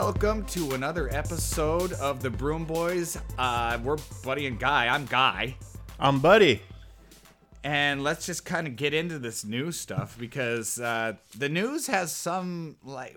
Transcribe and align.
welcome 0.00 0.44
to 0.44 0.72
another 0.72 1.08
episode 1.10 1.92
of 1.94 2.20
the 2.22 2.28
Broom 2.28 2.66
Boys. 2.66 3.16
Uh, 3.38 3.78
we're 3.82 3.96
Buddy 4.22 4.46
and 4.46 4.60
Guy. 4.60 4.88
I'm 4.88 5.06
Guy. 5.06 5.56
I'm 5.98 6.20
Buddy. 6.20 6.60
And 7.64 8.04
let's 8.04 8.26
just 8.26 8.44
kind 8.44 8.66
of 8.66 8.76
get 8.76 8.92
into 8.92 9.18
this 9.18 9.42
news 9.44 9.80
stuff 9.80 10.14
because 10.18 10.78
uh, 10.78 11.14
the 11.36 11.48
news 11.48 11.86
has 11.86 12.12
some 12.12 12.76
like 12.84 13.16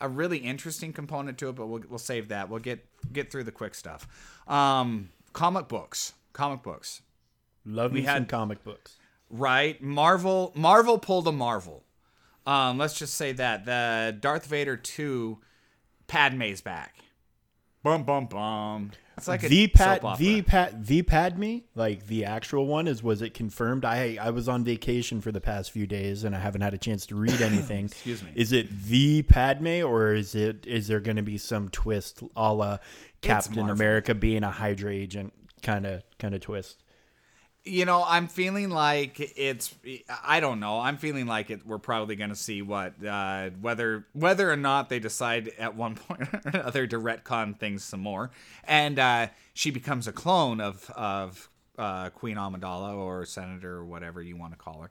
a 0.00 0.08
really 0.08 0.38
interesting 0.38 0.92
component 0.92 1.38
to 1.38 1.50
it, 1.50 1.54
but 1.54 1.66
we'll, 1.68 1.82
we'll 1.88 1.98
save 2.00 2.28
that. 2.28 2.48
We'll 2.50 2.58
get 2.60 2.84
get 3.12 3.30
through 3.30 3.44
the 3.44 3.52
quick 3.52 3.74
stuff. 3.76 4.08
Um, 4.48 5.10
comic 5.32 5.68
books, 5.68 6.14
comic 6.32 6.62
books, 6.64 7.02
Love 7.64 7.92
We 7.92 8.02
had- 8.02 8.28
comic 8.28 8.64
books. 8.64 8.96
right? 9.30 9.80
Marvel, 9.80 10.52
Marvel 10.56 10.98
pulled 10.98 11.28
a 11.28 11.32
Marvel. 11.32 11.84
Um, 12.44 12.76
let's 12.76 12.98
just 12.98 13.14
say 13.14 13.32
that 13.32 13.64
the 13.66 14.16
Darth 14.20 14.46
Vader 14.46 14.76
two, 14.76 15.38
Padme's 16.06 16.60
back. 16.60 16.96
Bum 17.82 18.02
bum 18.02 18.26
bum. 18.26 18.90
It's 19.16 19.28
like 19.28 19.44
a 19.44 19.48
the 19.48 19.64
soap 19.66 19.72
pat 19.74 20.04
opera. 20.04 20.24
the 20.24 20.42
pat 20.42 20.86
the 20.86 21.02
Padme, 21.02 21.58
like 21.74 22.06
the 22.06 22.24
actual 22.24 22.66
one, 22.66 22.86
is 22.88 23.02
was 23.02 23.22
it 23.22 23.32
confirmed? 23.32 23.84
I 23.84 24.18
I 24.20 24.30
was 24.30 24.48
on 24.48 24.64
vacation 24.64 25.20
for 25.20 25.32
the 25.32 25.40
past 25.40 25.70
few 25.70 25.86
days 25.86 26.24
and 26.24 26.34
I 26.34 26.40
haven't 26.40 26.60
had 26.62 26.74
a 26.74 26.78
chance 26.78 27.06
to 27.06 27.14
read 27.14 27.40
anything. 27.40 27.86
Excuse 27.86 28.22
me. 28.22 28.30
Is 28.34 28.52
it 28.52 28.68
the 28.84 29.22
Padme 29.22 29.82
or 29.84 30.12
is 30.12 30.34
it 30.34 30.66
is 30.66 30.88
there 30.88 31.00
going 31.00 31.16
to 31.16 31.22
be 31.22 31.38
some 31.38 31.68
twist 31.68 32.22
a 32.34 32.52
la 32.52 32.78
Captain 33.22 33.70
America 33.70 34.14
being 34.14 34.42
a 34.42 34.50
Hydra 34.50 34.92
agent 34.92 35.32
kind 35.62 35.86
of 35.86 36.02
kind 36.18 36.34
of 36.34 36.40
twist? 36.40 36.82
You 37.66 37.84
know, 37.84 38.04
I'm 38.06 38.28
feeling 38.28 38.70
like 38.70 39.18
it's. 39.36 39.74
I 40.24 40.40
don't 40.40 40.60
know. 40.60 40.78
I'm 40.80 40.96
feeling 40.96 41.26
like 41.26 41.50
it. 41.50 41.66
We're 41.66 41.78
probably 41.78 42.14
going 42.16 42.30
to 42.30 42.36
see 42.36 42.62
what 42.62 42.94
uh, 43.04 43.50
whether 43.60 44.06
whether 44.12 44.50
or 44.50 44.56
not 44.56 44.88
they 44.88 45.00
decide 45.00 45.50
at 45.58 45.74
one 45.74 45.94
point 46.08 46.22
or 46.32 46.40
another 46.46 46.86
to 46.86 46.98
retcon 46.98 47.58
things 47.58 47.82
some 47.82 48.00
more, 48.00 48.30
and 48.64 48.98
uh, 48.98 49.26
she 49.52 49.70
becomes 49.72 50.06
a 50.06 50.12
clone 50.12 50.60
of 50.60 50.88
of 50.94 51.48
uh, 51.76 52.10
Queen 52.10 52.36
Amidala 52.36 52.94
or 52.94 53.24
Senator 53.26 53.78
or 53.78 53.84
whatever 53.84 54.22
you 54.22 54.36
want 54.36 54.52
to 54.52 54.58
call 54.58 54.82
her. 54.82 54.90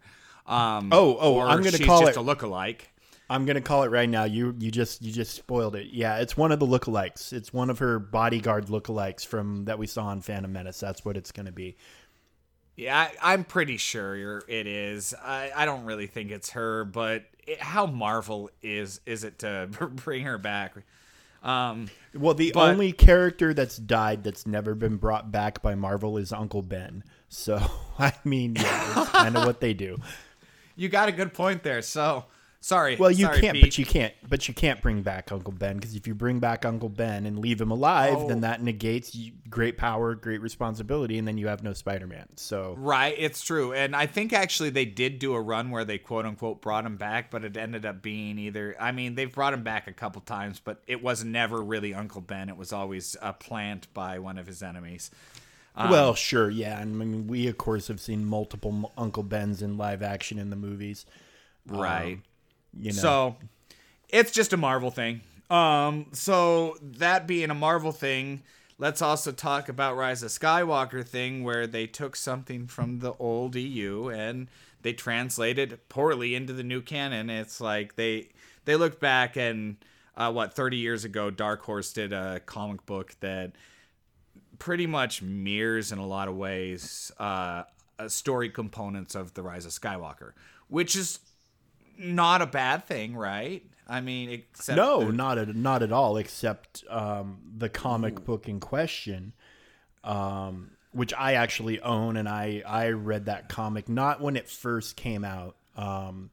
Um, 0.54 0.90
Oh, 0.92 1.18
oh, 1.20 1.36
or 1.36 1.48
I'm 1.48 1.64
gonna 1.64 1.80
call 1.80 2.02
just 2.02 2.12
it- 2.12 2.20
a 2.20 2.24
lookalike. 2.24 2.82
I'm 3.28 3.48
gonna 3.48 3.60
call 3.62 3.82
it 3.82 3.90
right 3.90 4.08
now. 4.08 4.26
You 4.26 4.54
you 4.60 4.70
just 4.70 5.02
you 5.02 5.12
just 5.12 5.34
spoiled 5.34 5.76
it. 5.76 5.88
Yeah, 5.92 6.18
it's 6.18 6.38
one 6.38 6.52
of 6.52 6.60
the 6.60 6.68
lookalikes. 6.68 7.34
It's 7.34 7.52
one 7.52 7.72
of 7.72 7.80
her 7.80 7.98
bodyguard 7.98 8.68
lookalikes 8.68 9.26
from 9.26 9.66
that 9.66 9.80
we 9.80 9.88
saw 9.88 10.12
in 10.12 10.22
Phantom 10.22 10.52
Menace. 10.54 10.80
That's 10.80 11.04
what 11.04 11.18
it's 11.18 11.32
gonna 11.32 11.52
be. 11.52 11.76
Yeah, 12.76 12.98
I, 13.22 13.34
I'm 13.34 13.44
pretty 13.46 13.78
sure 13.78 14.16
you're, 14.16 14.44
it 14.48 14.68
is. 14.68 15.14
I, 15.24 15.52
I 15.56 15.66
don't 15.66 15.86
really 15.86 16.08
think 16.08 16.32
it's 16.32 16.50
her, 16.52 16.84
but 16.84 17.24
it, 17.48 17.62
how 17.62 17.86
Marvel 17.86 18.50
is 18.62 19.00
is 19.06 19.24
it 19.24 19.40
to 19.40 19.70
bring 20.04 20.24
her 20.26 20.38
back? 20.38 20.74
Um, 21.42 21.90
Well, 22.14 22.34
the 22.34 22.52
But- 22.54 22.72
only 22.72 22.92
character 22.92 23.54
that's 23.54 23.78
died 23.78 24.24
that's 24.24 24.46
never 24.48 24.76
been 24.76 24.98
brought 24.98 25.32
back 25.32 25.62
by 25.62 25.76
Marvel 25.76 26.18
is 26.18 26.34
Uncle 26.34 26.62
Ben. 26.64 27.04
So 27.30 27.62
I 28.00 28.14
mean, 28.24 28.56
yeah, 28.56 29.02
it's 29.02 29.10
kind 29.12 29.38
of 29.38 29.46
what 29.46 29.62
they 29.62 29.74
do. 29.74 29.98
you 30.76 30.90
got 30.90 31.08
a 31.08 31.12
good 31.14 31.34
point 31.34 31.64
there. 31.64 31.82
So 31.82 32.26
sorry. 32.66 32.96
Well, 32.96 33.12
you 33.12 33.26
sorry, 33.26 33.42
can't, 33.42 33.54
Pete. 33.54 33.64
but 33.64 33.78
you 33.78 33.86
can't, 33.86 34.14
but 34.28 34.48
you 34.48 34.54
can't 34.54 34.82
bring 34.82 35.04
back 35.04 35.32
Uncle 35.32 35.54
Ben 35.54 35.76
because 35.76 35.96
if 35.96 36.08
you 36.08 36.16
bring 36.16 36.40
back 36.40 36.66
Uncle 36.66 36.90
Ben 36.90 37.26
and 37.26 37.38
leave 37.38 37.62
him 37.62 37.70
alive, 37.70 38.18
Oh. 38.18 38.28
then 38.28 38.42
that 38.42 38.64
negates 38.64 39.16
great 39.50 39.78
power, 39.78 40.16
great 40.16 40.42
responsibility, 40.42 41.18
and 41.20 41.28
then 41.28 41.38
you 41.38 41.48
have 41.48 41.62
no 41.64 41.74
Spider-Man. 41.74 42.26
So 42.36 42.76
Right, 42.78 43.16
it's 43.18 43.44
true. 43.44 43.72
And 43.74 43.96
I 43.96 44.08
think 44.08 44.34
actually 44.34 44.72
they 44.72 44.86
did 44.86 45.20
do 45.20 45.34
a 45.34 45.42
run 45.42 45.70
where 45.70 45.86
they 45.86 46.00
quote 46.00 46.26
unquote 46.26 46.62
brought 46.62 46.86
him 46.86 46.98
back, 46.98 47.30
but 47.30 47.46
it 47.46 47.56
ended 47.56 47.86
up 47.86 48.02
being 48.02 48.40
either 48.40 48.76
I 48.80 48.92
mean, 48.92 49.16
they've 49.16 49.32
brought 49.32 49.54
him 49.54 49.64
back 49.64 49.88
a 49.88 49.94
couple 49.94 50.22
times, 50.22 50.60
but 50.60 50.82
it 50.88 51.04
was 51.04 51.24
never 51.24 51.62
really 51.62 51.94
Uncle 51.94 52.22
Ben. 52.22 52.50
It 52.50 52.58
was 52.58 52.74
always 52.74 53.16
a 53.22 53.34
plant 53.34 53.94
by 53.94 54.18
one 54.20 54.38
of 54.40 54.48
his 54.48 54.64
enemies. 54.64 55.12
Um, 55.76 55.92
well, 55.92 56.16
sure, 56.16 56.50
yeah. 56.50 56.82
And 56.82 57.02
I 57.02 57.06
mean, 57.06 57.28
we 57.28 57.48
of 57.48 57.58
course 57.58 57.90
have 57.90 58.00
seen 58.00 58.26
multiple 58.26 58.92
Uncle 58.98 59.24
Bens 59.24 59.62
in 59.62 59.78
live 59.78 60.02
action 60.02 60.40
in 60.40 60.50
the 60.50 60.56
movies. 60.56 61.06
Right. 61.68 62.20
You 62.80 62.92
know, 62.92 63.00
So 63.00 63.36
it's 64.10 64.32
just 64.32 64.54
a 64.54 64.58
Marvel 64.58 64.92
thing. 64.92 65.22
Um, 65.50 66.08
so 66.12 66.78
that 66.82 67.28
being 67.28 67.50
a 67.50 67.56
Marvel 67.56 67.92
thing, 67.92 68.42
let's 68.78 69.02
also 69.02 69.32
talk 69.32 69.70
about 69.70 69.96
Rise 69.96 70.24
of 70.24 70.32
Skywalker 70.32 71.06
thing, 71.06 71.44
where 71.44 71.68
they 71.68 71.88
took 71.88 72.16
something 72.16 72.68
from 72.68 73.00
the 73.00 73.14
old 73.14 73.56
EU 73.56 74.10
and 74.10 74.48
they 74.82 74.94
translated 74.94 75.80
poorly 75.90 76.36
into 76.36 76.54
the 76.54 76.64
new 76.64 76.82
canon. 76.82 77.30
It's 77.30 77.62
like 77.62 77.96
they 77.96 78.30
they 78.66 78.76
looked 78.76 79.00
back 79.00 79.36
and 79.36 79.78
uh, 80.18 80.32
what 80.32 80.54
30 80.54 80.78
years 80.78 81.04
ago, 81.04 81.30
Dark 81.30 81.62
Horse 81.64 81.92
did 81.94 82.14
a 82.14 82.40
comic 82.46 82.86
book 82.86 83.16
that 83.20 83.52
pretty 84.60 84.88
much 84.88 85.22
mirrors 85.22 85.92
in 85.92 85.98
a 85.98 86.06
lot 86.06 86.28
of 86.28 86.36
ways 86.36 87.12
uh, 87.20 87.64
uh, 88.00 88.08
story 88.08 88.50
components 88.50 89.16
of 89.16 89.34
the 89.34 89.42
Rise 89.44 89.66
of 89.66 89.72
Skywalker, 89.72 90.32
which 90.68 90.96
is 90.96 91.20
not 91.98 92.42
a 92.42 92.46
bad 92.46 92.86
thing, 92.86 93.16
right? 93.16 93.64
I 93.88 94.02
mean, 94.02 94.30
except 94.30 94.78
no, 94.78 95.06
the- 95.06 95.12
not 95.12 95.38
at 95.38 95.56
not 95.56 95.84
at 95.84 95.92
all. 95.92 96.18
Except 96.18 96.84
um, 96.90 97.40
the 97.58 97.70
comic 97.70 98.24
book 98.26 98.48
in 98.48 98.60
question, 98.60 99.34
um, 100.04 100.72
which 100.92 101.14
I 101.14 101.34
actually 101.34 101.80
own, 101.82 102.18
and 102.18 102.28
I 102.28 102.64
I 102.66 102.90
read 102.90 103.26
that 103.26 103.50
comic 103.50 103.88
not 103.88 104.22
when 104.22 104.36
it 104.36 104.50
first 104.50 104.96
came 104.96 105.24
out. 105.24 105.56
Um, 105.76 106.32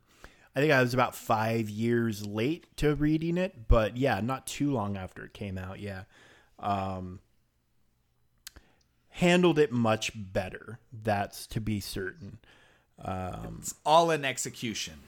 I 0.55 0.61
think 0.61 0.73
I 0.73 0.81
was 0.81 0.95
about 0.95 1.15
five 1.15 1.69
years 1.69 2.27
late 2.27 2.75
to 2.79 2.95
reading 2.95 3.37
it, 3.39 3.69
but 3.69 3.97
yeah, 3.97 4.21
not 4.21 4.47
too 4.47 4.71
long 4.73 4.97
after 4.97 5.25
it 5.25 5.35
came 5.35 5.59
out. 5.59 5.79
Yeah, 5.79 6.05
um, 6.59 7.21
handled 9.11 9.59
it 9.59 9.73
much 9.73 10.13
better. 10.15 10.79
That's 10.93 11.47
to 11.49 11.61
be 11.61 11.81
certain. 11.81 12.39
it's 12.99 13.75
all 13.85 14.11
in 14.11 14.25
execution. 14.25 15.01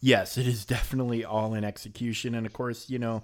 Yes, 0.00 0.36
it 0.36 0.46
is 0.46 0.64
definitely 0.64 1.24
all 1.24 1.54
in 1.54 1.64
execution. 1.64 2.34
And 2.34 2.46
of 2.46 2.52
course, 2.52 2.90
you 2.90 2.98
know, 2.98 3.22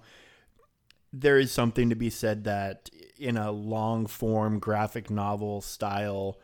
there 1.12 1.38
is 1.38 1.50
something 1.50 1.90
to 1.90 1.96
be 1.96 2.10
said 2.10 2.44
that 2.44 2.88
in 3.18 3.36
a 3.36 3.50
long 3.50 4.06
form 4.06 4.58
graphic 4.58 5.10
novel 5.10 5.60
style 5.60 6.38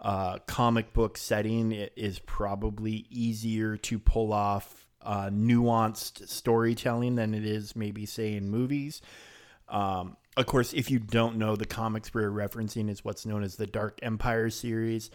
uh, 0.00 0.38
comic 0.46 0.92
book 0.92 1.16
setting, 1.16 1.72
it 1.72 1.92
is 1.96 2.18
probably 2.18 3.06
easier 3.10 3.76
to 3.76 3.98
pull 3.98 4.32
off 4.32 4.86
uh, 5.02 5.28
nuanced 5.30 6.28
storytelling 6.28 7.14
than 7.14 7.34
it 7.34 7.44
is 7.44 7.74
maybe, 7.76 8.06
say, 8.06 8.34
in 8.34 8.48
movies. 8.48 9.02
Um, 9.68 10.16
of 10.36 10.46
course, 10.46 10.72
if 10.72 10.90
you 10.90 10.98
don't 10.98 11.36
know, 11.36 11.56
the 11.56 11.66
comics 11.66 12.12
we're 12.12 12.30
referencing 12.30 12.90
is 12.90 13.04
what's 13.04 13.24
known 13.24 13.42
as 13.42 13.56
the 13.56 13.66
Dark 13.66 13.98
Empire 14.02 14.50
series. 14.50 15.10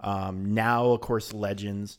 Um, 0.00 0.54
now, 0.54 0.86
of 0.86 1.00
course, 1.00 1.32
Legends 1.32 1.98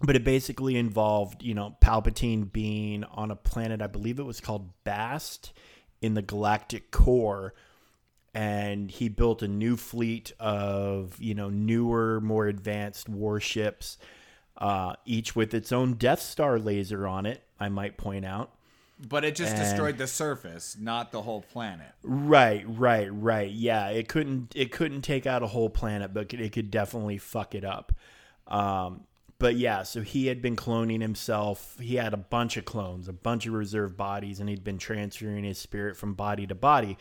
but 0.00 0.14
it 0.16 0.24
basically 0.24 0.76
involved 0.76 1.42
you 1.42 1.54
know 1.54 1.76
palpatine 1.80 2.50
being 2.52 3.04
on 3.04 3.30
a 3.30 3.36
planet 3.36 3.80
i 3.80 3.86
believe 3.86 4.18
it 4.18 4.24
was 4.24 4.40
called 4.40 4.70
bast 4.84 5.52
in 6.02 6.14
the 6.14 6.22
galactic 6.22 6.90
core 6.90 7.54
and 8.34 8.90
he 8.90 9.08
built 9.08 9.42
a 9.42 9.48
new 9.48 9.76
fleet 9.76 10.32
of 10.38 11.16
you 11.20 11.34
know 11.34 11.48
newer 11.48 12.20
more 12.20 12.46
advanced 12.46 13.08
warships 13.08 13.96
uh, 14.58 14.94
each 15.04 15.36
with 15.36 15.52
its 15.52 15.70
own 15.70 15.94
death 15.94 16.20
star 16.20 16.58
laser 16.58 17.06
on 17.06 17.26
it 17.26 17.42
i 17.60 17.68
might 17.68 17.96
point 17.96 18.24
out 18.24 18.50
But 18.98 19.24
it 19.24 19.34
just 19.36 19.54
And- 19.54 19.60
destroyed 19.62 19.98
the 19.98 20.06
surface, 20.06 20.76
not 20.80 21.12
the 21.12 21.20
whole 21.20 21.42
planet. 21.42 21.92
Right, 22.02 22.64
right, 22.66 23.08
right. 23.12 23.50
Yeah, 23.50 23.88
it 23.88 24.08
couldn't 24.08 24.52
it 24.56 24.72
couldn't 24.72 25.02
take 25.02 25.26
out 25.26 25.42
a 25.42 25.46
whole 25.46 25.68
planet, 25.68 26.14
but 26.14 26.32
it 26.32 26.52
could 26.52 26.70
definitely 26.70 27.18
fuck 27.18 27.54
it 27.54 27.62
up. 27.64 27.92
Um, 28.48 29.02
but 29.38 29.56
yeah, 29.56 29.82
so 29.82 30.00
he 30.00 30.26
had 30.26 30.40
been 30.40 30.56
cloning 30.56 31.00
himself. 31.00 31.76
He 31.80 31.96
had 31.96 32.14
a 32.14 32.18
bunch 32.18 32.56
of 32.56 32.64
clones, 32.64 33.08
a 33.08 33.12
bunch 33.12 33.46
of 33.46 33.52
reserve 33.52 33.96
bodies, 33.96 34.40
and 34.40 34.48
he'd 34.48 34.64
been 34.64 34.78
transferring 34.78 35.44
his 35.44 35.58
spirit 35.58 35.96
from 35.96 36.14
body 36.14 36.46
to 36.46 36.54
body. 36.54 36.96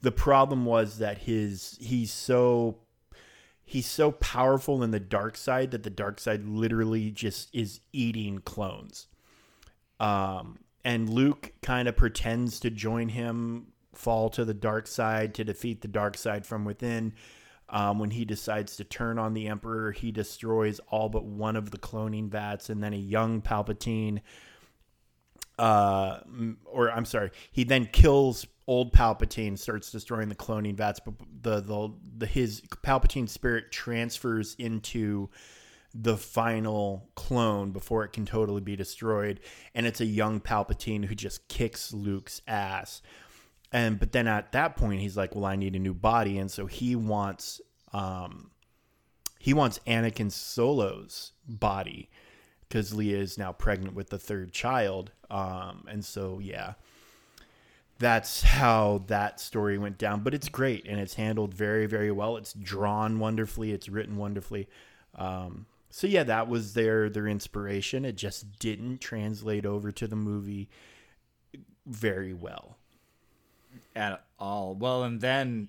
The 0.00 0.12
problem 0.12 0.64
was 0.64 0.98
that 0.98 1.18
his 1.18 1.78
he's 1.80 2.12
so 2.12 2.78
he's 3.64 3.86
so 3.86 4.12
powerful 4.12 4.82
in 4.82 4.90
the 4.90 5.00
dark 5.00 5.36
side 5.36 5.70
that 5.70 5.82
the 5.82 5.90
dark 5.90 6.20
side 6.20 6.44
literally 6.44 7.10
just 7.10 7.54
is 7.54 7.80
eating 7.92 8.38
clones. 8.38 9.06
Um, 10.00 10.58
and 10.84 11.08
Luke 11.08 11.52
kind 11.62 11.88
of 11.88 11.96
pretends 11.96 12.60
to 12.60 12.70
join 12.70 13.08
him, 13.08 13.68
fall 13.92 14.28
to 14.30 14.44
the 14.44 14.54
dark 14.54 14.86
side 14.86 15.34
to 15.34 15.44
defeat 15.44 15.82
the 15.82 15.88
dark 15.88 16.16
side 16.16 16.46
from 16.46 16.64
within. 16.64 17.14
Um, 17.68 17.98
when 17.98 18.10
he 18.10 18.24
decides 18.24 18.76
to 18.76 18.84
turn 18.84 19.18
on 19.18 19.34
the 19.34 19.48
Emperor, 19.48 19.90
he 19.90 20.12
destroys 20.12 20.80
all 20.88 21.08
but 21.08 21.24
one 21.24 21.56
of 21.56 21.70
the 21.70 21.78
cloning 21.78 22.28
vats, 22.28 22.70
and 22.70 22.82
then 22.82 22.92
a 22.92 22.98
young 22.98 23.42
Palpatine, 23.42 24.20
uh, 25.58 26.20
or 26.64 26.90
I'm 26.90 27.04
sorry, 27.04 27.30
he 27.50 27.64
then 27.64 27.86
kills 27.86 28.46
old 28.68 28.92
Palpatine, 28.92 29.58
starts 29.58 29.90
destroying 29.90 30.28
the 30.28 30.36
cloning 30.36 30.76
vats, 30.76 31.00
but 31.00 31.14
the 31.42 31.60
the, 31.60 31.92
the 32.18 32.26
his 32.26 32.60
Palpatine 32.84 33.28
spirit 33.28 33.72
transfers 33.72 34.54
into 34.58 35.28
the 36.02 36.16
final 36.16 37.08
clone 37.14 37.72
before 37.72 38.04
it 38.04 38.12
can 38.12 38.26
totally 38.26 38.60
be 38.60 38.76
destroyed 38.76 39.40
and 39.74 39.86
it's 39.86 40.00
a 40.00 40.04
young 40.04 40.40
palpatine 40.40 41.04
who 41.06 41.14
just 41.14 41.48
kicks 41.48 41.92
luke's 41.92 42.42
ass 42.46 43.00
and 43.72 43.98
but 43.98 44.12
then 44.12 44.26
at 44.28 44.52
that 44.52 44.76
point 44.76 45.00
he's 45.00 45.16
like 45.16 45.34
well 45.34 45.44
i 45.44 45.56
need 45.56 45.74
a 45.74 45.78
new 45.78 45.94
body. 45.94 46.38
And 46.38 46.50
so 46.50 46.66
he 46.66 46.96
wants 46.96 47.60
um 47.92 48.50
he 49.38 49.54
wants 49.54 49.80
anakin 49.86 50.30
solo's 50.30 51.32
body 51.46 52.10
because 52.68 52.92
leia 52.92 53.14
is 53.20 53.38
now 53.38 53.52
pregnant 53.52 53.94
with 53.94 54.10
the 54.10 54.18
third 54.18 54.52
child. 54.52 55.12
Um 55.30 55.86
and 55.88 56.04
so 56.04 56.38
yeah 56.38 56.74
that's 57.98 58.42
how 58.42 59.04
that 59.06 59.40
story 59.40 59.78
went 59.78 59.96
down. 59.96 60.20
But 60.20 60.34
it's 60.34 60.50
great 60.50 60.86
and 60.86 61.00
it's 61.00 61.14
handled 61.14 61.54
very 61.54 61.86
very 61.86 62.10
well. 62.10 62.36
It's 62.36 62.52
drawn 62.52 63.18
wonderfully. 63.18 63.72
It's 63.72 63.88
written 63.88 64.16
wonderfully. 64.16 64.68
Um, 65.14 65.66
so 65.90 66.06
yeah 66.06 66.24
that 66.24 66.48
was 66.48 66.74
their 66.74 67.08
their 67.08 67.26
inspiration. 67.26 68.04
It 68.04 68.16
just 68.16 68.58
didn't 68.58 69.00
translate 69.00 69.64
over 69.66 69.90
to 69.92 70.06
the 70.06 70.16
movie 70.16 70.68
very 71.86 72.34
well 72.34 72.76
at 73.96 74.22
all. 74.38 74.74
Well, 74.74 75.02
and 75.04 75.20
then, 75.20 75.68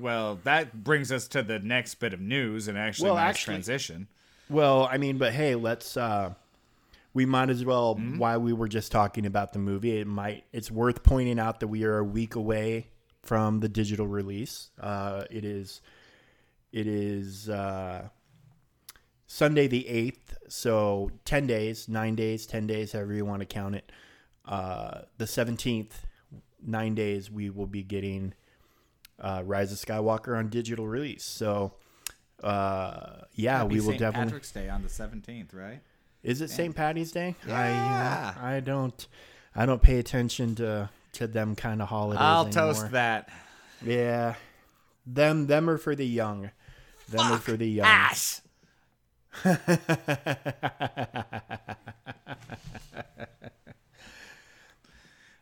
well, 0.00 0.40
that 0.44 0.82
brings 0.82 1.12
us 1.12 1.28
to 1.28 1.42
the 1.42 1.58
next 1.58 1.96
bit 1.96 2.12
of 2.14 2.20
news 2.20 2.66
and 2.68 2.76
actually 2.78 3.06
Well, 3.10 3.16
nice 3.16 3.30
actually- 3.30 3.54
transition. 3.54 4.08
well 4.48 4.88
i 4.92 4.96
mean 4.96 5.18
but 5.18 5.32
hey 5.32 5.56
let's 5.56 5.96
uh 5.96 6.32
we 7.14 7.26
might 7.26 7.50
as 7.50 7.64
well 7.64 7.96
Mm-hmm. 7.96 8.18
while 8.18 8.40
we 8.40 8.52
were 8.52 8.68
just 8.68 8.92
talking 8.92 9.26
about 9.26 9.52
the 9.52 9.58
movie 9.58 9.98
it 9.98 10.06
might 10.06 10.44
it's 10.52 10.70
worth 10.70 11.02
pointing 11.02 11.38
out 11.40 11.58
that 11.60 11.66
we 11.68 11.82
are 11.84 11.98
a 11.98 12.04
week 12.04 12.36
away 12.36 12.86
from 13.22 13.58
the 13.60 13.68
digital 13.68 14.06
release 14.06 14.70
uh 14.80 15.24
it 15.30 15.44
is 15.44 15.80
it 16.72 16.86
is 16.86 17.48
uh 17.48 18.08
Sunday 19.28 19.66
the 19.66 19.84
8th, 19.90 20.36
so 20.48 21.10
10 21.24 21.48
days, 21.48 21.88
9 21.88 22.14
days, 22.14 22.46
10 22.46 22.68
days, 22.68 22.92
however 22.92 23.12
you 23.12 23.24
want 23.24 23.40
to 23.40 23.46
count 23.46 23.74
it. 23.74 23.90
Uh, 24.46 25.00
the 25.18 25.24
17th, 25.24 25.90
9 26.64 26.94
days, 26.94 27.30
we 27.30 27.50
will 27.50 27.66
be 27.66 27.82
getting 27.82 28.34
uh, 29.20 29.42
Rise 29.44 29.72
of 29.72 29.78
Skywalker 29.78 30.38
on 30.38 30.48
digital 30.48 30.86
release. 30.86 31.24
So, 31.24 31.72
uh, 32.42 33.22
yeah, 33.32 33.58
Happy 33.58 33.74
we 33.74 33.80
will 33.80 33.86
St. 33.88 33.98
definitely. 33.98 34.24
Patrick's 34.26 34.52
Day 34.52 34.68
on 34.68 34.82
the 34.82 34.88
17th, 34.88 35.54
right? 35.54 35.80
Is 36.22 36.40
it 36.40 36.50
St. 36.50 36.74
Patty's 36.74 37.12
Day? 37.12 37.34
I, 37.46 37.48
Yeah. 37.48 38.28
you 38.34 38.40
know, 38.40 38.46
I 38.46 38.60
don't, 38.60 39.08
I 39.54 39.64
don't 39.66 39.80
pay 39.82 39.98
attention 39.98 40.54
to 40.56 40.90
to 41.12 41.26
them 41.26 41.54
kind 41.56 41.80
of 41.80 41.88
holidays. 41.88 42.20
I'll 42.20 42.44
anymore. 42.46 42.52
toast 42.74 42.90
that. 42.90 43.30
Yeah, 43.82 44.34
them 45.06 45.46
them 45.46 45.70
are 45.70 45.78
for 45.78 45.94
the 45.94 46.06
young. 46.06 46.50
Them 47.08 47.32
are 47.32 47.38
for 47.38 47.56
the 47.56 47.66
young. 47.66 47.86
Ass. 47.86 48.42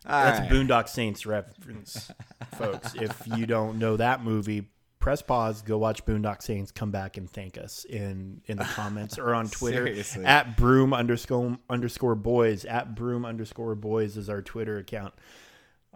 That's 0.07 0.39
right. 0.39 0.49
Boondock 0.49 0.87
Saints 0.89 1.25
reference, 1.25 2.11
folks. 2.57 2.93
If 2.95 3.21
you 3.35 3.45
don't 3.45 3.79
know 3.79 3.97
that 3.97 4.23
movie, 4.23 4.69
press 4.99 5.21
pause, 5.21 5.61
go 5.61 5.77
watch 5.77 6.05
Boondock 6.05 6.41
Saints, 6.41 6.71
come 6.71 6.91
back 6.91 7.17
and 7.17 7.29
thank 7.29 7.57
us 7.57 7.85
in 7.85 8.41
in 8.45 8.57
the 8.57 8.63
comments 8.65 9.17
or 9.17 9.33
on 9.33 9.47
Twitter 9.49 9.85
Seriously. 9.87 10.25
at 10.25 10.57
broom 10.57 10.93
underscore 10.93 11.57
underscore 11.69 12.15
boys 12.15 12.65
at 12.65 12.95
broom 12.95 13.25
underscore 13.25 13.75
boys 13.75 14.17
is 14.17 14.29
our 14.29 14.41
Twitter 14.41 14.77
account. 14.77 15.13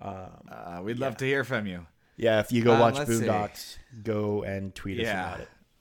Uh, 0.02 0.82
we'd 0.84 0.98
love 1.00 1.18
to 1.18 1.26
hear 1.26 1.44
from 1.44 1.68
you. 1.68 1.86
Yeah, 2.18 2.40
if 2.40 2.52
you 2.52 2.64
go 2.64 2.74
Um, 2.74 2.80
watch 2.80 2.96
let's 2.96 3.18
see. 3.18 3.26
Boondocks, 3.26 3.78
go 4.04 4.44
and 4.44 4.74
tweet 4.76 4.98
Yeah. 4.98 5.38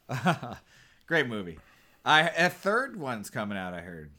us 0.09 0.19
about 0.23 0.53
it. 0.53 0.59
Great 1.07 1.27
movie. 1.29 1.59
I 2.05 2.23
a 2.29 2.49
third 2.49 2.97
one's 2.97 3.31
coming 3.31 3.59
out. 3.59 3.75
I 3.75 3.81
heard. 3.81 4.11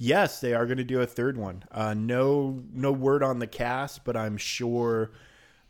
Yes, 0.00 0.40
they 0.40 0.54
are 0.54 0.64
going 0.64 0.78
to 0.78 0.84
do 0.84 1.00
a 1.00 1.06
third 1.06 1.36
one. 1.36 1.64
Uh, 1.72 1.92
no, 1.92 2.62
no 2.72 2.92
word 2.92 3.22
on 3.22 3.40
the 3.40 3.48
cast, 3.48 4.04
but 4.04 4.16
I'm 4.16 4.36
sure 4.36 5.10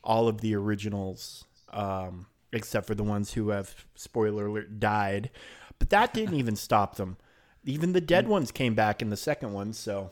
all 0.05 0.29
of 0.29 0.43
the 0.43 0.55
originals, 0.55 1.45
um, 1.73 2.27
except 2.53 2.87
for 2.87 2.95
the 2.95 3.03
ones 3.03 3.33
who 3.33 3.49
have 3.49 3.87
spoiler 3.95 4.47
alert 4.47 4.79
died. 4.79 5.31
But 5.79 5.91
that 5.91 6.13
didn't 6.13 6.35
even 6.35 6.57
stop 6.57 6.97
them. 6.97 7.17
Even 7.65 7.93
the 7.93 8.01
dead 8.03 8.29
ones 8.29 8.51
came 8.53 8.75
back 8.75 9.01
in 9.01 9.09
the 9.09 9.17
second 9.17 9.53
one. 9.55 9.73
So 9.73 10.11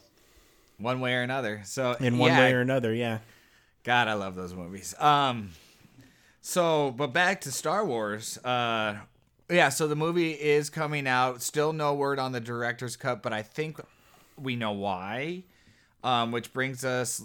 One 0.78 1.00
way 1.00 1.14
or 1.14 1.22
another. 1.22 1.62
So 1.64 1.92
in 2.00 2.18
one 2.18 2.30
yeah, 2.32 2.38
way 2.40 2.52
or 2.54 2.60
another, 2.60 2.94
yeah. 2.94 3.18
God, 3.84 4.08
I 4.08 4.14
love 4.14 4.34
those 4.34 4.54
movies. 4.54 4.94
Um, 4.98 5.50
so 6.40 6.90
but 6.96 7.08
back 7.08 7.42
to 7.42 7.52
Star 7.52 7.84
Wars. 7.84 8.38
Uh, 8.38 8.96
yeah. 9.50 9.68
So 9.68 9.86
the 9.86 9.96
movie 9.96 10.32
is 10.32 10.70
coming 10.70 11.06
out. 11.06 11.42
Still 11.42 11.72
no 11.72 11.94
word 11.94 12.18
on 12.18 12.32
the 12.32 12.40
director's 12.40 12.96
cut, 12.96 13.22
but 13.22 13.32
I 13.32 13.42
think 13.42 13.78
we 14.40 14.56
know 14.56 14.72
why. 14.72 15.44
Um, 16.04 16.30
which 16.30 16.52
brings 16.52 16.84
us 16.84 17.20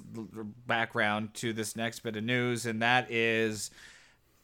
back 0.65 0.95
around 0.95 1.35
to 1.35 1.53
this 1.53 1.75
next 1.75 1.99
bit 1.99 2.15
of 2.15 2.23
news, 2.23 2.65
and 2.65 2.81
that 2.81 3.11
is 3.11 3.69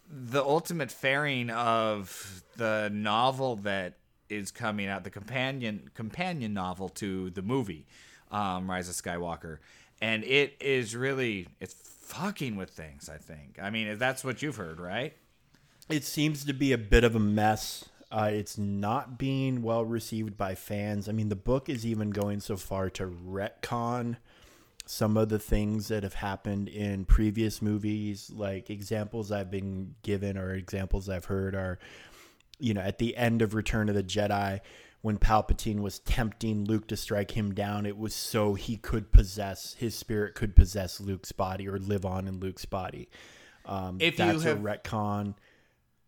the 0.09 0.43
ultimate 0.43 0.91
fairing 0.91 1.49
of 1.49 2.43
the 2.55 2.89
novel 2.93 3.55
that 3.57 3.97
is 4.29 4.51
coming 4.51 4.87
out, 4.87 5.03
the 5.03 5.09
companion 5.09 5.89
companion 5.93 6.53
novel 6.53 6.89
to 6.89 7.29
the 7.31 7.41
movie, 7.41 7.85
um, 8.31 8.69
Rise 8.69 8.89
of 8.89 8.95
Skywalker, 8.95 9.57
and 10.01 10.23
it 10.23 10.55
is 10.59 10.95
really 10.95 11.47
it's 11.59 11.73
fucking 11.73 12.55
with 12.55 12.69
things. 12.69 13.09
I 13.09 13.17
think. 13.17 13.57
I 13.61 13.69
mean, 13.69 13.97
that's 13.97 14.23
what 14.23 14.41
you've 14.41 14.57
heard, 14.57 14.79
right? 14.79 15.13
It 15.89 16.03
seems 16.03 16.45
to 16.45 16.53
be 16.53 16.73
a 16.73 16.77
bit 16.77 17.03
of 17.03 17.15
a 17.15 17.19
mess. 17.19 17.85
Uh, 18.09 18.29
it's 18.31 18.57
not 18.57 19.17
being 19.19 19.61
well 19.61 19.83
received 19.83 20.37
by 20.37 20.55
fans. 20.55 21.09
I 21.09 21.11
mean, 21.11 21.29
the 21.29 21.35
book 21.35 21.67
is 21.67 21.85
even 21.85 22.11
going 22.11 22.39
so 22.39 22.55
far 22.55 22.89
to 22.91 23.05
retcon 23.05 24.15
some 24.85 25.17
of 25.17 25.27
the 25.27 25.39
things 25.39 25.89
that 25.89 26.03
have 26.03 26.13
happened 26.13 26.69
in 26.69 27.03
previous 27.03 27.61
movies. 27.61 28.31
Like 28.33 28.69
examples 28.69 29.31
I've 29.31 29.51
been 29.51 29.95
given 30.03 30.37
or 30.37 30.53
examples 30.53 31.09
I've 31.09 31.25
heard 31.25 31.53
are, 31.55 31.79
you 32.59 32.73
know, 32.73 32.79
at 32.81 32.97
the 32.97 33.17
end 33.17 33.41
of 33.41 33.53
Return 33.53 33.89
of 33.89 33.95
the 33.95 34.03
Jedi, 34.03 34.61
when 35.01 35.17
Palpatine 35.17 35.81
was 35.81 35.99
tempting 35.99 36.63
Luke 36.63 36.87
to 36.87 36.95
strike 36.97 37.31
him 37.31 37.53
down, 37.53 37.85
it 37.85 37.97
was 37.97 38.15
so 38.15 38.53
he 38.53 38.77
could 38.77 39.11
possess 39.11 39.73
his 39.77 39.95
spirit 39.95 40.33
could 40.33 40.55
possess 40.55 41.01
Luke's 41.01 41.33
body 41.33 41.67
or 41.67 41.77
live 41.77 42.05
on 42.05 42.25
in 42.27 42.39
Luke's 42.39 42.65
body. 42.65 43.09
Um, 43.65 43.97
If 43.99 44.17
you 44.17 44.25
that's 44.25 44.43
have- 44.43 44.57
a 44.57 44.61
retcon. 44.61 45.35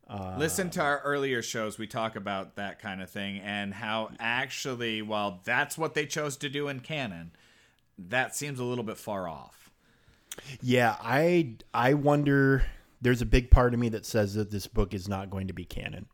Listen 0.09 0.69
to 0.71 0.81
our 0.81 0.99
earlier 1.01 1.41
shows. 1.41 1.77
We 1.77 1.85
talk 1.87 2.15
about 2.15 2.55
that 2.55 2.79
kind 2.79 3.01
of 3.01 3.09
thing 3.09 3.39
and 3.39 3.73
how 3.73 4.09
actually, 4.19 5.01
while 5.01 5.41
that's 5.43 5.77
what 5.77 5.93
they 5.93 6.05
chose 6.05 6.35
to 6.37 6.49
do 6.49 6.67
in 6.67 6.79
canon, 6.79 7.31
that 7.97 8.35
seems 8.35 8.59
a 8.59 8.63
little 8.63 8.83
bit 8.83 8.97
far 8.97 9.27
off. 9.27 9.69
Yeah, 10.61 10.95
I 11.01 11.55
I 11.73 11.93
wonder. 11.93 12.63
There's 13.01 13.21
a 13.21 13.25
big 13.25 13.49
part 13.51 13.73
of 13.73 13.79
me 13.79 13.89
that 13.89 14.05
says 14.05 14.33
that 14.33 14.51
this 14.51 14.67
book 14.67 14.93
is 14.93 15.07
not 15.07 15.29
going 15.29 15.47
to 15.47 15.53
be 15.53 15.63
canon. 15.65 16.07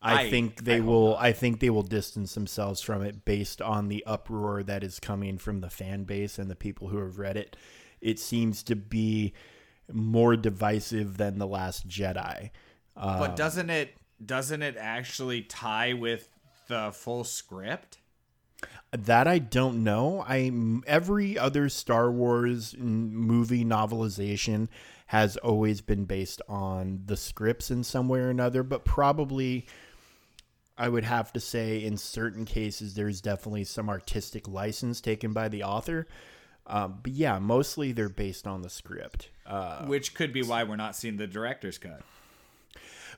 I, 0.00 0.22
I- 0.22 0.30
think 0.30 0.64
they 0.64 0.76
I 0.76 0.80
will. 0.80 1.16
I 1.16 1.32
think 1.32 1.60
they 1.60 1.70
will 1.70 1.82
distance 1.82 2.34
themselves 2.34 2.80
from 2.80 3.02
it 3.02 3.24
based 3.24 3.60
on 3.62 3.88
the 3.88 4.02
uproar 4.06 4.62
that 4.64 4.82
is 4.82 4.98
coming 4.98 5.38
from 5.38 5.60
the 5.60 5.70
fan 5.70 6.04
base 6.04 6.38
and 6.38 6.50
the 6.50 6.56
people 6.56 6.88
who 6.88 6.98
have 6.98 7.18
read 7.18 7.36
it. 7.36 7.56
It 8.00 8.18
seems 8.18 8.62
to 8.64 8.74
be 8.74 9.32
more 9.92 10.36
divisive 10.36 11.16
than 11.16 11.38
the 11.38 11.46
Last 11.46 11.88
Jedi. 11.88 12.50
But 12.94 13.36
doesn't 13.36 13.70
it 13.70 13.94
doesn't 14.24 14.62
it 14.62 14.76
actually 14.78 15.42
tie 15.42 15.92
with 15.92 16.28
the 16.68 16.92
full 16.92 17.24
script? 17.24 17.98
That 18.92 19.26
I 19.26 19.38
don't 19.38 19.82
know. 19.82 20.24
I 20.26 20.52
every 20.86 21.38
other 21.38 21.68
Star 21.68 22.10
Wars 22.10 22.76
movie 22.78 23.64
novelization 23.64 24.68
has 25.06 25.36
always 25.38 25.80
been 25.80 26.04
based 26.04 26.40
on 26.48 27.02
the 27.06 27.16
scripts 27.16 27.70
in 27.70 27.84
some 27.84 28.08
way 28.08 28.20
or 28.20 28.30
another, 28.30 28.62
but 28.62 28.84
probably 28.84 29.66
I 30.76 30.88
would 30.88 31.04
have 31.04 31.32
to 31.34 31.40
say 31.40 31.84
in 31.84 31.96
certain 31.96 32.44
cases 32.44 32.94
there's 32.94 33.20
definitely 33.20 33.64
some 33.64 33.88
artistic 33.88 34.48
license 34.48 35.00
taken 35.00 35.32
by 35.32 35.48
the 35.48 35.64
author. 35.64 36.06
Um, 36.66 37.00
but 37.02 37.12
yeah, 37.12 37.38
mostly 37.38 37.92
they're 37.92 38.08
based 38.08 38.46
on 38.46 38.62
the 38.62 38.70
script. 38.70 39.30
Uh, 39.52 39.84
Which 39.84 40.14
could 40.14 40.32
be 40.32 40.42
why 40.42 40.64
we're 40.64 40.76
not 40.76 40.96
seeing 40.96 41.18
the 41.18 41.26
director's 41.26 41.76
cut. 41.76 42.00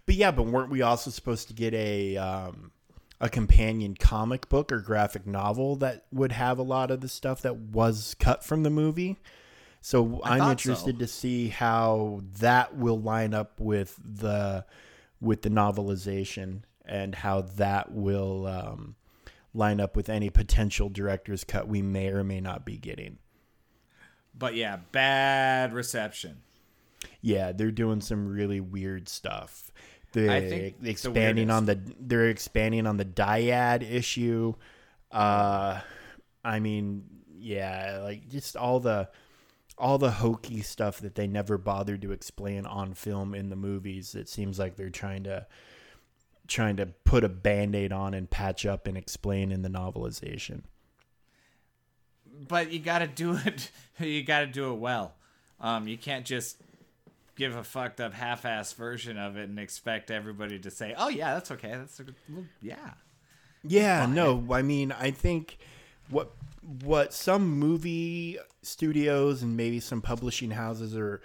But 0.05 0.17
yeah, 0.17 0.33
but 0.33 0.47
weren't 0.47 0.69
we 0.69 0.83
also 0.83 1.11
supposed 1.11 1.47
to 1.47 1.55
get 1.55 1.73
a 1.75 2.17
um, 2.17 2.73
a 3.21 3.29
companion 3.29 3.95
comic 3.95 4.49
book 4.49 4.73
or 4.73 4.81
graphic 4.81 5.29
novel 5.29 5.77
that 5.77 6.07
would 6.11 6.33
have 6.33 6.59
a 6.59 6.63
lot 6.63 6.91
of 6.91 7.01
the 7.01 7.09
stuff 7.09 7.41
that 7.43 7.57
was 7.57 8.17
cut 8.19 8.43
from 8.43 8.65
the 8.65 8.71
movie? 8.71 9.17
So 9.81 10.21
I'm 10.25 10.51
interested 10.51 10.97
so. 10.97 10.99
to 10.99 11.07
see 11.07 11.51
how 11.51 12.23
that 12.41 12.77
will 12.77 13.01
line 13.01 13.33
up 13.33 13.61
with 13.61 13.97
the 14.05 14.65
with 15.21 15.43
the 15.43 15.51
novelization 15.51 16.63
and 16.85 17.15
how 17.15 17.43
that 17.43 17.93
will 17.93 18.49
um, 18.49 18.97
line 19.55 19.81
up 19.81 19.95
with 19.95 20.09
any 20.09 20.31
potential 20.31 20.89
director's 20.89 21.45
cut 21.45 21.69
we 21.69 21.81
may 21.81 22.09
or 22.09 22.25
may 22.25 22.41
not 22.41 22.67
be 22.67 22.77
getting. 22.77 23.19
But 24.37 24.55
yeah, 24.55 24.79
bad 24.93 25.73
reception. 25.73 26.39
Yeah, 27.21 27.53
they're 27.53 27.71
doing 27.71 28.01
some 28.01 28.29
really 28.29 28.61
weird 28.61 29.09
stuff. 29.09 29.71
They're 30.13 30.31
I 30.31 30.41
the 30.81 30.91
expanding 30.91 31.51
on 31.51 31.67
the 31.67 31.81
they're 31.99 32.29
expanding 32.29 32.87
on 32.87 32.97
the 32.97 33.05
dyad 33.05 33.83
issue. 33.83 34.55
Uh, 35.11 35.81
I 36.45 36.61
mean, 36.61 37.05
yeah, 37.39 38.01
like 38.03 38.29
just 38.29 38.57
all 38.57 38.81
the 38.81 39.09
all 39.77 39.99
the 39.99 40.11
hokey 40.11 40.63
stuff 40.63 41.01
that 41.01 41.15
they 41.15 41.27
never 41.27 41.59
bothered 41.59 42.03
to 42.03 42.13
explain 42.13 42.65
on 42.67 42.95
film 42.95 43.35
in 43.35 43.51
the 43.51 43.57
movies. 43.57 44.15
It 44.15 44.29
seems 44.29 44.59
like 44.59 44.77
they're 44.77 44.91
trying 44.91 45.25
to 45.25 45.47
trying 46.47 46.77
to 46.77 46.87
put 46.87 47.25
a 47.25 47.29
band-aid 47.29 47.93
on 47.93 48.15
and 48.15 48.31
patch 48.31 48.67
up 48.67 48.87
and 48.87 48.97
explain 48.97 49.51
in 49.51 49.63
the 49.63 49.69
novelization. 49.69 50.63
But 52.49 52.73
you 52.73 52.79
got 52.79 53.01
to 53.01 53.07
do 53.07 53.37
it. 53.45 53.71
You 53.99 54.23
got 54.23 54.41
to 54.41 54.47
do 54.47 54.73
it 54.73 54.79
well. 54.79 55.15
Um, 55.61 55.89
you 55.89 55.97
can't 55.97 56.25
just 56.25 56.57
give 57.37 57.57
a 57.57 57.65
fucked 57.65 58.01
up 58.01 58.13
half-ass 58.13 58.73
version 58.75 59.19
of 59.19 59.37
it 59.37 59.49
and 59.49 59.59
expect 59.59 60.11
everybody 60.11 60.59
to 60.59 60.71
say, 60.71 60.95
"Oh 60.97 61.09
yeah, 61.09 61.35
that's 61.35 61.51
okay. 61.53 61.71
That's 61.71 62.01
a 62.01 62.05
good, 62.05 62.15
yeah." 62.61 62.91
Yeah, 63.67 64.07
no, 64.07 64.45
I 64.51 64.61
mean, 64.61 64.93
I 64.93 65.11
think 65.11 65.59
what 66.11 66.33
what 66.83 67.13
some 67.13 67.49
movie 67.49 68.39
studios 68.63 69.43
and 69.43 69.57
maybe 69.57 69.81
some 69.81 70.03
publishing 70.03 70.51
houses 70.51 70.97
or 70.97 71.23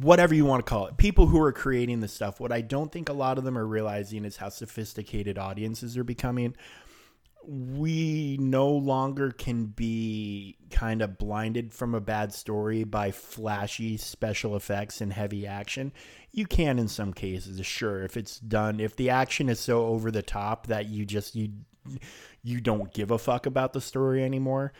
whatever 0.00 0.34
you 0.34 0.44
want 0.44 0.64
to 0.64 0.68
call 0.68 0.86
it, 0.86 0.96
people 0.96 1.26
who 1.26 1.40
are 1.40 1.52
creating 1.52 2.00
the 2.00 2.08
stuff, 2.08 2.40
what 2.40 2.52
I 2.52 2.60
don't 2.60 2.90
think 2.90 3.08
a 3.08 3.12
lot 3.12 3.38
of 3.38 3.44
them 3.44 3.58
are 3.58 3.66
realizing 3.66 4.24
is 4.24 4.36
how 4.36 4.48
sophisticated 4.48 5.38
audiences 5.38 5.96
are 5.98 6.04
becoming. 6.04 6.56
We 7.46 8.36
no 8.40 8.68
longer 8.68 9.30
can 9.30 9.66
be 9.66 10.56
kind 10.70 11.02
of 11.02 11.18
blinded 11.18 11.72
from 11.72 11.94
a 11.94 12.00
bad 12.00 12.32
story 12.32 12.84
by 12.84 13.10
flashy 13.10 13.96
special 13.96 14.54
effects 14.54 15.00
and 15.00 15.12
heavy 15.12 15.46
action. 15.46 15.92
You 16.30 16.46
can 16.46 16.78
in 16.78 16.88
some 16.88 17.12
cases, 17.12 17.64
sure, 17.66 18.02
if 18.04 18.16
it's 18.16 18.38
done, 18.38 18.80
if 18.80 18.94
the 18.96 19.10
action 19.10 19.48
is 19.48 19.60
so 19.60 19.86
over 19.86 20.10
the 20.10 20.22
top 20.22 20.68
that 20.68 20.86
you 20.86 21.04
just 21.04 21.34
you 21.34 21.50
you 22.44 22.60
don't 22.60 22.94
give 22.94 23.10
a 23.10 23.18
fuck 23.18 23.46
about 23.46 23.72
the 23.72 23.80
story 23.80 24.22
anymore. 24.22 24.72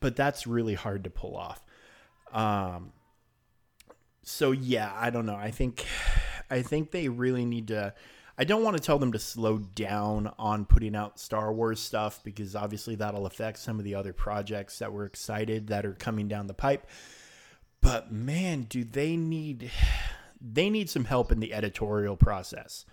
But 0.00 0.16
that's 0.16 0.46
really 0.46 0.74
hard 0.74 1.04
to 1.04 1.10
pull 1.10 1.36
off. 1.36 1.62
Um 2.32 2.92
so 4.22 4.52
yeah, 4.52 4.92
I 4.94 5.10
don't 5.10 5.26
know. 5.26 5.36
I 5.36 5.50
think 5.50 5.84
I 6.50 6.62
think 6.62 6.90
they 6.90 7.08
really 7.08 7.44
need 7.44 7.68
to 7.68 7.94
I 8.40 8.44
don't 8.44 8.62
want 8.62 8.76
to 8.76 8.82
tell 8.82 9.00
them 9.00 9.12
to 9.12 9.18
slow 9.18 9.58
down 9.58 10.32
on 10.38 10.64
putting 10.64 10.94
out 10.94 11.18
Star 11.18 11.52
Wars 11.52 11.80
stuff 11.80 12.22
because 12.22 12.54
obviously 12.54 12.94
that'll 12.94 13.26
affect 13.26 13.58
some 13.58 13.80
of 13.80 13.84
the 13.84 13.96
other 13.96 14.12
projects 14.12 14.78
that 14.78 14.92
we're 14.92 15.06
excited 15.06 15.66
that 15.66 15.84
are 15.84 15.94
coming 15.94 16.28
down 16.28 16.46
the 16.46 16.54
pipe. 16.54 16.86
But 17.80 18.12
man, 18.12 18.62
do 18.62 18.84
they 18.84 19.16
need 19.16 19.72
they 20.40 20.70
need 20.70 20.88
some 20.88 21.04
help 21.04 21.32
in 21.32 21.40
the 21.40 21.52
editorial 21.52 22.16
process. 22.16 22.84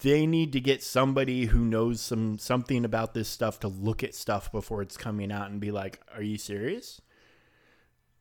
They 0.00 0.26
need 0.26 0.52
to 0.52 0.60
get 0.60 0.82
somebody 0.82 1.46
who 1.46 1.60
knows 1.64 2.00
some 2.00 2.38
something 2.38 2.84
about 2.84 3.14
this 3.14 3.28
stuff 3.28 3.60
to 3.60 3.68
look 3.68 4.02
at 4.02 4.14
stuff 4.14 4.50
before 4.50 4.82
it's 4.82 4.96
coming 4.96 5.30
out 5.30 5.50
and 5.50 5.60
be 5.60 5.70
like, 5.70 6.00
"Are 6.14 6.22
you 6.22 6.38
serious?" 6.38 7.00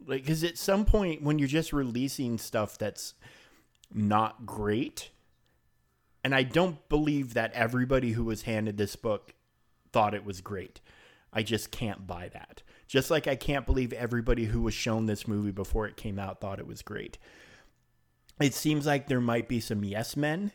Like 0.06 0.26
cuz 0.26 0.44
at 0.44 0.58
some 0.58 0.86
point 0.86 1.22
when 1.22 1.40
you're 1.40 1.48
just 1.48 1.74
releasing 1.74 2.38
stuff 2.38 2.78
that's 2.78 3.14
not 3.92 4.46
great, 4.46 5.12
and 6.24 6.34
I 6.34 6.44
don't 6.44 6.88
believe 6.90 7.34
that 7.34 7.54
everybody 7.54 8.12
who 8.12 8.24
was 8.24 8.44
handed 8.44 8.78
this 8.78 8.96
book 8.96 9.34
thought 9.92 10.14
it 10.14 10.26
was 10.26 10.42
great. 10.42 10.80
I 11.32 11.44
just 11.44 11.72
can't 11.72 12.08
buy 12.08 12.30
that. 12.34 12.64
Just 12.88 13.10
like 13.12 13.28
I 13.28 13.36
can't 13.36 13.66
believe 13.66 13.92
everybody 13.94 14.46
who 14.46 14.62
was 14.62 14.74
shown 14.74 15.06
this 15.06 15.28
movie 15.28 15.52
before 15.52 15.88
it 15.88 15.98
came 15.98 16.20
out 16.20 16.40
thought 16.40 16.60
it 16.60 16.68
was 16.68 16.82
great. 16.82 17.18
It 18.40 18.54
seems 18.54 18.86
like 18.86 19.08
there 19.08 19.22
might 19.22 19.48
be 19.48 19.60
some 19.60 19.84
yes 19.84 20.16
men 20.16 20.52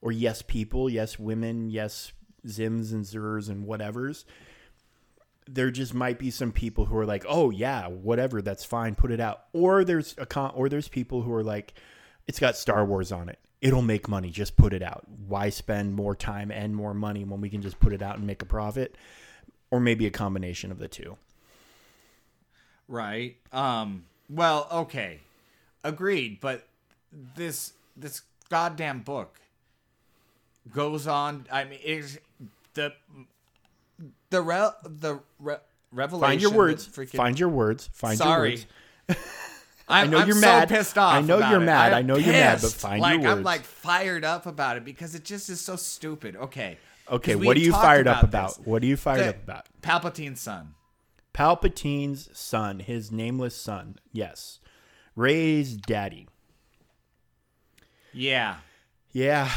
or 0.00 0.12
yes 0.12 0.42
people, 0.42 0.90
yes 0.90 1.18
women, 1.18 1.70
yes 1.70 2.12
Zims 2.46 2.92
and 2.92 3.04
Zers 3.04 3.48
and 3.48 3.66
whatevers. 3.66 4.24
There 5.46 5.70
just 5.70 5.94
might 5.94 6.18
be 6.18 6.30
some 6.30 6.52
people 6.52 6.86
who 6.86 6.96
are 6.96 7.06
like, 7.06 7.24
"Oh 7.28 7.50
yeah, 7.50 7.88
whatever, 7.88 8.42
that's 8.42 8.64
fine, 8.64 8.94
put 8.94 9.10
it 9.10 9.20
out." 9.20 9.44
Or 9.52 9.84
there's 9.84 10.14
a 10.18 10.26
con- 10.26 10.52
or 10.54 10.68
there's 10.68 10.88
people 10.88 11.22
who 11.22 11.32
are 11.32 11.42
like, 11.42 11.74
"It's 12.26 12.38
got 12.38 12.56
Star 12.56 12.84
Wars 12.84 13.10
on 13.10 13.28
it. 13.28 13.38
It'll 13.62 13.80
make 13.80 14.08
money. 14.08 14.28
Just 14.30 14.56
put 14.56 14.74
it 14.74 14.82
out. 14.82 15.04
Why 15.26 15.48
spend 15.48 15.94
more 15.94 16.14
time 16.14 16.50
and 16.50 16.76
more 16.76 16.92
money 16.92 17.24
when 17.24 17.40
we 17.40 17.48
can 17.48 17.62
just 17.62 17.80
put 17.80 17.92
it 17.94 18.02
out 18.02 18.18
and 18.18 18.26
make 18.26 18.42
a 18.42 18.46
profit?" 18.46 18.94
Or 19.70 19.80
maybe 19.80 20.04
a 20.06 20.10
combination 20.10 20.70
of 20.70 20.78
the 20.78 20.88
two. 20.88 21.16
Right. 22.88 23.36
Um. 23.52 24.04
Well, 24.28 24.66
okay, 24.70 25.20
agreed. 25.84 26.40
But 26.40 26.66
this 27.36 27.72
this 27.96 28.22
goddamn 28.50 29.00
book 29.00 29.40
goes 30.74 31.06
on. 31.06 31.46
I 31.50 31.64
mean, 31.64 31.78
it's 31.82 32.18
the 32.74 32.92
the 34.30 34.42
re, 34.42 34.68
the 34.84 35.20
re, 35.38 35.56
revelation. 35.92 36.28
Find 36.28 36.42
your 36.42 36.52
words. 36.52 36.86
freaking- 36.88 37.16
Find 37.16 37.38
your 37.38 37.48
words. 37.48 37.88
Find 37.92 38.18
Sorry. 38.18 38.50
your 38.50 38.58
words. 39.08 39.20
I'm, 39.92 40.10
know 40.10 40.18
I'm 40.18 40.26
you're 40.26 40.34
so 40.36 40.40
mad. 40.40 40.68
pissed 40.68 40.98
off. 40.98 41.14
I 41.14 41.20
know 41.20 41.36
about 41.38 41.50
you're 41.50 41.62
it. 41.62 41.66
mad. 41.66 41.92
I'm 41.92 41.98
I 41.98 42.02
know 42.02 42.16
you're 42.16 42.32
mad, 42.32 42.56
but 42.56 42.60
pissed. 42.62 42.76
find 42.80 43.00
like, 43.02 43.20
your 43.22 43.30
I'm 43.32 43.42
like 43.42 43.62
fired 43.62 44.24
up 44.24 44.46
about 44.46 44.76
it 44.76 44.84
because 44.84 45.14
it 45.14 45.24
just 45.24 45.48
is 45.50 45.60
so 45.60 45.76
stupid. 45.76 46.36
Okay. 46.36 46.78
Okay, 47.10 47.34
what 47.34 47.56
are 47.56 47.60
you 47.60 47.72
fired 47.72 48.06
up 48.06 48.22
about 48.22 48.28
about? 48.52 48.56
this. 48.58 48.66
What 48.66 48.82
are 48.82 48.86
you 48.86 48.96
fired 48.96 49.20
The- 49.20 49.28
up 49.30 49.42
about? 49.42 49.66
Palpatine's 49.82 50.40
son. 50.40 50.74
Palpatine's 51.34 52.28
son, 52.32 52.78
his 52.80 53.10
nameless 53.10 53.56
son. 53.56 53.96
Yes. 54.12 54.60
Rey's 55.16 55.76
daddy. 55.76 56.28
Yeah. 58.12 58.56
Yeah. 59.12 59.50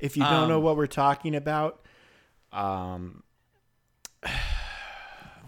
If 0.00 0.16
you 0.16 0.22
don't 0.24 0.48
know 0.48 0.56
Um, 0.58 0.62
what 0.62 0.76
we're 0.76 0.86
talking 0.86 1.34
about, 1.34 1.84
um 2.52 3.22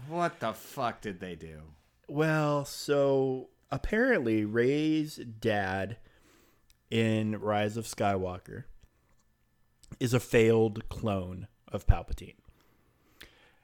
What 0.07 0.39
the 0.39 0.53
fuck 0.53 1.01
did 1.01 1.19
they 1.19 1.35
do? 1.35 1.59
well, 2.07 2.65
so 2.65 3.49
apparently 3.73 4.45
Rey's 4.45 5.15
dad 5.15 5.97
in 6.91 7.39
Rise 7.39 7.75
of 7.75 7.85
Skywalker 7.85 8.65
is 9.99 10.13
a 10.13 10.19
failed 10.19 10.87
clone 10.89 11.47
of 11.67 11.87
Palpatine. 11.87 12.35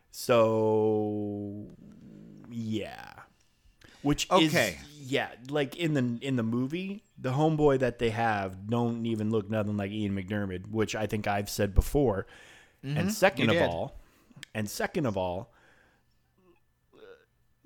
So 0.10 1.68
yeah. 2.50 3.14
Which 4.02 4.30
Okay. 4.32 4.78
is 4.80 5.12
yeah, 5.12 5.30
like 5.50 5.76
in 5.76 5.94
the 5.94 6.26
in 6.26 6.38
the 6.38 6.44
movie, 6.44 7.04
the 7.18 7.32
homeboy 7.32 7.80
that 7.80 8.00
they 8.00 8.10
have 8.10 8.68
don't 8.68 9.06
even 9.06 9.30
look 9.30 9.50
nothing 9.50 9.78
like 9.78 9.92
Ian 9.92 10.16
McDiarmid, 10.16 10.72
which 10.72 10.96
I 10.96 11.06
think 11.06 11.28
I've 11.28 11.50
said 11.50 11.76
before. 11.76 12.26
And 12.82 12.98
mm-hmm. 12.98 13.10
second 13.10 13.46
you 13.46 13.52
of 13.52 13.58
did. 13.58 13.70
all, 13.70 14.00
and 14.56 14.70
second 14.70 15.06
of 15.06 15.18
all, 15.18 15.54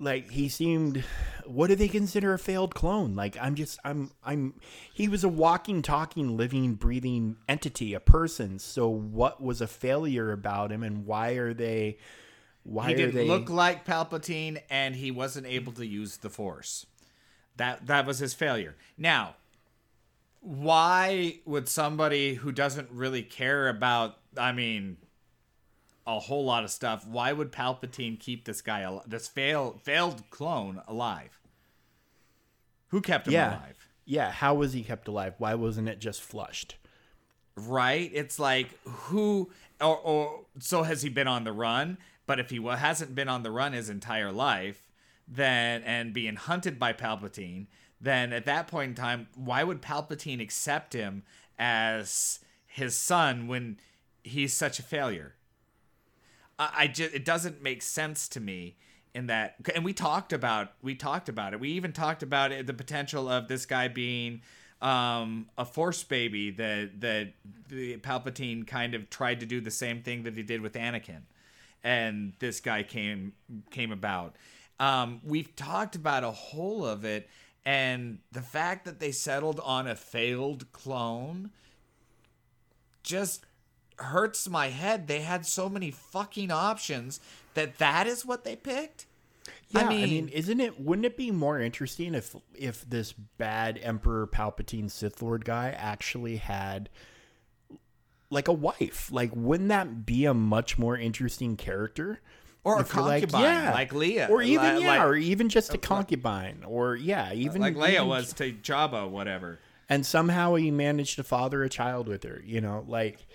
like 0.00 0.30
he 0.30 0.48
seemed 0.48 1.04
what 1.46 1.68
do 1.68 1.76
they 1.76 1.88
consider 1.88 2.34
a 2.34 2.38
failed 2.38 2.74
clone 2.74 3.14
like 3.14 3.36
i'm 3.40 3.54
just 3.54 3.78
i'm 3.84 4.10
i'm 4.24 4.54
he 4.92 5.08
was 5.08 5.22
a 5.22 5.28
walking 5.28 5.82
talking 5.82 6.36
living 6.36 6.74
breathing 6.74 7.36
entity 7.48 7.94
a 7.94 8.00
person 8.00 8.58
so 8.58 8.88
what 8.88 9.40
was 9.40 9.60
a 9.60 9.66
failure 9.66 10.32
about 10.32 10.72
him 10.72 10.82
and 10.82 11.06
why 11.06 11.30
are 11.32 11.54
they 11.54 11.96
why 12.64 12.88
he 12.88 12.94
are 12.94 12.96
didn't 12.96 13.14
they 13.14 13.28
look 13.28 13.50
like 13.50 13.84
Palpatine, 13.84 14.60
and 14.68 14.96
he 14.96 15.10
wasn't 15.10 15.46
able 15.46 15.72
to 15.74 15.86
use 15.86 16.16
the 16.16 16.30
Force. 16.30 16.86
That 17.56 17.86
that 17.86 18.06
was 18.06 18.18
his 18.18 18.34
failure. 18.34 18.74
Now, 18.98 19.36
why 20.40 21.40
would 21.44 21.68
somebody 21.68 22.34
who 22.34 22.50
doesn't 22.50 22.90
really 22.90 23.22
care 23.22 23.68
about, 23.68 24.16
I 24.36 24.52
mean, 24.52 24.96
a 26.06 26.18
whole 26.18 26.44
lot 26.44 26.64
of 26.64 26.70
stuff, 26.70 27.06
why 27.06 27.32
would 27.32 27.50
Palpatine 27.52 28.18
keep 28.20 28.44
this 28.44 28.60
guy, 28.60 28.82
al- 28.82 29.04
this 29.06 29.28
failed 29.28 29.82
failed 29.82 30.28
clone, 30.30 30.80
alive? 30.86 31.40
Who 32.88 33.00
kept 33.00 33.26
him 33.26 33.32
yeah 33.32 33.58
alive? 33.58 33.88
yeah 34.06 34.30
how 34.30 34.54
was 34.54 34.74
he 34.74 34.82
kept 34.82 35.08
alive 35.08 35.32
why 35.38 35.54
wasn't 35.54 35.88
it 35.88 35.98
just 35.98 36.20
flushed 36.20 36.76
right? 37.56 38.10
It's 38.12 38.38
like 38.38 38.78
who 38.84 39.50
or, 39.80 39.96
or 39.98 40.40
so 40.58 40.82
has 40.82 41.02
he 41.02 41.08
been 41.08 41.28
on 41.28 41.44
the 41.44 41.52
run? 41.52 41.98
But 42.26 42.40
if 42.40 42.50
he 42.50 42.62
hasn't 42.62 43.14
been 43.14 43.28
on 43.28 43.42
the 43.42 43.50
run 43.50 43.72
his 43.72 43.90
entire 43.90 44.32
life, 44.32 44.90
then 45.28 45.82
and 45.82 46.12
being 46.12 46.36
hunted 46.36 46.78
by 46.78 46.92
Palpatine, 46.92 47.66
then 48.00 48.32
at 48.32 48.46
that 48.46 48.66
point 48.66 48.90
in 48.90 48.94
time, 48.94 49.28
why 49.34 49.62
would 49.62 49.82
Palpatine 49.82 50.40
accept 50.40 50.94
him 50.94 51.22
as 51.58 52.40
his 52.66 52.96
son 52.96 53.46
when 53.46 53.78
he's 54.22 54.54
such 54.54 54.78
a 54.78 54.82
failure? 54.82 55.34
I, 56.58 56.86
just 56.86 57.14
it 57.14 57.24
doesn't 57.24 57.62
make 57.62 57.82
sense 57.82 58.28
to 58.28 58.40
me 58.40 58.76
in 59.14 59.26
that 59.26 59.56
and 59.74 59.84
we 59.84 59.92
talked 59.92 60.32
about 60.32 60.72
we 60.82 60.94
talked 60.94 61.28
about 61.28 61.52
it. 61.52 61.60
We 61.60 61.70
even 61.70 61.92
talked 61.92 62.22
about 62.22 62.52
it, 62.52 62.66
the 62.66 62.74
potential 62.74 63.28
of 63.28 63.48
this 63.48 63.66
guy 63.66 63.88
being 63.88 64.42
um, 64.82 65.48
a 65.56 65.64
force 65.64 66.02
baby 66.04 66.50
that 66.52 67.00
that 67.00 67.32
the 67.68 67.96
Palpatine 67.98 68.66
kind 68.66 68.94
of 68.94 69.08
tried 69.10 69.40
to 69.40 69.46
do 69.46 69.60
the 69.60 69.70
same 69.70 70.02
thing 70.02 70.24
that 70.24 70.36
he 70.36 70.42
did 70.42 70.60
with 70.60 70.74
Anakin. 70.74 71.22
And 71.82 72.32
this 72.38 72.60
guy 72.60 72.82
came 72.82 73.32
came 73.70 73.92
about. 73.92 74.36
Um, 74.80 75.20
we've 75.24 75.54
talked 75.56 75.96
about 75.96 76.24
a 76.24 76.30
whole 76.30 76.84
of 76.84 77.04
it. 77.04 77.28
And 77.66 78.18
the 78.30 78.42
fact 78.42 78.84
that 78.84 79.00
they 79.00 79.10
settled 79.10 79.58
on 79.60 79.86
a 79.86 79.96
failed 79.96 80.70
clone 80.72 81.50
just 83.02 83.46
hurts 83.98 84.48
my 84.48 84.68
head. 84.68 85.06
They 85.06 85.20
had 85.20 85.46
so 85.46 85.68
many 85.68 85.90
fucking 85.90 86.50
options 86.50 87.20
that 87.54 87.78
that 87.78 88.06
is 88.06 88.24
what 88.26 88.44
they 88.44 88.56
picked. 88.56 89.06
Yeah, 89.70 89.80
I 89.80 89.84
I 89.84 89.88
mean, 89.88 90.08
mean- 90.10 90.28
isn't 90.28 90.60
it? 90.60 90.80
Wouldn't 90.80 91.06
it 91.06 91.16
be 91.16 91.30
more 91.30 91.58
interesting 91.60 92.14
if 92.14 92.34
if 92.54 92.88
this 92.88 93.12
bad 93.12 93.78
Emperor 93.82 94.26
Palpatine 94.26 94.90
Sith 94.90 95.20
Lord 95.22 95.44
guy 95.44 95.70
actually 95.76 96.36
had 96.36 96.88
like 98.30 98.48
a 98.48 98.52
wife? 98.52 99.10
Like, 99.12 99.30
wouldn't 99.34 99.68
that 99.68 100.06
be 100.06 100.24
a 100.24 100.34
much 100.34 100.78
more 100.78 100.96
interesting 100.96 101.56
character? 101.56 102.20
Or 102.62 102.78
a 102.78 102.80
If 102.80 102.96
like, 102.96 103.22
concubine, 103.24 103.42
yeah. 103.42 103.72
like 103.74 103.90
Leia. 103.90 104.30
or 104.30 104.40
even 104.40 104.76
Li- 104.76 104.82
yeah, 104.84 104.88
like- 104.88 105.02
or 105.02 105.14
even 105.16 105.50
just 105.50 105.74
a 105.74 105.76
uh, 105.76 105.80
concubine, 105.80 106.64
or 106.66 106.96
yeah, 106.96 107.30
even 107.34 107.60
like 107.60 107.74
Leia 107.76 107.94
even- 107.96 108.06
was 108.08 108.32
to 108.34 108.52
Jabba, 108.54 109.06
whatever. 109.10 109.58
and 109.90 110.06
somehow 110.06 110.54
he 110.54 110.70
managed 110.70 111.16
to 111.16 111.22
father 111.24 111.62
a 111.62 111.68
child 111.68 112.08
with 112.08 112.22
her. 112.22 112.40
You 112.42 112.62
know, 112.62 112.82
like 112.88 113.26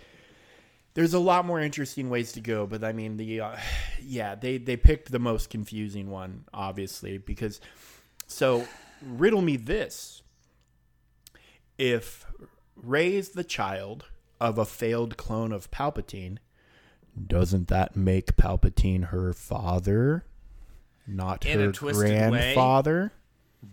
there's 0.94 1.14
a 1.14 1.20
lot 1.20 1.46
more 1.46 1.60
interesting 1.60 2.10
ways 2.10 2.32
to 2.34 2.42
go, 2.42 2.66
but 2.66 2.84
I 2.84 2.92
mean 2.94 3.18
the 3.18 3.42
uh, 3.42 3.58
yeah 4.02 4.36
they 4.36 4.58
they 4.58 4.78
picked 4.78 5.12
the 5.12 5.20
most 5.20 5.50
confusing 5.50 6.10
one 6.10 6.46
obviously 6.54 7.18
because 7.18 7.62
so 8.28 8.68
riddle 9.02 9.42
me 9.42 9.58
this: 9.58 10.22
if 11.78 12.26
Rey's 12.76 13.30
the 13.30 13.44
child 13.44 14.06
of 14.40 14.58
a 14.58 14.66
failed 14.66 15.18
clone 15.18 15.52
of 15.52 15.70
Palpatine, 15.72 16.38
doesn't 17.28 17.68
that 17.68 17.96
make 17.96 18.36
Palpatine 18.38 19.06
her 19.06 19.34
father, 19.34 20.24
not 21.06 21.46
In 21.46 21.60
a 21.60 21.66
her 21.66 21.72
twisted 21.72 22.04
way? 22.06 22.30
grandfather? 22.30 23.12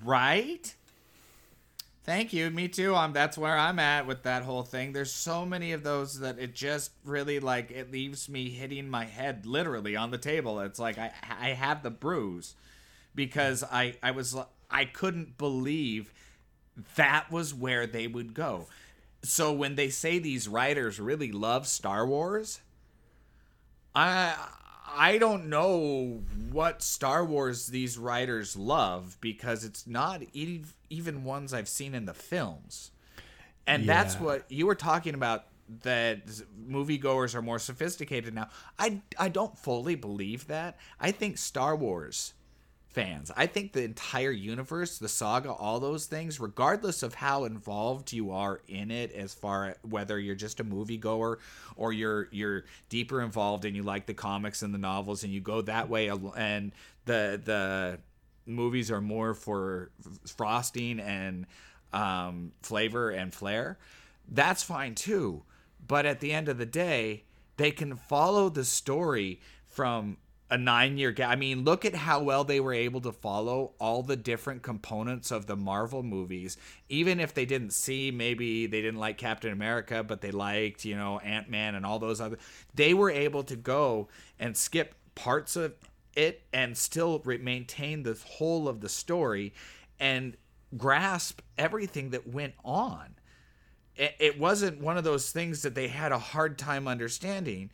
Right? 0.05 0.75
Thank 2.07 2.33
you. 2.33 2.51
Me 2.51 2.69
too. 2.69 2.95
Um, 2.95 3.13
that's 3.13 3.37
where 3.37 3.59
I'm 3.59 3.81
at 3.81 4.07
with 4.07 4.23
that 4.23 4.45
whole 4.45 4.63
thing. 4.63 4.93
There's 4.93 5.13
so 5.13 5.45
many 5.45 5.73
of 5.73 5.83
those 5.83 6.21
that 6.21 6.39
it 6.39 6.55
just 6.55 6.93
really 7.05 7.41
like 7.41 7.73
it 7.73 7.91
leaves 7.91 8.29
me 8.29 8.49
hitting 8.49 8.89
my 8.89 9.07
head 9.07 9.45
literally 9.45 9.97
on 9.97 10.13
the 10.13 10.19
table. 10.19 10.61
It's 10.61 10.79
like 10.79 10.99
I 10.99 11.11
I 11.41 11.49
have 11.51 11.83
the 11.83 11.91
bruise 11.91 12.55
because 13.17 13.65
I 13.65 13.97
I 14.05 14.13
was 14.13 14.37
I 14.71 14.85
couldn't 14.85 15.37
believe 15.37 16.15
that 16.95 17.33
was 17.33 17.53
where 17.53 17.89
they 17.89 18.07
would 18.07 18.35
go. 18.35 18.69
So 19.25 19.53
when 19.53 19.75
they 19.75 19.89
say 19.89 20.21
these 20.21 20.47
writers 20.47 21.01
really 21.01 21.33
love 21.33 21.67
Star 21.67 22.07
Wars, 22.07 22.61
I 23.95 24.35
I 24.95 25.19
don't 25.19 25.49
know 25.49 26.23
what 26.51 26.83
Star 26.83 27.25
Wars 27.25 27.67
these 27.67 27.99
writers 27.99 28.57
love 28.57 29.19
because 29.21 29.65
it's 29.65 29.87
not 29.87 30.23
e- 30.33 30.65
even 30.91 31.25
ones 31.25 31.53
I've 31.53 31.69
seen 31.69 31.95
in 31.95 32.05
the 32.05 32.15
films. 32.15 32.91
And 33.67 33.89
that's 33.89 34.15
what 34.21 34.45
you 34.51 34.67
were 34.67 34.77
talking 34.77 35.15
about 35.15 35.47
that 35.83 36.27
moviegoers 36.69 37.35
are 37.35 37.43
more 37.43 37.59
sophisticated 37.59 38.33
now. 38.33 38.49
I 38.79 39.03
I 39.19 39.29
don't 39.29 39.59
fully 39.59 39.97
believe 39.97 40.47
that. 40.47 40.79
I 41.01 41.11
think 41.11 41.39
Star 41.39 41.75
Wars 41.75 42.35
fans. 42.97 43.31
I 43.37 43.45
think 43.47 43.75
the 43.75 43.85
entire 43.85 44.31
universe, 44.31 44.97
the 44.97 45.09
saga, 45.09 45.53
all 45.53 45.81
those 45.81 46.07
things, 46.07 46.41
regardless 46.41 47.03
of 47.03 47.13
how 47.13 47.45
involved 47.45 48.11
you 48.11 48.31
are 48.31 48.63
in 48.69 48.91
it, 48.91 49.13
as 49.13 49.35
far 49.35 49.67
as 49.67 49.77
whether 49.83 50.19
you're 50.19 50.35
just 50.35 50.61
a 50.61 50.65
moviegoer 50.65 51.37
or 51.77 51.93
you're 51.93 52.29
you're 52.31 52.65
deeper 52.89 53.21
involved 53.21 53.67
and 53.67 53.77
you 53.77 53.83
like 53.83 54.07
the 54.07 54.15
comics 54.15 54.63
and 54.63 54.73
the 54.73 54.79
novels 54.79 55.25
and 55.25 55.33
you 55.33 55.43
go 55.43 55.61
that 55.61 55.91
way, 55.91 56.09
and 56.09 56.73
the 57.05 57.39
the 57.45 57.99
movies 58.47 58.91
are 58.91 59.03
more 59.03 59.35
for 59.35 59.91
frosting 60.27 60.99
and 60.99 61.45
um, 61.93 62.53
flavor 62.63 63.11
and 63.11 63.35
flair. 63.35 63.77
That's 64.27 64.63
fine 64.63 64.95
too. 64.95 65.43
But 65.87 66.07
at 66.07 66.21
the 66.21 66.33
end 66.33 66.49
of 66.49 66.57
the 66.57 66.65
day, 66.65 67.25
they 67.59 67.73
can 67.73 67.97
follow 67.97 68.49
the 68.49 68.65
story 68.65 69.41
from 69.67 70.17
a 70.51 70.57
nine 70.57 70.97
year 70.97 71.13
gap. 71.13 71.31
I 71.31 71.37
mean, 71.37 71.65
look 71.65 71.85
at 71.85 71.95
how 71.95 72.23
well 72.23 72.45
they 72.45 72.61
were 72.61 72.73
able 72.73 73.01
to 73.03 73.13
follow 73.13 73.73
all 73.79 74.03
the 74.03 74.17
different 74.17 74.63
components 74.63 75.31
of 75.31 75.47
the 75.47 75.57
Marvel 75.57 76.03
movies. 76.03 76.57
Even 76.89 77.19
if 77.19 77.35
they 77.35 77.45
didn't 77.45 77.73
see, 77.73 78.11
maybe 78.11 78.67
they 78.67 78.81
didn't 78.81 79.01
like 79.01 79.19
Captain 79.19 79.53
America, 79.53 80.05
but 80.05 80.21
they 80.21 80.31
liked, 80.31 80.85
you 80.85 80.97
know, 80.97 81.19
Ant 81.19 81.51
Man 81.51 81.75
and 81.75 81.85
all 81.85 81.99
those 81.99 82.21
other. 82.21 82.39
They 82.75 82.95
were 82.95 83.11
able 83.11 83.43
to 83.45 83.57
go 83.57 84.09
and 84.39 84.57
skip 84.57 84.95
parts 85.15 85.57
of 85.57 85.75
it 86.15 86.43
and 86.53 86.77
still 86.77 87.21
re- 87.25 87.39
maintain 87.39 88.03
the 88.03 88.19
whole 88.27 88.69
of 88.69 88.81
the 88.81 88.89
story 88.89 89.53
and 89.99 90.37
grasp 90.77 91.41
everything 91.59 92.11
that 92.11 92.27
went 92.27 92.55
on 92.65 93.17
it, 93.97 94.15
it 94.19 94.39
wasn't 94.39 94.81
one 94.81 94.97
of 94.97 95.05
those 95.05 95.31
things 95.31 95.63
that 95.63 95.75
they 95.75 95.89
had 95.89 96.13
a 96.13 96.19
hard 96.19 96.59
time 96.59 96.87
understanding 96.87 97.71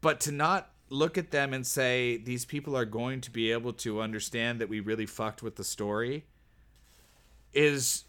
but 0.00 0.20
to 0.20 0.32
not 0.32 0.70
look 0.90 1.16
at 1.18 1.30
them 1.30 1.52
and 1.52 1.66
say 1.66 2.16
these 2.16 2.44
people 2.44 2.76
are 2.76 2.84
going 2.84 3.20
to 3.22 3.30
be 3.30 3.50
able 3.52 3.72
to 3.72 4.00
understand 4.00 4.60
that 4.60 4.68
we 4.68 4.80
really 4.80 5.06
fucked 5.06 5.42
with 5.42 5.56
the 5.56 5.64
story 5.64 6.24
is 7.52 8.04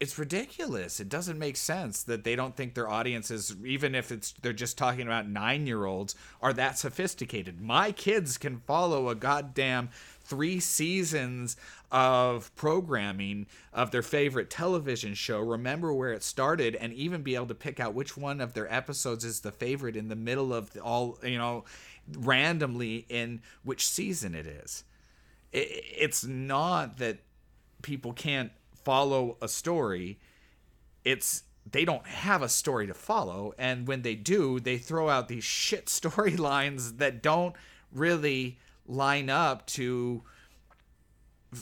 it's 0.00 0.16
ridiculous. 0.16 1.00
It 1.00 1.08
doesn't 1.08 1.38
make 1.38 1.56
sense 1.56 2.04
that 2.04 2.22
they 2.22 2.36
don't 2.36 2.56
think 2.56 2.74
their 2.74 2.88
audiences 2.88 3.56
even 3.64 3.94
if 3.94 4.12
it's 4.12 4.32
they're 4.42 4.52
just 4.52 4.78
talking 4.78 5.06
about 5.06 5.28
nine 5.28 5.66
year 5.66 5.86
olds 5.86 6.14
are 6.40 6.52
that 6.52 6.78
sophisticated. 6.78 7.60
My 7.60 7.90
kids 7.90 8.38
can 8.38 8.58
follow 8.58 9.08
a 9.08 9.16
goddamn 9.16 9.88
three 10.22 10.60
seasons 10.60 11.56
of 11.90 12.54
programming 12.54 13.46
of 13.72 13.90
their 13.90 14.02
favorite 14.02 14.50
television 14.50 15.14
show 15.14 15.40
remember 15.40 15.92
where 15.92 16.12
it 16.12 16.22
started 16.22 16.74
and 16.76 16.92
even 16.92 17.22
be 17.22 17.34
able 17.34 17.46
to 17.46 17.54
pick 17.54 17.80
out 17.80 17.94
which 17.94 18.16
one 18.16 18.40
of 18.40 18.52
their 18.52 18.70
episodes 18.72 19.24
is 19.24 19.40
the 19.40 19.52
favorite 19.52 19.96
in 19.96 20.08
the 20.08 20.16
middle 20.16 20.52
of 20.52 20.70
the, 20.72 20.80
all 20.80 21.18
you 21.22 21.38
know 21.38 21.64
randomly 22.16 23.06
in 23.08 23.40
which 23.62 23.86
season 23.86 24.34
it 24.34 24.46
is. 24.46 24.84
It, 25.52 25.84
it's 25.96 26.24
not 26.24 26.98
that 26.98 27.18
people 27.82 28.12
can't 28.12 28.52
follow 28.84 29.36
a 29.40 29.48
story. 29.48 30.18
It's 31.04 31.44
they 31.70 31.84
don't 31.84 32.06
have 32.06 32.42
a 32.42 32.48
story 32.48 32.86
to 32.86 32.94
follow 32.94 33.52
and 33.58 33.86
when 33.86 34.00
they 34.00 34.14
do 34.14 34.58
they 34.58 34.78
throw 34.78 35.10
out 35.10 35.28
these 35.28 35.44
shit 35.44 35.86
storylines 35.86 36.98
that 36.98 37.22
don't 37.22 37.54
really 37.92 38.58
line 38.86 39.28
up 39.28 39.66
to 39.66 40.22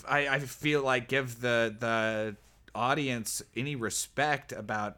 I, 0.07 0.27
I 0.27 0.39
feel 0.39 0.81
like 0.83 1.07
give 1.07 1.41
the 1.41 1.75
the 1.79 2.35
audience 2.75 3.41
any 3.55 3.75
respect 3.75 4.51
about 4.51 4.97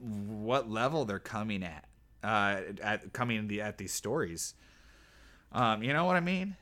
what 0.00 0.68
level 0.68 1.04
they're 1.04 1.18
coming 1.18 1.62
at 1.62 1.84
uh 2.22 2.60
at 2.82 3.12
coming 3.12 3.46
the, 3.48 3.60
at 3.62 3.78
these 3.78 3.92
stories 3.92 4.54
um 5.52 5.82
you 5.82 5.92
know 5.92 6.04
what 6.04 6.16
i 6.16 6.20
mean 6.20 6.56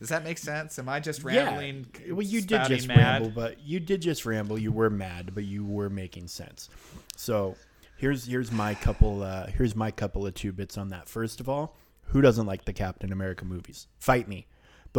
does 0.00 0.10
that 0.10 0.24
make 0.24 0.36
sense 0.38 0.78
am 0.78 0.88
i 0.88 1.00
just 1.00 1.22
rambling 1.24 1.86
Yeah. 2.04 2.12
Well, 2.12 2.22
you 2.26 2.40
did 2.40 2.64
just 2.64 2.88
mad? 2.88 2.98
ramble, 3.22 3.30
but 3.30 3.60
you 3.60 3.80
did 3.80 4.02
just 4.02 4.24
ramble. 4.26 4.58
You 4.58 4.70
were 4.72 4.90
mad, 4.90 5.34
but 5.34 5.44
you 5.44 5.64
were 5.64 5.90
making 5.90 6.28
sense. 6.28 6.68
So 7.16 7.56
here's 7.96 8.24
here's 8.26 8.52
my 8.52 8.74
couple 8.74 9.22
uh, 9.22 9.46
here's 9.48 9.74
my 9.74 9.90
couple 9.90 10.24
of 10.26 10.34
two 10.34 10.52
bits 10.52 10.78
on 10.78 10.88
that. 10.90 11.08
First 11.08 11.40
of 11.40 11.48
all, 11.48 11.76
who 12.04 12.20
doesn't 12.20 12.46
like 12.46 12.64
the 12.64 12.72
Captain 12.72 13.10
America 13.12 13.44
movies? 13.44 13.88
Fight 13.98 14.28
me. 14.28 14.46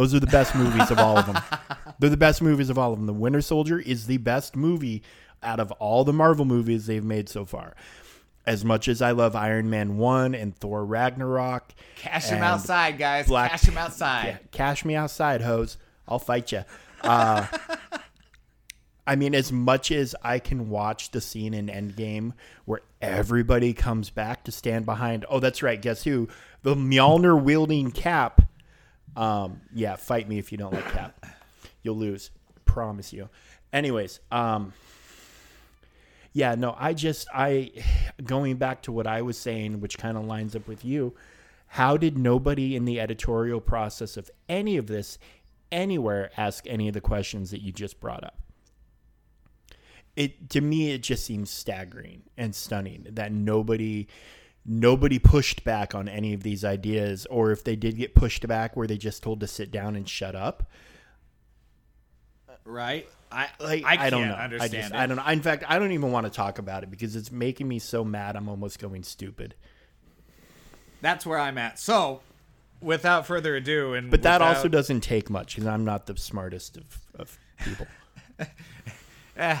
Those 0.00 0.14
are 0.14 0.20
the 0.20 0.26
best 0.28 0.54
movies 0.54 0.90
of 0.90 0.98
all 0.98 1.18
of 1.18 1.26
them. 1.26 1.38
They're 1.98 2.08
the 2.08 2.16
best 2.16 2.40
movies 2.40 2.70
of 2.70 2.78
all 2.78 2.94
of 2.94 2.98
them. 2.98 3.04
The 3.04 3.12
Winter 3.12 3.42
Soldier 3.42 3.78
is 3.78 4.06
the 4.06 4.16
best 4.16 4.56
movie 4.56 5.02
out 5.42 5.60
of 5.60 5.72
all 5.72 6.04
the 6.04 6.12
Marvel 6.14 6.46
movies 6.46 6.86
they've 6.86 7.04
made 7.04 7.28
so 7.28 7.44
far. 7.44 7.74
As 8.46 8.64
much 8.64 8.88
as 8.88 9.02
I 9.02 9.10
love 9.10 9.36
Iron 9.36 9.68
Man 9.68 9.98
1 9.98 10.34
and 10.34 10.56
Thor 10.56 10.86
Ragnarok, 10.86 11.74
cash 11.96 12.30
him 12.30 12.42
outside 12.42 12.96
guys 12.96 13.26
Black- 13.26 13.50
cash 13.50 13.64
him 13.64 13.76
outside 13.76 14.24
yeah, 14.24 14.38
cash 14.52 14.86
me 14.86 14.94
outside, 14.94 15.42
hose. 15.42 15.76
I'll 16.08 16.18
fight 16.18 16.50
you. 16.50 16.64
Uh, 17.02 17.46
I 19.06 19.16
mean, 19.16 19.34
as 19.34 19.52
much 19.52 19.92
as 19.92 20.16
I 20.22 20.38
can 20.38 20.70
watch 20.70 21.10
the 21.10 21.20
scene 21.20 21.52
in 21.52 21.66
Endgame 21.66 22.32
where 22.64 22.80
everybody 23.02 23.74
comes 23.74 24.08
back 24.08 24.44
to 24.44 24.50
stand 24.50 24.86
behind. 24.86 25.26
Oh, 25.28 25.40
that's 25.40 25.62
right. 25.62 25.82
Guess 25.82 26.04
who? 26.04 26.26
The 26.62 26.74
Mjolnir 26.74 27.38
wielding 27.38 27.90
Cap. 27.90 28.46
Um, 29.16 29.60
yeah, 29.74 29.96
fight 29.96 30.28
me 30.28 30.38
if 30.38 30.52
you 30.52 30.58
don't 30.58 30.72
like 30.72 30.90
Cap. 30.92 31.26
You'll 31.82 31.96
lose. 31.96 32.30
Promise 32.64 33.12
you. 33.12 33.28
Anyways, 33.72 34.20
um, 34.30 34.72
yeah, 36.32 36.54
no, 36.54 36.76
I 36.78 36.94
just 36.94 37.28
I 37.34 37.72
going 38.22 38.56
back 38.56 38.82
to 38.82 38.92
what 38.92 39.06
I 39.06 39.22
was 39.22 39.36
saying, 39.36 39.80
which 39.80 39.98
kind 39.98 40.16
of 40.16 40.24
lines 40.24 40.54
up 40.54 40.68
with 40.68 40.84
you. 40.84 41.14
How 41.66 41.96
did 41.96 42.18
nobody 42.18 42.74
in 42.74 42.84
the 42.84 43.00
editorial 43.00 43.60
process 43.60 44.16
of 44.16 44.30
any 44.48 44.76
of 44.76 44.86
this 44.86 45.18
anywhere 45.70 46.30
ask 46.36 46.66
any 46.66 46.88
of 46.88 46.94
the 46.94 47.00
questions 47.00 47.50
that 47.52 47.62
you 47.62 47.72
just 47.72 48.00
brought 48.00 48.24
up? 48.24 48.38
It 50.16 50.50
to 50.50 50.60
me 50.60 50.92
it 50.92 51.02
just 51.02 51.24
seems 51.24 51.50
staggering 51.50 52.22
and 52.36 52.54
stunning 52.54 53.06
that 53.10 53.32
nobody 53.32 54.08
nobody 54.66 55.18
pushed 55.18 55.64
back 55.64 55.94
on 55.94 56.08
any 56.08 56.32
of 56.34 56.42
these 56.42 56.64
ideas 56.64 57.26
or 57.26 57.50
if 57.50 57.64
they 57.64 57.76
did 57.76 57.96
get 57.96 58.14
pushed 58.14 58.46
back 58.46 58.76
were 58.76 58.86
they 58.86 58.98
just 58.98 59.22
told 59.22 59.40
to 59.40 59.46
sit 59.46 59.70
down 59.70 59.96
and 59.96 60.08
shut 60.08 60.34
up? 60.34 60.68
right? 62.64 63.08
I 63.32 63.48
Like 63.58 63.84
I, 63.84 63.92
I, 63.92 63.96
can't 63.96 64.10
don't 64.10 64.28
know. 64.28 64.34
understand 64.34 64.74
I 64.74 64.80
just 64.80 64.90
it. 64.92 64.96
I 64.96 65.06
don't 65.06 65.16
know. 65.16 65.26
In 65.26 65.40
fact, 65.42 65.64
I 65.68 65.78
don't 65.78 65.92
even 65.92 66.12
want 66.12 66.26
to 66.26 66.30
talk 66.30 66.58
about 66.58 66.82
it 66.82 66.90
because 66.90 67.16
it's 67.16 67.30
making 67.32 67.68
me 67.68 67.78
so 67.78 68.04
mad. 68.04 68.36
I'm 68.36 68.48
almost 68.48 68.78
going 68.78 69.02
stupid. 69.02 69.54
That's 71.00 71.24
where 71.24 71.38
I'm 71.38 71.56
at. 71.56 71.78
So, 71.78 72.20
without 72.80 73.26
further 73.26 73.56
ado, 73.56 73.94
and 73.94 74.10
But 74.10 74.22
that 74.22 74.40
without- 74.40 74.56
also 74.56 74.68
doesn't 74.68 75.00
take 75.00 75.30
much 75.30 75.54
because 75.54 75.66
I'm 75.66 75.84
not 75.84 76.06
the 76.06 76.16
smartest 76.16 76.76
of, 76.76 77.00
of 77.14 77.38
people. 77.64 77.86
Eh, 79.36 79.58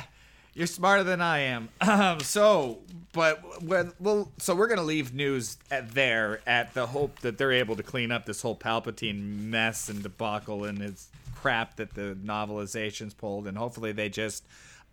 you're 0.52 0.66
smarter 0.66 1.02
than 1.04 1.20
I 1.22 1.38
am. 1.38 1.68
Um, 1.80 2.20
so, 2.20 2.80
but 3.12 3.62
we're, 3.62 3.92
well, 3.98 4.30
so 4.38 4.54
we're 4.54 4.68
gonna 4.68 4.82
leave 4.82 5.12
news 5.14 5.56
at 5.70 5.94
there 5.94 6.40
at 6.46 6.74
the 6.74 6.86
hope 6.86 7.20
that 7.20 7.38
they're 7.38 7.52
able 7.52 7.76
to 7.76 7.82
clean 7.82 8.10
up 8.12 8.26
this 8.26 8.42
whole 8.42 8.56
Palpatine 8.56 9.46
mess 9.48 9.88
and 9.88 10.02
debacle 10.02 10.64
and 10.64 10.78
his 10.78 11.08
crap 11.34 11.76
that 11.76 11.94
the 11.94 12.16
novelizations 12.22 13.16
pulled, 13.16 13.46
and 13.46 13.56
hopefully 13.56 13.92
they 13.92 14.08
just 14.08 14.44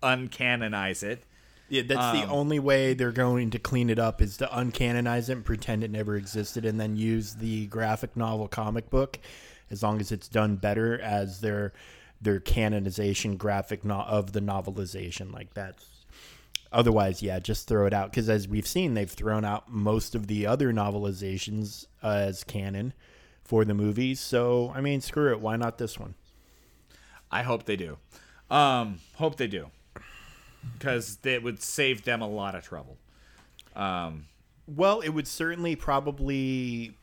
uncanonize 0.02 1.04
it. 1.04 1.24
Yeah, 1.70 1.82
that's 1.82 2.18
the 2.18 2.24
Um, 2.24 2.32
only 2.32 2.60
way 2.60 2.94
they're 2.94 3.12
going 3.12 3.50
to 3.50 3.60
clean 3.60 3.90
it 3.90 4.00
up 4.00 4.22
is 4.22 4.38
to 4.38 4.48
uncanonize 4.48 5.28
it 5.30 5.34
and 5.34 5.46
pretend 5.46 5.84
it 5.84 5.92
never 5.92 6.16
existed, 6.16 6.64
and 6.66 6.80
then 6.80 6.96
use 6.96 7.36
the 7.36 7.68
graphic 7.68 8.16
novel 8.16 8.48
comic 8.48 8.90
book, 8.90 9.20
as 9.70 9.84
long 9.84 10.00
as 10.00 10.12
it's 10.14 10.30
done 10.30 10.56
better 10.56 11.00
as 11.00 11.42
their 11.42 11.74
their 12.22 12.40
canonization 12.40 13.38
graphic 13.38 13.84
no- 13.86 14.00
of 14.00 14.32
the 14.32 14.40
novelization. 14.40 15.32
Like 15.34 15.54
that's 15.54 15.86
otherwise, 16.72 17.22
yeah, 17.22 17.40
just 17.40 17.68
throw 17.68 17.86
it 17.86 17.94
out 17.94 18.12
because 18.12 18.30
as 18.30 18.48
we've 18.48 18.68
seen, 18.68 18.94
they've 18.94 19.10
thrown 19.10 19.46
out 19.46 19.72
most 19.72 20.16
of 20.16 20.28
the 20.28 20.46
other 20.46 20.72
novelizations 20.72 21.86
as 22.04 22.44
canon 22.44 22.94
for 23.44 23.66
the 23.66 23.74
movies. 23.74 24.20
So 24.20 24.72
I 24.76 24.82
mean, 24.82 25.02
screw 25.02 25.32
it. 25.32 25.40
Why 25.40 25.56
not 25.56 25.78
this 25.78 26.00
one? 26.00 26.16
I 27.32 27.44
hope 27.44 27.66
they 27.66 27.76
do. 27.76 27.98
Um, 28.50 29.00
hope 29.16 29.36
they 29.36 29.48
do, 29.48 29.72
because 30.74 31.18
it 31.24 31.44
would 31.44 31.62
save 31.62 32.04
them 32.06 32.22
a 32.22 32.28
lot 32.28 32.56
of 32.56 32.64
trouble. 32.64 32.98
Um, 33.76 34.26
Well, 34.68 35.00
it 35.02 35.10
would 35.10 35.28
certainly 35.28 35.76
probably 35.76 36.96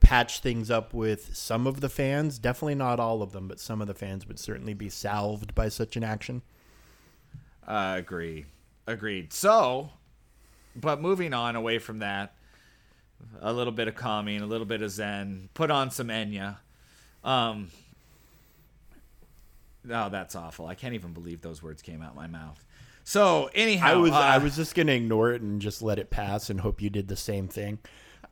patch 0.00 0.40
things 0.40 0.70
up 0.70 0.94
with 0.94 1.36
some 1.36 1.66
of 1.66 1.80
the 1.80 1.88
fans. 1.88 2.38
Definitely 2.38 2.74
not 2.76 2.98
all 2.98 3.22
of 3.22 3.32
them, 3.32 3.48
but 3.48 3.60
some 3.60 3.80
of 3.80 3.86
the 3.86 3.94
fans 3.94 4.26
would 4.26 4.38
certainly 4.38 4.74
be 4.74 4.88
salved 4.88 5.54
by 5.54 5.68
such 5.68 5.96
an 5.96 6.04
action. 6.04 6.42
Uh, 7.66 7.96
agree. 7.98 8.46
Agreed. 8.86 9.32
So, 9.32 9.90
but 10.74 11.00
moving 11.00 11.32
on 11.32 11.56
away 11.56 11.78
from 11.78 11.98
that, 12.00 12.34
a 13.40 13.52
little 13.52 13.72
bit 13.72 13.88
of 13.88 13.94
calming, 13.94 14.40
a 14.40 14.46
little 14.46 14.66
bit 14.66 14.82
of 14.82 14.90
Zen, 14.90 15.48
put 15.54 15.70
on 15.70 15.90
some 15.90 16.08
Enya. 16.08 16.56
Um, 17.22 17.70
oh, 19.90 20.08
that's 20.08 20.34
awful. 20.34 20.66
I 20.66 20.74
can't 20.74 20.94
even 20.94 21.12
believe 21.12 21.42
those 21.42 21.62
words 21.62 21.82
came 21.82 22.02
out 22.02 22.14
my 22.14 22.26
mouth. 22.26 22.64
So, 23.04 23.50
anyhow, 23.54 23.92
I 23.92 23.96
was 23.96 24.12
uh, 24.12 24.16
I 24.16 24.38
was 24.38 24.56
just 24.56 24.74
gonna 24.74 24.92
ignore 24.92 25.32
it 25.32 25.42
and 25.42 25.60
just 25.60 25.82
let 25.82 25.98
it 25.98 26.10
pass 26.10 26.50
and 26.50 26.60
hope 26.60 26.80
you 26.80 26.90
did 26.90 27.08
the 27.08 27.16
same 27.16 27.48
thing. 27.48 27.78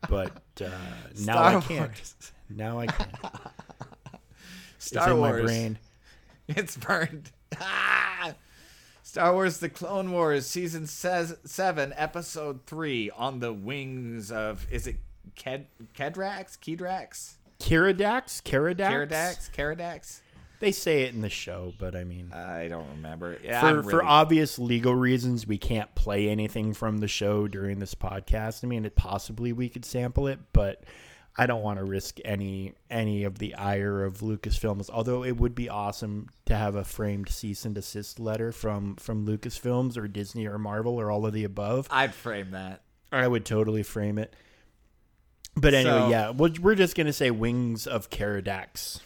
But 0.09 0.33
uh, 0.61 0.69
now 1.25 1.43
I 1.43 1.61
can't. 1.61 1.91
Wars. 1.91 2.15
Now 2.49 2.79
I 2.79 2.87
can't. 2.87 3.11
Star 4.79 5.05
it's 5.05 5.13
in 5.13 5.19
Wars. 5.19 5.43
my 5.43 5.47
brain. 5.47 5.79
It's 6.51 6.79
burned. 6.79 7.31
Ah! 7.61 8.33
Star 9.09 9.33
Wars: 9.33 9.57
The 9.57 9.71
Clone 9.71 10.13
Wars, 10.13 10.45
season 10.45 10.87
seven, 10.87 11.95
episode 11.97 12.67
three, 12.67 13.09
on 13.09 13.41
the 13.41 13.55
wings 13.55 14.31
of 14.31 14.67
is 14.71 14.87
it 14.87 14.97
Ked 15.35 15.65
Kedrax? 15.97 16.59
Kedrax? 16.59 17.37
Kiridax? 17.59 18.43
Kiridax? 18.43 19.09
Keradax? 19.09 19.51
Keradax? 19.51 20.21
They 20.61 20.73
say 20.73 21.05
it 21.05 21.15
in 21.15 21.23
the 21.23 21.31
show, 21.31 21.73
but 21.79 21.97
I 21.97 22.05
mean, 22.05 22.35
I 22.35 22.69
don't 22.69 22.87
remember. 22.97 23.39
Yeah, 23.43 23.63
for 23.63 23.67
I'm 23.67 23.83
for 23.83 24.05
obvious 24.05 24.59
legal 24.59 24.95
reasons, 24.95 25.47
we 25.47 25.57
can't 25.57 25.95
play 25.95 26.29
anything 26.29 26.75
from 26.75 26.99
the 26.99 27.09
show 27.09 27.49
during 27.49 27.79
this 27.79 27.95
podcast. 27.95 28.63
I 28.63 28.67
mean, 28.67 28.85
it 28.85 28.95
possibly 28.95 29.55
we 29.55 29.71
could 29.71 29.87
sample 29.87 30.27
it, 30.27 30.39
but 30.53 30.85
I 31.41 31.47
don't 31.47 31.63
want 31.63 31.79
to 31.79 31.85
risk 31.85 32.19
any 32.25 32.75
any 32.91 33.23
of 33.23 33.39
the 33.39 33.55
ire 33.55 34.05
of 34.05 34.19
Lucasfilms. 34.19 34.91
Although 34.91 35.23
it 35.25 35.37
would 35.37 35.55
be 35.55 35.69
awesome 35.69 36.29
to 36.47 36.57
have 36.57 36.75
a 36.75 36.83
framed 36.85 37.29
cease 37.29 37.65
and 37.65 37.75
desist 37.75 38.19
letter 38.19 38.51
from 38.51 38.97
from 38.97 39.25
Lucasfilms 39.25 39.97
or 39.97 40.09
Disney 40.09 40.47
or 40.47 40.59
Marvel 40.59 41.01
or 41.01 41.11
all 41.11 41.25
of 41.25 41.33
the 41.33 41.45
above. 41.45 41.87
I'd 41.91 42.13
frame 42.13 42.51
that. 42.51 42.83
I 43.13 43.27
would 43.29 43.45
totally 43.45 43.85
frame 43.85 44.19
it. 44.19 44.35
But 45.57 45.75
anyway, 45.75 45.91
So- 45.99 46.09
yeah, 46.11 46.31
we're, 46.31 46.53
we're 46.61 46.75
just 46.75 46.97
gonna 46.97 47.13
say 47.13 47.31
Wings 47.31 47.87
of 47.87 48.11
Caradax. 48.11 49.01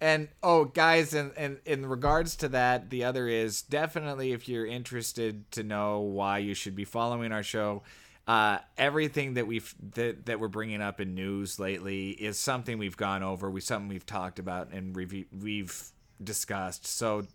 And 0.00 0.28
oh, 0.42 0.66
guys, 0.66 1.14
and 1.14 1.32
in, 1.34 1.58
in 1.64 1.86
regards 1.86 2.36
to 2.36 2.48
that, 2.50 2.90
the 2.90 3.04
other 3.04 3.26
is 3.26 3.62
definitely 3.62 4.32
if 4.32 4.48
you're 4.48 4.66
interested 4.66 5.50
to 5.52 5.62
know 5.62 6.00
why 6.00 6.38
you 6.38 6.52
should 6.52 6.74
be 6.76 6.84
following 6.84 7.32
our 7.32 7.42
show. 7.42 7.82
Uh, 8.26 8.58
everything 8.78 9.34
that 9.34 9.46
we've 9.46 9.74
that, 9.94 10.26
that 10.26 10.40
we're 10.40 10.48
bringing 10.48 10.80
up 10.80 11.00
in 11.00 11.14
news 11.14 11.58
lately 11.58 12.10
is 12.10 12.38
something 12.38 12.78
we've 12.78 12.96
gone 12.96 13.22
over. 13.22 13.50
We 13.50 13.60
something 13.60 13.88
we've 13.88 14.06
talked 14.06 14.38
about 14.38 14.72
and 14.72 14.96
we've 14.96 15.26
we've 15.30 15.90
discussed. 16.22 16.86
So, 16.86 17.26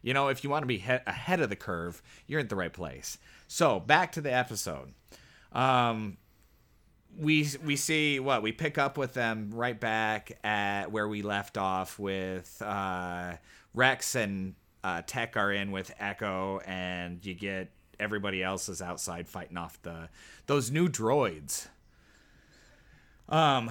you 0.00 0.14
know, 0.14 0.28
if 0.28 0.42
you 0.42 0.50
want 0.50 0.62
to 0.62 0.66
be 0.66 0.78
he- 0.78 0.92
ahead 1.06 1.40
of 1.40 1.50
the 1.50 1.56
curve, 1.56 2.02
you're 2.26 2.40
at 2.40 2.48
the 2.48 2.56
right 2.56 2.72
place. 2.72 3.18
So 3.46 3.78
back 3.78 4.12
to 4.12 4.20
the 4.20 4.32
episode. 4.32 4.94
Um, 5.52 6.16
we 7.18 7.48
we 7.64 7.76
see 7.76 8.20
what 8.20 8.42
we 8.42 8.52
pick 8.52 8.78
up 8.78 8.96
with 8.96 9.14
them 9.14 9.50
right 9.52 9.78
back 9.78 10.38
at 10.44 10.90
where 10.92 11.08
we 11.08 11.22
left 11.22 11.58
off 11.58 11.98
with 11.98 12.62
uh, 12.64 13.34
Rex 13.74 14.14
and 14.14 14.54
uh, 14.84 15.02
Tech 15.06 15.36
are 15.36 15.52
in 15.52 15.72
with 15.72 15.92
Echo, 15.98 16.60
and 16.60 17.24
you 17.24 17.34
get 17.34 17.70
everybody 18.00 18.42
else 18.42 18.68
is 18.68 18.80
outside 18.80 19.28
fighting 19.28 19.56
off 19.56 19.80
the 19.82 20.08
those 20.46 20.70
new 20.70 20.88
droids. 20.88 21.68
Um, 23.28 23.70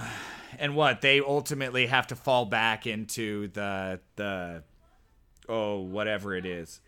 and 0.59 0.75
what 0.75 1.01
they 1.01 1.19
ultimately 1.19 1.87
have 1.87 2.07
to 2.07 2.15
fall 2.15 2.45
back 2.45 2.85
into 2.85 3.47
the 3.49 3.99
the 4.15 4.63
oh 5.49 5.79
whatever 5.79 6.35
it 6.35 6.45
is. 6.45 6.79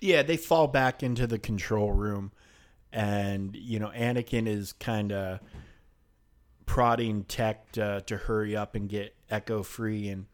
Yeah, 0.00 0.22
they 0.22 0.36
fall 0.36 0.66
back 0.66 1.02
into 1.02 1.26
the 1.26 1.38
control 1.38 1.92
room, 1.92 2.32
and 2.92 3.56
you 3.56 3.78
know 3.78 3.90
Anakin 3.94 4.46
is 4.46 4.72
kind 4.72 5.12
of 5.12 5.40
prodding 6.66 7.24
Tech 7.24 7.70
to, 7.72 8.02
to 8.06 8.16
hurry 8.16 8.56
up 8.56 8.74
and 8.74 8.88
get 8.88 9.14
Echo 9.30 9.62
free, 9.62 10.08
and 10.08 10.26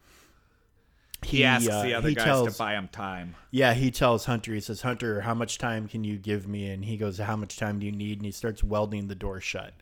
He, 1.23 1.43
asks 1.43 1.67
uh, 1.69 1.83
the 1.83 1.93
other 1.93 2.09
he 2.09 2.15
guys 2.15 2.25
tells- 2.25 2.53
to 2.53 2.57
buy 2.57 2.73
him 2.73 2.87
time. 2.87 3.35
Yeah, 3.51 3.73
he 3.73 3.91
tells 3.91 4.25
Hunter. 4.25 4.53
He 4.53 4.61
says, 4.61 4.81
"Hunter, 4.81 5.21
how 5.21 5.33
much 5.33 5.57
time 5.57 5.87
can 5.87 6.03
you 6.03 6.17
give 6.17 6.47
me?" 6.47 6.69
And 6.69 6.85
he 6.85 6.97
goes, 6.97 7.17
"How 7.17 7.35
much 7.35 7.57
time 7.57 7.79
do 7.79 7.85
you 7.85 7.91
need?" 7.91 8.17
And 8.19 8.25
he 8.25 8.31
starts 8.31 8.63
welding 8.63 9.07
the 9.07 9.15
door 9.15 9.39
shut. 9.41 9.73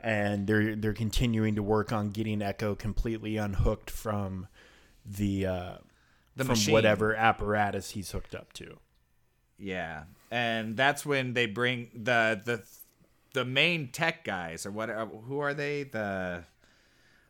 And 0.00 0.46
they're 0.46 0.76
they're 0.76 0.92
continuing 0.92 1.54
to 1.54 1.62
work 1.62 1.92
on 1.92 2.10
getting 2.10 2.42
Echo 2.42 2.74
completely 2.74 3.36
unhooked 3.36 3.90
from 3.90 4.48
the 5.06 5.46
uh, 5.46 5.72
The 6.36 6.44
from 6.44 6.48
machine. 6.52 6.72
whatever 6.74 7.14
apparatus 7.14 7.90
he's 7.90 8.10
hooked 8.10 8.34
up 8.34 8.52
to. 8.54 8.78
Yeah, 9.58 10.04
and 10.30 10.76
that's 10.76 11.06
when 11.06 11.32
they 11.32 11.46
bring 11.46 11.88
the 11.94 12.40
the 12.44 12.62
the 13.32 13.44
main 13.44 13.88
tech 13.92 14.24
guys 14.24 14.66
or 14.66 14.72
what? 14.72 14.90
uh, 14.90 15.06
Who 15.06 15.38
are 15.38 15.54
they? 15.54 15.84
The 15.84 16.44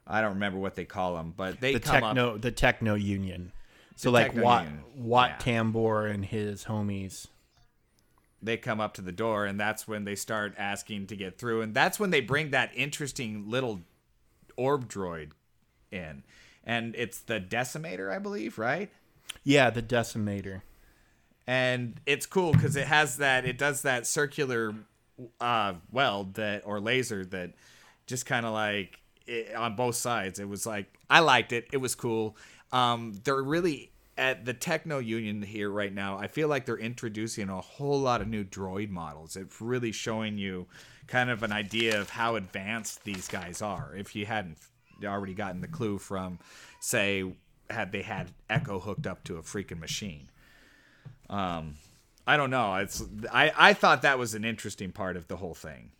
I 0.06 0.20
don't 0.20 0.34
remember 0.34 0.58
what 0.58 0.74
they 0.74 0.84
call 0.84 1.16
them, 1.16 1.32
but 1.36 1.60
they 1.60 1.74
the 1.74 1.80
come 1.80 2.04
up. 2.04 2.16
techno 2.16 2.38
the 2.38 2.50
techno 2.50 2.94
union. 2.94 3.52
So 3.96 4.10
like 4.10 4.26
techno 4.28 4.42
Watt 4.42 4.64
union, 4.64 4.84
Watt 4.96 5.30
yeah. 5.46 5.62
Tambor 5.62 6.12
and 6.12 6.24
his 6.24 6.64
homies. 6.64 7.26
They 8.42 8.58
come 8.58 8.80
up 8.80 8.94
to 8.94 9.02
the 9.02 9.12
door, 9.12 9.46
and 9.46 9.58
that's 9.58 9.88
when 9.88 10.04
they 10.04 10.16
start 10.16 10.54
asking 10.58 11.06
to 11.06 11.16
get 11.16 11.38
through, 11.38 11.62
and 11.62 11.72
that's 11.72 11.98
when 11.98 12.10
they 12.10 12.20
bring 12.20 12.50
that 12.50 12.70
interesting 12.74 13.48
little 13.48 13.80
orb 14.56 14.88
droid 14.88 15.30
in, 15.90 16.22
and 16.62 16.94
it's 16.96 17.20
the 17.20 17.40
decimator, 17.40 18.12
I 18.12 18.18
believe, 18.18 18.58
right? 18.58 18.90
Yeah, 19.44 19.70
the 19.70 19.82
decimator. 19.82 20.60
and 21.46 22.00
it's 22.06 22.26
cool 22.26 22.52
because 22.52 22.76
it 22.76 22.86
has 22.86 23.16
that 23.18 23.44
it 23.44 23.58
does 23.58 23.82
that 23.82 24.06
circular 24.06 24.74
uh 25.40 25.74
weld 25.92 26.34
that 26.34 26.62
or 26.66 26.80
laser 26.80 27.24
that 27.24 27.52
just 28.06 28.26
kind 28.26 28.44
of 28.44 28.52
like 28.52 28.98
it, 29.26 29.54
on 29.54 29.76
both 29.76 29.96
sides. 29.96 30.38
It 30.38 30.48
was 30.48 30.66
like 30.66 30.86
i 31.10 31.20
liked 31.20 31.52
it. 31.52 31.66
It 31.72 31.78
was 31.78 31.94
cool. 31.94 32.36
Um 32.72 33.14
they're 33.24 33.42
really 33.42 33.90
at 34.16 34.44
the 34.44 34.54
techno 34.54 34.98
union 34.98 35.42
here 35.42 35.68
right 35.68 35.92
now 35.92 36.16
i 36.16 36.28
feel 36.28 36.46
like 36.46 36.64
they're 36.64 36.78
introducing 36.78 37.48
a 37.48 37.60
whole 37.60 37.98
lot 37.98 38.20
of 38.20 38.28
new 38.28 38.44
droid 38.44 38.90
models. 38.90 39.36
It's 39.36 39.60
really 39.60 39.90
showing 39.92 40.38
you 40.38 40.66
kind 41.06 41.30
of 41.30 41.42
an 41.42 41.52
idea 41.52 42.00
of 42.00 42.10
how 42.10 42.36
advanced 42.36 43.04
these 43.04 43.28
guys 43.28 43.60
are. 43.60 43.94
If 43.96 44.14
you 44.16 44.26
hadn't 44.26 44.58
already 45.04 45.34
gotten 45.34 45.60
the 45.60 45.68
clue 45.68 45.98
from 45.98 46.38
say 46.80 47.24
had 47.68 47.92
they 47.92 48.02
had 48.02 48.30
echo 48.48 48.78
hooked 48.78 49.06
up 49.06 49.24
to 49.24 49.36
a 49.36 49.42
freaking 49.42 49.80
machine. 49.80 50.30
Um 51.28 51.74
i 52.26 52.36
don't 52.36 52.50
know. 52.50 52.76
It's 52.76 53.02
i 53.32 53.52
i 53.56 53.72
thought 53.74 54.02
that 54.02 54.18
was 54.18 54.34
an 54.34 54.44
interesting 54.44 54.92
part 54.92 55.16
of 55.16 55.28
the 55.28 55.36
whole 55.36 55.54
thing 55.54 55.90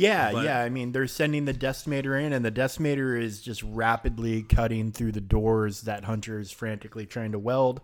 Yeah, 0.00 0.32
But- 0.32 0.44
yeah. 0.44 0.60
I 0.60 0.68
mean, 0.70 0.92
they're 0.92 1.06
sending 1.06 1.44
the 1.44 1.52
decimator 1.52 2.18
in, 2.20 2.32
and 2.32 2.42
the 2.44 2.50
decimator 2.50 3.20
is 3.20 3.42
just 3.42 3.62
rapidly 3.62 4.42
cutting 4.42 4.92
through 4.92 5.12
the 5.12 5.20
doors 5.20 5.82
that 5.82 6.04
Hunter 6.04 6.38
is 6.38 6.50
frantically 6.50 7.04
trying 7.06 7.32
to 7.32 7.38
weld. 7.38 7.80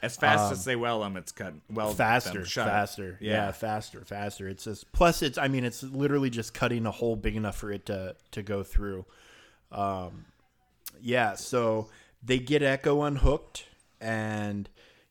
As 0.00 0.16
fast 0.16 0.52
as 0.52 0.64
they 0.64 0.76
weld 0.76 1.02
them, 1.02 1.16
it's 1.16 1.32
cut 1.32 1.54
weld 1.68 1.90
Um, 1.90 1.96
faster, 1.96 2.44
faster. 2.44 3.18
Yeah. 3.20 3.32
Yeah. 3.46 3.50
faster, 3.50 4.04
faster. 4.04 4.48
It's 4.48 4.62
just 4.62 4.92
plus 4.92 5.22
it's. 5.22 5.36
I 5.36 5.48
mean, 5.48 5.64
it's 5.64 5.82
literally 5.82 6.30
just 6.30 6.54
cutting 6.54 6.86
a 6.86 6.92
hole 6.92 7.16
big 7.16 7.34
enough 7.34 7.56
for 7.56 7.72
it 7.72 7.86
to 7.86 8.14
to 8.30 8.42
go 8.44 8.62
through. 8.62 9.04
Um, 9.72 10.26
yeah. 11.00 11.34
So 11.34 11.88
they 12.22 12.38
get 12.38 12.62
Echo 12.62 13.02
unhooked, 13.02 13.64
and 14.00 14.68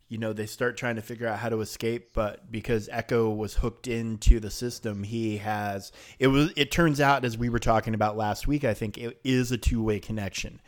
you 0.09 0.17
know 0.17 0.33
they 0.33 0.45
start 0.45 0.77
trying 0.77 0.95
to 0.95 1.01
figure 1.01 1.27
out 1.27 1.39
how 1.39 1.49
to 1.49 1.61
escape. 1.61 2.11
But 2.13 2.51
because 2.51 2.89
Echo 2.91 3.29
was 3.29 3.55
hooked 3.55 3.87
into 3.87 4.39
the 4.39 4.49
system, 4.49 5.03
he 5.03 5.37
has. 5.37 5.91
It 6.19 6.27
was. 6.27 6.51
It 6.55 6.71
turns 6.71 7.01
out, 7.01 7.25
as 7.25 7.37
we 7.37 7.49
were 7.49 7.59
talking 7.59 7.93
about 7.93 8.17
last 8.17 8.47
week, 8.47 8.63
I 8.63 8.73
think 8.73 8.97
it 8.97 9.19
is 9.23 9.51
a 9.51 9.57
two 9.57 9.83
way 9.83 9.99
connection 9.99 10.61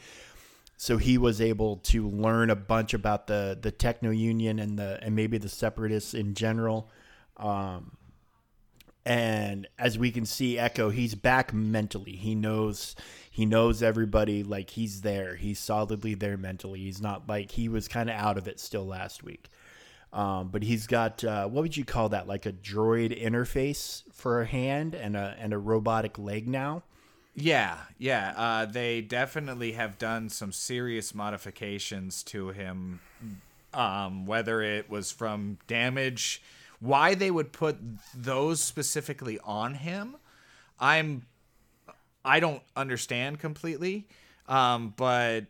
so 0.82 0.96
he 0.96 1.18
was 1.18 1.42
able 1.42 1.76
to 1.76 2.08
learn 2.08 2.50
a 2.50 2.56
bunch 2.56 2.94
about 2.94 3.28
the 3.28 3.58
the 3.62 3.70
techno 3.70 4.12
union 4.12 4.60
and 4.60 4.80
the 4.80 4.98
and 5.02 5.14
maybe 5.14 5.38
the 5.38 5.50
separatists 5.50 6.14
in 6.14 6.34
general 6.34 6.90
um 7.36 7.92
and 9.06 9.68
as 9.78 9.98
we 9.98 10.10
can 10.10 10.26
see 10.26 10.58
echo 10.58 10.90
he's 10.90 11.16
back 11.16 11.54
mentally 11.54 12.14
he 12.14 12.34
knows 12.34 12.96
he 13.40 13.46
knows 13.46 13.82
everybody 13.82 14.44
like 14.44 14.72
he's 14.72 15.00
there 15.02 15.36
he's 15.36 15.60
solidly 15.60 16.14
there 16.14 16.36
mentally 16.36 16.80
he's 16.80 17.02
not 17.02 17.28
like 17.30 17.52
he 17.52 17.70
was 17.70 17.88
kind 17.88 18.10
of 18.10 18.16
out 18.18 18.38
of 18.38 18.48
it 18.48 18.60
still 18.60 18.86
last 18.86 19.24
week 19.24 19.50
um, 20.12 20.50
but 20.50 20.64
he's 20.64 20.88
got 20.88 21.24
uh, 21.24 21.48
what 21.48 21.62
would 21.62 21.78
you 21.78 21.86
call 21.86 22.10
that 22.10 22.28
like 22.28 22.46
a 22.46 22.52
droid 22.52 23.18
interface 23.18 24.04
for 24.12 24.42
a 24.42 24.46
hand 24.46 24.94
and 24.94 25.16
a 25.16 25.38
and 25.40 25.54
a 25.54 25.58
robotic 25.58 26.18
leg 26.18 26.48
now 26.48 26.84
Yeah, 27.36 27.78
yeah. 27.98 28.34
Uh, 28.36 28.66
they 28.66 29.02
definitely 29.02 29.74
have 29.74 29.98
done 29.98 30.30
some 30.30 30.52
serious 30.52 31.14
modifications 31.16 32.24
to 32.24 32.50
him. 32.50 33.00
Um, 33.74 34.26
whether 34.26 34.62
it 34.62 34.90
was 34.90 35.12
from 35.12 35.60
damage, 35.68 36.42
why 36.80 37.14
they 37.14 37.30
would 37.30 37.52
put 37.52 37.78
those 38.16 38.62
specifically 38.62 39.40
on 39.44 39.76
him, 39.76 40.18
I'm, 40.80 41.28
I 42.24 42.40
don't 42.40 42.62
understand 42.76 43.40
completely. 43.40 44.08
Um, 44.48 44.94
but 44.98 45.46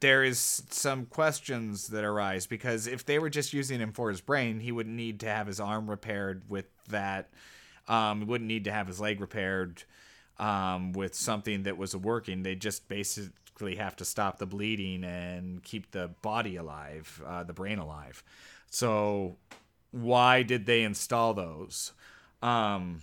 there 0.00 0.22
is 0.22 0.62
some 0.68 1.06
questions 1.06 1.88
that 1.88 2.04
arise 2.04 2.46
because 2.46 2.86
if 2.86 3.06
they 3.06 3.18
were 3.18 3.30
just 3.30 3.52
using 3.54 3.80
him 3.80 3.92
for 3.92 4.10
his 4.10 4.20
brain, 4.20 4.60
he 4.60 4.70
wouldn't 4.70 4.94
need 4.94 5.20
to 5.20 5.26
have 5.26 5.46
his 5.46 5.60
arm 5.60 5.88
repaired 5.88 6.42
with 6.48 6.66
that. 6.88 7.30
Um, 7.88 8.20
he 8.20 8.24
wouldn't 8.26 8.48
need 8.48 8.64
to 8.64 8.72
have 8.72 8.86
his 8.86 9.00
leg 9.00 9.20
repaired 9.20 9.82
um, 10.38 10.92
with 10.92 11.14
something 11.14 11.62
that 11.62 11.78
was 11.78 11.96
working. 11.96 12.42
They 12.42 12.54
just 12.54 12.86
basically 12.88 13.76
have 13.76 13.96
to 13.96 14.04
stop 14.04 14.38
the 14.38 14.46
bleeding 14.46 15.04
and 15.04 15.62
keep 15.62 15.90
the 15.90 16.10
body 16.20 16.56
alive, 16.56 17.22
uh, 17.26 17.44
the 17.44 17.54
brain 17.54 17.78
alive. 17.78 18.22
So 18.70 19.36
why 19.90 20.42
did 20.42 20.66
they 20.66 20.82
install 20.82 21.32
those? 21.32 21.92
Um, 22.42 23.00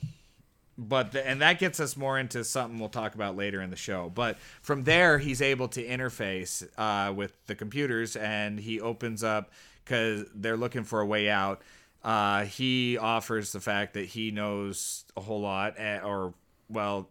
but 0.78 1.14
the, 1.14 1.26
and 1.26 1.42
that 1.42 1.60
gets 1.60 1.80
us 1.80 1.96
more 1.96 2.20
into 2.20 2.44
something 2.44 2.80
we'll 2.80 2.90
talk 2.90 3.16
about 3.16 3.36
later 3.36 3.62
in 3.62 3.70
the 3.70 3.76
show. 3.76 4.12
But 4.14 4.38
from 4.62 4.84
there, 4.84 5.18
he's 5.18 5.42
able 5.42 5.68
to 5.70 5.86
interface 5.86 6.68
uh, 6.78 7.14
with 7.14 7.34
the 7.48 7.56
computers, 7.56 8.16
and 8.16 8.60
he 8.60 8.82
opens 8.82 9.24
up 9.24 9.52
because 9.84 10.26
they're 10.34 10.58
looking 10.58 10.84
for 10.84 11.00
a 11.00 11.06
way 11.06 11.30
out. 11.30 11.62
Uh, 12.04 12.46
he 12.46 12.98
offers 12.98 13.52
the 13.52 13.60
fact 13.60 13.94
that 13.94 14.06
he 14.06 14.32
knows 14.32 15.06
a 15.16 15.22
whole 15.22 15.42
lot, 15.42 15.76
eh, 15.78 16.00
or 16.02 16.34
well, 16.70 17.10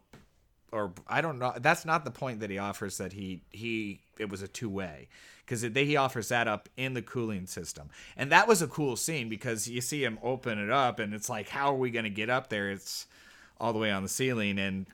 or 0.71 0.93
I 1.07 1.21
don't 1.21 1.39
know. 1.39 1.53
That's 1.59 1.85
not 1.85 2.05
the 2.05 2.11
point 2.11 2.41
that 2.41 2.49
he 2.49 2.59
offers. 2.59 2.97
That 2.97 3.13
he 3.13 3.41
he 3.49 3.99
it 4.19 4.29
was 4.29 4.41
a 4.41 4.47
two 4.47 4.69
way 4.69 5.09
because 5.45 5.61
he 5.61 5.95
offers 5.95 6.29
that 6.29 6.47
up 6.47 6.69
in 6.77 6.93
the 6.93 7.01
cooling 7.01 7.45
system, 7.45 7.89
and 8.15 8.31
that 8.31 8.47
was 8.47 8.61
a 8.61 8.67
cool 8.67 8.95
scene 8.95 9.27
because 9.27 9.67
you 9.67 9.81
see 9.81 10.03
him 10.03 10.17
open 10.23 10.59
it 10.59 10.69
up, 10.69 10.99
and 10.99 11.13
it's 11.13 11.29
like, 11.29 11.49
how 11.49 11.73
are 11.73 11.77
we 11.77 11.91
going 11.91 12.05
to 12.05 12.09
get 12.09 12.29
up 12.29 12.49
there? 12.49 12.71
It's 12.71 13.05
all 13.59 13.73
the 13.73 13.79
way 13.79 13.91
on 13.91 14.03
the 14.03 14.09
ceiling, 14.09 14.59
and 14.59 14.87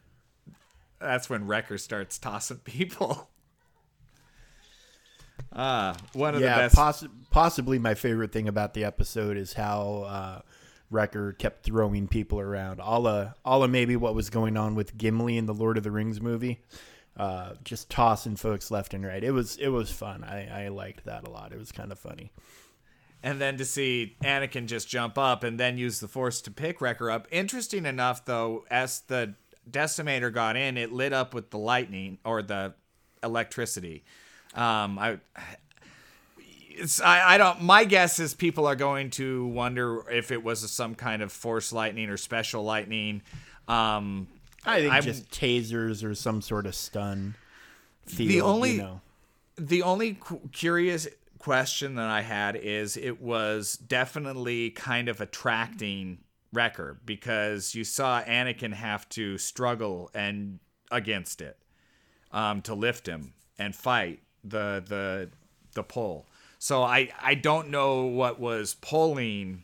that's 0.99 1.29
when 1.29 1.47
Wrecker 1.47 1.77
starts 1.77 2.17
tossing 2.17 2.57
people. 2.63 3.29
Ah, 5.53 5.97
one 6.13 6.35
of 6.35 6.41
yeah, 6.41 6.55
the 6.55 6.61
best. 6.63 6.75
possi- 6.75 7.09
possibly 7.29 7.77
my 7.79 7.93
favorite 7.93 8.31
thing 8.31 8.47
about 8.47 8.73
the 8.73 8.85
episode 8.85 9.35
is 9.37 9.53
how 9.53 10.05
uh, 10.07 10.41
Wrecker 10.89 11.33
kept 11.33 11.63
throwing 11.63 12.07
people 12.07 12.39
around. 12.39 12.79
All 12.79 13.07
a, 13.07 13.35
all 13.43 13.63
a 13.63 13.67
maybe 13.67 13.95
what 13.95 14.15
was 14.15 14.29
going 14.29 14.55
on 14.55 14.75
with 14.75 14.97
Gimli 14.97 15.37
in 15.37 15.47
the 15.47 15.53
Lord 15.53 15.77
of 15.77 15.83
the 15.83 15.91
Rings 15.91 16.21
movie. 16.21 16.61
Uh, 17.17 17.53
just 17.65 17.89
tossing 17.89 18.37
folks 18.37 18.71
left 18.71 18.93
and 18.93 19.05
right. 19.05 19.23
It 19.23 19.31
was 19.31 19.57
it 19.57 19.67
was 19.67 19.91
fun. 19.91 20.23
I, 20.23 20.65
I 20.65 20.67
liked 20.69 21.03
that 21.05 21.27
a 21.27 21.29
lot. 21.29 21.51
It 21.51 21.59
was 21.59 21.71
kind 21.71 21.91
of 21.91 21.99
funny. 21.99 22.31
And 23.23 23.39
then 23.39 23.57
to 23.57 23.65
see 23.65 24.15
Anakin 24.23 24.65
just 24.67 24.87
jump 24.89 25.17
up 25.17 25.43
and 25.43 25.59
then 25.59 25.77
use 25.77 25.99
the 25.99 26.07
Force 26.07 26.41
to 26.41 26.51
pick 26.51 26.81
Wrecker 26.81 27.09
up. 27.11 27.27
Interesting 27.31 27.85
enough, 27.85 28.25
though, 28.25 28.65
as 28.71 29.01
the 29.01 29.35
decimator 29.69 30.33
got 30.33 30.55
in, 30.55 30.77
it 30.77 30.91
lit 30.91 31.13
up 31.13 31.33
with 31.33 31.51
the 31.51 31.57
lightning 31.57 32.17
or 32.25 32.41
the 32.41 32.73
electricity. 33.23 34.03
Um, 34.55 34.97
I, 34.99 35.19
it's 36.69 36.99
I, 37.01 37.35
I 37.35 37.37
don't. 37.37 37.61
My 37.61 37.83
guess 37.83 38.19
is 38.19 38.33
people 38.33 38.65
are 38.65 38.75
going 38.75 39.09
to 39.11 39.45
wonder 39.47 40.09
if 40.09 40.31
it 40.31 40.43
was 40.43 40.69
some 40.71 40.95
kind 40.95 41.21
of 41.21 41.31
Force 41.31 41.71
lightning 41.71 42.09
or 42.09 42.17
special 42.17 42.63
lightning. 42.63 43.21
Um, 43.67 44.27
I 44.65 44.79
think 44.81 44.93
I'm- 44.93 45.03
just 45.03 45.29
tasers 45.31 46.03
or 46.03 46.15
some 46.15 46.41
sort 46.41 46.65
of 46.65 46.75
stun. 46.75 47.35
Field, 48.07 48.29
The 48.29 48.41
only- 48.41 48.71
you 48.73 48.77
know. 48.79 49.01
the 49.57 49.83
only 49.83 50.15
cu- 50.19 50.41
curious 50.51 51.07
question 51.41 51.95
that 51.95 52.07
I 52.07 52.21
had 52.21 52.55
is 52.55 52.95
it 52.97 53.19
was 53.19 53.73
definitely 53.73 54.69
kind 54.69 55.09
of 55.09 55.19
attracting 55.19 56.19
Wrecker 56.53 56.99
because 57.03 57.73
you 57.73 57.83
saw 57.83 58.21
Anakin 58.21 58.73
have 58.73 59.09
to 59.09 59.39
struggle 59.39 60.11
and 60.13 60.59
against 60.91 61.41
it 61.41 61.57
um, 62.31 62.61
to 62.61 62.75
lift 62.75 63.07
him 63.07 63.33
and 63.57 63.75
fight 63.75 64.19
the 64.43 64.83
the 64.87 65.29
the 65.73 65.81
pull. 65.81 66.27
So 66.59 66.83
I 66.83 67.09
I 67.19 67.33
don't 67.33 67.69
know 67.69 68.03
what 68.03 68.39
was 68.39 68.75
pulling 68.75 69.63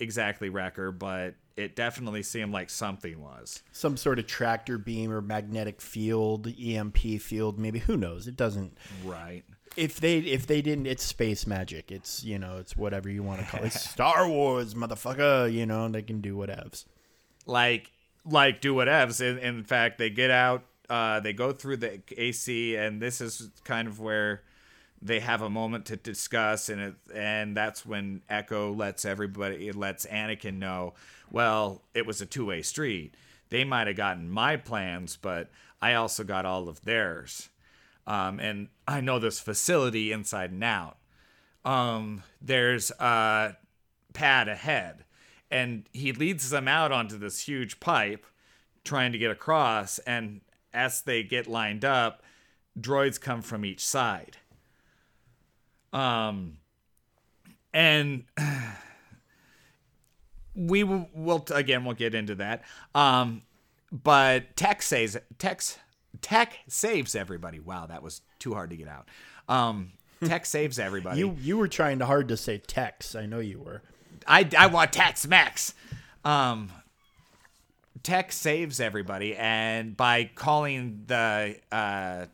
exactly 0.00 0.48
Wrecker, 0.48 0.92
but 0.92 1.34
it 1.56 1.74
definitely 1.74 2.22
seemed 2.22 2.52
like 2.52 2.70
something 2.70 3.20
was. 3.20 3.62
some 3.72 3.96
sort 3.96 4.20
of 4.20 4.26
tractor 4.28 4.78
beam 4.78 5.10
or 5.10 5.20
magnetic 5.20 5.80
field, 5.80 6.46
EMP 6.46 7.20
field, 7.20 7.58
maybe. 7.58 7.80
Who 7.80 7.96
knows? 7.96 8.28
It 8.28 8.36
doesn't. 8.36 8.78
Right. 9.04 9.44
If 9.76 10.00
they 10.00 10.18
if 10.18 10.46
they 10.46 10.62
didn't, 10.62 10.86
it's 10.86 11.04
space 11.04 11.46
magic. 11.46 11.90
It's 11.90 12.24
you 12.24 12.38
know, 12.38 12.56
it's 12.58 12.76
whatever 12.76 13.08
you 13.08 13.22
want 13.22 13.40
to 13.40 13.46
call 13.46 13.60
it. 13.60 13.66
It's 13.66 13.90
Star 13.90 14.28
Wars, 14.28 14.74
motherfucker. 14.74 15.52
You 15.52 15.66
know, 15.66 15.88
they 15.88 16.02
can 16.02 16.20
do 16.20 16.36
whatevs. 16.36 16.84
like 17.46 17.92
like 18.24 18.60
do 18.60 18.74
whatevs. 18.74 19.20
In, 19.20 19.38
in 19.38 19.64
fact, 19.64 19.98
they 19.98 20.10
get 20.10 20.30
out, 20.30 20.64
uh, 20.90 21.20
they 21.20 21.32
go 21.32 21.52
through 21.52 21.78
the 21.78 22.00
AC, 22.16 22.76
and 22.76 23.00
this 23.00 23.20
is 23.20 23.50
kind 23.64 23.88
of 23.88 24.00
where 24.00 24.42
they 25.00 25.20
have 25.20 25.42
a 25.42 25.50
moment 25.50 25.86
to 25.86 25.96
discuss, 25.96 26.68
and 26.68 26.80
it, 26.80 26.94
and 27.14 27.56
that's 27.56 27.86
when 27.86 28.22
Echo 28.28 28.72
lets 28.72 29.04
everybody, 29.04 29.68
it 29.68 29.76
lets 29.76 30.06
Anakin 30.06 30.54
know, 30.54 30.94
well, 31.30 31.82
it 31.94 32.06
was 32.06 32.20
a 32.20 32.26
two 32.26 32.46
way 32.46 32.62
street. 32.62 33.14
They 33.50 33.64
might 33.64 33.86
have 33.86 33.96
gotten 33.96 34.28
my 34.28 34.56
plans, 34.56 35.16
but 35.16 35.48
I 35.80 35.94
also 35.94 36.24
got 36.24 36.44
all 36.44 36.68
of 36.68 36.84
theirs. 36.84 37.48
Um, 38.08 38.40
and 38.40 38.68
I 38.88 39.00
know 39.00 39.20
this 39.20 39.38
facility 39.38 40.10
inside 40.10 40.50
and 40.50 40.64
out 40.64 40.98
um, 41.68 42.22
there's 42.40 42.90
a 42.92 43.56
pad 44.14 44.48
ahead, 44.48 45.04
and 45.50 45.84
he 45.92 46.12
leads 46.12 46.48
them 46.48 46.66
out 46.66 46.92
onto 46.92 47.18
this 47.18 47.40
huge 47.40 47.78
pipe, 47.78 48.24
trying 48.84 49.12
to 49.12 49.18
get 49.18 49.30
across. 49.30 49.98
And 50.00 50.40
as 50.72 51.02
they 51.02 51.22
get 51.22 51.46
lined 51.46 51.84
up, 51.84 52.22
droids 52.78 53.20
come 53.20 53.42
from 53.42 53.66
each 53.66 53.84
side. 53.84 54.38
Um, 55.92 56.58
and 57.74 58.24
we 60.54 60.84
will 60.84 61.08
we'll, 61.12 61.44
again 61.50 61.84
we'll 61.84 61.94
get 61.94 62.14
into 62.14 62.34
that. 62.36 62.62
Um, 62.94 63.42
but 63.92 64.56
Tex 64.56 64.86
says 64.86 65.18
tech 65.38 65.60
tech 66.22 66.58
saves 66.68 67.14
everybody. 67.14 67.60
Wow, 67.60 67.86
that 67.86 68.02
was 68.02 68.20
too 68.38 68.54
hard 68.54 68.70
to 68.70 68.76
get 68.76 68.88
out. 68.88 69.08
Um, 69.48 69.92
tech 70.24 70.46
saves 70.56 70.78
everybody. 70.78 71.18
You 71.20 71.36
you 71.40 71.56
were 71.58 71.68
trying 71.68 72.00
hard 72.00 72.28
to 72.28 72.36
say 72.36 72.58
Tex. 72.58 73.14
I 73.14 73.26
know 73.26 73.38
you 73.38 73.60
were. 73.60 73.82
I, 74.26 74.48
I 74.58 74.66
want 74.66 74.92
Tex 74.92 75.26
Max. 75.26 75.74
Um, 76.24 76.70
Tech 78.02 78.30
saves 78.32 78.78
everybody, 78.80 79.34
and 79.36 79.96
by 79.96 80.30
calling 80.34 81.04
the 81.06 81.56
uh, 81.72 82.26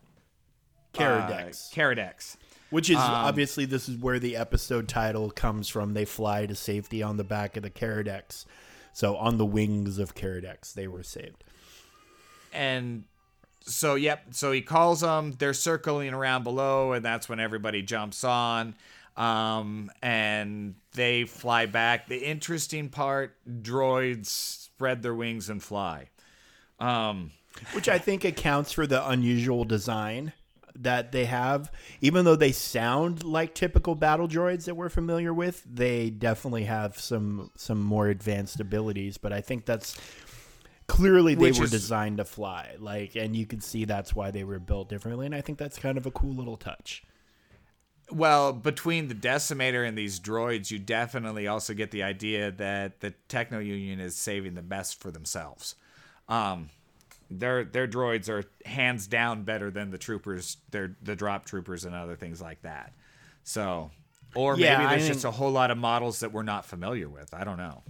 Caradex. 0.93 1.73
uh, 1.73 1.75
Caradex. 1.75 2.37
Which 2.71 2.91
Um, 2.91 2.97
is 2.97 3.03
obviously 3.03 3.65
this 3.67 3.89
is 3.89 3.97
where 3.97 4.19
the 4.19 4.37
episode 4.37 4.89
title 4.89 5.31
comes 5.31 5.69
from. 5.69 5.95
They 5.95 6.05
fly 6.05 6.47
to 6.47 6.55
safety 6.55 7.03
on 7.03 7.17
the 7.17 7.25
back 7.25 7.57
of 7.57 7.63
the 7.63 7.71
Caradex. 7.71 8.45
So 8.93 9.17
on 9.17 9.39
the 9.39 9.47
wings 9.47 9.99
of 9.99 10.15
Caradex, 10.15 10.73
they 10.75 10.87
were 10.89 11.03
saved. 11.03 11.45
and 12.53 13.05
so 13.67 13.95
yep, 13.95 14.27
so 14.33 14.53
he 14.53 14.63
calls 14.63 15.01
them. 15.01 15.35
They're 15.39 15.55
circling 15.55 16.13
around 16.13 16.45
below, 16.45 16.93
and 16.93 17.05
that's 17.05 17.29
when 17.29 17.41
everybody 17.41 17.83
jumps 17.83 18.25
on. 18.25 18.75
Um, 19.17 19.91
and 20.03 20.75
they 20.93 21.25
fly 21.25 21.67
back. 21.67 22.09
The 22.09 22.19
interesting 22.19 22.89
part: 22.89 23.37
droids 23.47 24.27
spread 24.27 25.03
their 25.03 25.15
wings 25.15 25.49
and 25.49 25.63
fly. 25.63 26.09
Um, 26.79 27.31
which 27.73 27.89
I 27.89 27.99
think 27.99 28.25
accounts 28.25 28.73
for 28.73 28.87
the 28.87 29.09
unusual 29.09 29.65
design 29.65 30.33
that 30.77 31.13
they 31.13 31.25
have. 31.25 31.71
Even 32.01 32.25
though 32.25 32.37
they 32.37 32.53
sound 32.53 33.23
like 33.23 33.55
typical 33.55 33.95
battle 33.95 34.29
droids 34.29 34.65
that 34.65 34.75
we're 34.75 34.89
familiar 34.89 35.33
with, 35.33 35.63
they 35.71 36.11
definitely 36.11 36.65
have 36.65 36.99
some 36.99 37.51
some 37.57 37.83
more 37.83 38.09
advanced 38.09 38.61
abilities. 38.61 39.19
But 39.19 39.33
I 39.33 39.41
think 39.41 39.67
that's 39.67 39.97
clearly 40.87 41.35
they 41.35 41.41
Which 41.41 41.59
were 41.59 41.65
is- 41.65 41.71
designed 41.71 42.19
to 42.19 42.25
fly. 42.25 42.77
Like, 42.79 43.17
and 43.17 43.35
you 43.35 43.47
can 43.47 43.61
see 43.61 43.85
that's 43.85 44.15
why 44.15 44.31
they 44.31 44.45
were 44.45 44.59
built 44.59 44.89
differently. 44.89 45.27
And 45.27 45.35
I 45.35 45.41
think 45.41 45.59
that's 45.59 45.79
kind 45.79 45.97
of 45.99 46.07
a 46.07 46.11
cool 46.11 46.33
little 46.35 46.57
touch. 46.57 47.03
Well, 48.11 48.53
between 48.53 49.09
the 49.09 49.15
Decimator 49.15 49.87
and 49.87 49.97
these 49.97 50.21
droids, 50.21 50.71
you 50.71 50.79
definitely 50.79 51.47
also 51.49 51.73
get 51.73 51.91
the 51.91 52.03
idea 52.03 52.51
that 52.53 53.01
the 53.01 53.15
Techno 53.29 53.61
Union 53.61 53.99
is 53.99 54.15
saving 54.15 54.55
the 54.55 54.63
best 54.63 55.01
for 55.01 55.11
themselves. 55.11 55.75
Um, 56.29 56.69
their 57.31 57.65
their 57.65 57.89
droids 57.89 58.29
are 58.29 58.45
hands 58.67 59.07
down 59.07 59.45
better 59.45 59.71
than 59.71 59.91
the 59.91 59.97
troopers, 59.99 60.59
their 60.71 60.97
the 61.03 61.17
drop 61.17 61.47
troopers 61.47 61.87
and 61.87 61.95
other 61.95 62.15
things 62.15 62.43
like 62.43 62.61
that. 62.63 62.93
So, 63.43 63.91
or 64.35 64.59
Yeah, 64.59 64.77
maybe 64.79 64.87
I 64.87 64.91
there's 64.97 65.09
just 65.09 65.23
think- 65.23 65.33
a 65.35 65.37
whole 65.39 65.51
lot 65.51 65.71
of 65.71 65.79
models 65.79 66.21
that 66.21 66.31
we're 66.31 66.43
not 66.43 66.67
familiar 66.67 67.09
with. 67.09 67.33
I 67.33 67.43
don't 67.45 67.57
know. 67.59 67.83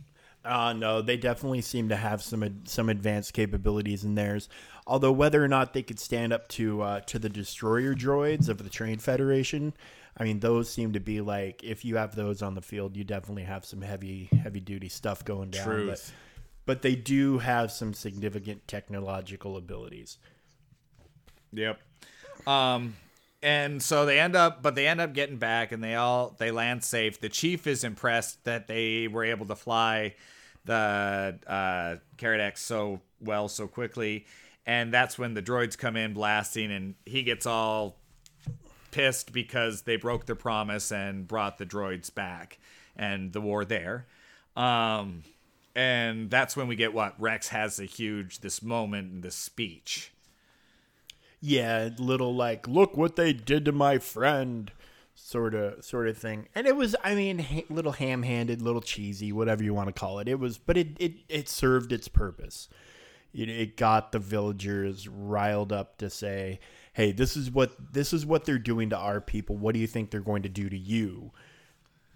Uh, 0.45 0.75
no, 0.75 1.01
they 1.01 1.17
definitely 1.17 1.63
seem 1.63 1.89
to 1.89 1.97
have 1.97 2.23
some 2.23 2.61
some 2.65 2.89
advanced 2.89 3.33
capabilities 3.33 4.05
in 4.05 4.15
theirs. 4.15 4.49
Although 4.87 5.13
whether 5.13 5.43
or 5.43 5.49
not 5.49 5.73
they 5.73 5.83
could 5.83 5.99
stand 5.99 6.33
up 6.33 6.49
to 6.49 6.83
uh, 6.83 7.01
to 7.01 7.19
the 7.19 7.31
destroyer 7.31 7.95
droids 7.95 8.49
of 8.49 8.59
the 8.59 8.69
Trade 8.69 9.01
Federation, 9.01 9.73
I 10.19 10.25
mean, 10.25 10.41
those 10.41 10.71
seem 10.71 10.93
to 10.93 11.01
be 11.01 11.23
like 11.23 11.65
if 11.65 11.85
you 11.85 11.97
have 11.97 12.15
those 12.15 12.43
on 12.43 12.55
the 12.55 12.61
field, 12.61 12.95
you 12.97 13.05
definitely 13.05 13.45
have 13.45 13.65
some 13.65 13.81
heavy 13.81 14.29
heavy 14.43 14.61
duty 14.61 14.89
stuff 14.89 15.25
going 15.25 15.51
down. 15.51 15.65
Truth. 15.65 15.89
But, 15.89 16.13
but 16.67 16.83
they 16.83 16.95
do 16.95 17.39
have 17.39 17.73
some 17.73 17.95
significant 17.95 18.69
technological 18.69 19.57
abilities. 19.57 20.19
Yep. 21.53 21.79
Um, 22.47 22.97
and 23.45 23.83
so 23.83 24.07
they 24.07 24.19
end 24.19 24.35
up, 24.35 24.63
but 24.63 24.75
they 24.75 24.87
end 24.87 25.03
up 25.03 25.13
getting 25.13 25.37
back, 25.37 25.71
and 25.71 25.85
they 25.85 25.95
all 25.95 26.35
they 26.39 26.51
land 26.51 26.83
safe. 26.83 27.21
The 27.21 27.29
chief 27.29 27.67
is 27.67 27.85
impressed 27.85 28.43
that 28.45 28.69
they 28.69 29.07
were 29.07 29.23
able 29.23 29.45
to 29.47 29.55
fly 29.55 30.15
the 30.65 31.39
uh, 31.47 31.97
Keeradaks 32.17 32.59
so 32.59 33.03
well 33.21 33.49
so 33.49 33.69
quickly, 33.69 34.25
and 34.65 34.95
that's 34.95 35.19
when 35.19 35.35
the 35.35 35.43
droids 35.43 35.77
come 35.77 35.95
in 35.95 36.15
blasting, 36.15 36.73
and 36.73 36.95
he 37.05 37.23
gets 37.23 37.45
all 37.45 37.99
pissed 38.93 39.31
because 39.31 39.83
they 39.83 39.97
broke 39.97 40.25
their 40.25 40.37
promise 40.37 40.91
and 40.91 41.29
brought 41.29 41.59
the 41.59 41.67
droids 41.67 42.13
back, 42.13 42.59
and 42.97 43.35
the 43.35 43.43
war 43.43 43.67
there. 43.67 44.07
Um, 44.57 45.23
and 45.77 46.31
that's 46.31 46.57
when 46.57 46.67
we 46.67 46.77
get 46.77 46.95
what 46.95 47.21
Rex 47.21 47.49
has 47.49 47.79
a 47.79 47.85
huge 47.85 48.41
this 48.41 48.63
moment 48.63 49.21
this 49.21 49.35
speech. 49.35 50.14
Yeah, 51.47 51.91
little 51.99 52.35
like, 52.35 52.67
look 52.67 52.97
what 52.97 53.17
they 53.17 53.35
did 53.35 53.67
to 53.67 53.73
my 53.73 53.99
friend, 53.99 54.73
sort 55.15 55.55
of 55.55 55.85
sort 55.85 56.09
of 56.09 56.17
thing. 56.17 56.49
And 56.55 56.67
it 56.67 56.75
was, 56.75 56.97
I 57.05 57.15
mean, 57.15 57.39
ha- 57.39 57.67
little 57.69 57.93
ham-handed, 57.93 58.63
little 58.63 58.81
cheesy, 58.81 59.31
whatever 59.31 59.63
you 59.63 59.75
want 59.75 59.89
to 59.89 59.93
call 59.93 60.21
it. 60.21 60.27
It 60.27 60.39
was, 60.39 60.57
but 60.57 60.79
it 60.79 60.97
it 60.99 61.13
it 61.29 61.51
served 61.51 61.93
its 61.93 62.09
purpose. 62.09 62.71
It, 63.35 63.51
it 63.51 63.77
got 63.77 64.11
the 64.11 64.19
villagers 64.19 65.07
riled 65.07 65.71
up 65.71 65.99
to 65.99 66.09
say, 66.09 66.61
"Hey, 66.95 67.13
this 67.13 67.37
is 67.37 67.51
what 67.51 67.93
this 67.93 68.15
is 68.15 68.25
what 68.25 68.47
they're 68.47 68.59
doing 68.59 68.89
to 68.89 68.97
our 68.97 69.21
people. 69.21 69.55
What 69.55 69.75
do 69.75 69.81
you 69.81 69.87
think 69.87 70.11
they're 70.11 70.23
going 70.23 70.45
to 70.45 70.49
do 70.49 70.71
to 70.71 70.79
you 70.79 71.31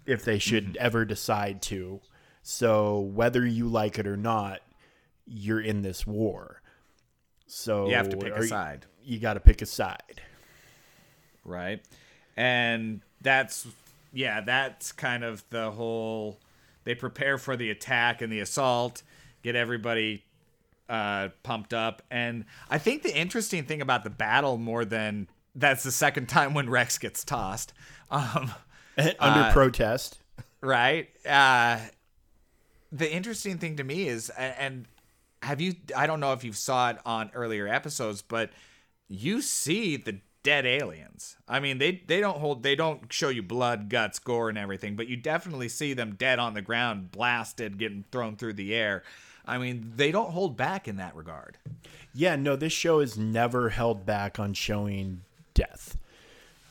if 0.07 0.25
they 0.25 0.39
should 0.39 0.69
mm-hmm. 0.69 0.77
ever 0.79 1.05
decide 1.05 1.61
to?" 1.63 2.01
So, 2.41 2.99
whether 2.99 3.45
you 3.45 3.67
like 3.67 3.99
it 3.99 4.07
or 4.07 4.17
not, 4.17 4.61
you're 5.27 5.61
in 5.61 5.83
this 5.83 6.07
war. 6.07 6.63
So 7.51 7.87
You 7.89 7.95
have 7.95 8.09
to 8.09 8.17
pick 8.17 8.31
a 8.31 8.35
are 8.35 8.41
you- 8.43 8.47
side. 8.47 8.85
You 9.03 9.19
got 9.19 9.33
to 9.33 9.39
pick 9.39 9.61
a 9.61 9.65
side. 9.65 10.21
right? 11.43 11.81
And 12.37 13.01
that's 13.21 13.67
yeah, 14.13 14.41
that's 14.41 14.91
kind 14.91 15.23
of 15.23 15.43
the 15.49 15.71
whole. 15.71 16.39
They 16.83 16.95
prepare 16.95 17.37
for 17.37 17.55
the 17.57 17.69
attack 17.69 18.21
and 18.21 18.31
the 18.31 18.39
assault, 18.39 19.03
get 19.43 19.55
everybody 19.55 20.23
uh, 20.87 21.29
pumped 21.43 21.73
up, 21.73 22.01
and 22.09 22.45
I 22.69 22.77
think 22.77 23.03
the 23.03 23.15
interesting 23.15 23.65
thing 23.65 23.81
about 23.81 24.03
the 24.03 24.09
battle 24.09 24.57
more 24.57 24.85
than 24.85 25.27
that's 25.55 25.83
the 25.83 25.91
second 25.91 26.27
time 26.29 26.53
when 26.53 26.69
Rex 26.69 26.97
gets 26.97 27.23
tossed, 27.23 27.73
um, 28.09 28.51
Under 28.97 29.15
Uh, 29.19 29.51
protest. 29.53 30.19
right? 30.61 31.09
Uh, 31.27 31.79
the 32.91 33.11
interesting 33.11 33.57
thing 33.59 33.75
to 33.77 33.83
me 33.83 34.07
is, 34.07 34.29
and 34.31 34.85
have 35.43 35.61
you? 35.61 35.75
I 35.95 36.07
don't 36.07 36.19
know 36.19 36.33
if 36.33 36.43
you 36.43 36.53
saw 36.53 36.89
it 36.91 36.97
on 37.05 37.31
earlier 37.33 37.67
episodes, 37.67 38.21
but 38.21 38.51
you 39.07 39.41
see 39.41 39.97
the 39.97 40.19
dead 40.43 40.65
aliens. 40.65 41.37
I 41.47 41.59
mean, 41.59 41.77
they 41.77 42.03
they 42.07 42.19
don't 42.19 42.37
hold, 42.37 42.63
they 42.63 42.75
don't 42.75 43.11
show 43.11 43.29
you 43.29 43.43
blood, 43.43 43.89
guts, 43.89 44.19
gore, 44.19 44.49
and 44.49 44.57
everything, 44.57 44.95
but 44.95 45.07
you 45.07 45.17
definitely 45.17 45.69
see 45.69 45.93
them 45.93 46.15
dead 46.15 46.39
on 46.39 46.53
the 46.53 46.61
ground, 46.61 47.11
blasted, 47.11 47.77
getting 47.77 48.05
thrown 48.11 48.35
through 48.35 48.53
the 48.53 48.73
air. 48.73 49.03
I 49.45 49.57
mean, 49.57 49.93
they 49.95 50.11
don't 50.11 50.31
hold 50.31 50.57
back 50.57 50.87
in 50.87 50.97
that 50.97 51.15
regard. 51.15 51.57
Yeah, 52.13 52.35
no, 52.35 52.55
this 52.55 52.73
show 52.73 52.99
is 52.99 53.17
never 53.17 53.69
held 53.69 54.05
back 54.05 54.39
on 54.39 54.53
showing 54.53 55.21
death. 55.53 55.97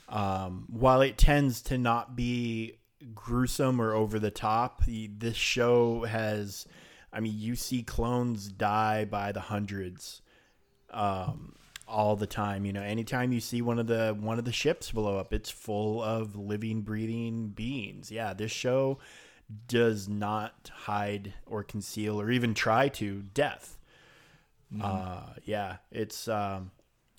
Um, 0.09 0.67
while 0.71 1.03
it 1.03 1.19
tends 1.19 1.61
to 1.63 1.77
not 1.77 2.17
be 2.17 2.79
gruesome 3.15 3.81
or 3.81 3.95
over 3.95 4.19
the 4.19 4.31
top, 4.31 4.83
this 4.87 5.37
show 5.37 6.05
has, 6.05 6.67
I 7.19 7.21
mean, 7.21 7.35
you 7.37 7.57
see 7.57 7.83
clones 7.83 8.47
die 8.47 9.05
by 9.05 9.33
the 9.33 9.41
hundreds 9.41 10.23
um, 10.91 11.57
all 11.89 12.15
the 12.15 12.29
time. 12.29 12.65
You 12.65 12.73
know, 12.73 12.83
anytime 12.83 13.33
you 13.33 13.41
see 13.41 13.61
one 13.61 13.81
of 13.81 13.89
the 13.89 14.17
one 14.21 14.39
of 14.39 14.45
the 14.45 14.53
ships 14.53 14.93
blow 14.93 15.19
up, 15.19 15.33
it's 15.33 15.51
full 15.51 16.01
of 16.01 16.37
living, 16.37 16.83
breathing 16.83 17.49
beings. 17.49 18.13
Yeah, 18.13 18.35
this 18.35 18.53
show 18.53 19.01
does 19.67 20.09
not 20.09 20.71
hide 20.73 21.35
or 21.45 21.65
conceal 21.65 22.21
or 22.21 22.31
even 22.31 22.55
try 22.55 22.87
to 22.91 23.25
death. 23.35 23.79
Uh, 24.81 25.23
yeah, 25.43 25.79
it's 25.91 26.29
um, 26.29 26.71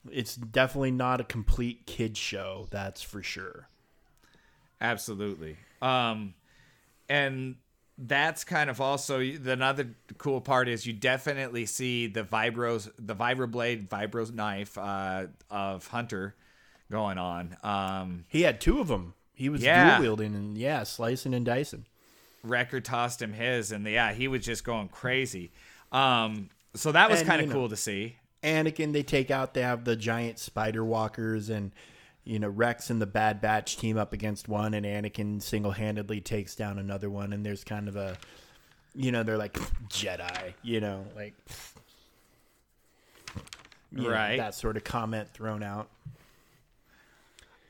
it's 0.09 0.37
definitely 0.37 0.91
not 0.91 1.19
a 1.19 1.25
complete 1.25 1.85
kid 1.85 2.15
show. 2.15 2.67
That's 2.69 3.01
for 3.01 3.21
sure. 3.21 3.67
Absolutely. 4.79 5.57
Um, 5.81 6.35
and 7.09 7.55
that's 8.01 8.43
kind 8.43 8.69
of 8.69 8.79
also 8.79 9.19
the 9.19 9.51
another 9.51 9.89
cool 10.17 10.39
part 10.41 10.67
is 10.69 10.85
you 10.85 10.93
definitely 10.93 11.65
see 11.65 12.07
the 12.07 12.23
vibros, 12.23 12.89
the 12.97 13.15
vibroblade, 13.15 13.87
vibro 13.89 14.31
knife 14.33 14.77
uh, 14.77 15.25
of 15.49 15.87
Hunter 15.87 16.35
going 16.89 17.17
on. 17.17 17.57
Um, 17.63 18.25
He 18.29 18.43
had 18.43 18.61
two 18.61 18.79
of 18.79 18.87
them. 18.87 19.13
He 19.33 19.49
was 19.49 19.61
Yeah. 19.61 19.91
dual 19.97 20.01
wielding 20.01 20.35
and 20.35 20.57
yeah, 20.57 20.83
slicing 20.83 21.33
and 21.33 21.45
dicing. 21.45 21.85
Wrecker 22.43 22.79
tossed 22.79 23.21
him 23.21 23.33
his, 23.33 23.71
and 23.71 23.85
yeah, 23.85 24.13
he 24.13 24.27
was 24.29 24.45
just 24.45 24.63
going 24.63 24.87
crazy. 24.87 25.51
Um, 25.91 26.49
so 26.73 26.91
that 26.93 27.09
was 27.09 27.21
kind 27.23 27.41
of 27.41 27.49
know- 27.49 27.53
cool 27.55 27.69
to 27.69 27.75
see. 27.75 28.15
Anakin, 28.43 28.93
they 28.93 29.03
take 29.03 29.29
out. 29.29 29.53
They 29.53 29.61
have 29.63 29.83
the 29.83 29.97
giant 29.97 30.39
spider 30.39 30.85
walkers, 30.85 31.49
and 31.49 31.73
you 32.23 32.39
know 32.39 32.49
Rex 32.49 32.89
and 32.89 33.01
the 33.01 33.05
Bad 33.07 33.41
Batch 33.41 33.77
team 33.77 33.97
up 33.97 34.13
against 34.13 34.47
one, 34.47 34.73
and 34.73 34.85
Anakin 34.85 35.41
single 35.41 35.71
handedly 35.71 36.21
takes 36.21 36.55
down 36.55 36.77
another 36.79 37.09
one. 37.09 37.33
And 37.33 37.45
there's 37.45 37.63
kind 37.63 37.87
of 37.87 37.95
a, 37.95 38.17
you 38.95 39.11
know, 39.11 39.23
they're 39.23 39.37
like 39.37 39.53
Jedi, 39.89 40.53
you 40.61 40.79
know, 40.79 41.05
like 41.15 41.33
you 43.91 44.03
know, 44.03 44.09
Right. 44.09 44.37
that 44.37 44.53
sort 44.53 44.77
of 44.77 44.83
comment 44.83 45.29
thrown 45.33 45.63
out. 45.63 45.89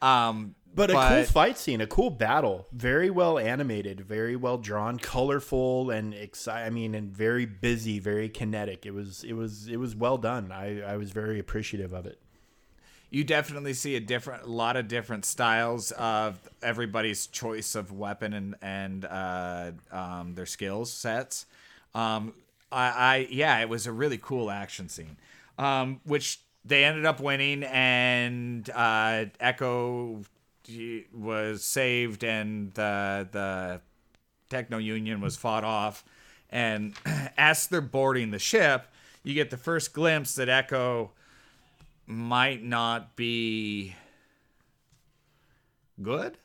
Um, 0.01 0.55
But 0.75 0.91
a 0.91 0.93
cool 0.93 1.23
fight 1.25 1.57
scene, 1.57 1.81
a 1.81 1.87
cool 1.87 2.09
battle, 2.09 2.67
very 2.71 3.09
well 3.09 3.37
animated, 3.39 4.01
very 4.01 4.35
well 4.35 4.57
drawn, 4.57 4.97
colorful, 4.97 5.89
and 5.91 6.13
exci- 6.13 6.53
I 6.53 6.69
mean, 6.69 6.93
and 6.95 7.11
very 7.11 7.45
busy, 7.45 7.99
very 7.99 8.29
kinetic. 8.29 8.85
It 8.85 8.91
was, 8.91 9.23
it 9.23 9.33
was, 9.33 9.67
it 9.67 9.77
was 9.77 9.95
well 9.95 10.17
done. 10.17 10.51
I, 10.51 10.81
I 10.81 10.97
was 10.97 11.11
very 11.11 11.39
appreciative 11.39 11.91
of 11.93 12.05
it. 12.05 12.19
You 13.09 13.23
definitely 13.23 13.73
see 13.73 13.95
a 13.95 13.99
different, 13.99 14.43
a 14.43 14.49
lot 14.49 14.75
of 14.75 14.87
different 14.87 15.25
styles 15.25 15.91
of 15.91 16.39
everybody's 16.61 17.27
choice 17.27 17.75
of 17.75 17.91
weapon 17.91 18.33
and 18.33 18.55
and 18.61 19.05
uh, 19.05 19.71
um, 19.91 20.35
their 20.35 20.45
skills 20.45 20.91
sets. 20.91 21.45
Um, 21.95 22.33
I, 22.71 22.89
I 22.89 23.27
yeah, 23.31 23.59
it 23.59 23.69
was 23.69 23.87
a 23.87 23.91
really 23.91 24.19
cool 24.21 24.51
action 24.51 24.89
scene, 24.89 25.17
um, 25.57 26.01
which 26.03 26.39
they 26.63 26.83
ended 26.83 27.05
up 27.05 27.19
winning, 27.19 27.63
and 27.63 28.69
uh, 28.69 29.25
Echo 29.39 30.21
was 31.13 31.63
saved, 31.63 32.23
and 32.23 32.71
the 32.73 33.27
the 33.31 33.81
Techno 34.49 34.77
Union 34.77 35.19
was 35.19 35.35
fought 35.35 35.63
off, 35.63 36.03
and 36.51 36.93
as 37.37 37.65
they're 37.65 37.81
boarding 37.81 38.29
the 38.29 38.39
ship, 38.39 38.85
you 39.23 39.33
get 39.33 39.49
the 39.49 39.57
first 39.57 39.93
glimpse 39.93 40.35
that 40.35 40.47
Echo 40.47 41.11
might 42.09 42.63
not 42.63 43.15
be 43.15 43.95
good. 46.01 46.37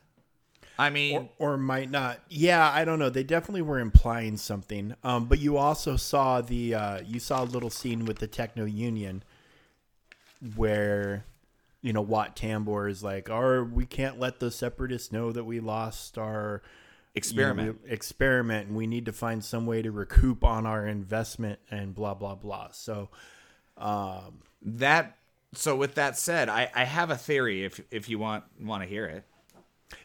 I 0.77 0.89
mean, 0.89 1.29
or, 1.39 1.53
or 1.53 1.57
might 1.57 1.89
not. 1.89 2.19
Yeah, 2.29 2.69
I 2.69 2.85
don't 2.85 2.99
know. 2.99 3.09
They 3.09 3.23
definitely 3.23 3.63
were 3.63 3.79
implying 3.79 4.37
something. 4.37 4.93
Um, 5.03 5.25
but 5.25 5.39
you 5.39 5.57
also 5.57 5.95
saw 5.95 6.41
the 6.41 6.75
uh, 6.75 7.01
you 7.01 7.19
saw 7.19 7.43
a 7.43 7.45
little 7.45 7.69
scene 7.69 8.05
with 8.05 8.19
the 8.19 8.27
Techno 8.27 8.65
Union 8.65 9.23
where 10.55 11.25
you 11.81 11.93
know 11.93 12.01
Wat 12.01 12.35
Tambor 12.35 12.89
is 12.89 13.03
like, 13.03 13.29
"Our 13.29 13.63
we 13.63 13.85
can't 13.85 14.19
let 14.19 14.39
the 14.39 14.51
separatists 14.51 15.11
know 15.11 15.31
that 15.31 15.45
we 15.45 15.61
lost 15.61 16.17
our 16.17 16.61
experiment." 17.15 17.67
you 17.67 17.73
know, 17.73 17.93
experiment, 17.93 18.67
and 18.67 18.75
we 18.75 18.85
need 18.85 19.05
to 19.05 19.13
find 19.13 19.43
some 19.43 19.65
way 19.65 19.81
to 19.81 19.91
recoup 19.91 20.43
on 20.43 20.65
our 20.65 20.85
investment 20.85 21.59
and 21.71 21.95
blah 21.95 22.13
blah 22.13 22.35
blah. 22.35 22.67
So, 22.71 23.09
um, 23.77 24.41
that 24.61 25.17
so 25.57 25.75
with 25.75 25.95
that 25.95 26.17
said, 26.17 26.49
I, 26.49 26.69
I 26.75 26.83
have 26.85 27.09
a 27.09 27.17
theory 27.17 27.63
if 27.65 27.81
if 27.91 28.09
you 28.09 28.19
want 28.19 28.43
want 28.61 28.83
to 28.83 28.89
hear 28.89 29.05
it. 29.05 29.23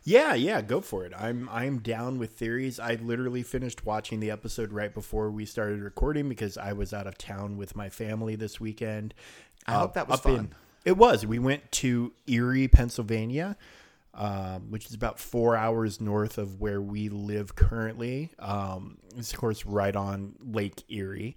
Yeah, 0.05 0.35
yeah, 0.35 0.61
go 0.61 0.81
for 0.81 1.05
it. 1.05 1.13
I'm 1.17 1.49
I'm 1.51 1.79
down 1.79 2.19
with 2.19 2.33
theories. 2.33 2.79
I 2.79 2.95
literally 2.95 3.43
finished 3.43 3.85
watching 3.87 4.21
the 4.21 4.31
episode 4.31 4.73
right 4.73 4.93
before 4.93 5.31
we 5.31 5.45
started 5.47 5.81
recording 5.81 6.29
because 6.29 6.57
I 6.59 6.73
was 6.75 6.93
out 6.93 7.07
of 7.07 7.17
town 7.19 7.57
with 7.57 7.75
my 7.77 7.89
family 7.89 8.37
this 8.37 8.61
weekend. 8.61 9.15
I 9.67 9.73
hope 9.75 9.95
that 9.95 10.09
was 10.09 10.21
fun. 10.21 10.55
it 10.85 10.97
was. 10.97 11.25
We 11.27 11.39
went 11.39 11.71
to 11.73 12.13
Erie, 12.27 12.69
Pennsylvania, 12.69 13.57
um, 14.15 14.71
which 14.71 14.87
is 14.87 14.95
about 14.95 15.19
four 15.19 15.57
hours 15.57 16.01
north 16.01 16.39
of 16.39 16.61
where 16.61 16.81
we 16.81 17.09
live 17.09 17.55
currently. 17.55 18.31
Um, 18.39 18.99
it's 19.17 19.33
of 19.33 19.39
course 19.39 19.65
right 19.67 19.95
on 19.97 20.35
Lake 20.45 20.83
Erie. 20.89 21.37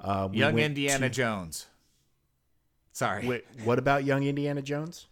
Uh, 0.00 0.28
we 0.30 0.38
Young 0.38 0.58
Indiana 0.58 1.08
to- 1.08 1.14
Jones. 1.14 1.66
Sorry. 2.92 3.26
Wait, 3.26 3.44
what 3.64 3.78
about 3.78 4.04
Young 4.04 4.24
Indiana 4.24 4.62
Jones? 4.62 5.06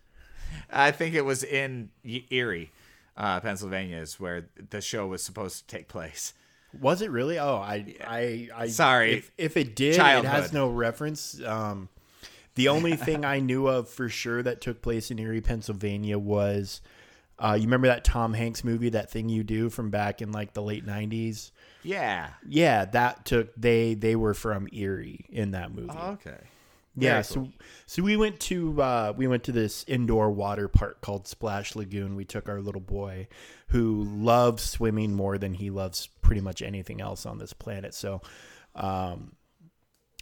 I 0.70 0.90
think 0.90 1.14
it 1.14 1.24
was 1.24 1.42
in 1.42 1.90
Erie, 2.04 2.70
uh, 3.16 3.40
Pennsylvania, 3.40 3.98
is 3.98 4.18
where 4.20 4.46
the 4.70 4.80
show 4.80 5.06
was 5.06 5.22
supposed 5.22 5.68
to 5.68 5.76
take 5.76 5.88
place. 5.88 6.34
Was 6.78 7.02
it 7.02 7.10
really? 7.10 7.38
Oh, 7.38 7.56
I, 7.56 7.94
I, 8.06 8.48
I. 8.54 8.66
Sorry. 8.68 9.14
If, 9.14 9.30
if 9.36 9.56
it 9.56 9.74
did, 9.74 9.96
it 9.96 10.24
has 10.24 10.52
no 10.52 10.68
reference. 10.68 11.40
Um, 11.42 11.88
the 12.54 12.68
only 12.68 12.96
thing 12.96 13.24
I 13.24 13.40
knew 13.40 13.66
of 13.66 13.88
for 13.88 14.08
sure 14.08 14.42
that 14.42 14.60
took 14.60 14.82
place 14.82 15.10
in 15.10 15.18
Erie, 15.18 15.40
Pennsylvania, 15.40 16.18
was 16.18 16.80
uh, 17.38 17.54
you 17.54 17.64
remember 17.64 17.88
that 17.88 18.04
Tom 18.04 18.34
Hanks 18.34 18.62
movie, 18.62 18.90
that 18.90 19.10
thing 19.10 19.28
you 19.28 19.42
do 19.42 19.70
from 19.70 19.90
back 19.90 20.20
in 20.20 20.30
like 20.30 20.52
the 20.52 20.62
late 20.62 20.86
'90s. 20.86 21.50
Yeah. 21.82 22.30
Yeah, 22.46 22.84
that 22.86 23.24
took 23.24 23.54
they 23.56 23.94
they 23.94 24.14
were 24.14 24.34
from 24.34 24.68
Erie 24.72 25.24
in 25.30 25.52
that 25.52 25.72
movie. 25.72 25.90
okay. 25.90 26.38
Yeah, 27.00 27.22
Very 27.22 27.24
so 27.24 27.48
so 27.86 28.02
we 28.02 28.16
went 28.16 28.38
to 28.40 28.80
uh, 28.80 29.12
we 29.16 29.26
went 29.26 29.44
to 29.44 29.52
this 29.52 29.84
indoor 29.88 30.30
water 30.30 30.68
park 30.68 31.00
called 31.00 31.26
Splash 31.26 31.74
Lagoon. 31.74 32.14
We 32.16 32.24
took 32.24 32.48
our 32.48 32.60
little 32.60 32.80
boy, 32.80 33.28
who 33.68 34.04
loves 34.04 34.62
swimming 34.62 35.14
more 35.14 35.38
than 35.38 35.54
he 35.54 35.70
loves 35.70 36.08
pretty 36.22 36.40
much 36.40 36.62
anything 36.62 37.00
else 37.00 37.26
on 37.26 37.38
this 37.38 37.52
planet. 37.52 37.94
So, 37.94 38.20
um, 38.74 39.32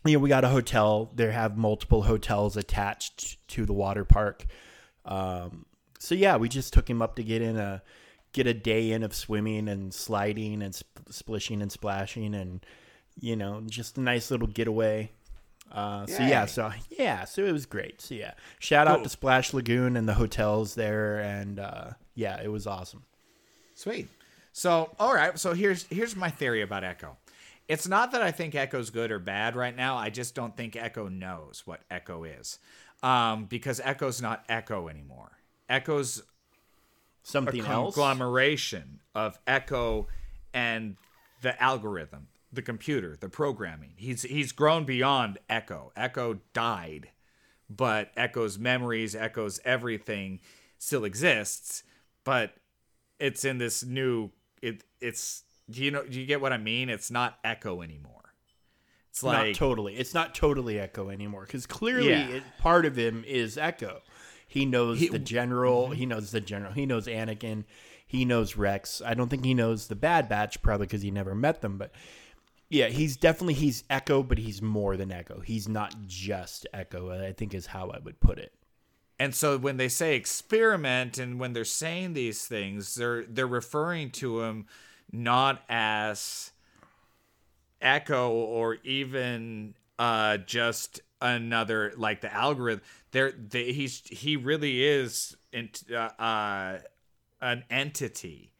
you 0.05 0.15
know, 0.15 0.19
we 0.21 0.29
got 0.29 0.45
a 0.45 0.49
hotel. 0.49 1.11
There 1.15 1.33
have 1.33 1.57
multiple 1.57 2.03
hotels 2.03 2.57
attached 2.57 3.47
to 3.49 3.67
the 3.67 3.73
water 3.73 4.05
park. 4.05 4.47
Um, 5.05 5.67
so 5.99 6.15
yeah, 6.15 6.37
we 6.37 6.49
just 6.49 6.73
took 6.73 6.89
him 6.89 7.03
up 7.03 7.17
to 7.17 7.23
get 7.23 7.43
in 7.43 7.57
a 7.57 7.83
get 8.33 8.47
a 8.47 8.55
day 8.55 8.93
in 8.93 9.03
of 9.03 9.15
swimming 9.15 9.69
and 9.69 9.93
sliding 9.93 10.63
and 10.63 10.75
sp- 10.77 11.11
splishing 11.11 11.63
and 11.63 11.73
splashing 11.73 12.35
and 12.35 12.65
you 13.19 13.35
know 13.35 13.63
just 13.67 13.99
a 13.99 14.01
nice 14.01 14.31
little 14.31 14.47
getaway. 14.47 15.11
Uh, 15.71 16.07
so 16.07 16.23
yeah, 16.23 16.47
so 16.47 16.71
yeah, 16.91 17.25
so 17.25 17.45
it 17.45 17.53
was 17.53 17.67
great. 17.67 18.01
So 18.01 18.15
yeah, 18.15 18.33
shout 18.59 18.89
out 18.89 19.03
to 19.05 19.09
Splash 19.09 19.53
Lagoon 19.53 19.97
and 19.97 20.09
the 20.09 20.15
hotels 20.15 20.75
there, 20.75 21.19
and 21.19 21.59
uh, 21.59 21.91
yeah, 22.15 22.41
it 22.43 22.49
was 22.49 22.67
awesome. 22.67 23.05
Sweet. 23.75 24.09
So, 24.53 24.91
all 24.99 25.15
right. 25.15 25.39
So 25.39 25.53
here's 25.55 25.85
here's 25.85 26.17
my 26.17 26.31
theory 26.31 26.63
about 26.63 26.85
Echo. 26.85 27.17
It's 27.69 27.87
not 27.87 28.13
that 28.13 28.23
I 28.23 28.31
think 28.31 28.55
Echo's 28.55 28.89
good 28.91 29.11
or 29.13 29.19
bad 29.19 29.55
right 29.55 29.77
now. 29.77 29.97
I 29.97 30.09
just 30.11 30.35
don't 30.35 30.57
think 30.57 30.75
Echo 30.75 31.09
knows 31.09 31.63
what 31.67 31.83
Echo 31.91 32.25
is, 32.25 32.59
um, 33.03 33.45
because 33.45 33.79
Echo's 33.85 34.23
not 34.23 34.45
Echo 34.49 34.89
anymore. 34.89 35.33
Echo's 35.69 36.19
a 36.21 36.23
Something 37.23 37.61
else. 37.67 37.95
conglomeration 37.95 39.01
of 39.15 39.39
Echo 39.47 40.09
and 40.55 40.97
the 41.43 41.63
algorithm, 41.63 42.29
the 42.53 42.63
computer, 42.63 43.17
the 43.21 43.29
programming. 43.29 43.93
He's 43.97 44.23
he's 44.23 44.53
grown 44.53 44.85
beyond 44.85 45.39
Echo. 45.49 45.93
Echo 45.97 46.41
died, 46.53 47.11
but 47.69 48.11
Echo's 48.17 48.59
memories, 48.59 49.15
Echo's 49.15 49.61
everything 49.65 50.41
still 50.79 51.05
exists, 51.05 51.83
but 52.25 52.55
it's 53.19 53.45
in 53.45 53.59
this 53.59 53.85
new 53.85 54.31
it 54.63 54.85
it's 55.01 55.43
do 55.71 55.85
you 55.85 55.91
know 55.91 56.05
do 56.05 56.19
you 56.21 56.27
get 56.27 56.41
what 56.41 56.53
I 56.53 56.59
mean? 56.59 56.89
It's 56.89 57.11
not 57.11 57.39
Echo 57.45 57.83
anymore. 57.83 58.15
It's 59.11 59.23
like 59.23 59.49
not 59.49 59.55
totally. 59.57 59.97
It's 59.97 60.15
not 60.15 60.35
totally 60.35 60.79
Echo 60.79 61.11
anymore 61.11 61.43
because 61.43 61.67
clearly 61.67 62.11
Yeah. 62.11 62.29
it, 62.29 62.43
part 62.59 62.87
of 62.87 62.97
him 62.97 63.25
is 63.27 63.59
Echo. 63.59 64.01
He 64.47 64.65
knows 64.65 65.01
He- 65.01 65.07
Mm-hmm. 65.07 65.13
the 65.13 65.19
general. 65.19 65.91
He 65.91 66.07
knows 66.07 66.31
the 66.31 66.41
general. 66.41 66.73
He 66.73 66.87
knows 66.87 67.07
Anakin. 67.07 67.65
He 68.07 68.25
knows 68.25 68.57
Rex. 68.57 69.03
I 69.05 69.13
don't 69.15 69.29
think 69.29 69.45
he 69.45 69.53
knows 69.53 69.89
the 69.89 69.95
Bad 69.97 70.29
Batch, 70.31 70.63
probably 70.63 70.87
because 70.87 71.03
he 71.03 71.11
never 71.11 71.35
met 71.35 71.61
them. 71.61 71.77
But 71.77 71.93
yeah, 72.71 72.89
he's 72.89 73.17
definitely 73.17 73.55
he's 73.55 73.85
Echo, 73.89 74.23
but 74.23 74.39
he's 74.39 74.61
more 74.61 74.97
than 74.97 75.11
Echo. 75.11 75.41
He's 75.41 75.69
not 75.69 75.95
just 76.07 76.67
Echo. 76.75 77.11
I 77.11 77.33
think 77.33 77.55
is 77.55 77.67
how 77.67 77.91
I 77.91 77.99
would 77.99 78.21
put 78.21 78.39
it. 78.39 78.53
And 79.19 79.35
so 79.35 79.59
when 79.59 79.79
they 79.79 79.89
say 79.89 80.15
experiment 80.15 81.19
and 81.19 81.41
when 81.41 81.53
they're 81.53 81.65
saying 81.65 82.13
these 82.13 82.47
things, 82.47 82.95
they're 82.95 83.25
they're 83.25 83.47
referring 83.47 84.11
to 84.13 84.43
him 84.43 84.67
not 85.11 85.63
as 85.69 86.53
echo 87.81 88.31
or 88.31 88.75
even 88.85 89.75
uh 89.99 90.37
just 90.37 91.01
another 91.21 91.93
like 91.97 92.21
the 92.21 92.33
algorithm. 92.33 92.85
There 93.11 93.33
they, 93.33 93.73
he's 93.73 94.03
he 94.07 94.37
really 94.37 94.85
is 94.85 95.37
int, 95.53 95.85
uh, 95.91 96.11
uh 96.19 96.79
an 97.41 97.65
entity. 97.71 98.53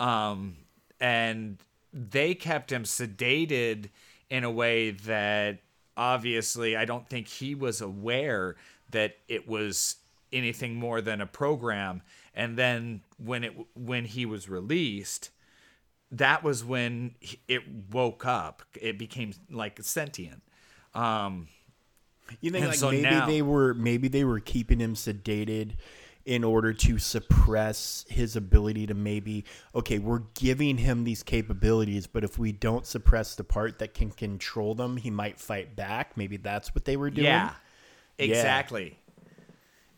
Um 0.00 0.56
and 1.00 1.58
they 1.94 2.34
kept 2.34 2.72
him 2.72 2.82
sedated 2.82 3.88
in 4.28 4.42
a 4.42 4.50
way 4.50 4.90
that 4.90 5.60
obviously 5.96 6.76
I 6.76 6.84
don't 6.84 7.08
think 7.08 7.28
he 7.28 7.54
was 7.54 7.80
aware 7.80 8.56
that 8.90 9.16
it 9.28 9.48
was 9.48 9.96
anything 10.32 10.74
more 10.74 11.00
than 11.00 11.20
a 11.20 11.26
program. 11.26 12.02
And 12.34 12.58
then 12.58 13.02
when 13.16 13.44
it 13.44 13.52
when 13.74 14.04
he 14.04 14.26
was 14.26 14.48
released 14.48 15.30
that 16.10 16.44
was 16.44 16.64
when 16.64 17.14
it 17.48 17.62
woke 17.90 18.24
up. 18.26 18.62
It 18.80 18.98
became 18.98 19.32
like 19.50 19.80
sentient. 19.82 20.42
Um 20.94 21.48
You 22.40 22.50
think 22.50 22.66
like 22.66 22.74
so 22.76 22.90
maybe 22.90 23.02
now- 23.02 23.26
they 23.26 23.42
were 23.42 23.72
maybe 23.74 24.08
they 24.08 24.24
were 24.24 24.40
keeping 24.40 24.80
him 24.80 24.94
sedated 24.94 25.72
in 26.26 26.42
order 26.42 26.72
to 26.72 26.98
suppress 26.98 28.04
his 28.08 28.36
ability 28.36 28.86
to 28.86 28.94
maybe 28.94 29.44
okay, 29.74 29.98
we're 29.98 30.22
giving 30.34 30.78
him 30.78 31.04
these 31.04 31.22
capabilities, 31.22 32.06
but 32.06 32.24
if 32.24 32.38
we 32.38 32.52
don't 32.52 32.86
suppress 32.86 33.34
the 33.34 33.44
part 33.44 33.78
that 33.78 33.94
can 33.94 34.10
control 34.10 34.74
them, 34.74 34.96
he 34.96 35.10
might 35.10 35.38
fight 35.38 35.76
back. 35.76 36.16
Maybe 36.16 36.36
that's 36.36 36.74
what 36.74 36.84
they 36.84 36.96
were 36.96 37.10
doing. 37.10 37.26
Yeah, 37.26 37.52
exactly. 38.18 38.98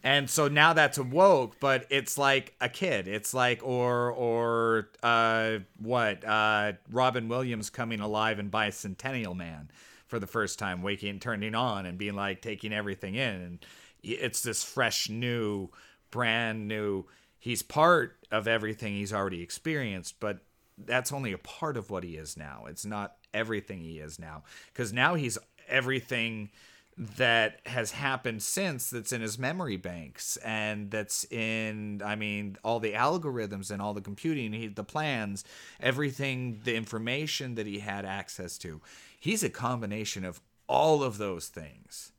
And 0.03 0.31
so 0.31 0.47
now 0.47 0.73
that's 0.73 1.01
woke 1.01 1.59
but 1.59 1.87
it's 1.91 2.17
like 2.17 2.55
a 2.61 2.69
kid. 2.69 3.09
It's 3.09 3.35
like 3.35 3.61
or 3.65 4.13
or 4.13 4.89
uh, 5.03 5.59
what 5.79 6.25
uh, 6.25 6.75
Robin 6.91 7.29
Williams 7.29 7.71
coming 7.71 8.01
alive 8.01 8.39
in 8.39 8.51
Bicentennial 8.51 9.37
Man 9.37 9.69
for 10.07 10.19
the 10.21 10.27
first 10.27 10.59
time, 10.59 10.83
waking, 10.83 11.19
turning 11.19 11.55
on, 11.55 11.87
and 11.87 11.99
being 11.99 12.15
like 12.15 12.41
taking 12.41 12.73
everything 12.73 13.17
in. 13.17 13.35
And 13.35 13.67
it's 14.03 14.43
this 14.43 14.63
fresh, 14.63 15.09
new, 15.09 15.71
brand 16.11 16.69
new. 16.69 17.05
He's 17.39 17.63
part 17.63 18.17
of 18.31 18.49
everything 18.49 18.95
he's 18.95 19.13
already 19.13 19.43
experienced, 19.43 20.17
but 20.21 20.41
that's 20.79 21.13
only 21.13 21.33
a 21.33 21.39
part 21.39 21.77
of 21.77 21.91
what 21.91 22.05
he 22.05 22.17
is 22.17 22.37
now. 22.37 22.65
It's 22.69 22.85
not 22.85 23.17
everything 23.33 23.81
he 23.81 23.99
is 23.99 24.19
now, 24.19 24.43
because 24.73 24.93
now 24.93 25.15
he's 25.15 25.39
everything 25.69 26.51
that 26.99 27.61
has 27.67 27.91
happened 27.91 28.43
since 28.43 28.89
that's 28.89 29.13
in 29.13 29.21
his 29.21 29.39
memory 29.39 29.77
banks 29.77 30.39
and 30.39 30.91
that's 30.91 31.25
in 31.31 32.01
i 32.03 32.17
mean 32.17 32.57
all 32.65 32.81
the 32.81 32.95
algorithms 32.95 33.71
and 33.71 33.83
all 33.83 33.93
the 33.93 34.01
computing 34.01 34.53
he, 34.55 34.67
the 34.67 34.83
plans 34.83 35.45
everything 35.79 36.59
the 36.65 36.75
information 36.75 37.55
that 37.55 37.67
he 37.67 37.81
had 37.81 38.07
access 38.07 38.57
to 38.57 38.81
he's 39.21 39.45
a 39.45 39.51
combination 39.51 40.25
of 40.25 40.41
all 40.69 41.03
of 41.03 41.19
those 41.19 41.49
things 41.49 42.13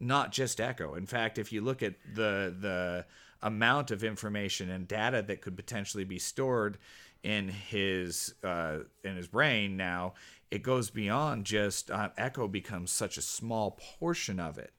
not 0.00 0.32
just 0.32 0.60
echo. 0.60 0.94
In 0.94 1.06
fact 1.06 1.38
if 1.38 1.52
you 1.52 1.60
look 1.60 1.82
at 1.82 1.94
the 2.14 2.54
the 2.58 3.06
amount 3.42 3.90
of 3.90 4.02
information 4.02 4.70
and 4.70 4.88
data 4.88 5.22
that 5.22 5.42
could 5.42 5.56
potentially 5.56 6.04
be 6.04 6.18
stored 6.18 6.78
in 7.22 7.48
his 7.48 8.34
uh, 8.42 8.78
in 9.04 9.16
his 9.16 9.28
brain 9.28 9.76
now 9.76 10.14
it 10.50 10.62
goes 10.62 10.90
beyond 10.90 11.44
just 11.44 11.90
uh, 11.90 12.08
echo 12.16 12.46
becomes 12.46 12.90
such 12.90 13.18
a 13.18 13.22
small 13.22 13.78
portion 13.98 14.38
of 14.38 14.58
it. 14.58 14.72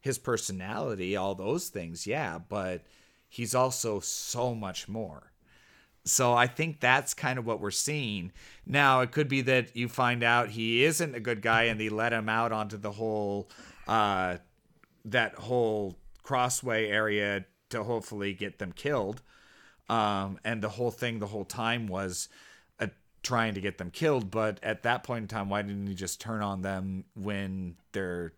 His 0.00 0.18
personality 0.18 1.16
all 1.16 1.34
those 1.34 1.68
things 1.68 2.06
yeah 2.06 2.38
but 2.38 2.84
he's 3.28 3.54
also 3.54 4.00
so 4.00 4.54
much 4.54 4.88
more. 4.88 5.32
So 6.04 6.34
I 6.34 6.46
think 6.46 6.78
that's 6.80 7.14
kind 7.14 7.36
of 7.36 7.44
what 7.44 7.60
we're 7.60 7.72
seeing. 7.72 8.30
Now, 8.64 9.00
it 9.00 9.10
could 9.10 9.26
be 9.26 9.40
that 9.42 9.74
you 9.74 9.88
find 9.88 10.22
out 10.22 10.50
he 10.50 10.84
isn't 10.84 11.16
a 11.16 11.20
good 11.20 11.42
guy 11.42 11.64
and 11.64 11.80
they 11.80 11.88
let 11.88 12.12
him 12.12 12.28
out 12.28 12.52
onto 12.52 12.76
the 12.76 12.92
whole 12.92 13.50
uh 13.88 14.36
that 15.06 15.34
whole 15.34 15.96
crossway 16.22 16.88
area 16.88 17.44
to 17.70 17.82
hopefully 17.82 18.32
get 18.32 18.58
them 18.58 18.72
killed. 18.72 19.22
Um 19.88 20.38
and 20.44 20.62
the 20.62 20.68
whole 20.68 20.90
thing 20.90 21.18
the 21.18 21.26
whole 21.26 21.44
time 21.44 21.86
was 21.86 22.28
uh, 22.80 22.88
trying 23.22 23.54
to 23.54 23.60
get 23.60 23.78
them 23.78 23.90
killed, 23.90 24.30
but 24.30 24.58
at 24.62 24.82
that 24.82 25.04
point 25.04 25.22
in 25.22 25.28
time 25.28 25.48
why 25.48 25.62
didn't 25.62 25.86
he 25.86 25.94
just 25.94 26.20
turn 26.20 26.42
on 26.42 26.62
them 26.62 27.04
when 27.14 27.76
they're 27.92 28.32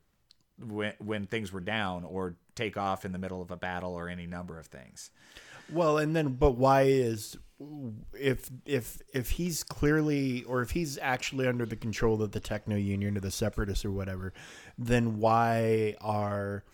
when 0.61 0.93
when 0.99 1.27
things 1.27 1.53
were 1.53 1.61
down 1.61 2.05
or 2.05 2.37
take 2.55 2.77
off 2.77 3.05
in 3.05 3.13
the 3.13 3.19
middle 3.19 3.41
of 3.41 3.51
a 3.51 3.57
battle 3.57 3.95
or 3.95 4.09
any 4.09 4.27
number 4.27 4.59
of 4.59 4.67
things? 4.67 5.11
Well, 5.73 5.99
and 5.99 6.15
then, 6.17 6.35
but 6.35 6.53
why 6.53 6.83
is 6.83 7.37
if 8.15 8.51
if 8.65 8.99
if 9.13 9.31
he's 9.31 9.65
clearly 9.65 10.45
or 10.45 10.63
if 10.63 10.71
he's 10.71 10.99
actually 10.99 11.47
under 11.47 11.67
the 11.67 11.77
control 11.77 12.23
of 12.23 12.33
the 12.33 12.41
techno 12.41 12.77
union 12.77 13.17
or 13.17 13.21
the 13.21 13.31
separatists 13.31 13.85
or 13.85 13.91
whatever, 13.91 14.33
then 14.79 15.19
why 15.19 15.97
are 16.01 16.65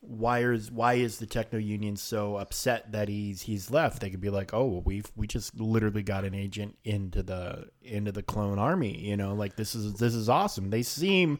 why 0.00 0.40
is 0.44 0.70
why 0.70 0.94
is 0.94 1.18
the 1.18 1.26
techno 1.26 1.58
union 1.58 1.96
so 1.96 2.36
upset 2.36 2.92
that 2.92 3.08
he's 3.08 3.42
he's 3.42 3.70
left? 3.70 4.00
They 4.00 4.10
could 4.10 4.20
be 4.20 4.30
like, 4.30 4.52
oh, 4.54 4.82
we've 4.84 5.10
we 5.16 5.26
just 5.26 5.58
literally 5.58 6.02
got 6.02 6.24
an 6.24 6.34
agent 6.34 6.76
into 6.84 7.22
the 7.22 7.68
into 7.82 8.12
the 8.12 8.22
clone 8.22 8.58
army. 8.58 8.98
You 8.98 9.16
know, 9.16 9.34
like 9.34 9.56
this 9.56 9.74
is 9.74 9.94
this 9.94 10.14
is 10.14 10.28
awesome. 10.28 10.70
They 10.70 10.82
seem 10.82 11.38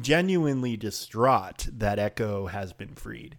genuinely 0.00 0.76
distraught 0.76 1.68
that 1.70 1.98
Echo 1.98 2.46
has 2.46 2.72
been 2.72 2.94
freed. 2.94 3.36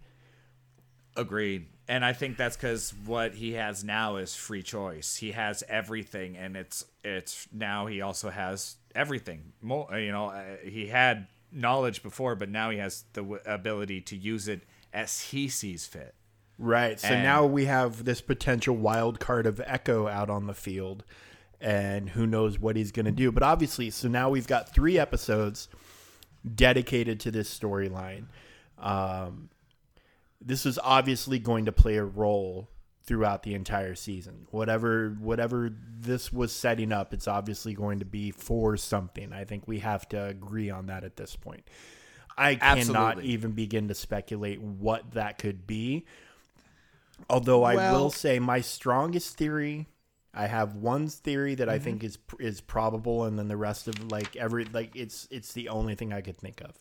Agreed. 1.18 1.68
And 1.88 2.06
I 2.06 2.14
think 2.14 2.38
that's 2.38 2.56
because 2.56 2.94
what 3.06 3.34
he 3.34 3.54
has 3.54 3.84
now 3.84 4.16
is 4.16 4.36
free 4.36 4.64
choice. 4.64 5.18
He 5.18 5.32
has 5.34 5.64
everything, 5.68 6.38
and 6.38 6.56
it's 6.56 6.86
it's 7.04 7.48
now 7.52 7.88
he 7.88 8.02
also 8.02 8.30
has 8.30 8.78
everything. 8.96 9.52
More, 9.62 9.98
you 10.00 10.12
know, 10.12 10.28
uh, 10.28 10.44
he 10.64 10.88
had 10.88 11.28
knowledge 11.52 12.02
before, 12.02 12.36
but 12.36 12.50
now 12.50 12.70
he 12.70 12.78
has 12.78 13.04
the 13.14 13.22
w- 13.22 13.42
ability 13.46 14.00
to 14.02 14.16
use 14.16 14.48
it 14.48 14.62
as 14.94 15.20
he 15.20 15.50
sees 15.50 15.86
fit. 15.86 16.16
Right. 16.58 17.00
So 17.00 17.10
And- 17.10 17.24
now 17.24 17.46
we 17.46 17.66
have 17.66 18.06
this 18.06 18.22
potential 18.22 18.76
wild 18.78 19.20
card 19.20 19.46
of 19.46 19.62
Echo 19.66 20.08
out 20.08 20.30
on 20.30 20.48
the 20.48 20.54
field, 20.54 21.04
and 21.60 22.12
who 22.12 22.26
knows 22.26 22.58
what 22.60 22.76
he's 22.78 22.92
going 22.94 23.08
to 23.08 23.12
do. 23.12 23.30
But 23.32 23.44
obviously, 23.44 23.90
so 23.90 24.08
now 24.08 24.30
we've 24.30 24.48
got 24.48 24.74
three 24.74 24.98
episodes 24.98 25.68
dedicated 26.56 27.20
to 27.22 27.32
this 27.32 27.56
storyline. 27.58 28.26
Um, 28.78 29.50
this 30.46 30.66
is 30.66 30.80
obviously 30.84 31.40
going 31.40 31.66
to 31.66 31.72
play 31.72 31.96
a 31.98 32.04
role 32.04 32.70
throughout 33.06 33.44
the 33.44 33.54
entire 33.54 33.96
season. 33.96 34.48
Whatever 34.52 35.16
whatever 35.20 35.70
this 36.00 36.32
was 36.32 36.52
setting 36.54 36.92
up, 36.92 37.14
it's 37.14 37.28
obviously 37.28 37.74
going 37.74 38.00
to 38.00 38.06
be 38.06 38.32
for 38.32 38.78
something. 38.78 39.34
I 39.34 39.44
think 39.46 39.68
we 39.68 39.80
have 39.80 40.08
to 40.10 40.24
agree 40.26 40.70
on 40.70 40.86
that 40.88 41.04
at 41.04 41.16
this 41.18 41.36
point. 41.36 41.64
I 42.38 42.56
cannot 42.56 43.24
even 43.24 43.52
begin 43.52 43.88
to 43.90 43.94
speculate 43.94 44.60
what 44.62 45.12
that 45.12 45.38
could 45.38 45.68
be. 45.68 46.06
Although 47.30 47.64
I 47.64 47.76
Well- 47.76 47.94
will 48.04 48.10
say 48.10 48.40
my 48.40 48.62
strongest 48.62 49.38
theory, 49.38 49.88
I 50.34 50.48
have 50.48 50.74
one 50.76 51.08
theory 51.08 51.54
that 51.56 51.70
I 51.70 51.76
Mm-hmm. 51.76 51.84
think 51.84 52.04
is 52.04 52.18
is 52.40 52.60
probable, 52.62 53.26
and 53.26 53.38
then 53.38 53.48
the 53.50 53.58
rest 53.58 53.88
of 53.88 54.12
like 54.12 54.36
every 54.36 54.66
like 54.66 54.96
it's 54.96 55.28
it's 55.30 55.54
the 55.54 55.70
only 55.70 55.94
thing 55.96 56.12
I 56.12 56.22
could 56.22 56.38
think 56.38 56.62
of, 56.62 56.80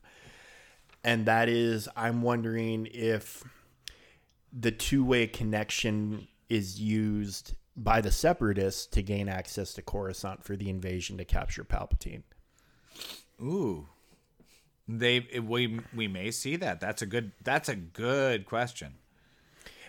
and 1.05 1.27
that 1.27 1.49
is 1.49 1.89
I'm 1.97 2.23
wondering 2.23 2.89
if 2.93 3.45
the 4.53 4.71
two 4.71 5.05
way 5.05 5.27
connection 5.27 6.29
is 6.49 6.81
used 6.81 7.55
by 7.77 8.01
the 8.01 8.13
separatists 8.13 8.87
to 8.87 9.03
gain 9.03 9.29
access 9.29 9.73
to 9.75 9.83
Coruscant 9.83 10.45
for 10.45 10.57
the 10.57 10.69
invasion 10.69 11.17
to 11.19 11.25
capture 11.25 11.65
Palpatine. 11.65 12.23
Ooh, 13.41 13.89
they 14.87 15.27
we 15.43 15.81
we 15.95 16.09
may 16.09 16.31
see 16.31 16.57
that. 16.57 16.81
That's 16.81 17.03
a 17.03 17.07
good. 17.07 17.33
That's 17.43 17.69
a 17.69 17.77
good 17.77 18.47
question. 18.47 18.95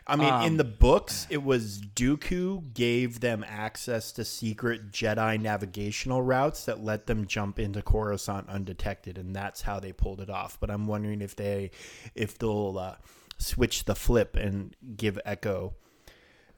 I 0.06 0.18
mean, 0.18 0.34
Um, 0.34 0.46
in 0.46 0.58
the 0.58 0.66
books, 0.66 1.26
it 1.30 1.44
was 1.44 1.80
Dooku 1.82 2.74
gave 2.74 3.22
them 3.22 3.46
access 3.48 4.12
to 4.14 4.26
secret 4.26 4.92
Jedi 4.92 5.40
navigational 5.40 6.22
routes 6.22 6.66
that 6.66 6.84
let 6.84 7.08
them 7.08 7.26
jump 7.26 7.58
into 7.58 7.82
Coruscant 7.82 8.50
undetected, 8.50 9.18
and 9.18 9.34
that's 9.34 9.62
how 9.62 9.80
they 9.80 9.94
pulled 9.94 10.20
it 10.20 10.30
off. 10.30 10.60
But 10.60 10.70
I'm 10.70 10.88
wondering 10.88 11.22
if 11.22 11.36
they, 11.38 11.72
if 12.16 12.38
they'll 12.38 12.78
uh, 12.78 12.96
switch 13.38 13.86
the 13.86 13.96
flip 13.96 14.36
and 14.36 14.76
give 14.98 15.18
Echo 15.24 15.76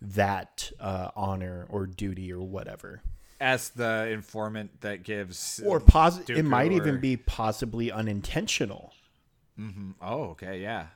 that 0.02 0.72
uh, 0.80 1.12
honor 1.16 1.68
or 1.70 1.86
duty 1.86 2.34
or 2.34 2.41
whatever. 2.41 3.02
As 3.39 3.70
the 3.70 4.08
informant 4.10 4.82
that 4.82 5.04
gives, 5.04 5.62
Or 5.64 5.80
pos- 5.80 6.28
it 6.30 6.43
might 6.43 6.72
even 6.72 7.00
be 7.00 7.16
possibly 7.18 7.91
unintentional. 7.91 8.93
mm-hmm. 9.60 9.91
Oh, 10.02 10.30
okay, 10.32 10.62
yeah. 10.62 10.88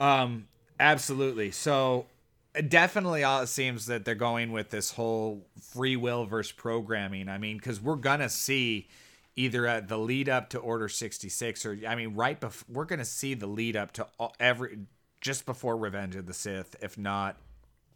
Um, 0.00 0.46
absolutely. 0.78 1.50
So 1.50 2.06
it 2.54 2.68
definitely 2.68 3.24
all 3.24 3.42
it 3.42 3.46
seems 3.48 3.86
that 3.86 4.04
they're 4.04 4.14
going 4.14 4.52
with 4.52 4.70
this 4.70 4.92
whole 4.92 5.46
free 5.60 5.96
will 5.96 6.24
versus 6.24 6.52
programming. 6.52 7.28
I 7.28 7.38
mean, 7.38 7.56
because 7.56 7.80
we're 7.80 7.96
gonna 7.96 8.28
see 8.28 8.88
either 9.36 9.66
at 9.66 9.88
the 9.88 9.98
lead 9.98 10.28
up 10.28 10.50
to 10.50 10.58
Order 10.58 10.88
sixty 10.88 11.28
six, 11.28 11.64
or 11.64 11.78
I 11.86 11.94
mean, 11.94 12.14
right 12.14 12.38
before 12.38 12.66
we're 12.74 12.84
gonna 12.84 13.04
see 13.04 13.34
the 13.34 13.46
lead 13.46 13.76
up 13.76 13.92
to 13.92 14.06
all- 14.18 14.34
every 14.40 14.78
just 15.20 15.46
before 15.46 15.76
Revenge 15.76 16.16
of 16.16 16.26
the 16.26 16.34
Sith, 16.34 16.76
if 16.80 16.96
not 16.96 17.36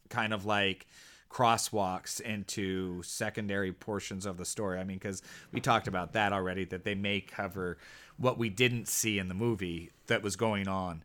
kind 0.09 0.33
of 0.33 0.45
like 0.45 0.87
crosswalks 1.30 2.20
into 2.20 3.03
secondary 3.03 3.72
portions 3.72 4.26
of 4.26 4.37
the 4.37 4.45
story. 4.45 4.78
I 4.78 4.85
mean, 4.85 4.99
because 4.99 5.22
we 5.51 5.61
talked 5.61 5.89
about 5.89 6.12
that 6.12 6.33
already, 6.33 6.64
that 6.66 6.85
they 6.85 6.95
may 6.95 7.20
cover 7.20 7.78
what 8.18 8.39
we 8.39 8.51
didn't 8.51 8.87
see 8.87 9.18
in 9.18 9.28
the 9.28 9.35
movie 9.35 9.91
that 10.09 10.22
was 10.22 10.37
going 10.37 10.68
on 10.68 11.03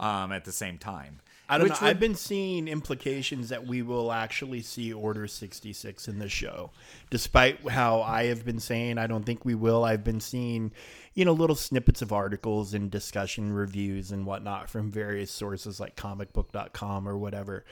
um, 0.00 0.32
at 0.32 0.44
the 0.44 0.50
same 0.52 0.78
time. 0.78 1.20
I 1.48 1.58
don't 1.58 1.64
Which 1.68 1.80
know. 1.80 1.86
would- 1.86 1.90
I've 1.90 2.00
been 2.00 2.14
seeing 2.14 2.68
implications 2.68 3.48
that 3.48 3.66
we 3.66 3.82
will 3.82 4.12
actually 4.12 4.62
see 4.62 4.92
Order 4.92 5.26
66 5.26 6.06
in 6.06 6.20
the 6.20 6.28
show. 6.28 6.70
Despite 7.10 7.68
how 7.68 8.02
I 8.02 8.26
have 8.26 8.44
been 8.44 8.60
saying 8.60 8.98
I 8.98 9.08
don't 9.08 9.24
think 9.24 9.44
we 9.44 9.56
will, 9.56 9.84
I've 9.84 10.04
been 10.04 10.20
seeing, 10.20 10.70
you 11.14 11.24
know, 11.24 11.32
little 11.32 11.56
snippets 11.56 12.02
of 12.02 12.12
articles 12.12 12.72
and 12.72 12.88
discussion 12.88 13.52
reviews 13.52 14.12
and 14.12 14.26
whatnot 14.26 14.70
from 14.70 14.92
various 14.92 15.32
sources 15.32 15.80
like 15.80 15.96
comicbook.com 15.96 17.08
or 17.08 17.18
whatever, 17.18 17.64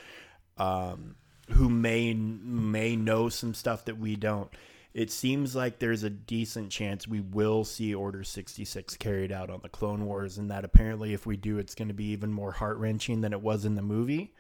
um, 0.57 1.15
who 1.51 1.69
may 1.69 2.13
may 2.15 2.97
know 2.97 3.29
some 3.29 3.55
stuff 3.55 3.85
that 3.85 3.97
we 3.99 4.17
don't. 4.17 4.51
It 4.95 5.11
seems 5.11 5.55
like 5.55 5.79
there's 5.79 6.03
a 6.03 6.11
decent 6.11 6.71
chance 6.73 7.07
we 7.07 7.21
will 7.21 7.65
see 7.65 7.95
Order 7.95 8.25
66 8.25 8.97
carried 8.97 9.31
out 9.31 9.51
on 9.51 9.61
the 9.63 9.69
Clone 9.69 10.07
Wars, 10.07 10.39
and 10.39 10.51
that 10.51 10.65
apparently, 10.65 11.13
if 11.13 11.27
we 11.27 11.37
do, 11.37 11.59
it's 11.59 11.75
going 11.75 11.89
to 11.89 11.95
be 11.95 12.07
even 12.07 12.33
more 12.33 12.53
heart 12.53 12.79
wrenching 12.79 13.21
than 13.21 13.33
it 13.33 13.43
was 13.43 13.65
in 13.65 13.75
the 13.75 13.83
movie. 13.83 14.33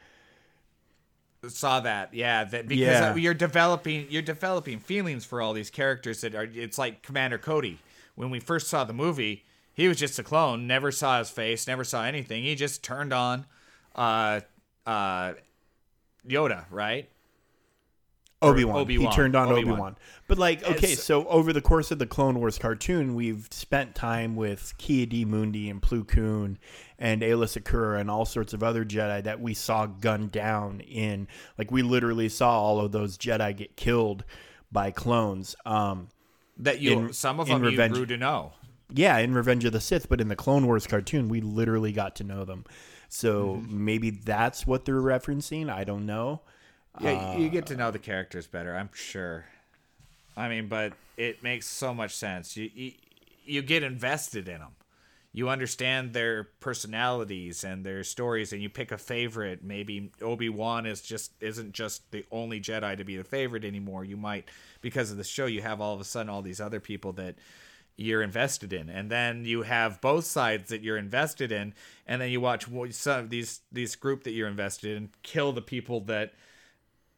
saw 1.48 1.78
that 1.80 2.12
yeah 2.12 2.42
that 2.44 2.66
because 2.66 2.80
Yeah. 2.86 3.14
you're 3.14 3.34
developing 3.34 4.06
you're 4.10 4.22
developing 4.22 4.80
feelings 4.80 5.24
for 5.24 5.40
all 5.40 5.52
these 5.52 5.70
characters 5.70 6.22
that 6.22 6.34
are 6.34 6.48
it's 6.52 6.78
like 6.78 7.02
commander 7.02 7.38
cody 7.38 7.78
when 8.16 8.30
we 8.30 8.40
first 8.40 8.66
saw 8.66 8.82
the 8.82 8.92
movie 8.92 9.44
he 9.72 9.86
was 9.86 9.96
just 9.98 10.18
a 10.18 10.24
clone 10.24 10.66
never 10.66 10.90
saw 10.90 11.20
his 11.20 11.30
face 11.30 11.68
never 11.68 11.84
saw 11.84 12.02
anything 12.02 12.42
he 12.42 12.56
just 12.56 12.82
turned 12.82 13.12
on 13.12 13.46
uh 13.94 14.40
uh 14.84 15.34
yoda 16.26 16.64
right 16.72 17.08
Obi 18.40 18.64
Wan. 18.64 18.86
He 18.88 19.08
turned 19.10 19.34
on 19.34 19.48
Obi 19.50 19.62
Obi-Wan. 19.62 19.96
But 20.28 20.38
like, 20.38 20.62
okay, 20.62 20.92
It's- 20.92 21.02
so 21.02 21.26
over 21.26 21.52
the 21.52 21.60
course 21.60 21.90
of 21.90 21.98
the 21.98 22.06
Clone 22.06 22.38
Wars 22.38 22.58
cartoon, 22.58 23.14
we've 23.14 23.48
spent 23.50 23.94
time 23.94 24.36
with 24.36 24.74
Ki-Adi-Mundi 24.78 25.68
and 25.68 25.82
Plo 25.82 26.06
Koon 26.06 26.58
and 26.98 27.22
Aayla 27.22 27.46
Secura 27.46 28.00
and 28.00 28.10
all 28.10 28.24
sorts 28.24 28.52
of 28.52 28.62
other 28.62 28.84
Jedi 28.84 29.22
that 29.24 29.40
we 29.40 29.54
saw 29.54 29.86
gunned 29.86 30.30
down 30.30 30.80
in. 30.80 31.26
Like, 31.56 31.72
we 31.72 31.82
literally 31.82 32.28
saw 32.28 32.60
all 32.60 32.78
of 32.80 32.92
those 32.92 33.18
Jedi 33.18 33.56
get 33.56 33.76
killed 33.76 34.24
by 34.70 34.90
clones. 34.92 35.56
Um, 35.66 36.08
that 36.58 36.80
you 36.80 36.92
In- 37.06 37.12
some 37.12 37.40
of 37.40 37.48
in 37.48 37.54
them 37.54 37.64
you 37.64 37.70
Revenge- 37.70 37.94
grew 37.94 38.06
to 38.06 38.16
know 38.16 38.52
yeah, 38.90 39.18
in 39.18 39.34
Revenge 39.34 39.64
of 39.66 39.72
the 39.72 39.80
Sith, 39.80 40.08
but 40.08 40.18
in 40.20 40.28
the 40.28 40.36
Clone 40.36 40.64
Wars 40.66 40.86
cartoon, 40.86 41.28
we 41.28 41.40
literally 41.42 41.92
got 41.92 42.16
to 42.16 42.24
know 42.24 42.44
them. 42.44 42.64
So 43.10 43.56
Mm-hmm. 43.56 43.84
maybe 43.84 44.10
that's 44.10 44.66
what 44.66 44.84
they're 44.86 44.94
referencing. 45.02 45.70
I 45.70 45.84
don't 45.84 46.06
know. 46.06 46.40
Yeah, 46.98 47.12
you 47.32 47.48
uh, 47.48 47.50
get 47.50 47.66
to 47.66 47.76
know 47.76 47.90
the 47.90 47.98
characters 47.98 48.46
better, 48.46 48.74
I'm 48.76 48.90
sure. 48.92 49.46
I 50.36 50.48
mean, 50.48 50.68
but 50.68 50.94
it 51.16 51.42
makes 51.42 51.66
so 51.66 51.94
much 51.94 52.14
sense. 52.14 52.56
You 52.56 52.70
you, 52.74 52.92
you 53.44 53.62
get 53.62 53.82
invested 53.82 54.48
in 54.48 54.58
them. 54.60 54.76
you 55.32 55.48
understand 55.48 56.12
their 56.12 56.44
personalities 56.60 57.64
and 57.64 57.84
their 57.84 58.04
stories 58.04 58.52
and 58.52 58.62
you 58.62 58.68
pick 58.70 58.92
a 58.92 58.98
favorite 58.98 59.62
maybe 59.64 60.10
obi-wan 60.22 60.86
is 60.86 61.02
just 61.02 61.32
isn't 61.40 61.72
just 61.72 62.10
the 62.12 62.24
only 62.30 62.60
jedi 62.60 62.96
to 62.96 63.04
be 63.04 63.16
the 63.16 63.24
favorite 63.24 63.64
anymore 63.64 64.04
you 64.04 64.16
might 64.16 64.48
because 64.80 65.10
of 65.10 65.16
the 65.18 65.24
show 65.24 65.46
you 65.46 65.62
have 65.62 65.80
all 65.80 65.94
of 65.94 66.00
a 66.00 66.04
sudden 66.04 66.30
all 66.30 66.42
these 66.42 66.60
other 66.60 66.80
people 66.80 67.12
that 67.12 67.36
you're 67.96 68.22
invested 68.22 68.72
in 68.72 68.88
and 68.88 69.10
then 69.10 69.44
you 69.44 69.62
have 69.62 70.00
both 70.00 70.24
sides 70.24 70.70
that 70.70 70.82
you're 70.82 70.96
invested 70.98 71.50
in 71.52 71.74
and 72.06 72.20
then 72.20 72.30
you 72.30 72.40
watch 72.40 72.66
some 72.92 73.20
of 73.24 73.30
these 73.30 73.60
these 73.72 73.96
group 73.96 74.24
that 74.24 74.32
you're 74.32 74.48
invested 74.48 74.96
in 74.96 75.10
kill 75.22 75.52
the 75.52 75.62
people 75.62 76.00
that 76.00 76.32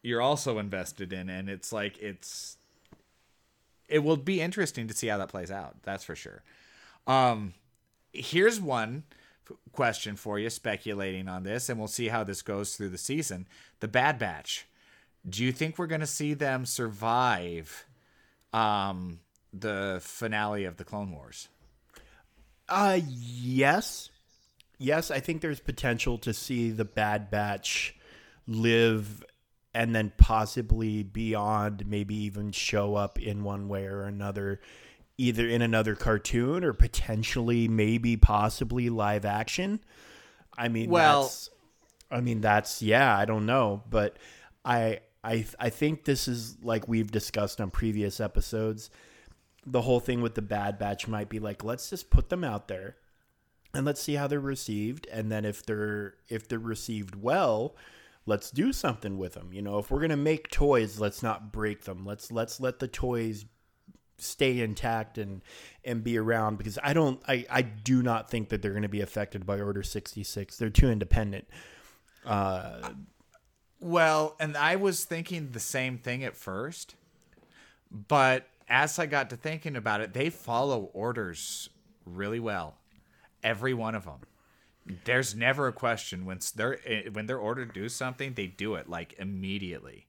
you're 0.01 0.21
also 0.21 0.57
invested 0.57 1.13
in 1.13 1.29
and 1.29 1.49
it's 1.49 1.71
like 1.71 1.97
it's 1.99 2.57
it 3.87 3.99
will 3.99 4.17
be 4.17 4.41
interesting 4.41 4.87
to 4.87 4.93
see 4.93 5.07
how 5.07 5.17
that 5.17 5.29
plays 5.29 5.51
out 5.51 5.75
that's 5.83 6.03
for 6.03 6.15
sure. 6.15 6.43
Um 7.07 7.53
here's 8.13 8.59
one 8.59 9.03
question 9.71 10.15
for 10.15 10.39
you 10.39 10.49
speculating 10.49 11.27
on 11.27 11.43
this 11.43 11.69
and 11.69 11.77
we'll 11.77 11.87
see 11.87 12.07
how 12.07 12.23
this 12.23 12.41
goes 12.41 12.75
through 12.75 12.89
the 12.89 12.97
season. 12.97 13.47
The 13.79 13.87
bad 13.87 14.17
batch. 14.17 14.67
Do 15.29 15.43
you 15.43 15.51
think 15.51 15.77
we're 15.77 15.87
going 15.87 16.01
to 16.01 16.07
see 16.07 16.33
them 16.33 16.65
survive 16.65 17.85
um 18.53 19.19
the 19.53 19.99
finale 20.01 20.65
of 20.65 20.77
the 20.77 20.83
clone 20.83 21.11
wars? 21.11 21.47
Uh 22.67 22.99
yes. 23.05 24.09
Yes, 24.83 25.11
I 25.11 25.19
think 25.19 25.41
there's 25.41 25.59
potential 25.59 26.17
to 26.17 26.33
see 26.33 26.71
the 26.71 26.85
Bad 26.85 27.29
Batch 27.29 27.95
live 28.47 29.23
and 29.73 29.95
then 29.95 30.11
possibly 30.17 31.03
beyond 31.03 31.85
maybe 31.87 32.15
even 32.15 32.51
show 32.51 32.95
up 32.95 33.19
in 33.19 33.43
one 33.43 33.67
way 33.67 33.85
or 33.85 34.03
another 34.03 34.59
either 35.17 35.47
in 35.47 35.61
another 35.61 35.95
cartoon 35.95 36.63
or 36.63 36.73
potentially 36.73 37.67
maybe 37.67 38.17
possibly 38.17 38.89
live 38.89 39.23
action. 39.25 39.79
I 40.57 40.67
mean 40.67 40.89
Well- 40.89 41.23
that's 41.23 41.49
I 42.09 42.19
mean 42.21 42.41
that's 42.41 42.81
yeah, 42.81 43.17
I 43.17 43.25
don't 43.25 43.45
know, 43.45 43.83
but 43.89 44.17
I 44.65 44.99
I 45.23 45.45
I 45.59 45.69
think 45.69 46.03
this 46.05 46.27
is 46.27 46.57
like 46.63 46.87
we've 46.87 47.11
discussed 47.11 47.61
on 47.61 47.71
previous 47.71 48.19
episodes. 48.19 48.89
The 49.65 49.81
whole 49.83 49.99
thing 49.99 50.21
with 50.21 50.33
the 50.35 50.41
Bad 50.41 50.79
Batch 50.79 51.07
might 51.07 51.29
be 51.29 51.39
like 51.39 51.63
let's 51.63 51.89
just 51.89 52.09
put 52.09 52.29
them 52.29 52.43
out 52.43 52.67
there 52.67 52.97
and 53.73 53.85
let's 53.85 54.01
see 54.01 54.15
how 54.15 54.27
they're 54.27 54.39
received 54.39 55.07
and 55.11 55.31
then 55.31 55.45
if 55.45 55.65
they're 55.65 56.15
if 56.27 56.47
they're 56.47 56.59
received 56.59 57.15
well 57.21 57.75
let's 58.25 58.51
do 58.51 58.71
something 58.71 59.17
with 59.17 59.33
them 59.33 59.51
you 59.53 59.61
know 59.61 59.77
if 59.77 59.89
we're 59.89 59.99
going 59.99 60.09
to 60.09 60.15
make 60.17 60.49
toys 60.49 60.99
let's 60.99 61.23
not 61.23 61.51
break 61.51 61.83
them 61.85 62.05
let's 62.05 62.31
let's 62.31 62.59
let 62.59 62.79
the 62.79 62.87
toys 62.87 63.45
stay 64.17 64.59
intact 64.59 65.17
and 65.17 65.41
and 65.83 66.03
be 66.03 66.17
around 66.17 66.57
because 66.57 66.77
i 66.83 66.93
don't 66.93 67.21
i 67.27 67.45
i 67.49 67.61
do 67.61 68.03
not 68.03 68.29
think 68.29 68.49
that 68.49 68.61
they're 68.61 68.71
going 68.71 68.83
to 68.83 68.89
be 68.89 69.01
affected 69.01 69.45
by 69.45 69.59
order 69.59 69.81
66 69.81 70.57
they're 70.57 70.69
too 70.69 70.89
independent 70.89 71.47
uh, 72.25 72.89
Well, 73.79 74.35
and 74.39 74.55
I 74.55 74.75
was 74.75 75.05
thinking 75.05 75.51
the 75.51 75.59
same 75.59 75.97
thing 75.97 76.23
at 76.23 76.35
first, 76.35 76.95
but 77.89 78.47
as 78.69 78.99
I 78.99 79.05
got 79.07 79.29
to 79.31 79.35
thinking 79.35 79.75
about 79.75 80.01
it, 80.01 80.13
they 80.13 80.29
follow 80.29 80.91
orders 80.93 81.69
really 82.05 82.39
well. 82.39 82.77
Every 83.43 83.73
one 83.73 83.95
of 83.95 84.05
them. 84.05 84.19
There's 85.05 85.35
never 85.35 85.67
a 85.67 85.73
question 85.73 86.25
when 86.25 86.39
they're 86.55 86.79
eh, 86.85 87.03
when 87.11 87.27
they're 87.27 87.37
ordered 87.37 87.73
to 87.73 87.81
do 87.81 87.89
something, 87.89 88.33
they 88.33 88.47
do 88.47 88.75
it 88.75 88.89
like 88.89 89.13
immediately. 89.19 90.07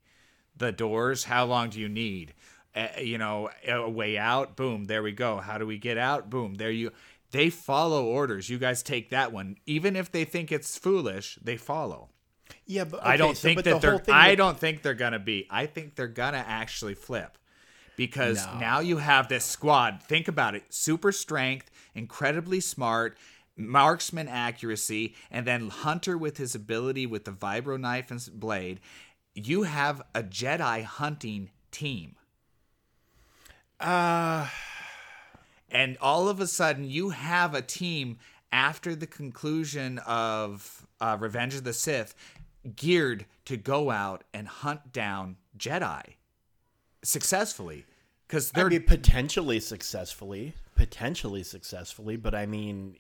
The 0.56 0.72
doors, 0.72 1.24
how 1.24 1.44
long 1.44 1.70
do 1.70 1.80
you 1.80 1.88
need? 1.88 2.34
Uh, 2.74 2.88
you 3.00 3.18
know, 3.18 3.50
a 3.68 3.88
way 3.88 4.16
out, 4.16 4.56
boom, 4.56 4.84
there 4.84 5.02
we 5.02 5.12
go. 5.12 5.38
How 5.38 5.58
do 5.58 5.66
we 5.66 5.76
get 5.78 5.98
out? 5.98 6.30
Boom, 6.30 6.54
there 6.54 6.70
you. 6.70 6.90
They 7.30 7.50
follow 7.50 8.06
orders. 8.06 8.48
You 8.48 8.58
guys 8.58 8.82
take 8.82 9.10
that 9.10 9.32
one. 9.32 9.56
Even 9.66 9.94
if 9.96 10.10
they 10.10 10.24
think 10.24 10.50
it's 10.50 10.76
foolish, 10.78 11.38
they 11.42 11.56
follow. 11.58 12.08
yeah 12.66 12.84
but 12.84 13.04
I 13.04 13.16
don't 13.18 13.36
so- 13.36 13.42
think 13.48 13.64
that 13.64 13.80
the 13.82 14.00
they're. 14.00 14.14
I 14.14 14.30
with- 14.30 14.38
don't 14.38 14.58
think 14.58 14.82
they're 14.82 14.94
gonna 14.94 15.18
be. 15.18 15.46
I 15.50 15.66
think 15.66 15.96
they're 15.96 16.06
gonna 16.08 16.44
actually 16.46 16.94
flip, 16.94 17.36
because 17.96 18.44
No. 18.46 18.58
now 18.58 18.80
you 18.80 18.96
have 18.98 19.28
this 19.28 19.44
squad. 19.44 20.02
Think 20.02 20.28
about 20.28 20.54
it: 20.54 20.64
super 20.72 21.12
strength, 21.12 21.70
incredibly 21.94 22.60
smart, 22.60 23.18
marksman 23.56 24.28
accuracy, 24.28 25.14
and 25.30 25.46
then 25.46 25.68
Hunter 25.68 26.16
with 26.16 26.36
his 26.36 26.54
ability 26.54 27.06
with 27.06 27.24
the 27.24 27.32
vibro 27.32 27.78
knife 27.78 28.10
and 28.10 28.20
blade. 28.32 28.80
You 29.34 29.62
have 29.62 30.02
a 30.14 30.22
Jedi 30.22 30.84
hunting 30.84 31.50
team. 31.70 32.16
uh 33.80 34.48
and 35.70 35.96
all 36.00 36.28
of 36.28 36.38
a 36.38 36.46
sudden 36.46 36.84
you 36.84 37.10
have 37.10 37.54
a 37.54 37.62
team 37.62 38.18
after 38.52 38.94
the 38.94 39.06
conclusion 39.06 39.98
of 40.00 40.86
uh, 41.00 41.16
Revenge 41.18 41.54
of 41.54 41.64
the 41.64 41.72
Sith 41.72 42.14
geared 42.76 43.24
to 43.46 43.56
go 43.56 43.90
out 43.90 44.24
and 44.32 44.46
hunt 44.46 44.92
down 44.92 45.36
Jedi 45.58 46.02
successfully 47.02 47.86
because 48.28 48.50
they're 48.50 48.68
mean, 48.68 48.82
potentially 48.82 49.60
successfully, 49.60 50.54
potentially 50.76 51.42
successfully, 51.42 52.16
but 52.16 52.34
I 52.34 52.46
mean, 52.46 52.96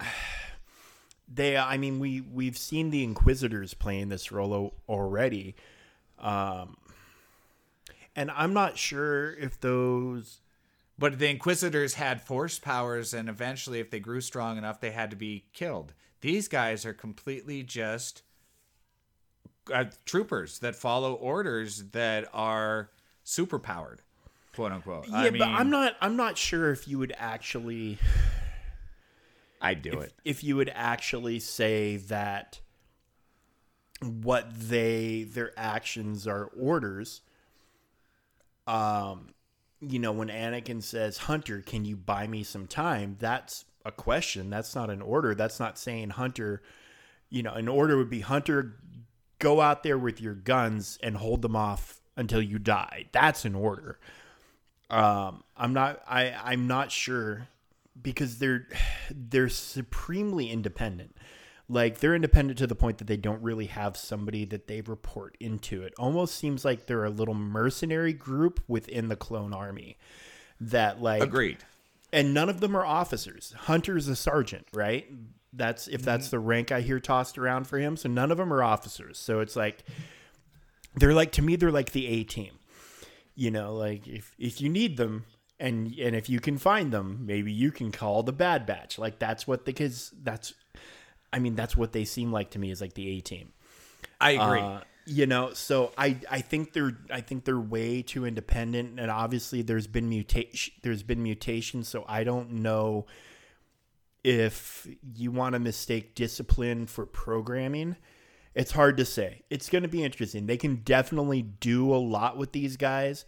they. 1.32 1.56
I 1.56 1.76
mean, 1.76 1.98
we 1.98 2.20
we've 2.20 2.56
seen 2.56 2.90
the 2.90 3.04
Inquisitors 3.04 3.74
playing 3.74 4.08
this 4.08 4.32
role 4.32 4.74
already, 4.88 5.54
um, 6.18 6.76
and 8.16 8.30
I'm 8.30 8.52
not 8.52 8.76
sure 8.78 9.32
if 9.34 9.60
those. 9.60 10.40
but 10.98 11.18
the 11.18 11.28
Inquisitors 11.28 11.94
had 11.94 12.20
force 12.20 12.58
powers 12.58 13.14
and 13.14 13.28
eventually 13.28 13.80
if 13.80 13.90
they 13.90 14.00
grew 14.00 14.20
strong 14.20 14.58
enough 14.58 14.80
they 14.80 14.90
had 14.90 15.10
to 15.10 15.16
be 15.16 15.44
killed. 15.52 15.94
These 16.20 16.48
guys 16.48 16.84
are 16.84 16.92
completely 16.92 17.62
just 17.62 18.22
uh, 19.72 19.84
troopers 20.04 20.58
that 20.58 20.76
follow 20.76 21.14
orders 21.14 21.84
that 21.92 22.28
are 22.34 22.90
super 23.24 23.58
powered, 23.58 24.02
quote 24.54 24.72
unquote. 24.72 25.08
Yeah, 25.08 25.16
I 25.16 25.30
mean, 25.30 25.38
but 25.38 25.48
I'm 25.48 25.70
not. 25.70 25.96
I'm 26.00 26.16
not 26.16 26.36
sure 26.36 26.70
if 26.72 26.86
you 26.88 26.98
would 26.98 27.14
actually. 27.16 27.98
I'd 29.60 29.82
do 29.82 30.00
it. 30.00 30.14
if 30.24 30.42
you 30.42 30.56
would 30.56 30.70
actually 30.74 31.38
say 31.40 31.96
that 31.96 32.60
what 34.02 34.48
they 34.54 35.24
their 35.24 35.52
actions 35.58 36.26
are 36.26 36.46
orders 36.58 37.20
um 38.66 39.34
you 39.80 39.98
know 39.98 40.12
when 40.12 40.28
Anakin 40.28 40.82
says 40.82 41.18
Hunter 41.18 41.60
can 41.60 41.84
you 41.84 41.96
buy 41.96 42.26
me 42.26 42.42
some 42.42 42.66
time? 42.66 43.16
That's 43.18 43.64
a 43.84 43.90
question. 43.90 44.50
That's 44.50 44.74
not 44.74 44.90
an 44.90 45.00
order. 45.00 45.34
That's 45.34 45.58
not 45.60 45.78
saying 45.78 46.10
Hunter 46.10 46.62
you 47.28 47.42
know 47.42 47.52
an 47.52 47.68
order 47.68 47.96
would 47.96 48.10
be 48.10 48.20
Hunter 48.20 48.76
go 49.38 49.60
out 49.60 49.82
there 49.82 49.98
with 49.98 50.20
your 50.20 50.34
guns 50.34 50.98
and 51.02 51.16
hold 51.16 51.42
them 51.42 51.56
off 51.56 52.00
until 52.16 52.42
you 52.42 52.58
die. 52.58 53.06
That's 53.12 53.44
an 53.44 53.54
order. 53.54 53.98
Um 54.88 55.44
I'm 55.56 55.74
not 55.74 56.02
I 56.08 56.34
I'm 56.42 56.66
not 56.66 56.90
sure 56.90 57.48
because 58.02 58.38
they're 58.38 58.66
they're 59.10 59.48
supremely 59.48 60.50
independent. 60.50 61.16
Like 61.68 62.00
they're 62.00 62.16
independent 62.16 62.58
to 62.58 62.66
the 62.66 62.74
point 62.74 62.98
that 62.98 63.06
they 63.06 63.16
don't 63.16 63.42
really 63.42 63.66
have 63.66 63.96
somebody 63.96 64.44
that 64.46 64.66
they 64.66 64.80
report 64.80 65.36
into. 65.38 65.84
It 65.84 65.94
almost 65.98 66.34
seems 66.34 66.64
like 66.64 66.86
they're 66.86 67.04
a 67.04 67.10
little 67.10 67.34
mercenary 67.34 68.12
group 68.12 68.60
within 68.66 69.08
the 69.08 69.14
clone 69.14 69.54
army. 69.54 69.96
That 70.60 71.00
like 71.00 71.22
Agreed. 71.22 71.58
and 72.12 72.34
none 72.34 72.48
of 72.48 72.60
them 72.60 72.76
are 72.76 72.84
officers. 72.84 73.54
Hunter's 73.56 74.08
a 74.08 74.16
sergeant, 74.16 74.66
right? 74.74 75.06
That's 75.52 75.86
if 75.86 76.02
that's 76.02 76.26
mm-hmm. 76.26 76.36
the 76.36 76.40
rank 76.40 76.72
I 76.72 76.80
hear 76.80 76.98
tossed 76.98 77.38
around 77.38 77.68
for 77.68 77.78
him. 77.78 77.96
So 77.96 78.08
none 78.08 78.32
of 78.32 78.38
them 78.38 78.52
are 78.52 78.62
officers. 78.62 79.16
So 79.18 79.40
it's 79.40 79.54
like 79.54 79.84
they're 80.96 81.14
like 81.14 81.32
to 81.32 81.42
me 81.42 81.54
they're 81.54 81.70
like 81.70 81.92
the 81.92 82.08
A 82.08 82.24
team. 82.24 82.58
You 83.36 83.52
know, 83.52 83.74
like 83.74 84.08
if 84.08 84.34
if 84.38 84.60
you 84.60 84.68
need 84.68 84.96
them 84.96 85.24
and 85.60 85.94
and 85.98 86.16
if 86.16 86.28
you 86.28 86.40
can 86.40 86.58
find 86.58 86.90
them, 86.90 87.20
maybe 87.26 87.52
you 87.52 87.70
can 87.70 87.92
call 87.92 88.22
the 88.22 88.32
Bad 88.32 88.66
Batch. 88.66 88.98
Like 88.98 89.18
that's 89.18 89.46
what 89.46 89.66
the 89.66 89.72
kids 89.72 90.12
that's 90.22 90.54
I 91.32 91.38
mean 91.38 91.54
that's 91.54 91.76
what 91.76 91.92
they 91.92 92.04
seem 92.04 92.32
like 92.32 92.50
to 92.50 92.58
me 92.58 92.70
is 92.70 92.80
like 92.80 92.94
the 92.94 93.08
A 93.08 93.20
team. 93.20 93.52
I 94.20 94.30
agree. 94.32 94.60
Uh, 94.60 94.80
you 95.06 95.26
know, 95.26 95.52
so 95.52 95.92
I 95.98 96.16
I 96.30 96.40
think 96.40 96.72
they're 96.72 96.96
I 97.10 97.20
think 97.20 97.44
they're 97.44 97.60
way 97.60 98.02
too 98.02 98.24
independent, 98.24 98.98
and 98.98 99.10
obviously 99.10 99.62
there's 99.62 99.86
been 99.86 100.08
mutation 100.08 100.74
there's 100.82 101.02
been 101.02 101.22
mutation, 101.22 101.84
so 101.84 102.04
I 102.08 102.24
don't 102.24 102.52
know 102.52 103.06
if 104.24 104.86
you 105.16 105.30
want 105.30 105.54
to 105.54 105.58
mistake 105.58 106.14
discipline 106.14 106.86
for 106.86 107.06
programming. 107.06 107.96
It's 108.54 108.72
hard 108.72 108.96
to 108.96 109.04
say. 109.04 109.42
It's 109.48 109.68
going 109.68 109.82
to 109.82 109.88
be 109.88 110.02
interesting. 110.02 110.46
They 110.46 110.56
can 110.56 110.76
definitely 110.76 111.42
do 111.42 111.94
a 111.94 111.96
lot 111.96 112.36
with 112.36 112.52
these 112.52 112.76
guys. 112.76 113.24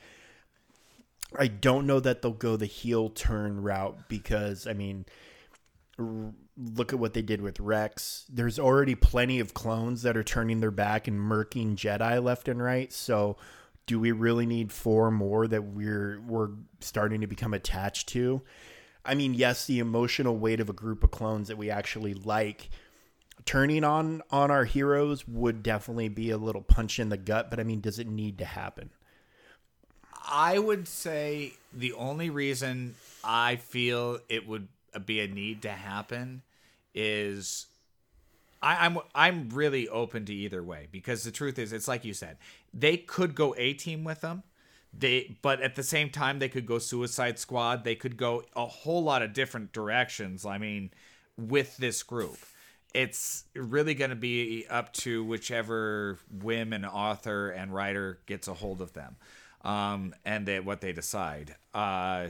I 1.39 1.49
don't 1.49 1.87
know 1.87 2.01
that 2.01 2.22
they'll 2.22 2.33
go 2.33 2.57
the 2.57 2.66
heel 2.66 3.11
turn 3.11 3.62
route 3.62 4.09
because 4.09 4.66
I 4.66 4.72
mean, 4.72 5.07
r- 5.99 6.33
look 6.57 6.93
at 6.93 6.99
what 6.99 7.14
they 7.14 7.22
did 7.22 7.41
with 7.41 7.61
Rex. 7.61 8.26
There's 8.28 8.59
already 8.59 8.95
plenty 8.95 9.41
of 9.41 9.55
clones 9.55 10.03
that 10.03 10.16
are 10.16 10.24
turning 10.24 10.61
their 10.61 10.70
back 10.70 11.09
and 11.09 11.18
murking 11.18 11.76
Jedi 11.76 12.22
left 12.22 12.49
and 12.49 12.62
right. 12.62 12.93
So, 12.93 13.37
do 13.87 13.99
we 13.99 14.12
really 14.12 14.47
need 14.47 14.72
four 14.72 15.11
more 15.11 15.47
that 15.49 15.64
we're 15.64 16.20
we're 16.26 16.51
starting 16.80 17.20
to 17.20 17.26
become 17.26 17.55
attached 17.55 18.09
to? 18.11 18.43
I 19.05 19.14
mean, 19.14 19.35
yes, 19.35 19.66
the 19.66 19.80
emotional 19.80 20.37
weight 20.37 20.61
of 20.61 20.68
a 20.70 20.74
group 20.74 21.03
of 21.03 21.11
clones 21.11 21.49
that 21.49 21.59
we 21.59 21.70
actually 21.70 22.14
like 22.14 22.70
turning 23.45 23.83
on 23.85 24.22
on 24.30 24.51
our 24.51 24.64
heroes 24.64 25.26
would 25.26 25.62
definitely 25.62 26.09
be 26.09 26.30
a 26.30 26.37
little 26.37 26.62
punch 26.62 26.99
in 26.99 27.09
the 27.09 27.16
gut, 27.16 27.51
but 27.51 27.59
I 27.59 27.64
mean, 27.64 27.80
does 27.80 27.99
it 27.99 28.07
need 28.07 28.39
to 28.39 28.45
happen? 28.45 28.91
I 30.29 30.59
would 30.59 30.87
say 30.87 31.55
the 31.73 31.93
only 31.95 32.31
reason 32.31 32.95
I 33.25 33.57
feel 33.57 34.18
it 34.29 34.47
would 34.47 34.68
be 35.05 35.20
a 35.20 35.27
need 35.27 35.62
to 35.62 35.70
happen 35.70 36.43
is 36.95 37.66
I, 38.62 38.87
I'm 38.87 38.99
I'm 39.14 39.49
really 39.51 39.89
open 39.89 40.25
to 40.27 40.35
either 40.35 40.62
way 40.62 40.89
because 40.93 41.25
the 41.25 41.31
truth 41.31 41.59
is 41.59 41.73
it's 41.73 41.89
like 41.89 42.05
you 42.05 42.14
said 42.14 42.37
they 42.73 42.97
could 42.97 43.35
go 43.35 43.55
a 43.59 43.75
team 43.75 44.05
with 44.05 44.20
them. 44.20 44.43
They 44.97 45.37
but 45.43 45.61
at 45.61 45.75
the 45.75 45.83
same 45.83 46.11
time 46.11 46.39
they 46.39 46.49
could 46.49 46.66
go 46.66 46.79
Suicide 46.79 47.39
Squad. 47.39 47.85
They 47.85 47.95
could 47.95 48.16
go 48.16 48.45
a 48.55 48.66
whole 48.66 49.03
lot 49.03 49.23
of 49.23 49.33
different 49.33 49.73
directions. 49.73 50.45
I 50.45 50.59
mean 50.59 50.91
with 51.37 51.77
this 51.79 52.03
group 52.03 52.39
it's 52.95 53.45
really 53.55 53.95
going 53.95 54.11
to 54.11 54.16
be 54.16 54.66
up 54.68 54.93
to 54.93 55.25
whichever 55.25 56.18
whim 56.43 56.75
and 56.75 56.85
author 56.85 57.49
and 57.49 57.73
writer 57.73 58.18
gets 58.27 58.49
a 58.49 58.53
hold 58.55 58.83
of 58.83 58.93
them 58.93 59.16
um, 59.65 60.15
and 60.25 60.47
they, 60.47 60.61
what 60.61 60.81
they 60.81 60.93
decide 60.93 61.57
uh, 61.75 62.27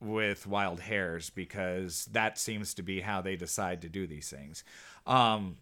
with 0.00 0.46
wild 0.46 0.80
hairs 0.80 1.30
because 1.30 2.06
that 2.06 2.38
seems 2.38 2.74
to 2.74 2.82
be 2.82 3.00
how 3.00 3.20
they 3.20 3.36
decide 3.36 3.82
to 3.82 3.88
do 3.88 4.06
these 4.06 4.28
things. 4.28 4.64
Um, 5.06 5.56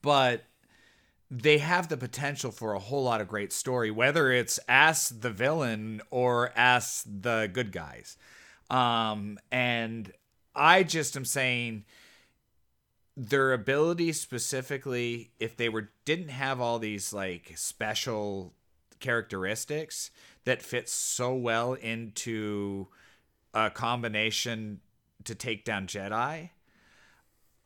but 0.00 0.44
they 1.30 1.58
have 1.58 1.88
the 1.88 1.96
potential 1.96 2.50
for 2.50 2.74
a 2.74 2.78
whole 2.78 3.04
lot 3.04 3.22
of 3.22 3.26
great 3.26 3.54
story 3.54 3.90
whether 3.90 4.30
it's 4.30 4.58
as 4.68 5.08
the 5.08 5.30
villain 5.30 6.02
or 6.10 6.52
as 6.54 7.04
the 7.06 7.48
good 7.52 7.72
guys. 7.72 8.16
Um, 8.70 9.38
and 9.50 10.12
i 10.54 10.82
just 10.82 11.16
am 11.16 11.24
saying 11.24 11.84
their 13.16 13.52
ability 13.52 14.12
specifically 14.12 15.30
if 15.38 15.56
they 15.56 15.68
were 15.68 15.90
didn't 16.04 16.28
have 16.28 16.60
all 16.60 16.78
these 16.78 17.12
like 17.12 17.52
special 17.56 18.52
characteristics 19.02 20.10
that 20.44 20.62
fit 20.62 20.88
so 20.88 21.34
well 21.34 21.74
into 21.74 22.88
a 23.52 23.70
combination 23.70 24.80
to 25.24 25.34
take 25.34 25.64
down 25.64 25.86
Jedi, 25.86 26.50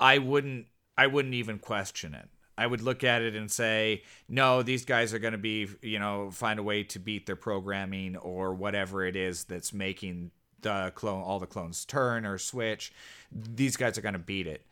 I 0.00 0.18
wouldn't 0.18 0.66
I 0.98 1.06
wouldn't 1.06 1.34
even 1.34 1.58
question 1.58 2.14
it. 2.14 2.28
I 2.58 2.66
would 2.66 2.80
look 2.80 3.04
at 3.04 3.20
it 3.20 3.36
and 3.36 3.50
say, 3.50 4.02
no, 4.28 4.62
these 4.62 4.86
guys 4.86 5.12
are 5.12 5.18
going 5.18 5.32
to 5.32 5.38
be, 5.38 5.68
you 5.82 5.98
know, 5.98 6.30
find 6.30 6.58
a 6.58 6.62
way 6.62 6.82
to 6.84 6.98
beat 6.98 7.26
their 7.26 7.36
programming 7.36 8.16
or 8.16 8.54
whatever 8.54 9.04
it 9.04 9.14
is 9.14 9.44
that's 9.44 9.74
making 9.74 10.30
the 10.62 10.90
clone 10.94 11.22
all 11.22 11.38
the 11.38 11.46
clones 11.46 11.84
turn 11.84 12.24
or 12.24 12.38
switch. 12.38 12.92
These 13.30 13.76
guys 13.76 13.98
are 13.98 14.00
going 14.00 14.14
to 14.14 14.18
beat 14.18 14.46
it 14.46 14.66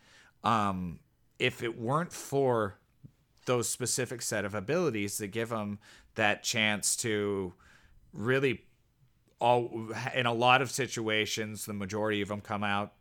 um, 0.45 1.01
if 1.39 1.63
it 1.63 1.79
weren't 1.79 2.13
for 2.13 2.79
those 3.47 3.69
specific 3.69 4.23
set 4.23 4.45
of 4.45 4.55
abilities 4.55 5.19
that 5.19 5.29
give 5.29 5.49
them 5.49 5.79
that 6.15 6.43
chance 6.43 6.97
to 6.97 7.53
really 8.13 8.63
all 9.41 9.91
in 10.15 10.27
a 10.27 10.33
lot 10.33 10.63
of 10.63 10.71
situations 10.71 11.67
the 11.67 11.73
majority 11.73 12.23
of 12.23 12.29
them 12.29 12.41
come 12.41 12.63
out 12.63 12.93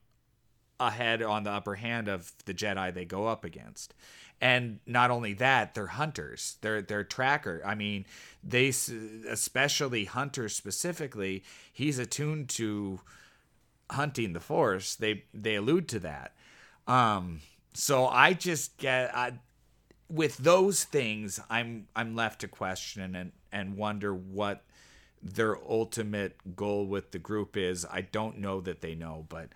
ahead 0.79 1.21
on 1.21 1.43
the 1.43 1.51
upper 1.51 1.75
hand 1.75 2.07
of 2.07 2.33
the 2.45 2.53
jedi 2.53 2.93
they 2.93 3.05
go 3.05 3.27
up 3.27 3.43
against. 3.45 3.93
And 4.41 4.79
not 4.85 5.11
only 5.11 5.33
that 5.35 5.73
they're 5.73 5.87
hunters. 5.87 6.57
They're 6.61 6.81
they're 6.81 7.03
tracker 7.03 7.61
i 7.65 7.75
mean 7.75 8.05
they 8.43 8.67
especially 8.67 10.05
hunter 10.05 10.49
specifically 10.49 11.43
he's 11.71 11.99
attuned 11.99 12.49
to 12.49 12.99
hunting 13.93 14.33
the 14.33 14.39
force. 14.39 14.95
They 14.95 15.23
they 15.33 15.55
allude 15.55 15.87
to 15.89 15.99
that. 15.99 16.35
Um, 16.87 17.41
so 17.73 18.07
I 18.07 18.33
just 18.33 18.77
get 18.77 19.15
I, 19.15 19.33
with 20.09 20.37
those 20.37 20.83
things, 20.83 21.39
I'm 21.49 21.87
I'm 21.95 22.15
left 22.15 22.41
to 22.41 22.47
question 22.47 23.15
and 23.15 23.31
and 23.51 23.77
wonder 23.77 24.13
what 24.13 24.63
their 25.21 25.57
ultimate 25.69 26.55
goal 26.55 26.85
with 26.85 27.11
the 27.11 27.19
group 27.19 27.55
is. 27.55 27.85
I 27.89 28.01
don't 28.01 28.39
know 28.39 28.61
that 28.61 28.81
they 28.81 28.93
know, 28.95 29.25
but 29.29 29.49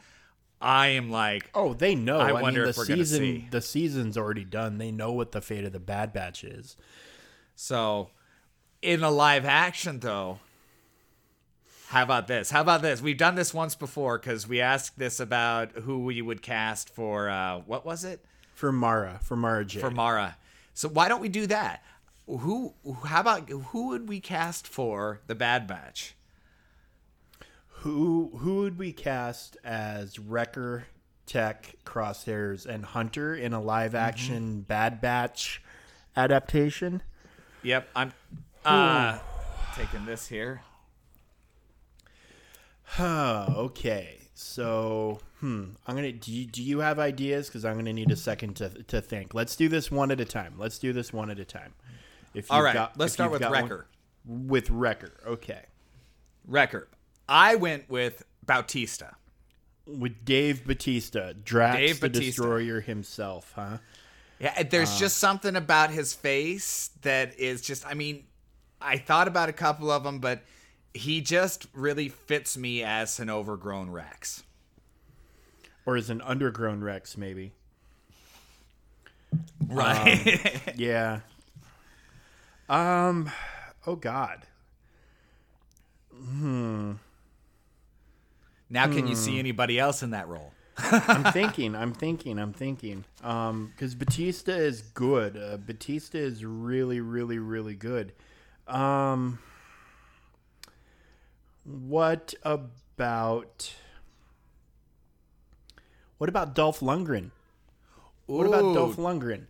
I 0.62 0.88
am 0.88 1.12
like, 1.12 1.50
oh, 1.54 1.74
they 1.74 1.94
know. 1.94 2.20
I, 2.20 2.30
I 2.30 2.42
wonder 2.42 2.62
mean, 2.62 2.66
the 2.66 2.70
if 2.70 2.78
we're 2.78 2.86
season, 2.86 3.20
gonna 3.20 3.40
see. 3.40 3.48
The 3.52 3.62
season's 3.62 4.18
already 4.18 4.46
done. 4.46 4.78
They 4.78 4.92
know 4.92 5.12
what 5.12 5.32
the 5.32 5.42
fate 5.42 5.66
of 5.66 5.74
the 5.74 5.80
Bad 5.80 6.14
Batch 6.14 6.44
is. 6.44 6.78
So, 7.56 8.12
in 8.82 9.04
a 9.04 9.12
live 9.12 9.46
action, 9.46 10.00
though, 10.00 10.40
how 11.88 12.04
about 12.04 12.28
this? 12.28 12.50
How 12.50 12.62
about 12.62 12.82
this? 12.82 13.02
We've 13.02 13.18
done 13.18 13.36
this 13.36 13.54
once 13.54 13.76
before 13.76 14.18
because 14.18 14.48
we 14.48 14.60
asked 14.62 14.98
this 14.98 15.20
about 15.20 15.72
who 15.72 16.00
we 16.04 16.22
would 16.22 16.42
cast 16.42 16.90
for 16.90 17.30
uh, 17.30 17.60
what 17.66 17.86
was 17.86 18.04
it? 18.04 18.26
For 18.58 18.72
Mara, 18.72 19.20
for 19.22 19.36
Mara 19.36 19.64
Jade. 19.64 19.82
For 19.82 19.92
Mara. 19.92 20.36
So 20.74 20.90
why 20.90 21.10
don't 21.10 21.22
we 21.22 21.30
do 21.30 21.46
that? 21.46 21.84
Who? 22.26 22.74
How 23.06 23.22
about 23.22 23.48
who 23.48 23.90
would 23.90 24.10
we 24.10 24.20
cast 24.20 24.68
for 24.68 25.22
the 25.28 25.36
Bad 25.36 25.68
Batch? 25.68 26.16
Who 27.68 28.32
who 28.38 28.62
would 28.62 28.80
we 28.80 28.94
cast 28.94 29.58
as 29.64 30.18
Wrecker, 30.18 30.88
Tech, 31.28 31.76
Crosshairs, 31.86 32.66
and 32.66 32.84
Hunter 32.84 33.36
in 33.36 33.54
a 33.54 33.62
live 33.62 33.94
action 33.94 34.44
mm-hmm. 34.44 34.60
Bad 34.62 35.02
Batch 35.02 35.62
adaptation? 36.16 37.04
Yep, 37.62 37.90
I'm 37.96 38.12
uh, 38.66 39.20
taking 39.76 40.08
this 40.08 40.28
here. 40.30 40.64
okay. 43.00 44.27
So, 44.40 45.18
hmm, 45.40 45.70
I'm 45.88 45.96
gonna. 45.96 46.12
Do 46.12 46.32
you, 46.32 46.46
do 46.46 46.62
you 46.62 46.78
have 46.78 47.00
ideas? 47.00 47.48
Because 47.48 47.66
I'm 47.66 47.76
gonna 47.76 47.92
need 47.92 48.12
a 48.12 48.16
second 48.16 48.54
to 48.58 48.70
to 48.84 49.02
think. 49.02 49.34
Let's 49.34 49.56
do 49.56 49.68
this 49.68 49.90
one 49.90 50.12
at 50.12 50.22
a 50.22 50.26
time. 50.26 50.54
Let's 50.60 50.78
do 50.78 50.94
this 50.94 51.12
one 51.12 51.32
at 51.32 51.40
a 51.40 51.44
time. 51.44 51.74
If 52.36 52.52
all 52.52 52.62
right, 52.62 52.76
got, 52.76 53.00
let's 53.00 53.14
start 53.14 53.32
with 53.32 53.42
Wrecker. 53.42 53.88
One, 54.26 54.48
with 54.48 54.70
Wrecker, 54.70 55.14
okay. 55.26 55.64
Wrecker. 56.46 56.88
I 57.28 57.56
went 57.56 57.90
with 57.90 58.24
Bautista. 58.46 59.16
With 59.88 60.24
Dave 60.24 60.68
Batista, 60.68 61.34
Drax 61.44 61.78
Dave 61.78 62.00
the 62.00 62.10
Batista. 62.10 62.44
Destroyer 62.44 62.82
himself, 62.82 63.54
huh? 63.56 63.80
Yeah, 64.40 64.62
there's 64.62 64.92
uh, 64.98 65.00
just 65.00 65.18
something 65.18 65.56
about 65.56 65.90
his 65.90 66.14
face 66.14 66.92
that 67.02 67.40
is 67.40 67.64
just. 67.64 67.88
I 67.88 67.96
mean, 67.96 68.26
I 68.80 68.98
thought 68.98 69.28
about 69.28 69.50
a 69.50 69.54
couple 69.54 69.90
of 69.90 70.04
them, 70.04 70.20
but 70.20 70.44
he 70.98 71.22
just 71.22 71.68
really 71.74 72.10
fits 72.10 72.58
me 72.58 72.84
as 72.84 73.20
an 73.20 73.30
overgrown 73.30 73.90
Rex. 73.90 74.44
Or 75.86 75.96
as 75.96 76.10
an 76.10 76.20
undergrown 76.20 76.84
Rex, 76.84 77.18
maybe. 77.18 77.54
Right. 79.68 80.46
Um, 80.68 80.74
yeah. 80.76 81.20
Um. 82.70 83.32
Oh 83.86 83.96
God. 83.96 84.44
Hmm. 86.14 86.94
Now, 88.70 88.88
can 88.88 89.04
hmm. 89.04 89.08
you 89.08 89.16
see 89.16 89.34
hmm. 89.34 89.40
anybody 89.40 89.80
else 89.80 90.04
in 90.04 90.10
that 90.12 90.28
role? 90.28 90.52
I'm 90.78 91.32
thinking. 91.32 91.76
I'm 91.76 91.94
thinking. 91.94 92.38
I'm 92.38 92.54
thinking. 92.54 93.06
Um, 93.24 93.72
because 93.74 93.96
Batista 93.96 94.52
is 94.52 94.82
good. 94.82 95.38
Uh, 95.38 95.58
Batista 95.58 96.18
is 96.18 96.44
really, 96.44 97.00
really, 97.00 97.40
really 97.40 97.76
good. 97.76 98.14
Um. 98.68 99.40
What 101.68 102.34
about 102.44 103.74
what 106.18 106.30
about 106.30 106.56
Dolph 106.56 106.80
Lundgren? 106.80 107.32
What 108.26 108.48
about 108.48 108.74
Dolph 108.74 108.96
Lundgren? 108.96 109.48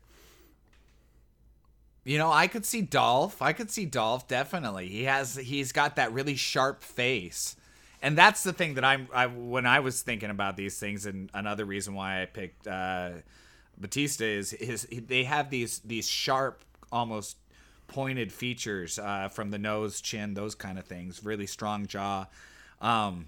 You 2.03 2.17
know, 2.17 2.31
I 2.31 2.47
could 2.47 2.65
see 2.65 2.81
Dolph. 2.81 3.41
I 3.41 3.53
could 3.53 3.69
see 3.69 3.85
Dolph 3.85 4.27
definitely. 4.27 4.87
He 4.87 5.03
has 5.03 5.35
he's 5.35 5.71
got 5.71 5.97
that 5.97 6.11
really 6.11 6.35
sharp 6.35 6.81
face. 6.81 7.55
And 8.01 8.17
that's 8.17 8.43
the 8.43 8.53
thing 8.53 8.75
that 8.75 8.83
I'm 8.83 9.07
I 9.13 9.27
when 9.27 9.67
I 9.67 9.81
was 9.81 10.01
thinking 10.01 10.31
about 10.31 10.57
these 10.57 10.79
things 10.79 11.05
and 11.05 11.29
another 11.35 11.65
reason 11.65 11.93
why 11.93 12.23
I 12.23 12.25
picked 12.25 12.65
uh 12.65 13.11
Batista 13.77 14.25
is 14.25 14.51
his 14.51 14.87
they 14.91 15.25
have 15.25 15.51
these 15.51 15.79
these 15.79 16.09
sharp 16.09 16.63
almost 16.91 17.37
pointed 17.87 18.31
features 18.31 18.99
uh, 18.99 19.29
from 19.29 19.51
the 19.51 19.57
nose, 19.57 20.01
chin, 20.01 20.33
those 20.33 20.55
kind 20.55 20.77
of 20.77 20.85
things. 20.85 21.23
Really 21.23 21.47
strong 21.47 21.85
jaw. 21.87 22.27
Um, 22.81 23.27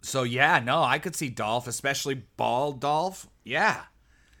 so 0.00 0.22
yeah, 0.22 0.58
no, 0.58 0.82
I 0.82 0.98
could 0.98 1.16
see 1.16 1.28
Dolph, 1.28 1.66
especially 1.66 2.22
bald 2.36 2.80
Dolph. 2.80 3.28
Yeah. 3.44 3.82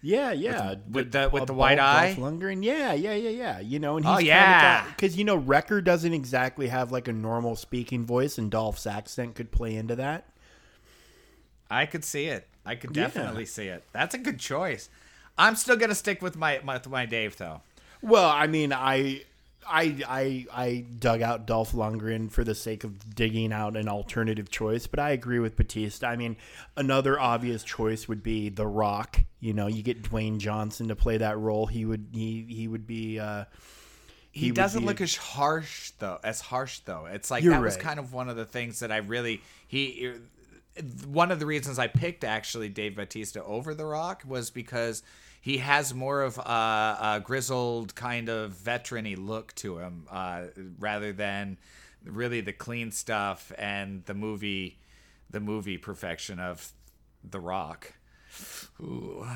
Yeah, 0.04 0.32
yeah, 0.32 0.70
with, 0.70 0.78
with 0.90 1.12
the 1.12 1.30
with 1.32 1.46
the 1.46 1.54
white 1.54 1.78
eye, 1.78 2.14
Dolph 2.14 2.18
Lundgren. 2.18 2.64
Yeah, 2.64 2.92
yeah, 2.92 3.14
yeah, 3.14 3.30
yeah. 3.30 3.60
You 3.60 3.78
know, 3.78 3.96
and 3.96 4.04
he's 4.04 4.14
oh 4.16 4.18
yeah, 4.18 4.84
because 4.86 5.16
you 5.16 5.22
know 5.22 5.36
Wrecker 5.36 5.80
doesn't 5.80 6.12
exactly 6.12 6.66
have 6.66 6.90
like 6.90 7.06
a 7.06 7.12
normal 7.12 7.54
speaking 7.54 8.04
voice, 8.04 8.36
and 8.36 8.50
Dolph's 8.50 8.84
accent 8.84 9.36
could 9.36 9.52
play 9.52 9.76
into 9.76 9.94
that. 9.94 10.26
I 11.70 11.86
could 11.86 12.04
see 12.04 12.26
it. 12.26 12.48
I 12.66 12.74
could 12.74 12.92
definitely 12.92 13.44
yeah. 13.44 13.48
see 13.48 13.66
it. 13.68 13.84
That's 13.92 14.16
a 14.16 14.18
good 14.18 14.40
choice. 14.40 14.88
I'm 15.38 15.54
still 15.54 15.76
gonna 15.76 15.94
stick 15.94 16.20
with 16.20 16.34
my, 16.36 16.60
my 16.64 16.74
with 16.74 16.88
my 16.88 17.06
Dave 17.06 17.36
though. 17.36 17.60
Well, 18.02 18.28
I 18.28 18.48
mean, 18.48 18.72
I 18.72 19.22
I 19.66 19.96
I 20.06 20.46
I 20.52 20.84
dug 20.98 21.22
out 21.22 21.46
Dolph 21.46 21.72
Lundgren 21.72 22.30
for 22.30 22.44
the 22.44 22.54
sake 22.54 22.84
of 22.84 23.14
digging 23.14 23.52
out 23.52 23.76
an 23.76 23.88
alternative 23.88 24.50
choice, 24.50 24.86
but 24.86 24.98
I 24.98 25.10
agree 25.10 25.38
with 25.38 25.56
Batista. 25.56 26.08
I 26.08 26.16
mean, 26.16 26.36
another 26.76 27.18
obvious 27.18 27.62
choice 27.62 28.08
would 28.08 28.22
be 28.22 28.48
The 28.48 28.66
Rock. 28.66 29.20
You 29.40 29.54
know, 29.54 29.68
you 29.68 29.82
get 29.82 30.02
Dwayne 30.02 30.38
Johnson 30.38 30.88
to 30.88 30.96
play 30.96 31.18
that 31.18 31.38
role. 31.38 31.66
He 31.66 31.84
would 31.84 32.08
he 32.12 32.44
he 32.48 32.68
would 32.68 32.86
be. 32.86 33.18
Uh, 33.18 33.44
he, 34.32 34.48
would 34.48 34.56
doesn't 34.56 34.86
look 34.86 35.02
as 35.02 35.14
harsh 35.14 35.90
though 35.98 36.18
as 36.24 36.40
harsh 36.40 36.78
though 36.86 37.04
it's 37.04 37.30
like 37.30 37.44
that 37.44 37.60
was 37.60 37.76
kind 37.76 38.00
of 38.00 38.14
one 38.14 38.30
of 38.30 38.36
the 38.36 38.46
things 38.46 38.80
that 38.80 38.90
i 38.90 38.96
really 38.96 39.42
he 39.68 40.10
one 41.06 41.30
of 41.30 41.38
the 41.38 41.44
reasons 41.44 41.78
i 41.78 41.86
picked 41.86 42.24
actually 42.24 42.70
dave 42.70 42.96
batista 42.96 43.40
over 43.42 43.74
the 43.74 43.84
rock 43.84 44.22
was 44.26 44.48
because 44.48 45.02
he 45.42 45.58
has 45.58 45.92
more 45.92 46.22
of 46.22 46.38
a, 46.38 46.42
a 46.42 47.22
grizzled 47.22 47.94
kind 47.94 48.28
of 48.30 48.52
veteran-y 48.52 49.16
look 49.18 49.54
to 49.56 49.78
him 49.78 50.06
uh, 50.10 50.44
rather 50.78 51.12
than 51.12 51.58
really 52.04 52.40
the 52.40 52.52
clean 52.52 52.90
stuff 52.92 53.52
and 53.58 54.04
the 54.06 54.14
movie 54.14 54.78
the 55.28 55.40
movie 55.40 55.76
perfection 55.78 56.38
of 56.40 56.72
the 57.28 57.38
rock 57.40 57.92
Ooh. 58.80 59.26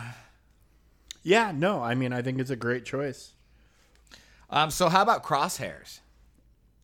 Yeah, 1.23 1.53
no, 1.55 1.83
I 1.83 1.95
mean, 1.95 2.13
I 2.13 2.23
think 2.23 2.39
it's 2.41 2.51
a 2.51 2.57
great 2.57 2.85
choice. 2.85 3.33
um 4.49 4.71
so 4.71 4.89
how 4.89 5.03
about 5.03 5.23
crosshairs 5.25 5.99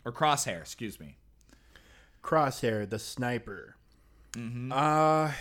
or 0.04 0.12
crosshair 0.12 0.60
excuse 0.60 0.98
me 1.00 1.16
Crosshair, 2.22 2.88
the 2.88 3.00
sniper. 3.00 3.74
Uh, 4.36 5.32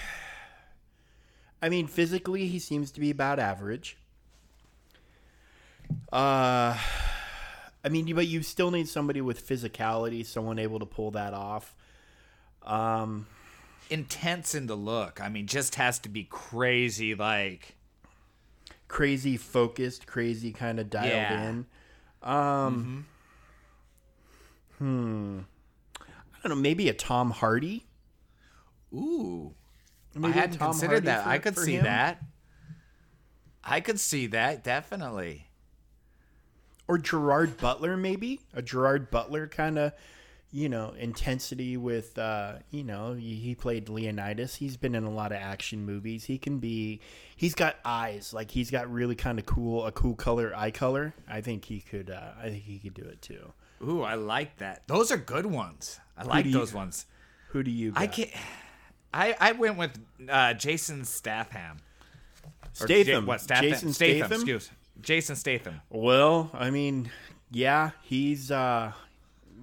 I 1.62 1.70
mean, 1.70 1.88
physically, 1.88 2.48
he 2.48 2.60
seems 2.60 2.92
to 2.92 3.00
be 3.00 3.12
about 3.12 3.40
average. 3.40 3.98
Uh, 6.12 6.78
I 7.84 7.90
mean, 7.90 8.14
but 8.16 8.28
you 8.28 8.44
still 8.44 8.72
need 8.72 8.88
somebody 8.88 9.22
with 9.22 9.46
physicality, 9.48 10.26
someone 10.26 10.60
able 10.60 10.80
to 10.80 10.86
pull 10.86 11.12
that 11.12 11.34
off. 11.34 11.76
Um, 12.64 13.28
intense 13.90 14.56
in 14.56 14.68
the 14.68 14.76
look. 14.76 15.20
I 15.22 15.30
mean, 15.30 15.48
just 15.48 15.76
has 15.76 16.00
to 16.00 16.10
be 16.10 16.24
crazy. 16.24 17.14
Like, 17.16 17.76
crazy 18.88 19.38
focused, 19.38 20.08
crazy 20.08 20.52
kind 20.52 20.80
of 20.80 20.90
dialed 20.90 21.08
Yeah. 21.10 21.50
in. 21.50 21.66
Um, 22.24 23.06
hmm. 24.78 25.40
I 26.00 26.48
don't 26.48 26.58
know. 26.58 26.62
Maybe 26.62 26.90
a 26.90 26.94
Tom 26.94 27.32
Hardy. 27.32 27.86
ooh, 28.94 29.54
I 30.16 30.20
Maybe 30.20 30.32
a 30.32 30.42
hadn't 30.42 30.58
Tom 30.58 30.72
considered 30.72 30.92
Hardy 30.92 31.06
that. 31.08 31.24
for- 31.24 31.30
I 31.30 31.38
could 31.38 31.58
see 31.58 31.76
him. 31.76 31.84
that. 31.86 32.22
I 33.64 33.80
could 33.80 34.00
see 34.00 34.28
that 34.28 34.64
definitely. 34.64 35.48
or 36.88 36.98
Gerard 36.98 37.58
Butler, 37.58 37.96
maybe 37.96 38.42
a 38.54 38.62
Gerard 38.62 39.10
Butler 39.12 39.48
kind 39.48 39.78
of, 39.78 39.94
you 40.52 40.68
know, 40.68 40.90
intensity 40.98 41.78
with, 41.78 42.18
uh, 42.20 42.56
you 42.70 42.84
know, 42.84 43.14
he 43.14 43.36
he 43.36 43.56
played 43.56 43.88
Leonidas. 43.88 44.56
He's 44.56 44.76
been 44.76 44.96
in 44.96 45.06
a 45.06 45.10
lot 45.12 45.32
of 45.32 45.38
action 45.38 45.86
movies. 45.86 46.26
He 46.26 46.38
can 46.38 46.60
be, 46.60 47.00
he's 47.38 47.56
got 47.56 47.78
eyes, 47.86 48.34
like 48.34 48.52
he's 48.52 48.70
got 48.70 48.92
really 48.92 49.16
kind 49.16 49.40
of 49.40 49.46
cool, 49.46 49.86
a 49.86 49.92
cool 49.94 50.16
color, 50.16 50.52
eye 50.54 50.72
color. 50.72 51.14
I 51.30 51.40
think 51.40 51.64
he 51.66 51.80
could, 51.80 52.10
uh, 52.10 52.32
I 52.38 52.50
think 52.50 52.64
he 52.64 52.80
could 52.80 52.96
do 52.96 53.04
it 53.04 53.22
too. 53.22 53.54
Ooh, 53.88 54.02
I 54.02 54.16
like 54.16 54.58
that. 54.58 54.86
Those 54.88 55.12
are 55.12 55.18
good 55.18 55.46
ones. 55.46 56.00
I 56.18 56.24
like 56.24 56.44
do 56.44 56.50
you- 56.50 56.58
those 56.58 56.74
ones. 56.74 57.06
Who 57.50 57.64
do 57.64 57.72
you? 57.72 57.92
Got? 57.92 58.02
I 58.02 58.08
can't. 58.08 58.32
I 59.14 59.36
I 59.40 59.52
went 59.54 59.78
with 59.78 60.00
uh, 60.30 60.54
Jason 60.54 61.06
Statham. 61.06 61.78
Or 62.80 62.88
Statham. 62.88 63.24
Ja- 63.24 63.28
what 63.28 63.42
Statham? 63.42 63.70
Jason 63.70 63.94
Statham. 63.94 64.18
Statham? 64.18 64.42
Excuse. 64.42 64.72
Jason 65.02 65.36
Statham. 65.36 65.82
Well, 65.90 66.50
I 66.54 66.70
mean, 66.70 67.12
yeah, 67.50 67.92
he's, 68.04 68.52
uh, 68.52 68.94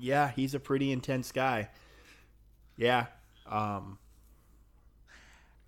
yeah, 0.00 0.30
he's 0.30 0.54
a 0.54 0.60
pretty 0.60 0.92
intense 0.92 1.32
guy. 1.32 1.68
Yeah. 2.76 3.06
Um, 3.46 3.98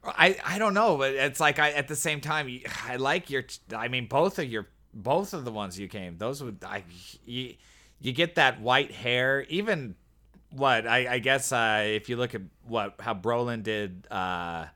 I 0.04 0.36
I 0.44 0.58
don't 0.58 0.74
know, 0.74 0.96
but 0.96 1.12
it's 1.14 1.40
like 1.40 1.58
I 1.58 1.70
at 1.72 1.88
the 1.88 1.96
same 1.96 2.20
time 2.20 2.60
I 2.86 2.96
like 2.96 3.30
your 3.30 3.44
I 3.74 3.88
mean 3.88 4.06
both 4.06 4.38
of 4.38 4.46
your 4.46 4.66
both 4.94 5.34
of 5.34 5.44
the 5.44 5.52
ones 5.52 5.78
you 5.78 5.88
came 5.88 6.16
those 6.18 6.42
would 6.42 6.64
I 6.64 6.84
you, 7.26 7.54
you 8.00 8.12
get 8.12 8.36
that 8.36 8.60
white 8.60 8.90
hair 8.92 9.42
even 9.48 9.94
what 10.50 10.86
I 10.86 11.14
I 11.14 11.18
guess 11.18 11.52
uh 11.52 11.82
if 11.86 12.08
you 12.08 12.16
look 12.16 12.34
at 12.34 12.42
what 12.66 12.94
how 13.00 13.14
Brolin 13.14 13.62
did 13.62 14.06
uh 14.10 14.66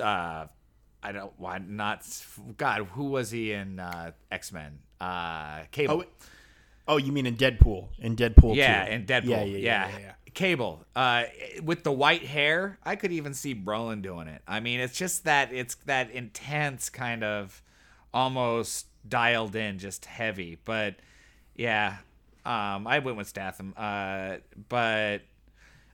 uh 0.00 0.46
I 1.02 1.12
don't 1.12 1.32
why 1.38 1.58
not 1.58 2.06
God 2.56 2.86
who 2.92 3.04
was 3.04 3.30
he 3.30 3.52
in 3.52 3.78
uh 3.80 4.12
X-Men 4.30 4.78
uh 5.00 5.64
Cable 5.70 6.04
oh, 6.04 6.24
oh, 6.88 6.96
you 6.96 7.12
mean 7.12 7.26
in 7.26 7.36
Deadpool? 7.36 7.88
In 7.98 8.16
Deadpool, 8.16 8.56
yeah, 8.56 8.86
too. 8.86 8.92
in 8.92 9.06
Deadpool. 9.06 9.28
Yeah, 9.28 9.44
Yeah, 9.44 9.56
yeah, 9.56 9.88
yeah, 9.88 9.98
yeah. 9.98 10.12
Cable. 10.34 10.84
Uh, 10.96 11.24
with 11.62 11.84
the 11.84 11.92
white 11.92 12.24
hair, 12.24 12.78
I 12.84 12.96
could 12.96 13.12
even 13.12 13.34
see 13.34 13.54
Brolin 13.54 14.02
doing 14.02 14.28
it. 14.28 14.42
I 14.48 14.60
mean, 14.60 14.80
it's 14.80 14.96
just 14.96 15.24
that 15.24 15.52
it's 15.52 15.74
that 15.86 16.10
intense 16.10 16.88
kind 16.88 17.22
of, 17.22 17.62
almost 18.14 18.86
dialed 19.08 19.56
in, 19.56 19.78
just 19.78 20.06
heavy. 20.06 20.58
But 20.64 20.96
yeah, 21.54 21.96
um, 22.44 22.86
I 22.86 23.00
went 23.00 23.16
with 23.16 23.28
Statham. 23.28 23.74
Uh, 23.76 24.36
but 24.68 25.22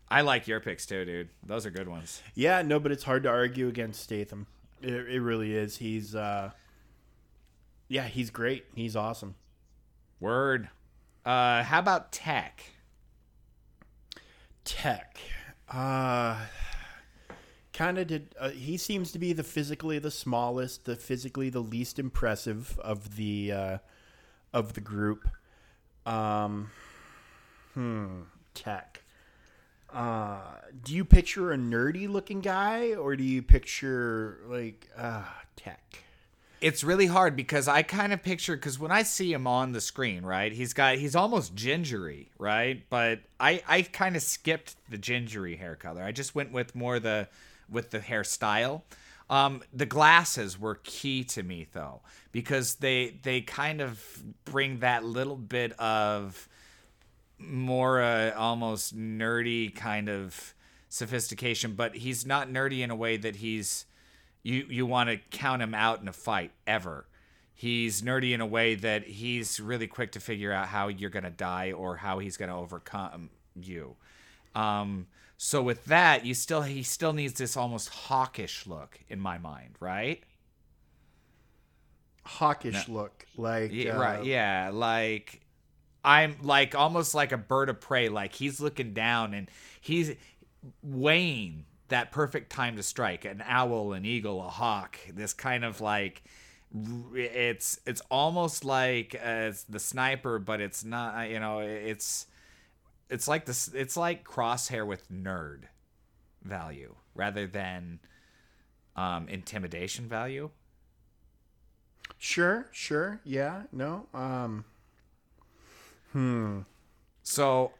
I 0.08 0.22
like 0.22 0.48
your 0.48 0.60
picks 0.60 0.86
too, 0.86 1.04
dude. 1.04 1.28
Those 1.46 1.66
are 1.66 1.70
good 1.70 1.88
ones. 1.88 2.22
Yeah, 2.34 2.62
no, 2.62 2.78
but 2.80 2.92
it's 2.92 3.04
hard 3.04 3.22
to 3.24 3.28
argue 3.28 3.68
against 3.68 4.02
Statham. 4.02 4.46
It, 4.82 4.92
it 4.92 5.20
really 5.20 5.54
is. 5.54 5.76
He's, 5.76 6.14
uh, 6.14 6.50
yeah, 7.88 8.04
he's 8.04 8.30
great. 8.30 8.66
He's 8.74 8.96
awesome. 8.96 9.34
Word. 10.20 10.68
Uh, 11.24 11.62
how 11.62 11.78
about 11.80 12.12
Tech? 12.12 12.62
Tech, 14.64 15.18
uh, 15.70 16.36
kind 17.72 17.96
of 17.96 18.06
did. 18.06 18.34
Uh, 18.38 18.50
he 18.50 18.76
seems 18.76 19.12
to 19.12 19.18
be 19.18 19.32
the 19.32 19.42
physically 19.42 19.98
the 19.98 20.10
smallest, 20.10 20.84
the 20.84 20.94
physically 20.94 21.48
the 21.48 21.60
least 21.60 21.98
impressive 21.98 22.78
of 22.80 23.16
the 23.16 23.50
uh, 23.50 23.78
of 24.52 24.74
the 24.74 24.82
group. 24.82 25.26
Um, 26.08 26.70
hmm, 27.74 28.22
Tech. 28.54 29.02
Uh, 29.92 30.40
do 30.84 30.94
you 30.94 31.04
picture 31.04 31.52
a 31.52 31.56
nerdy 31.56 32.08
looking 32.08 32.40
guy, 32.40 32.94
or 32.94 33.16
do 33.16 33.24
you 33.24 33.42
picture 33.42 34.38
like 34.48 34.88
uh, 34.96 35.24
Tech? 35.56 36.04
it's 36.60 36.82
really 36.82 37.06
hard 37.06 37.36
because 37.36 37.68
I 37.68 37.82
kind 37.82 38.12
of 38.12 38.22
picture 38.22 38.56
because 38.56 38.78
when 38.78 38.90
I 38.90 39.02
see 39.02 39.32
him 39.32 39.46
on 39.46 39.72
the 39.72 39.80
screen, 39.80 40.24
right, 40.24 40.52
he's 40.52 40.72
got 40.72 40.96
he's 40.96 41.14
almost 41.14 41.54
gingery, 41.54 42.30
right? 42.38 42.82
But 42.90 43.20
I 43.38 43.62
I 43.66 43.82
kind 43.82 44.16
of 44.16 44.22
skipped 44.22 44.76
the 44.88 44.98
gingery 44.98 45.56
hair 45.56 45.76
color. 45.76 46.02
I 46.02 46.12
just 46.12 46.34
went 46.34 46.52
with 46.52 46.74
more 46.74 46.98
the 46.98 47.28
with 47.70 47.90
the 47.90 48.00
hairstyle. 48.00 48.82
Um, 49.30 49.62
the 49.72 49.86
glasses 49.86 50.58
were 50.58 50.76
key 50.82 51.22
to 51.24 51.42
me 51.42 51.66
though 51.72 52.00
because 52.32 52.76
they 52.76 53.18
they 53.22 53.40
kind 53.42 53.80
of 53.80 54.02
bring 54.44 54.78
that 54.78 55.04
little 55.04 55.36
bit 55.36 55.78
of 55.78 56.48
more 57.38 58.00
uh, 58.00 58.32
almost 58.34 58.96
nerdy 58.96 59.74
kind 59.74 60.08
of 60.08 60.54
sophistication, 60.88 61.74
but 61.74 61.96
he's 61.96 62.26
not 62.26 62.48
nerdy 62.48 62.80
in 62.80 62.90
a 62.90 62.96
way 62.96 63.16
that 63.16 63.36
he's 63.36 63.84
you 64.42 64.66
you 64.68 64.86
want 64.86 65.10
to 65.10 65.18
count 65.30 65.62
him 65.62 65.74
out 65.74 66.00
in 66.00 66.08
a 66.08 66.12
fight 66.12 66.52
ever. 66.66 67.06
He's 67.54 68.02
nerdy 68.02 68.32
in 68.32 68.40
a 68.40 68.46
way 68.46 68.76
that 68.76 69.04
he's 69.04 69.60
really 69.60 69.88
quick 69.88 70.12
to 70.12 70.20
figure 70.20 70.52
out 70.52 70.68
how 70.68 70.88
you're 70.88 71.10
gonna 71.10 71.30
die 71.30 71.72
or 71.72 71.96
how 71.96 72.18
he's 72.18 72.36
gonna 72.36 72.58
overcome 72.58 73.30
you. 73.60 73.96
Um, 74.54 75.06
so 75.40 75.62
with 75.62 75.84
that, 75.84 76.26
you 76.26 76.34
still 76.34 76.62
he 76.62 76.82
still 76.82 77.12
needs 77.12 77.34
this 77.34 77.56
almost 77.56 77.88
hawkish 77.88 78.66
look 78.66 78.98
in 79.08 79.20
my 79.20 79.38
mind, 79.38 79.76
right? 79.78 80.20
Hawkish 82.26 82.88
look, 82.88 83.24
like 83.36 83.70
Yeah, 83.72 83.96
uh, 83.96 84.00
right. 84.00 84.24
Yeah, 84.24 84.70
like 84.74 85.40
I'm 86.04 86.36
like 86.42 86.74
almost 86.74 87.14
like 87.14 87.30
a 87.30 87.36
bird 87.36 87.68
of 87.70 87.80
prey. 87.80 88.08
Like 88.08 88.34
he's 88.34 88.60
looking 88.60 88.92
down 88.92 89.32
and 89.32 89.48
he's 89.80 90.12
weighing 90.82 91.66
that 91.86 92.10
perfect 92.10 92.50
time 92.50 92.74
to 92.74 92.82
strike. 92.82 93.24
An 93.24 93.40
owl, 93.46 93.92
an 93.92 94.04
eagle, 94.04 94.44
a 94.44 94.48
hawk. 94.48 94.98
This 95.14 95.32
kind 95.32 95.64
of 95.64 95.80
like 95.80 96.24
it's 97.14 97.78
it's 97.86 98.02
almost 98.10 98.64
like 98.64 99.14
uh, 99.14 99.50
it's 99.50 99.62
the 99.62 99.78
sniper, 99.78 100.40
but 100.40 100.60
it's 100.60 100.84
not. 100.84 101.30
You 101.30 101.38
know, 101.38 101.60
it's 101.60 102.26
it's 103.08 103.26
like 103.28 103.46
this. 103.46 103.68
It's 103.74 103.96
like 103.96 104.24
crosshair 104.24 104.86
with 104.86 105.10
nerd 105.10 105.64
value 106.42 106.94
rather 107.14 107.46
than 107.46 108.00
um, 108.96 109.28
intimidation 109.28 110.08
value. 110.08 110.50
Sure, 112.18 112.66
sure, 112.72 113.20
yeah, 113.24 113.62
no, 113.70 114.06
um, 114.12 114.64
hmm. 116.12 116.60
So, 117.22 117.72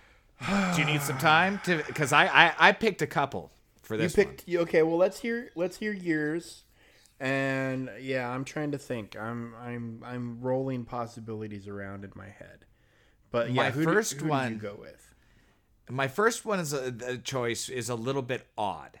do 0.74 0.80
you 0.80 0.84
need 0.84 1.00
some 1.02 1.18
time 1.18 1.60
to? 1.64 1.82
Because 1.86 2.12
I, 2.12 2.26
I 2.26 2.54
I 2.58 2.72
picked 2.72 3.00
a 3.00 3.06
couple 3.06 3.52
for 3.82 3.94
You 3.94 4.02
this 4.02 4.14
picked 4.14 4.46
you- 4.46 4.60
okay. 4.60 4.82
Well, 4.82 4.98
let's 4.98 5.20
hear 5.20 5.50
let's 5.54 5.78
hear 5.78 5.92
yours, 5.92 6.64
And 7.20 7.88
yeah, 8.00 8.28
I'm 8.28 8.44
trying 8.44 8.72
to 8.72 8.78
think. 8.78 9.16
I'm 9.16 9.54
I'm 9.62 10.02
I'm 10.04 10.40
rolling 10.40 10.84
possibilities 10.84 11.66
around 11.68 12.04
in 12.04 12.12
my 12.14 12.28
head. 12.28 12.65
But 13.36 13.50
yeah, 13.50 13.64
My 13.64 13.70
who 13.70 13.84
first 13.84 14.12
did, 14.14 14.22
who 14.22 14.28
one- 14.28 14.52
you 14.52 14.58
go 14.58 14.76
with? 14.80 15.14
My 15.90 16.08
first 16.08 16.44
one 16.44 16.58
is 16.58 16.72
a, 16.72 16.94
a 17.06 17.16
choice 17.18 17.68
is 17.68 17.88
a 17.90 17.94
little 17.94 18.22
bit 18.22 18.46
odd 18.58 18.98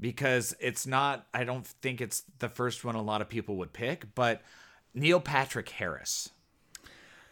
because 0.00 0.56
it's 0.58 0.86
not. 0.86 1.26
I 1.34 1.44
don't 1.44 1.66
think 1.66 2.00
it's 2.00 2.22
the 2.38 2.48
first 2.48 2.84
one 2.84 2.94
a 2.94 3.02
lot 3.02 3.20
of 3.20 3.28
people 3.28 3.56
would 3.56 3.72
pick, 3.72 4.14
but 4.14 4.42
Neil 4.94 5.20
Patrick 5.20 5.68
Harris, 5.68 6.30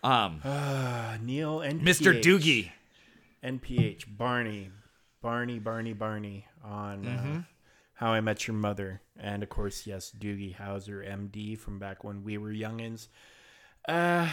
um, 0.04 0.40
Uh, 0.44 1.16
Neil 1.22 1.60
and 1.60 1.80
Mr. 1.80 2.20
Doogie. 2.20 2.70
NPH 3.42 4.04
Barney, 4.16 4.70
Barney, 5.20 5.58
Barney, 5.58 5.94
Barney 5.94 6.46
on 6.62 7.02
Mm-hmm. 7.04 7.36
uh, 7.38 7.42
How 7.94 8.12
I 8.12 8.20
Met 8.20 8.46
Your 8.46 8.54
Mother, 8.56 9.00
and 9.18 9.42
of 9.42 9.48
course, 9.48 9.84
yes, 9.86 10.12
Doogie 10.16 10.54
Howser, 10.56 11.02
MD, 11.04 11.58
from 11.58 11.78
back 11.80 12.04
when 12.04 12.22
we 12.22 12.36
were 12.38 12.52
youngins. 12.52 13.08
Uh, 13.88 14.28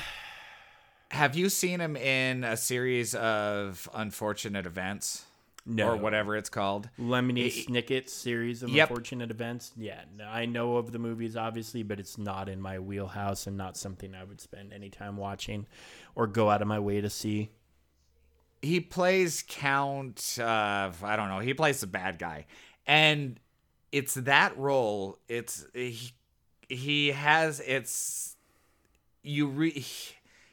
Have 1.11 1.35
you 1.35 1.49
seen 1.49 1.79
him 1.79 1.95
in 1.95 2.43
a 2.43 2.55
series 2.55 3.15
of 3.15 3.89
unfortunate 3.93 4.65
events? 4.65 5.25
No. 5.65 5.89
Or 5.89 5.97
whatever 5.97 6.35
it's 6.35 6.49
called. 6.49 6.89
Lemony 6.99 7.47
Snicket 7.51 8.09
series 8.09 8.63
of 8.63 8.69
Yep. 8.69 8.89
unfortunate 8.89 9.29
events. 9.29 9.71
Yeah, 9.75 10.01
I 10.27 10.45
know 10.45 10.77
of 10.77 10.91
the 10.91 10.99
movies, 10.99 11.35
obviously, 11.35 11.83
but 11.83 11.99
it's 11.99 12.17
not 12.17 12.49
in 12.49 12.59
my 12.61 12.79
wheelhouse 12.79 13.45
and 13.45 13.55
not 13.57 13.77
something 13.77 14.15
I 14.15 14.23
would 14.23 14.41
spend 14.41 14.73
any 14.73 14.89
time 14.89 15.15
watching 15.17 15.67
or 16.15 16.25
go 16.27 16.49
out 16.49 16.61
of 16.63 16.67
my 16.67 16.79
way 16.79 17.01
to 17.01 17.09
see. 17.09 17.49
He 18.61 18.79
plays 18.79 19.43
Count, 19.47 20.37
uh, 20.39 20.91
I 21.03 21.15
don't 21.15 21.29
know, 21.29 21.39
he 21.39 21.53
plays 21.53 21.81
the 21.81 21.87
bad 21.87 22.17
guy. 22.17 22.45
And 22.87 23.39
it's 23.91 24.15
that 24.15 24.57
role, 24.57 25.19
it's, 25.27 25.65
he, 25.73 26.11
he 26.67 27.07
has, 27.09 27.59
it's, 27.59 28.37
you 29.21 29.47
re, 29.47 29.85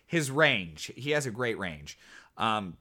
his 0.07 0.31
range, 0.31 0.91
he 0.97 1.11
has 1.11 1.27
a 1.27 1.31
great 1.31 1.59
range. 1.59 1.99
Um, 2.37 2.77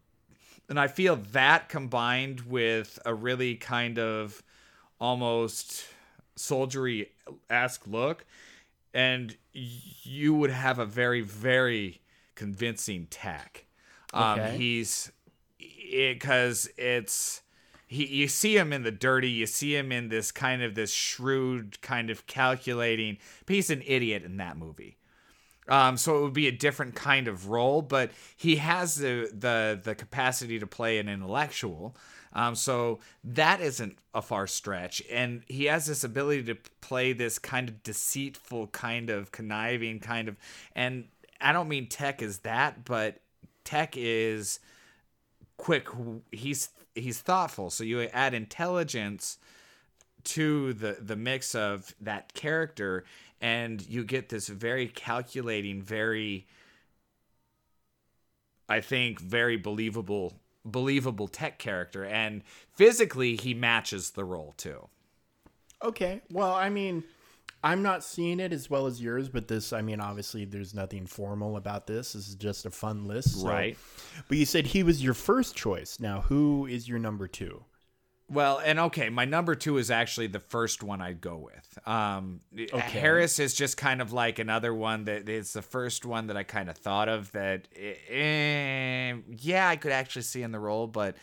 and 0.70 0.80
I 0.80 0.88
feel 0.88 1.18
that 1.32 1.70
combined 1.70 2.42
with 2.42 3.00
a 3.06 3.14
really 3.14 3.56
kind 3.56 4.00
of 4.00 4.42
almost 5.00 5.86
soldiery 6.36 7.12
esque 7.50 7.86
look, 7.88 8.26
and 8.94 9.36
you 9.52 10.34
would 10.36 10.52
have 10.52 10.80
a 10.80 10.86
very, 10.86 11.22
very 11.22 12.02
convincing 12.36 13.08
tech. 13.10 13.66
Um, 14.14 14.40
Okay. 14.40 14.58
He's 14.58 15.12
because 15.60 16.70
it's 16.78 17.42
he 17.88 18.06
you 18.06 18.28
see 18.28 18.58
him 18.58 18.74
in 18.74 18.84
the 18.84 18.92
dirty 18.92 19.30
you 19.30 19.46
see 19.46 19.76
him 19.76 19.92
in 19.92 20.10
this 20.10 20.32
kind 20.32 20.62
of 20.64 20.76
this 20.76 20.92
shrewd 20.92 21.80
kind 21.82 22.10
of 22.10 22.26
calculating 22.28 23.18
but 23.46 23.56
he's 23.56 23.70
an 23.70 23.84
idiot 23.86 24.24
in 24.24 24.38
that 24.38 24.58
movie 24.58 24.98
um, 25.68 25.98
so 25.98 26.18
it 26.18 26.22
would 26.22 26.34
be 26.34 26.48
a 26.48 26.52
different 26.52 26.96
kind 26.96 27.28
of 27.28 27.50
role, 27.50 27.82
but 27.82 28.12
he 28.38 28.58
has 28.58 28.96
the 28.96 29.30
the 29.34 29.80
the 29.84 29.96
capacity 29.96 30.60
to 30.60 30.68
play 30.68 31.00
an 31.00 31.10
intellectual. 31.10 31.96
Um, 32.34 32.56
so 32.56 33.00
that 33.24 33.62
isn't 33.62 33.98
a 34.14 34.22
far 34.22 34.46
stretch, 34.46 35.02
and 35.10 35.44
he 35.48 35.66
has 35.66 35.86
this 35.86 36.04
ability 36.04 36.44
to 36.44 36.58
play 36.82 37.14
this 37.14 37.40
kind 37.40 37.70
of 37.70 37.82
deceitful, 37.82 38.68
kind 38.68 39.10
of 39.10 39.32
conniving, 39.32 40.00
kind 40.00 40.28
of. 40.28 40.36
And 40.76 41.06
I 41.40 41.54
don't 41.54 41.70
mean 41.70 41.88
Tech 41.88 42.22
is 42.22 42.40
that, 42.40 42.84
but 42.84 43.22
Tech 43.64 43.96
is 43.98 44.60
quick. 45.58 45.88
He's 46.32 46.70
he's 46.94 47.20
thoughtful. 47.20 47.70
So 47.70 47.84
you 47.84 48.02
add 48.02 48.34
intelligence 48.34 49.38
to 50.26 50.74
the 50.74 50.98
the 51.00 51.16
mix 51.16 51.56
of 51.56 51.96
that 52.02 52.34
character 52.34 53.06
and 53.46 53.88
you 53.88 54.04
get 54.04 54.30
this 54.30 54.48
very 54.48 54.88
calculating 54.88 55.80
very 55.82 56.48
i 58.68 58.82
think 58.82 59.20
very 59.20 59.56
believable 59.58 60.34
believable 60.66 61.28
tech 61.28 61.60
character 61.60 62.04
and 62.06 62.42
physically 62.74 63.36
he 63.36 63.54
matches 63.54 64.12
the 64.12 64.24
role 64.24 64.54
too 64.58 64.88
Okay. 65.84 66.22
Well, 66.32 66.54
I 66.54 66.70
mean, 66.70 67.04
I'm 67.64 67.84
not 67.84 68.04
seeing 68.04 68.40
it 68.40 68.52
as 68.54 68.70
well 68.72 68.88
as 68.88 69.00
yours, 69.02 69.28
but 69.30 69.48
this, 69.50 69.72
I 69.74 69.82
mean, 69.82 70.00
obviously, 70.00 70.46
there's 70.46 70.74
nothing 70.74 71.06
formal 71.06 71.58
about 71.58 71.86
this. 71.86 72.14
This 72.14 72.28
is 72.30 72.36
just 72.36 72.66
a 72.66 72.72
fun 72.72 73.06
list. 73.06 73.42
so- 73.42 73.48
Right. 73.48 73.78
But 74.28 74.38
you 74.38 74.46
said 74.46 74.66
he 74.68 74.82
was 74.84 75.04
your 75.04 75.14
first 75.14 75.54
choice. 75.56 76.00
Now, 76.00 76.22
who 76.22 76.66
is 76.66 76.88
your 76.88 76.98
number 76.98 77.28
two? 77.28 77.66
Well 78.30 78.60
and 78.64 78.80
okay 78.80 79.10
my 79.10 79.26
number 79.26 79.54
two 79.54 79.78
is 79.78 79.92
actually 79.92 80.28
the 80.28 80.40
first 80.40 80.82
one 80.82 81.02
i'd 81.02 81.22
go 81.22 81.38
with 81.38 81.88
um 81.88 82.40
okay. 82.60 82.80
harris 82.80 83.38
is 83.38 83.54
just 83.54 83.78
kind 83.78 84.02
of 84.02 84.12
like 84.12 84.40
another 84.40 84.74
one 84.74 85.06
that 85.06 85.30
it's 85.30 85.54
the 85.54 85.62
first 85.62 86.06
one 86.06 86.28
that 86.28 86.36
i 86.36 86.44
kind 86.44 86.70
of 86.70 86.76
thought 86.76 87.08
of 87.08 87.32
that 87.34 87.68
eh, 87.78 89.14
yeah 89.38 89.70
i 89.70 89.76
could 89.76 89.92
actually 89.92 90.24
see 90.24 90.42
in 90.42 90.52
the 90.52 90.60
role 90.60 90.88
but 90.88 91.16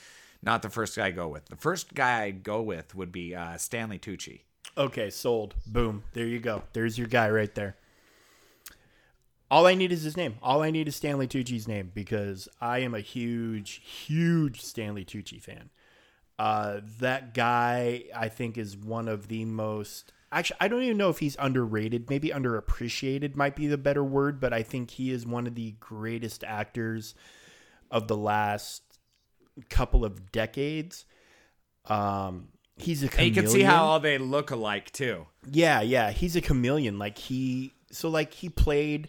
not 0.42 0.62
the 0.62 0.70
first 0.70 0.96
guy 0.96 1.07
i 1.07 1.11
go 1.11 1.26
with 1.26 1.44
the 1.46 1.57
first 1.57 1.92
guy 1.92 2.22
i'd 2.22 2.44
go 2.44 2.62
with 2.62 2.94
would 2.94 3.11
be 3.11 3.34
uh, 3.34 3.57
stanley 3.57 3.98
tucci 3.98 4.42
Okay, 4.76 5.11
sold. 5.11 5.55
Boom. 5.66 6.05
There 6.14 6.26
you 6.26 6.38
go. 6.38 6.62
There's 6.72 6.96
your 6.96 7.07
guy 7.07 7.28
right 7.30 7.55
there. 7.55 7.76
All 9.50 9.66
I 9.66 9.74
need 9.74 9.92
is 9.92 10.03
his 10.03 10.16
name. 10.16 10.36
All 10.42 10.62
I 10.62 10.70
need 10.70 10.88
is 10.88 10.96
Stanley 10.96 11.28
Tucci's 11.28 11.68
name 11.68 11.92
because 11.94 12.48
I 12.59 12.78
am 12.78 12.94
a 12.94 13.00
huge, 13.00 13.82
huge 13.84 14.62
Stanley 14.62 15.05
Tucci 15.05 15.42
fan. 15.42 15.68
Uh, 16.39 16.80
that 16.99 17.35
guy, 17.35 18.05
I 18.16 18.28
think, 18.28 18.59
is 18.59 18.76
one 18.76 19.09
of 19.09 19.28
the 19.28 19.45
most. 19.45 20.12
Actually, 20.30 20.57
I 20.61 20.68
don't 20.68 20.83
even 20.83 20.97
know 20.97 21.11
if 21.11 21.18
he's 21.18 21.37
underrated. 21.39 22.09
Maybe 22.09 22.30
underappreciated 22.30 23.37
might 23.37 23.55
be 23.55 23.66
the 23.66 23.78
better 23.78 24.03
word, 24.03 24.41
but 24.41 24.53
I 24.53 24.62
think 24.62 24.91
he 24.91 25.11
is 25.11 25.26
one 25.26 25.47
of 25.47 25.55
the 25.55 25.72
greatest 25.78 26.43
actors 26.43 27.14
of 27.91 28.09
the 28.09 28.16
last 28.16 28.83
couple 29.68 30.05
of 30.05 30.33
decades. 30.33 31.05
Um, 31.85 32.49
he's 32.76 33.03
a 33.03 33.09
chameleon. 33.09 33.35
you 33.35 33.43
can 33.43 33.51
see 33.51 33.62
how 33.62 33.85
all 33.85 34.01
they 34.01 34.18
look 34.18 34.51
alike 34.51 34.91
too 34.93 35.26
Yeah, 35.51 35.80
yeah, 35.80 36.11
he's 36.11 36.37
a 36.37 36.41
chameleon. 36.41 36.99
Like 36.99 37.18
he, 37.18 37.72
so 37.91 38.09
like 38.09 38.35
he 38.35 38.49
played 38.49 39.09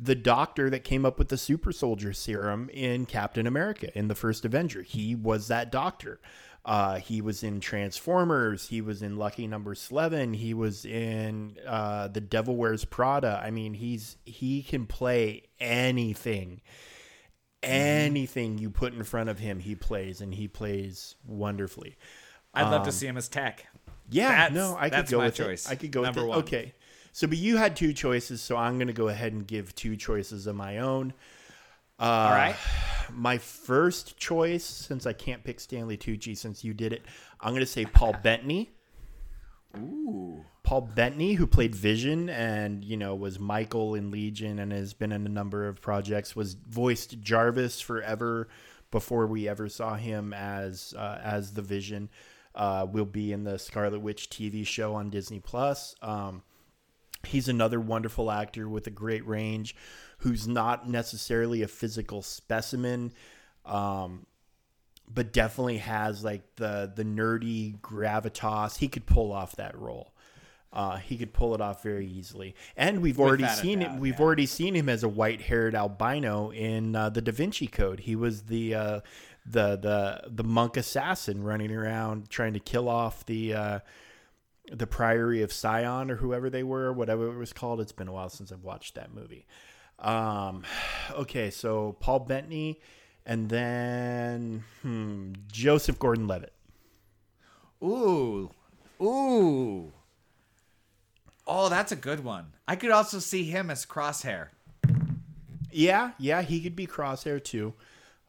the 0.00 0.14
doctor 0.14 0.68
that 0.70 0.82
came 0.84 1.06
up 1.06 1.18
with 1.18 1.28
the 1.28 1.36
super 1.38 1.70
soldier 1.70 2.12
serum 2.12 2.68
in 2.70 3.06
Captain 3.06 3.46
America 3.46 3.96
in 3.96 4.08
the 4.08 4.14
first 4.14 4.44
Avenger. 4.44 4.82
He 4.82 5.14
was 5.14 5.48
that 5.48 5.70
doctor. 5.70 6.20
Uh, 6.64 6.96
he 6.96 7.20
was 7.20 7.42
in 7.42 7.60
Transformers. 7.60 8.68
He 8.68 8.80
was 8.80 9.02
in 9.02 9.16
Lucky 9.16 9.46
Number 9.46 9.74
Slevin. 9.74 10.32
He 10.34 10.54
was 10.54 10.86
in 10.86 11.56
uh, 11.66 12.08
The 12.08 12.22
Devil 12.22 12.56
Wears 12.56 12.86
Prada. 12.86 13.38
I 13.44 13.50
mean, 13.50 13.74
he's 13.74 14.16
he 14.24 14.62
can 14.62 14.86
play 14.86 15.42
anything, 15.60 16.62
anything 17.62 18.58
you 18.58 18.70
put 18.70 18.94
in 18.94 19.02
front 19.04 19.28
of 19.28 19.38
him, 19.38 19.58
he 19.60 19.74
plays, 19.74 20.20
and 20.20 20.34
he 20.34 20.48
plays 20.48 21.16
wonderfully. 21.26 21.96
i'd 22.54 22.70
love 22.70 22.84
to 22.84 22.92
see 22.92 23.06
him 23.06 23.16
as 23.16 23.28
tech 23.28 23.66
Yeah, 24.10 24.28
That's- 24.28 24.52
no, 24.52 24.76
I 24.78 24.90
could 24.90 25.08
go 25.08 25.18
with 25.20 25.34
choice. 25.34 25.66
It. 25.66 25.72
I 25.72 25.74
could 25.76 25.90
go 25.90 26.02
Number 26.02 26.20
with 26.20 26.26
it. 26.26 26.28
one. 26.30 26.38
Okay, 26.40 26.74
so 27.12 27.26
but 27.26 27.38
you 27.38 27.56
had 27.56 27.76
two 27.76 27.92
choices, 27.92 28.40
so 28.42 28.56
I'm 28.56 28.76
going 28.78 28.86
to 28.88 28.92
go 28.92 29.08
ahead 29.08 29.32
and 29.32 29.46
give 29.46 29.74
two 29.74 29.96
choices 29.96 30.46
of 30.46 30.56
my 30.56 30.78
own. 30.78 31.12
Uh, 31.98 32.02
all 32.02 32.30
right 32.30 32.56
My 33.12 33.38
first 33.38 34.16
choice, 34.16 34.64
since 34.64 35.06
I 35.06 35.12
can't 35.12 35.44
pick 35.44 35.60
Stanley 35.60 35.96
Tucci, 35.96 36.36
since 36.36 36.64
you 36.64 36.74
did 36.74 36.92
it, 36.92 37.02
I'm 37.40 37.50
going 37.50 37.60
to 37.60 37.66
say 37.66 37.84
Paul 37.84 38.14
Bettany. 38.22 38.70
ooh 39.76 40.44
Paul 40.64 40.80
Bettany, 40.80 41.34
who 41.34 41.46
played 41.46 41.74
Vision 41.74 42.30
and 42.30 42.82
you 42.84 42.96
know 42.96 43.14
was 43.14 43.38
Michael 43.38 43.94
in 43.94 44.10
Legion 44.10 44.58
and 44.58 44.72
has 44.72 44.94
been 44.94 45.12
in 45.12 45.26
a 45.26 45.28
number 45.28 45.68
of 45.68 45.80
projects, 45.80 46.34
was 46.34 46.54
voiced 46.54 47.20
Jarvis 47.20 47.80
forever 47.80 48.48
before 48.90 49.26
we 49.26 49.46
ever 49.46 49.68
saw 49.68 49.94
him 49.94 50.32
as 50.32 50.94
uh, 50.96 51.20
as 51.22 51.52
the 51.52 51.62
Vision. 51.62 52.08
Uh, 52.54 52.86
will 52.90 53.04
be 53.04 53.32
in 53.32 53.42
the 53.42 53.58
Scarlet 53.58 53.98
Witch 54.00 54.30
TV 54.30 54.64
show 54.64 54.94
on 54.94 55.10
Disney 55.10 55.40
Plus. 55.40 55.96
Um, 56.00 56.44
he's 57.26 57.48
another 57.48 57.80
wonderful 57.80 58.30
actor 58.30 58.68
with 58.68 58.86
a 58.86 58.90
great 58.90 59.26
range, 59.26 59.74
who's 60.24 60.48
not 60.48 60.88
necessarily 60.88 61.62
a 61.62 61.68
physical 61.68 62.20
specimen. 62.22 63.12
Um, 63.64 64.26
but 65.06 65.32
definitely 65.32 65.78
has 65.78 66.24
like 66.24 66.56
the 66.56 66.90
the 66.94 67.04
nerdy 67.04 67.78
gravitas. 67.80 68.78
He 68.78 68.88
could 68.88 69.06
pull 69.06 69.32
off 69.32 69.56
that 69.56 69.78
role. 69.78 70.14
Uh, 70.72 70.96
he 70.96 71.16
could 71.16 71.32
pull 71.32 71.54
it 71.54 71.60
off 71.60 71.84
very 71.84 72.06
easily. 72.06 72.56
And 72.76 73.00
we've 73.00 73.20
already 73.20 73.44
Without 73.44 73.58
seen 73.58 73.78
doubt, 73.80 73.94
it. 73.94 74.00
We've 74.00 74.18
yeah. 74.18 74.24
already 74.24 74.46
seen 74.46 74.74
him 74.74 74.88
as 74.88 75.04
a 75.04 75.08
white-haired 75.08 75.76
albino 75.76 76.50
in 76.50 76.96
uh, 76.96 77.10
the 77.10 77.22
Da 77.22 77.30
Vinci 77.30 77.68
Code. 77.68 78.00
He 78.00 78.16
was 78.16 78.44
the 78.44 78.74
uh, 78.74 79.00
the 79.46 79.76
the 79.76 80.22
the 80.26 80.42
monk 80.42 80.76
assassin 80.76 81.44
running 81.44 81.70
around 81.70 82.30
trying 82.30 82.54
to 82.54 82.60
kill 82.60 82.88
off 82.88 83.24
the 83.26 83.54
uh, 83.54 83.78
the 84.72 84.86
Priory 84.86 85.42
of 85.42 85.52
Sion 85.52 86.10
or 86.10 86.16
whoever 86.16 86.48
they 86.48 86.62
were, 86.62 86.92
whatever 86.92 87.32
it 87.32 87.36
was 87.36 87.52
called. 87.52 87.80
It's 87.80 87.92
been 87.92 88.08
a 88.08 88.12
while 88.12 88.30
since 88.30 88.50
I've 88.50 88.64
watched 88.64 88.94
that 88.94 89.14
movie. 89.14 89.46
Um, 90.04 90.64
okay, 91.12 91.50
so 91.50 91.96
Paul 92.00 92.20
Bettany, 92.20 92.80
and 93.26 93.48
then 93.48 94.64
hmm, 94.82 95.32
Joseph 95.50 95.98
Gordon-Levitt. 95.98 96.52
ooh 97.82 98.50
ooh 99.02 99.92
Oh, 101.46 101.68
that's 101.68 101.92
a 101.92 101.96
good 101.96 102.24
one. 102.24 102.54
I 102.66 102.74
could 102.76 102.90
also 102.90 103.18
see 103.18 103.44
him 103.44 103.70
as 103.70 103.84
Crosshair. 103.84 104.48
Yeah, 105.70 106.12
yeah, 106.18 106.40
he 106.42 106.60
could 106.62 106.74
be 106.76 106.86
Crosshair 106.86 107.42
too. 107.42 107.74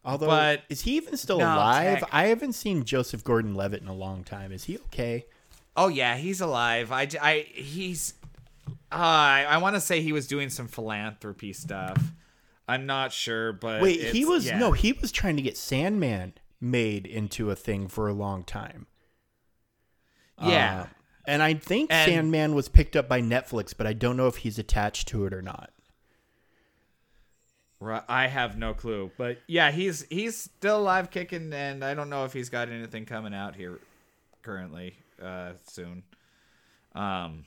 Although, 0.03 0.27
But- 0.27 0.63
is 0.69 0.81
he 0.81 0.97
even 0.97 1.15
still 1.17 1.39
No, 1.39 1.45
alive? 1.45 2.03
I 2.11 2.27
haven't 2.27 2.53
seen 2.53 2.83
Joseph 2.83 3.23
Gordon-Levitt 3.23 3.81
in 3.81 3.87
a 3.87 3.93
long 3.93 4.23
time. 4.23 4.51
Is 4.51 4.65
he 4.65 4.77
okay? 4.77 5.25
Oh 5.77 5.87
yeah, 5.87 6.15
he's 6.17 6.41
alive. 6.41 6.91
I, 6.91 7.07
I 7.21 7.45
he's. 7.53 8.13
Uh, 8.67 8.95
I, 8.95 9.45
I 9.49 9.57
want 9.57 9.75
to 9.75 9.81
say 9.81 10.01
he 10.01 10.11
was 10.13 10.27
doing 10.27 10.49
some 10.49 10.67
philanthropy 10.67 11.53
stuff. 11.53 12.01
I'm 12.67 12.85
not 12.85 13.11
sure, 13.11 13.53
but 13.53 13.81
Wait, 13.81 14.01
he 14.13 14.25
was 14.25 14.45
yeah. 14.47 14.57
no, 14.57 14.71
he 14.71 14.93
was 14.93 15.11
trying 15.11 15.35
to 15.35 15.41
get 15.41 15.57
Sandman 15.57 16.33
made 16.59 17.05
into 17.05 17.51
a 17.51 17.55
thing 17.55 17.87
for 17.87 18.07
a 18.07 18.13
long 18.13 18.43
time. 18.43 18.87
Yeah, 20.41 20.81
Uh, 20.81 20.85
and 21.27 21.43
I 21.43 21.53
think 21.53 21.91
And- 21.91 22.09
Sandman 22.11 22.55
was 22.55 22.67
picked 22.69 22.95
up 22.95 23.07
by 23.07 23.21
Netflix, 23.21 23.73
but 23.77 23.85
I 23.87 23.93
don't 23.93 24.17
know 24.17 24.27
if 24.27 24.37
he's 24.37 24.57
attached 24.59 25.07
to 25.09 25.25
it 25.25 25.33
or 25.33 25.41
not. 25.41 25.71
Ri- 27.79 27.99
I 28.07 28.27
have 28.27 28.57
no 28.57 28.73
clue, 28.73 29.11
but 29.17 29.37
yeah, 29.47 29.71
he's 29.71 30.05
he's 30.09 30.35
still 30.37 30.77
alive, 30.79 31.11
kicking, 31.11 31.51
and 31.53 31.83
I 31.83 31.93
don't 31.93 32.09
know 32.09 32.23
if 32.25 32.33
he's 32.33 32.49
got 32.49 32.69
anything 32.69 33.05
coming 33.05 33.33
out 33.33 33.55
here 33.55 33.79
currently 34.41 34.97
uh, 35.21 35.51
soon. 35.67 36.03
Um, 36.93 37.45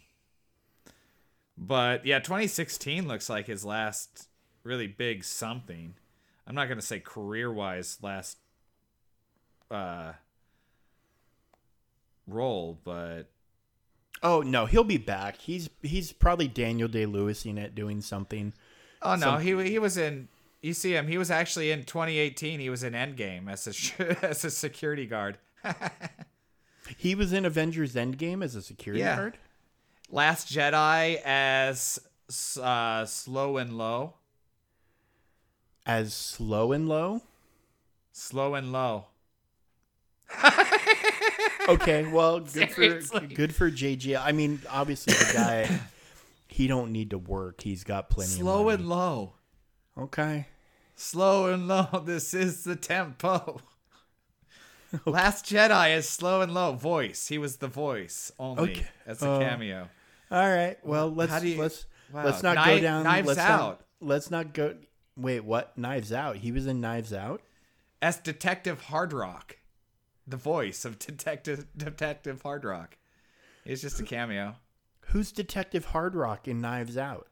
but 1.59 2.07
yeah, 2.07 2.21
2016 2.21 3.07
looks 3.09 3.29
like 3.29 3.47
his 3.47 3.65
last 3.65 4.29
really 4.63 4.87
big 4.87 5.25
something. 5.25 5.95
I'm 6.47 6.55
not 6.55 6.69
gonna 6.69 6.81
say 6.83 7.01
career 7.01 7.53
wise 7.53 7.99
last 8.01 8.39
uh 9.71 10.13
role, 12.27 12.79
but 12.85 13.25
Oh 14.23 14.41
no, 14.43 14.67
he'll 14.67 14.85
be 14.85 14.99
back. 14.99 15.37
He's 15.37 15.69
he's 15.83 16.13
probably 16.13 16.49
Daniel 16.49 16.89
Day 16.89 17.07
Lewis 17.07 17.45
in 17.45 17.57
it, 17.59 17.75
doing 17.75 18.01
something. 18.01 18.53
oh 19.03 19.15
no, 19.15 19.37
he 19.37 19.51
he 19.71 19.79
was 19.79 19.97
in. 19.97 20.29
You 20.61 20.73
see 20.75 20.93
him. 20.97 21.07
He 21.07 21.19
was 21.19 21.31
actually 21.31 21.71
in 21.71 21.85
2018. 21.85 22.59
He 22.59 22.69
was 22.69 22.83
in 22.83 22.95
Endgame 22.95 23.49
as 23.51 23.67
a 23.99 24.25
as 24.29 24.45
a 24.45 24.51
security 24.51 25.07
guard. 25.07 25.39
He 26.97 27.15
was 27.15 27.35
in 27.35 27.45
Avengers 27.45 27.95
Endgame 27.97 28.43
as 28.43 28.55
a 28.55 28.63
security 28.63 29.01
Yeah. 29.03 29.15
guard. 29.17 29.39
Last 30.11 30.49
Jedi 30.53 31.21
as 31.25 31.99
uh, 32.63 33.05
slow 33.05 33.57
and 33.59 33.77
low. 33.77 34.15
As 35.87 36.15
slow 36.15 36.73
and 36.73 36.89
low. 36.89 37.23
Slow 38.13 38.55
and 38.55 38.73
low. 38.73 39.07
Okay, 41.69 42.11
well, 42.11 42.41
good 42.41 42.71
for 42.71 42.75
Seriously. 42.83 43.27
good 43.27 43.55
for 43.55 43.71
JG. 43.71 44.19
I 44.19 44.33
mean, 44.33 44.63
obviously 44.71 45.13
the 45.13 45.33
guy, 45.35 45.81
he 46.49 46.67
don't 46.67 46.93
need 46.93 47.11
to 47.11 47.19
work. 47.19 47.61
He's 47.61 47.85
got 47.85 48.09
plenty. 48.09 48.31
Slow 48.31 48.71
and 48.71 48.89
low. 48.89 49.35
okay. 49.99 50.47
Slow 50.97 51.53
and 51.53 51.69
low. 51.69 51.87
This 52.07 52.33
is 52.33 52.65
the 52.65 52.75
tempo. 52.75 53.61
Last 55.05 55.45
Jedi 55.45 55.95
is 55.95 56.09
slow 56.09 56.41
and 56.41 56.55
low. 56.55 56.73
Voice. 56.73 57.29
He 57.29 57.37
was 57.37 57.57
the 57.57 57.69
voice 57.69 58.33
only 58.39 58.63
Okay. 58.73 58.87
as 59.07 59.23
a 59.23 59.29
Uh, 59.31 59.39
cameo. 59.41 59.91
All 60.31 60.49
right. 60.49 60.77
Well, 60.85 61.11
let's 61.13 61.43
you- 61.45 61.61
let's 61.61 61.87
wow. 62.13 62.25
let's 62.25 62.43
not 62.43 62.65
go 62.65 62.81
down. 62.81 63.05
Knives 63.05 63.29
let's 63.29 63.41
Out. 63.41 63.61
Not, 63.61 63.81
let's 64.01 64.31
not 64.31 64.53
go. 64.53 64.77
Wait, 65.17 65.41
what? 65.41 65.77
Knives 65.77 66.13
Out. 66.13 66.37
He 66.37 66.53
was 66.53 66.67
in 66.67 66.81
Knives 66.81 67.13
Out. 67.13 67.43
As 68.01 68.17
Detective 68.19 68.83
Hard 68.83 69.13
Rock. 69.13 69.57
The 70.27 70.37
voice 70.37 70.85
of 70.85 70.99
Detective 70.99 71.67
Detective 71.77 72.43
Hard 72.43 72.65
Rock. 72.65 72.99
It's 73.65 73.83
just 73.83 73.99
a 74.01 74.03
cameo. 74.05 74.57
Who's 75.09 75.33
Detective 75.33 75.87
Hard 75.87 76.15
Rock 76.15 76.47
in 76.47 76.61
Knives 76.61 76.97
Out? 76.99 77.29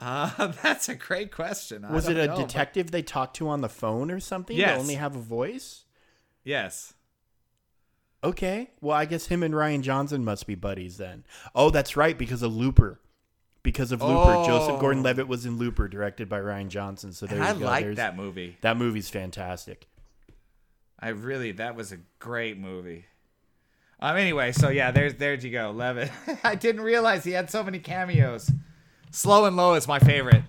Uh, 0.00 0.46
that's 0.62 0.88
a 0.88 0.94
great 0.94 1.32
question. 1.32 1.84
I 1.84 1.92
Was 1.92 2.08
it 2.08 2.16
a 2.16 2.26
know, 2.26 2.36
but- 2.36 2.46
detective 2.46 2.90
they 2.92 3.02
talked 3.02 3.36
to 3.36 3.48
on 3.48 3.60
the 3.60 3.68
phone 3.68 4.10
or 4.10 4.20
something? 4.20 4.56
Yes. 4.56 4.76
To 4.76 4.80
only 4.80 4.94
have 4.94 5.16
a 5.16 5.20
voice. 5.20 5.84
Yes. 6.44 6.93
Okay. 8.24 8.70
Well, 8.80 8.96
I 8.96 9.04
guess 9.04 9.26
him 9.26 9.42
and 9.42 9.54
Rian 9.54 9.82
Johnson 9.82 10.24
must 10.24 10.46
be 10.46 10.54
buddies 10.54 10.96
then. 10.96 11.24
Oh, 11.54 11.70
that's 11.70 11.96
right, 11.96 12.16
because 12.16 12.42
of 12.42 12.54
Looper. 12.56 12.98
Because 13.62 13.92
of 13.92 14.00
Looper, 14.02 14.34
Oh. 14.34 14.46
Joseph 14.46 14.80
Gordon-Levitt 14.80 15.28
was 15.28 15.46
in 15.46 15.58
Looper, 15.58 15.88
directed 15.88 16.28
by 16.28 16.38
Rian 16.40 16.68
Johnson. 16.68 17.12
So 17.12 17.26
there 17.26 17.42
I 17.42 17.52
you 17.52 17.60
go. 17.60 17.64
like 17.66 17.82
There's- 17.84 17.96
that 17.98 18.16
movie. 18.16 18.56
That 18.62 18.76
movie's 18.76 19.08
fantastic. 19.10 19.86
I 20.98 21.08
really 21.10 21.52
that 21.52 21.76
was 21.76 21.92
a 21.92 21.98
great 22.18 22.56
movie. 22.58 23.04
Um. 24.00 24.16
Anyway, 24.16 24.52
so 24.52 24.70
yeah, 24.70 24.90
there's 24.90 25.14
there 25.14 25.34
you 25.34 25.50
go, 25.50 25.70
Levitt. 25.70 26.10
I 26.44 26.54
didn't 26.54 26.80
realize 26.82 27.24
he 27.24 27.32
had 27.32 27.50
so 27.50 27.62
many 27.62 27.78
cameos. 27.78 28.50
Slow 29.10 29.44
and 29.44 29.56
low 29.56 29.74
is 29.74 29.86
my 29.86 29.98
favorite. 29.98 30.44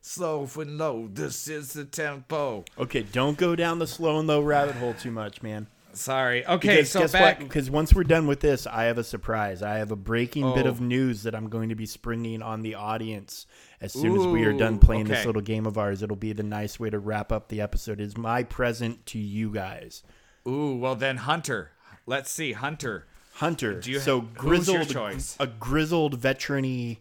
Slow 0.00 0.48
and 0.58 0.78
low. 0.78 1.08
This 1.12 1.48
is 1.48 1.72
the 1.72 1.84
tempo. 1.84 2.64
Okay, 2.78 3.02
don't 3.02 3.36
go 3.36 3.56
down 3.56 3.80
the 3.80 3.86
slow 3.86 4.18
and 4.20 4.28
low 4.28 4.40
rabbit 4.40 4.76
hole 4.76 4.94
too 4.94 5.10
much, 5.10 5.42
man. 5.42 5.66
Sorry. 5.96 6.46
Okay, 6.46 6.76
Because 6.76 6.90
so 6.90 7.00
guess 7.00 7.12
back. 7.12 7.38
Because 7.40 7.70
once 7.70 7.94
we're 7.94 8.04
done 8.04 8.26
with 8.26 8.40
this, 8.40 8.66
I 8.66 8.84
have 8.84 8.98
a 8.98 9.04
surprise. 9.04 9.62
I 9.62 9.78
have 9.78 9.90
a 9.90 9.96
breaking 9.96 10.54
bit 10.54 10.66
Oh. 10.66 10.70
of 10.70 10.80
news 10.80 11.22
that 11.24 11.34
I'm 11.34 11.48
going 11.48 11.70
to 11.70 11.74
be 11.74 11.86
springing 11.86 12.42
on 12.42 12.62
the 12.62 12.74
audience 12.74 13.46
as 13.80 13.92
soon 13.92 14.16
as 14.20 14.26
we 14.26 14.44
are 14.44 14.52
done 14.52 14.74
Ooh, 14.74 14.78
playing 14.78 15.04
this 15.06 15.24
little 15.26 15.42
game 15.42 15.66
of 15.66 15.78
ours. 15.78 16.02
It'll 16.02 16.14
be 16.16 16.32
the 16.32 16.42
nice 16.42 16.78
way 16.78 16.90
to 16.90 16.98
wrap 16.98 17.32
up 17.32 17.48
the 17.48 17.60
episode. 17.60 18.00
Is 18.00 18.16
my 18.16 18.42
present 18.42 19.06
to 19.06 19.18
you 19.18 19.50
guys, 19.50 20.02
Ooh, 20.46 20.76
well 20.76 20.94
then 20.94 21.16
Hunter. 21.18 21.72
Let's 22.06 22.30
see, 22.30 22.52
Hunter. 22.52 23.06
Hunter. 23.34 23.80
Do 23.80 23.90
you- 23.90 23.98
so 24.00 24.20
grizzled, 24.20 24.88
choice? 24.90 25.36
a 25.40 25.46
grizzled 25.46 26.14
veteran 26.14 26.96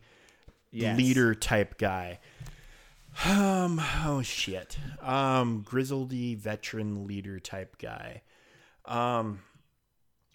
Yes. 0.72 0.98
leader 0.98 1.34
type 1.36 1.78
guy. 1.78 2.20
Um. 3.24 3.82
Oh 4.06 4.22
shit. 4.22 4.78
Um. 5.02 5.64
Grizzledy 5.64 6.36
veteran 6.38 7.08
leader 7.08 7.40
type 7.40 7.78
guy. 7.78 8.22
Um. 8.88 9.40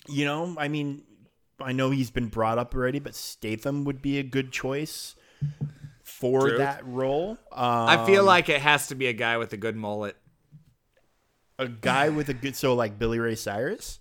You 0.09 0.25
know, 0.25 0.57
I 0.59 0.69
mean, 0.69 1.03
I 1.61 1.73
know 1.73 1.91
he's 1.91 2.11
been 2.11 2.29
brought 2.29 2.59
up 2.59 2.75
already, 2.75 2.99
but 2.99 3.15
Statham 3.15 3.85
would 3.85 4.01
be 4.01 4.19
a 4.19 4.23
good 4.23 4.51
choice 4.51 5.15
for 6.03 6.49
True. 6.49 6.59
that 6.59 6.85
role. 6.87 7.33
Um, 7.53 7.89
I 7.89 8.07
feel 8.07 8.25
like 8.25 8.49
it 8.49 8.61
has 8.61 8.89
to 8.89 8.95
be 8.95 9.07
a 9.07 9.13
guy 9.13 9.37
with 9.37 9.53
a 9.53 9.57
good 9.57 9.77
mullet. 9.77 10.17
a 11.59 11.69
guy 11.69 12.09
with 12.09 12.29
a 12.31 12.35
good, 12.35 12.57
so 12.57 12.75
like 12.75 12.99
Billy 12.99 13.19
Ray 13.19 13.35
Cyrus. 13.35 14.01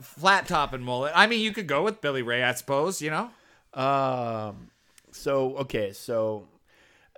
Flat 0.00 0.46
top 0.48 0.72
and 0.72 0.84
mullet. 0.84 1.12
I 1.14 1.26
mean, 1.26 1.40
you 1.40 1.52
could 1.52 1.68
go 1.68 1.82
with 1.82 2.00
Billy 2.00 2.22
Ray, 2.22 2.42
I 2.42 2.52
suppose, 2.52 3.00
you 3.00 3.10
know? 3.10 3.30
Um. 3.80 4.70
So 5.12 5.56
okay, 5.58 5.92
so 5.92 6.48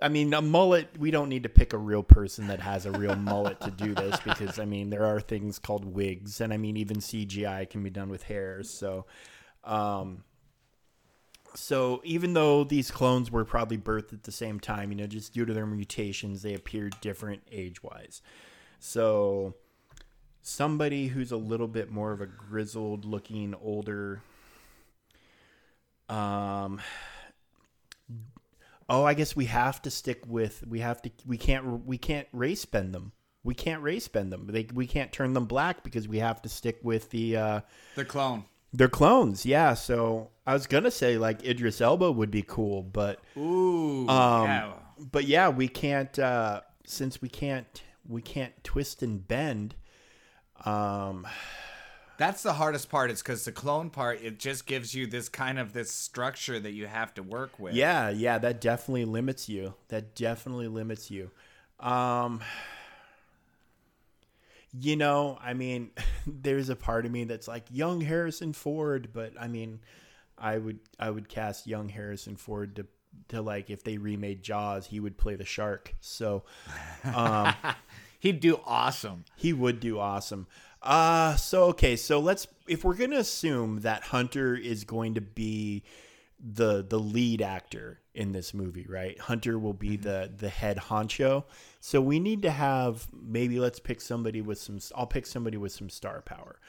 I 0.01 0.09
mean, 0.09 0.33
a 0.33 0.41
mullet. 0.41 0.89
We 0.99 1.09
don't 1.09 1.29
need 1.29 1.43
to 1.43 1.49
pick 1.49 1.73
a 1.73 1.77
real 1.77 2.03
person 2.03 2.47
that 2.47 2.59
has 2.59 2.85
a 2.85 2.91
real 2.91 3.15
mullet 3.15 3.59
to 3.61 3.71
do 3.71 3.95
this 3.95 4.19
because 4.19 4.59
I 4.59 4.65
mean, 4.65 4.89
there 4.89 5.05
are 5.05 5.19
things 5.19 5.57
called 5.57 5.85
wigs, 5.85 6.39
and 6.39 6.53
I 6.53 6.57
mean, 6.57 6.77
even 6.77 6.97
CGI 6.97 7.69
can 7.69 7.81
be 7.83 7.89
done 7.89 8.09
with 8.09 8.23
hair. 8.23 8.61
So, 8.61 9.05
um, 9.63 10.23
so 11.55 12.01
even 12.03 12.33
though 12.33 12.63
these 12.63 12.91
clones 12.91 13.31
were 13.31 13.43
probably 13.43 13.79
birthed 13.79 14.13
at 14.13 14.23
the 14.23 14.31
same 14.31 14.59
time, 14.59 14.91
you 14.91 14.97
know, 14.97 15.07
just 15.07 15.33
due 15.33 15.45
to 15.45 15.53
their 15.53 15.65
mutations, 15.65 16.43
they 16.43 16.53
appeared 16.53 16.95
different 17.01 17.41
age-wise. 17.51 18.21
So, 18.79 19.55
somebody 20.43 21.07
who's 21.07 21.31
a 21.31 21.37
little 21.37 21.67
bit 21.67 21.89
more 21.89 22.11
of 22.11 22.21
a 22.21 22.27
grizzled-looking, 22.27 23.55
older. 23.55 24.21
Um, 26.07 26.79
Oh, 28.89 29.03
I 29.03 29.13
guess 29.13 29.35
we 29.35 29.45
have 29.45 29.81
to 29.83 29.91
stick 29.91 30.23
with 30.27 30.63
we 30.67 30.79
have 30.79 31.01
to 31.01 31.11
we 31.25 31.37
can't 31.37 31.85
we 31.85 31.97
can't 31.97 32.27
race 32.31 32.65
bend 32.65 32.93
them. 32.93 33.11
We 33.43 33.53
can't 33.53 33.81
race 33.81 34.07
bend 34.07 34.31
them. 34.31 34.47
They 34.49 34.67
we 34.73 34.87
can't 34.87 35.11
turn 35.11 35.33
them 35.33 35.45
black 35.45 35.83
because 35.83 36.07
we 36.07 36.19
have 36.19 36.41
to 36.43 36.49
stick 36.49 36.79
with 36.83 37.09
the 37.09 37.37
uh 37.37 37.61
The 37.95 38.05
clone. 38.05 38.45
they're 38.73 38.87
clones. 38.89 39.45
Yeah, 39.45 39.73
so 39.73 40.29
I 40.45 40.53
was 40.53 40.67
going 40.67 40.83
to 40.85 40.91
say 40.91 41.17
like 41.17 41.43
Idris 41.45 41.81
Elba 41.81 42.11
would 42.11 42.31
be 42.31 42.43
cool, 42.43 42.83
but 42.83 43.19
Ooh. 43.37 44.07
um 44.07 44.45
yeah. 44.45 44.73
but 44.97 45.25
yeah, 45.25 45.49
we 45.49 45.67
can't 45.67 46.17
uh 46.17 46.61
since 46.85 47.21
we 47.21 47.29
can't 47.29 47.81
we 48.07 48.21
can't 48.21 48.53
twist 48.63 49.03
and 49.03 49.27
bend 49.27 49.75
um 50.65 51.27
That's 52.17 52.41
the 52.43 52.53
hardest 52.53 52.89
part. 52.89 53.11
Is 53.11 53.21
because 53.21 53.45
the 53.45 53.51
clone 53.51 53.89
part, 53.89 54.21
it 54.21 54.39
just 54.39 54.65
gives 54.65 54.93
you 54.93 55.07
this 55.07 55.29
kind 55.29 55.59
of 55.59 55.73
this 55.73 55.91
structure 55.91 56.59
that 56.59 56.71
you 56.71 56.87
have 56.87 57.13
to 57.15 57.23
work 57.23 57.59
with. 57.59 57.73
Yeah, 57.75 58.09
yeah, 58.09 58.37
that 58.39 58.59
definitely 58.61 59.05
limits 59.05 59.47
you. 59.47 59.75
That 59.89 60.15
definitely 60.15 60.67
limits 60.67 61.11
you. 61.11 61.31
Um 61.79 62.41
you 64.79 64.95
know, 64.95 65.37
I 65.41 65.53
mean, 65.53 65.91
there's 66.27 66.69
a 66.69 66.75
part 66.75 67.05
of 67.05 67.11
me 67.11 67.23
that's 67.23 67.47
like 67.47 67.65
young 67.71 68.01
Harrison 68.01 68.53
Ford, 68.53 69.09
but 69.13 69.33
I 69.39 69.47
mean, 69.47 69.79
I 70.37 70.57
would 70.57 70.79
I 70.99 71.09
would 71.09 71.29
cast 71.29 71.67
young 71.67 71.89
Harrison 71.89 72.35
Ford 72.35 72.75
to 72.77 72.87
to 73.29 73.41
like 73.41 73.69
if 73.69 73.83
they 73.83 73.97
remade 73.97 74.43
Jaws, 74.43 74.87
he 74.87 74.99
would 74.99 75.17
play 75.17 75.35
the 75.35 75.45
shark. 75.45 75.93
So, 76.01 76.43
um 77.03 77.53
He'd 78.19 78.39
do 78.39 78.59
awesome. 78.65 79.25
he 79.35 79.53
would 79.53 79.79
do 79.79 79.99
awesome. 79.99 80.47
Uh 80.81 81.35
so 81.35 81.65
okay, 81.65 81.95
so 81.95 82.19
let's 82.19 82.47
if 82.67 82.83
we're 82.83 82.95
going 82.95 83.11
to 83.11 83.17
assume 83.17 83.81
that 83.81 84.03
Hunter 84.03 84.55
is 84.55 84.83
going 84.83 85.15
to 85.15 85.21
be 85.21 85.83
the 86.39 86.85
the 86.87 86.99
lead 86.99 87.41
actor 87.41 87.99
in 88.13 88.31
this 88.31 88.53
movie, 88.53 88.85
right? 88.87 89.19
Hunter 89.19 89.57
will 89.57 89.73
be 89.73 89.97
the 89.97 90.31
the 90.35 90.49
head 90.49 90.77
honcho. 90.77 91.45
So 91.79 92.01
we 92.01 92.19
need 92.19 92.41
to 92.43 92.51
have 92.51 93.07
maybe 93.13 93.59
let's 93.59 93.79
pick 93.79 94.01
somebody 94.01 94.41
with 94.41 94.59
some. 94.59 94.79
I'll 94.95 95.07
pick 95.07 95.25
somebody 95.25 95.57
with 95.57 95.71
some 95.71 95.89
star 95.89 96.21
power. 96.21 96.59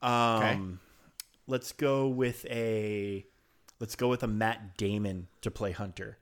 Um, 0.00 0.80
let's 1.46 1.72
go 1.72 2.08
with 2.08 2.44
a 2.46 3.24
let's 3.78 3.94
go 3.94 4.08
with 4.08 4.22
a 4.22 4.28
Matt 4.28 4.76
Damon 4.76 5.28
to 5.42 5.50
play 5.50 5.70
Hunter. 5.70 6.18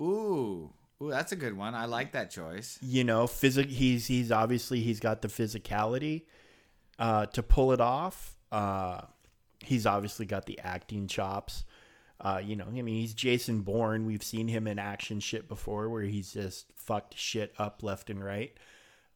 Ooh, 0.00 0.72
ooh, 1.02 1.10
that's 1.10 1.32
a 1.32 1.36
good 1.36 1.56
one. 1.56 1.74
I 1.74 1.86
like 1.86 2.12
that 2.12 2.30
choice. 2.30 2.78
You 2.82 3.04
know, 3.04 3.26
physic. 3.26 3.70
He's 3.70 4.06
he's 4.06 4.30
obviously 4.30 4.80
he's 4.80 5.00
got 5.00 5.22
the 5.22 5.28
physicality 5.28 6.22
uh, 6.98 7.26
to 7.26 7.42
pull 7.42 7.72
it 7.72 7.80
off. 7.80 8.36
Uh, 8.52 9.00
he's 9.62 9.86
obviously 9.86 10.26
got 10.26 10.46
the 10.46 10.58
acting 10.60 11.06
chops. 11.06 11.64
Uh, 12.20 12.40
you 12.42 12.56
know, 12.56 12.64
I 12.66 12.70
mean, 12.70 12.86
he's 12.86 13.14
Jason 13.14 13.60
Bourne. 13.60 14.06
We've 14.06 14.22
seen 14.22 14.48
him 14.48 14.66
in 14.66 14.78
action 14.78 15.20
shit 15.20 15.48
before, 15.48 15.88
where 15.88 16.02
he's 16.02 16.32
just 16.32 16.72
fucked 16.76 17.16
shit 17.18 17.52
up 17.58 17.82
left 17.82 18.10
and 18.10 18.24
right. 18.24 18.56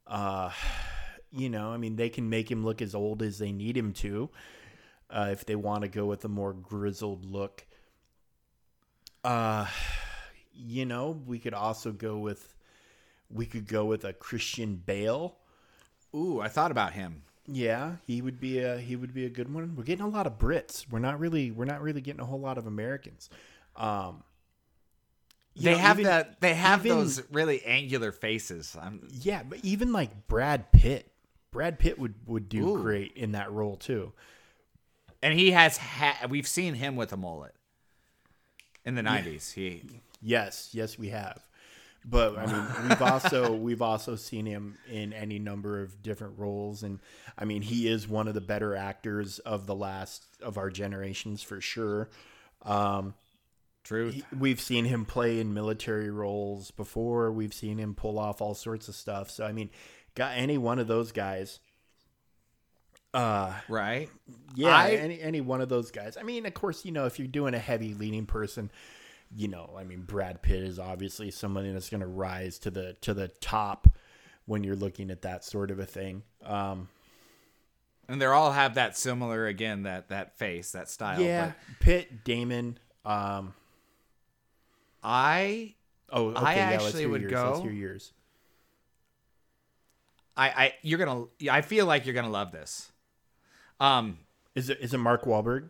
Uh, 0.07 0.51
you 1.31 1.49
know, 1.49 1.71
I 1.71 1.77
mean, 1.77 1.97
they 1.97 2.09
can 2.09 2.29
make 2.29 2.51
him 2.51 2.65
look 2.65 2.83
as 2.83 2.95
old 2.95 3.23
as 3.23 3.39
they 3.39 3.53
need 3.53 3.77
him 3.77 3.93
to, 3.95 4.31
uh, 5.11 5.29
if 5.31 5.45
they 5.45 5.57
want 5.57 5.83
to 5.83 5.89
go 5.89 6.07
with 6.07 6.25
a 6.25 6.29
more 6.29 6.53
grizzled 6.53 7.25
look. 7.25 7.65
Uh, 9.23 9.67
you 10.53 10.85
know, 10.85 11.23
we 11.27 11.39
could 11.39 11.55
also 11.55 11.93
go 11.93 12.19
with, 12.19 12.55
we 13.31 13.47
could 13.47 13.69
go 13.69 13.85
with 13.85 14.05
a 14.05 14.13
Christian 14.13 14.75
Bale. 14.75 15.37
Ooh, 16.15 16.41
I 16.41 16.49
thought 16.49 16.71
about 16.71 16.95
him. 16.95 17.23
Yeah, 17.51 17.97
he 18.07 18.21
would 18.21 18.39
be 18.39 18.59
a 18.59 18.77
he 18.79 18.95
would 18.95 19.15
be 19.15 19.25
a 19.25 19.31
good 19.31 19.53
one. 19.53 19.75
We're 19.75 19.85
getting 19.85 20.05
a 20.05 20.09
lot 20.09 20.27
of 20.27 20.39
Brits. 20.39 20.85
We're 20.91 20.99
not 20.99 21.19
really 21.19 21.51
we're 21.51 21.65
not 21.65 21.81
really 21.81 22.03
getting 22.03 22.21
a 22.21 22.27
whole 22.27 22.41
lot 22.41 22.59
of 22.59 22.67
Americans. 22.67 23.31
Um, 23.75 24.23
They 25.57 25.73
know, 25.73 25.79
have 25.79 25.99
even- 25.99 26.11
that. 26.11 26.41
They 26.41 26.55
have 26.55 26.85
even- 26.85 26.99
those 26.99 27.23
really 27.33 27.65
angular 27.65 28.13
faces. 28.13 28.77
I'm, 28.81 29.09
Yeah, 29.11 29.43
but 29.45 29.61
even 29.65 29.93
like 29.93 30.27
Brad 30.29 30.71
Pitt, 30.73 31.11
Brad 31.51 31.79
Pitt 31.79 31.99
would 31.99 32.15
would 32.27 32.49
do 32.51 32.69
Ooh. 32.77 32.83
great 32.83 33.13
in 33.17 33.33
that 33.33 33.51
role 33.51 33.77
too. 33.77 34.13
and 35.23 35.37
he 35.37 35.51
has. 35.51 35.79
Ha- 35.79 36.27
we've 36.29 36.47
seen 36.47 36.75
him 36.75 36.95
with 36.95 37.13
a 37.13 37.17
mullet 37.17 37.55
in 38.85 38.95
the 38.95 39.03
'90s. 39.03 39.53
He. 39.53 39.83
Yes, 40.21 40.69
yes, 40.73 40.97
we 40.99 41.09
have. 41.09 41.45
But 42.11 42.39
I 42.39 42.47
mean, 42.47 42.65
we've 42.89 43.03
also 43.03 43.53
we've 43.55 43.83
also 43.83 44.17
seen 44.17 44.47
him 44.47 44.79
in 44.91 45.13
any 45.13 45.39
number 45.39 45.83
of 45.83 46.03
different 46.03 46.39
roles, 46.39 46.83
and 46.83 47.01
I 47.37 47.45
mean, 47.45 47.61
he 47.63 47.87
is 47.89 48.09
one 48.09 48.29
of 48.29 48.35
the 48.35 48.41
better 48.41 48.75
actors 48.75 49.39
of 49.41 49.67
the 49.67 49.75
last 49.75 50.25
of 50.43 50.57
our 50.57 50.71
generations 50.71 51.43
for 51.43 51.61
sure. 51.61 52.09
Um, 52.63 53.15
Truth. 53.85 54.15
he- 54.15 54.25
we've 54.37 54.61
seen 54.61 54.85
him 54.85 55.05
play 55.05 55.39
in 55.41 55.53
military 55.55 56.11
roles 56.11 56.71
before. 56.71 57.31
We've 57.33 57.55
seen 57.55 57.79
him 57.79 57.95
pull 57.95 58.19
off 58.19 58.41
all 58.41 58.55
sorts 58.55 58.89
of 58.89 58.95
stuff. 58.95 59.31
So 59.31 59.45
I 59.45 59.53
mean, 59.53 59.69
got 60.15 60.33
any 60.37 60.57
one 60.59 60.79
of 60.79 60.87
those 60.87 61.13
guys. 61.13 61.61
Uh, 63.15 63.53
right. 63.69 64.09
yeah, 64.55 64.77
I- 64.77 64.91
any 64.93 65.21
any 65.21 65.41
one 65.41 65.61
of 65.61 65.69
those 65.69 65.91
guys. 65.91 66.17
I 66.17 66.23
mean, 66.23 66.47
of 66.47 66.55
course, 66.55 66.85
you 66.85 66.93
know, 66.93 67.07
if 67.07 67.19
you're 67.19 67.29
doing 67.29 67.55
a 67.55 67.59
heavy 67.59 67.95
leading 67.95 68.27
person, 68.27 68.71
you 69.35 69.49
know, 69.49 69.75
I 69.79 69.85
mean, 69.85 70.03
Brad 70.03 70.43
Pitt 70.43 70.63
is 70.63 70.79
obviously 70.79 71.31
somebody 71.31 71.71
that's 71.73 71.91
going 71.91 72.01
to 72.01 72.07
rise 72.07 72.59
to 72.61 72.71
the 72.71 72.95
to 73.03 73.13
the 73.15 73.29
top 73.29 73.89
when 74.47 74.65
you're 74.65 74.77
looking 74.77 75.11
at 75.11 75.23
that 75.23 75.45
sort 75.45 75.71
of 75.71 75.79
a 75.79 75.85
thing. 75.87 76.23
Um, 76.45 76.89
And 78.09 78.21
they 78.23 78.27
all 78.27 78.53
have 78.53 78.75
that 78.77 78.97
similar 78.97 79.47
again 79.47 79.83
that 79.83 80.09
that 80.09 80.39
face 80.39 80.73
that 80.73 80.89
style. 80.89 81.21
yeah, 81.21 81.53
Pitt, 81.81 82.25
Damon. 82.25 82.79
Um, 83.05 83.53
I 85.03 85.75
oh, 86.11 86.29
okay, 86.31 86.41
I 86.41 86.55
yeah, 86.57 86.71
let's 86.71 86.85
actually 86.87 87.01
hear 87.03 87.09
would 87.11 87.21
yours. 87.23 87.33
Let's 87.33 87.59
go- 87.59 87.63
hear 87.65 87.73
yours. 87.73 88.13
I 90.37 90.49
I 90.49 90.75
you're 90.83 90.99
gonna. 90.99 91.25
I 91.51 91.61
feel 91.63 91.87
like 91.87 92.07
you're 92.07 92.15
gonna 92.15 92.31
love 92.31 92.53
this. 92.53 92.91
Um. 93.81 94.19
Is 94.55 94.71
it 94.71 94.79
is 94.81 94.93
it 94.95 94.99
Mark 94.99 95.25
Wahlberg? 95.25 95.69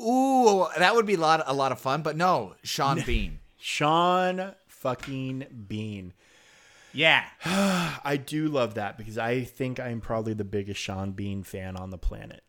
Ooh, 0.00 0.66
that 0.78 0.94
would 0.94 1.06
be 1.06 1.14
a 1.14 1.18
lot 1.20 1.42
a 1.46 1.54
lot 1.54 1.72
of 1.72 1.80
fun. 1.80 2.02
But 2.02 2.16
no, 2.16 2.54
Sean 2.62 3.00
Bean. 3.02 3.40
Sean 3.58 4.54
fucking 4.68 5.46
Bean. 5.68 6.12
Yeah. 6.92 7.24
I 7.44 8.18
do 8.24 8.48
love 8.48 8.74
that 8.74 8.96
because 8.98 9.18
I 9.18 9.44
think 9.44 9.80
I'm 9.80 10.00
probably 10.00 10.34
the 10.34 10.44
biggest 10.44 10.80
Sean 10.80 11.12
Bean 11.12 11.42
fan 11.42 11.76
on 11.76 11.90
the 11.90 11.98
planet. 11.98 12.42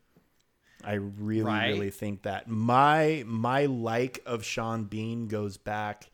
I 0.84 0.94
really, 0.94 1.41
Right. 1.44 1.68
really 1.68 1.90
think 1.90 2.24
that 2.24 2.48
my 2.48 3.24
my 3.26 3.65
like 3.65 4.22
of 4.26 4.44
Sean 4.45 4.84
Bean 4.86 5.28
goes 5.28 5.57
back 5.57 6.10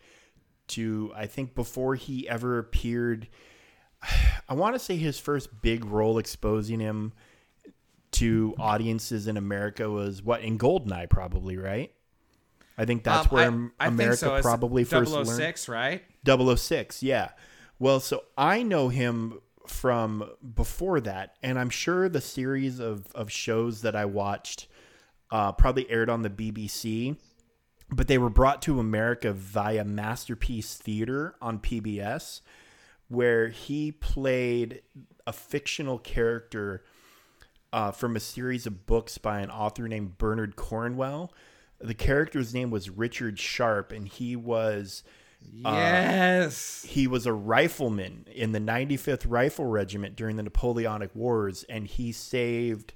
to 0.70 1.12
I 1.16 1.26
think 1.28 1.54
before 1.56 1.96
he 1.96 2.28
ever 2.30 2.58
appeared. 2.60 3.28
I 4.50 4.54
want 4.54 4.76
to 4.76 4.80
say 4.80 4.98
his 4.98 5.20
first 5.20 5.62
big 5.62 5.86
role 5.86 6.18
exposing 6.18 6.80
him 6.80 7.14
to 8.24 8.56
audiences 8.60 9.28
in 9.28 9.38
America 9.38 9.90
was 9.90 10.22
what 10.22 10.42
in 10.42 10.58
Goldeneye, 10.58 11.10
probably 11.10 11.58
right. 11.58 11.92
I 12.78 12.86
think 12.86 13.04
that's 13.04 13.28
Um, 13.28 13.32
where 13.32 13.52
I- 13.80 13.86
I 13.86 13.88
America 13.90 14.18
so. 14.18 14.42
Probably 14.42 14.84
first 14.84 15.12
learned. 15.12 15.28
006, 15.28 15.68
right? 15.70 16.04
006, 16.26 17.04
yeah. 17.04 17.32
Well, 17.80 18.00
so 18.00 18.24
I 18.38 18.64
know 18.64 18.90
him 18.90 19.40
from 19.68 20.30
before 20.56 21.00
that, 21.02 21.36
and 21.44 21.60
I'm 21.60 21.70
sure 21.70 22.10
the 22.10 22.22
series 22.22 22.80
of, 22.80 23.08
of 23.14 23.32
shows 23.32 23.82
that 23.82 23.96
I 23.96 24.06
watched 24.06 24.68
uh, 25.32 25.52
probably 25.52 25.90
aired 25.90 26.10
on 26.10 26.22
the 26.22 26.30
BBC, 26.30 27.18
but 27.90 28.08
they 28.08 28.18
were 28.18 28.30
brought 28.30 28.62
to 28.64 28.80
America 28.80 29.34
via 29.34 29.84
Masterpiece 29.84 30.76
Theater 30.76 31.36
on 31.42 31.60
PBS, 31.60 32.42
where 33.08 33.50
he 33.50 33.92
played 33.92 34.82
a 35.28 35.34
fictional 35.34 35.98
character 36.00 36.84
uh, 37.74 37.92
from 37.92 38.16
a 38.16 38.20
series 38.22 38.66
of 38.66 38.86
books 38.86 39.18
by 39.18 39.40
an 39.42 39.50
author 39.52 39.88
named 39.90 40.18
Bernard 40.18 40.56
Cornwell. 40.56 41.34
The 41.82 41.94
character's 41.94 42.54
name 42.54 42.72
was 42.72 42.90
Richard 42.90 43.38
Sharpe, 43.38 43.92
and 43.92 44.08
he 44.08 44.38
was 44.38 45.04
Yes. 45.52 46.86
he 46.88 47.06
was 47.08 47.26
a 47.26 47.34
rifleman 47.34 48.26
in 48.34 48.54
the 48.54 48.60
95th 48.60 49.26
Rifle 49.28 49.66
Regiment 49.66 50.16
during 50.16 50.38
the 50.38 50.44
Napoleonic 50.44 51.14
Wars, 51.14 51.66
and 51.68 51.86
he 51.86 52.12
saved 52.14 52.94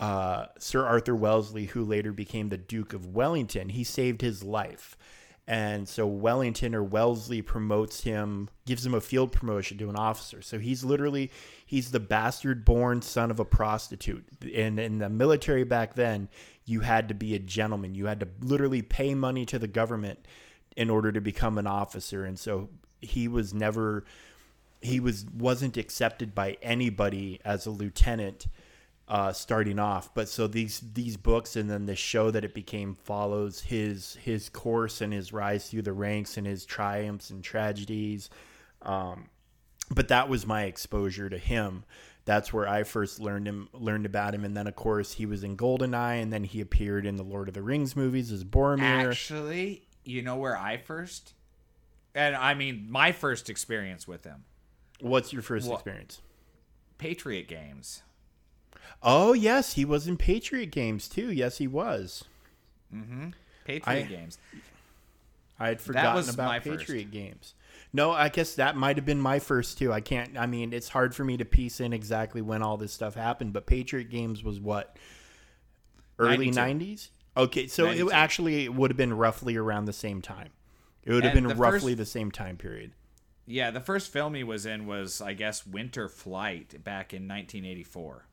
uh, 0.00 0.46
Sir 0.58 0.86
Arthur 0.86 1.14
Wellesley, 1.14 1.66
who 1.66 1.84
later 1.84 2.12
became 2.12 2.48
the 2.48 2.56
Duke 2.56 2.94
of 2.94 3.14
Wellington. 3.14 3.68
He 3.68 3.84
saved 3.84 4.22
his 4.22 4.42
life. 4.42 4.96
And 5.46 5.86
so 5.86 6.06
Wellington 6.06 6.74
or 6.74 6.82
Wellesley 6.82 7.42
promotes 7.42 8.02
him, 8.02 8.48
gives 8.64 8.86
him 8.86 8.94
a 8.94 9.00
field 9.00 9.30
promotion 9.30 9.76
to 9.78 9.90
an 9.90 9.96
officer. 9.96 10.40
So 10.40 10.58
he's 10.58 10.84
literally 10.84 11.30
he's 11.64 11.90
the 11.90 12.00
bastard 12.00 12.64
born 12.64 13.02
son 13.02 13.30
of 13.30 13.40
a 13.40 13.44
prostitute. 13.44 14.24
And 14.54 14.78
in 14.78 14.98
the 14.98 15.08
military 15.08 15.64
back 15.64 15.94
then, 15.94 16.28
you 16.64 16.80
had 16.80 17.08
to 17.08 17.14
be 17.14 17.34
a 17.34 17.38
gentleman. 17.38 17.94
You 17.94 18.06
had 18.06 18.20
to 18.20 18.28
literally 18.40 18.82
pay 18.82 19.14
money 19.14 19.44
to 19.46 19.58
the 19.58 19.68
government 19.68 20.26
in 20.76 20.90
order 20.90 21.12
to 21.12 21.20
become 21.20 21.58
an 21.58 21.66
officer. 21.66 22.24
And 22.24 22.38
so 22.38 22.68
he 23.00 23.28
was 23.28 23.54
never 23.54 24.04
he 24.80 25.00
was 25.00 25.24
wasn't 25.36 25.76
accepted 25.76 26.34
by 26.34 26.58
anybody 26.60 27.40
as 27.44 27.64
a 27.64 27.70
lieutenant 27.70 28.46
uh, 29.08 29.32
starting 29.32 29.78
off. 29.78 30.12
But 30.14 30.28
so 30.28 30.46
these 30.46 30.82
these 30.92 31.16
books 31.16 31.56
and 31.56 31.70
then 31.70 31.86
the 31.86 31.96
show 31.96 32.30
that 32.30 32.44
it 32.44 32.54
became 32.54 32.94
follows 32.94 33.60
his 33.60 34.16
his 34.16 34.48
course 34.48 35.00
and 35.00 35.12
his 35.12 35.32
rise 35.32 35.68
through 35.68 35.82
the 35.82 35.92
ranks 35.92 36.36
and 36.36 36.46
his 36.46 36.64
triumphs 36.64 37.30
and 37.30 37.42
tragedies. 37.42 38.30
Um, 38.82 39.28
but 39.90 40.08
that 40.08 40.28
was 40.28 40.46
my 40.46 40.64
exposure 40.64 41.28
to 41.28 41.38
him. 41.38 41.84
That's 42.26 42.52
where 42.52 42.66
I 42.66 42.84
first 42.84 43.20
learned 43.20 43.46
him 43.46 43.68
learned 43.72 44.06
about 44.06 44.34
him, 44.34 44.44
and 44.44 44.56
then 44.56 44.66
of 44.66 44.74
course 44.76 45.12
he 45.14 45.26
was 45.26 45.44
in 45.44 45.56
Goldeneye, 45.56 46.22
and 46.22 46.32
then 46.32 46.44
he 46.44 46.60
appeared 46.60 47.04
in 47.04 47.16
the 47.16 47.22
Lord 47.22 47.48
of 47.48 47.54
the 47.54 47.62
Rings 47.62 47.94
movies 47.94 48.32
as 48.32 48.44
Boromir. 48.44 49.10
Actually, 49.10 49.82
you 50.04 50.22
know 50.22 50.36
where 50.36 50.56
I 50.56 50.78
first, 50.78 51.34
and 52.14 52.34
I 52.34 52.54
mean 52.54 52.86
my 52.90 53.12
first 53.12 53.50
experience 53.50 54.08
with 54.08 54.24
him, 54.24 54.44
What's 55.00 55.32
your 55.34 55.42
first 55.42 55.68
Wha- 55.68 55.74
experience? 55.74 56.20
Patriot 56.96 57.46
Games. 57.46 58.02
Oh 59.02 59.34
yes, 59.34 59.74
he 59.74 59.84
was 59.84 60.08
in 60.08 60.16
Patriot 60.16 60.70
Games 60.70 61.08
too. 61.08 61.30
Yes, 61.30 61.58
he 61.58 61.66
was. 61.66 62.24
Mm-hmm. 62.94 63.30
Patriot 63.66 64.06
I- 64.06 64.08
Games. 64.08 64.38
I 65.60 65.68
had 65.68 65.80
forgotten 65.80 66.28
about 66.30 66.62
first. 66.64 66.78
Patriot 66.80 67.10
Games. 67.10 67.54
No, 67.96 68.10
I 68.10 68.28
guess 68.28 68.56
that 68.56 68.76
might 68.76 68.96
have 68.96 69.06
been 69.06 69.20
my 69.20 69.38
first 69.38 69.78
too. 69.78 69.92
I 69.92 70.00
can't. 70.00 70.36
I 70.36 70.46
mean, 70.46 70.72
it's 70.72 70.88
hard 70.88 71.14
for 71.14 71.24
me 71.24 71.36
to 71.36 71.44
piece 71.44 71.80
in 71.80 71.92
exactly 71.92 72.42
when 72.42 72.60
all 72.60 72.76
this 72.76 72.92
stuff 72.92 73.14
happened. 73.14 73.52
But 73.52 73.66
Patriot 73.66 74.10
Games 74.10 74.42
was 74.42 74.58
what 74.60 74.96
early 76.18 76.50
92. 76.50 76.54
nineties. 76.60 77.10
Okay, 77.36 77.66
so 77.68 77.84
92. 77.86 78.08
it 78.08 78.12
actually 78.12 78.68
would 78.68 78.90
have 78.90 78.96
been 78.96 79.14
roughly 79.14 79.56
around 79.56 79.84
the 79.84 79.92
same 79.92 80.20
time. 80.20 80.50
It 81.04 81.12
would 81.12 81.22
have 81.24 81.36
And 81.36 81.46
been 81.46 81.56
the 81.56 81.60
roughly 81.62 81.92
first- 81.92 81.98
the 81.98 82.06
same 82.06 82.30
time 82.32 82.56
period. 82.56 82.92
Yeah, 83.46 83.70
the 83.70 83.80
first 83.80 84.10
film 84.12 84.34
he 84.34 84.42
was 84.42 84.64
in 84.66 84.86
was, 84.86 85.20
I 85.20 85.34
guess, 85.34 85.66
Winter 85.66 86.08
Flight 86.08 86.82
back 86.82 87.12
in 87.12 87.28
1984. 87.28 88.26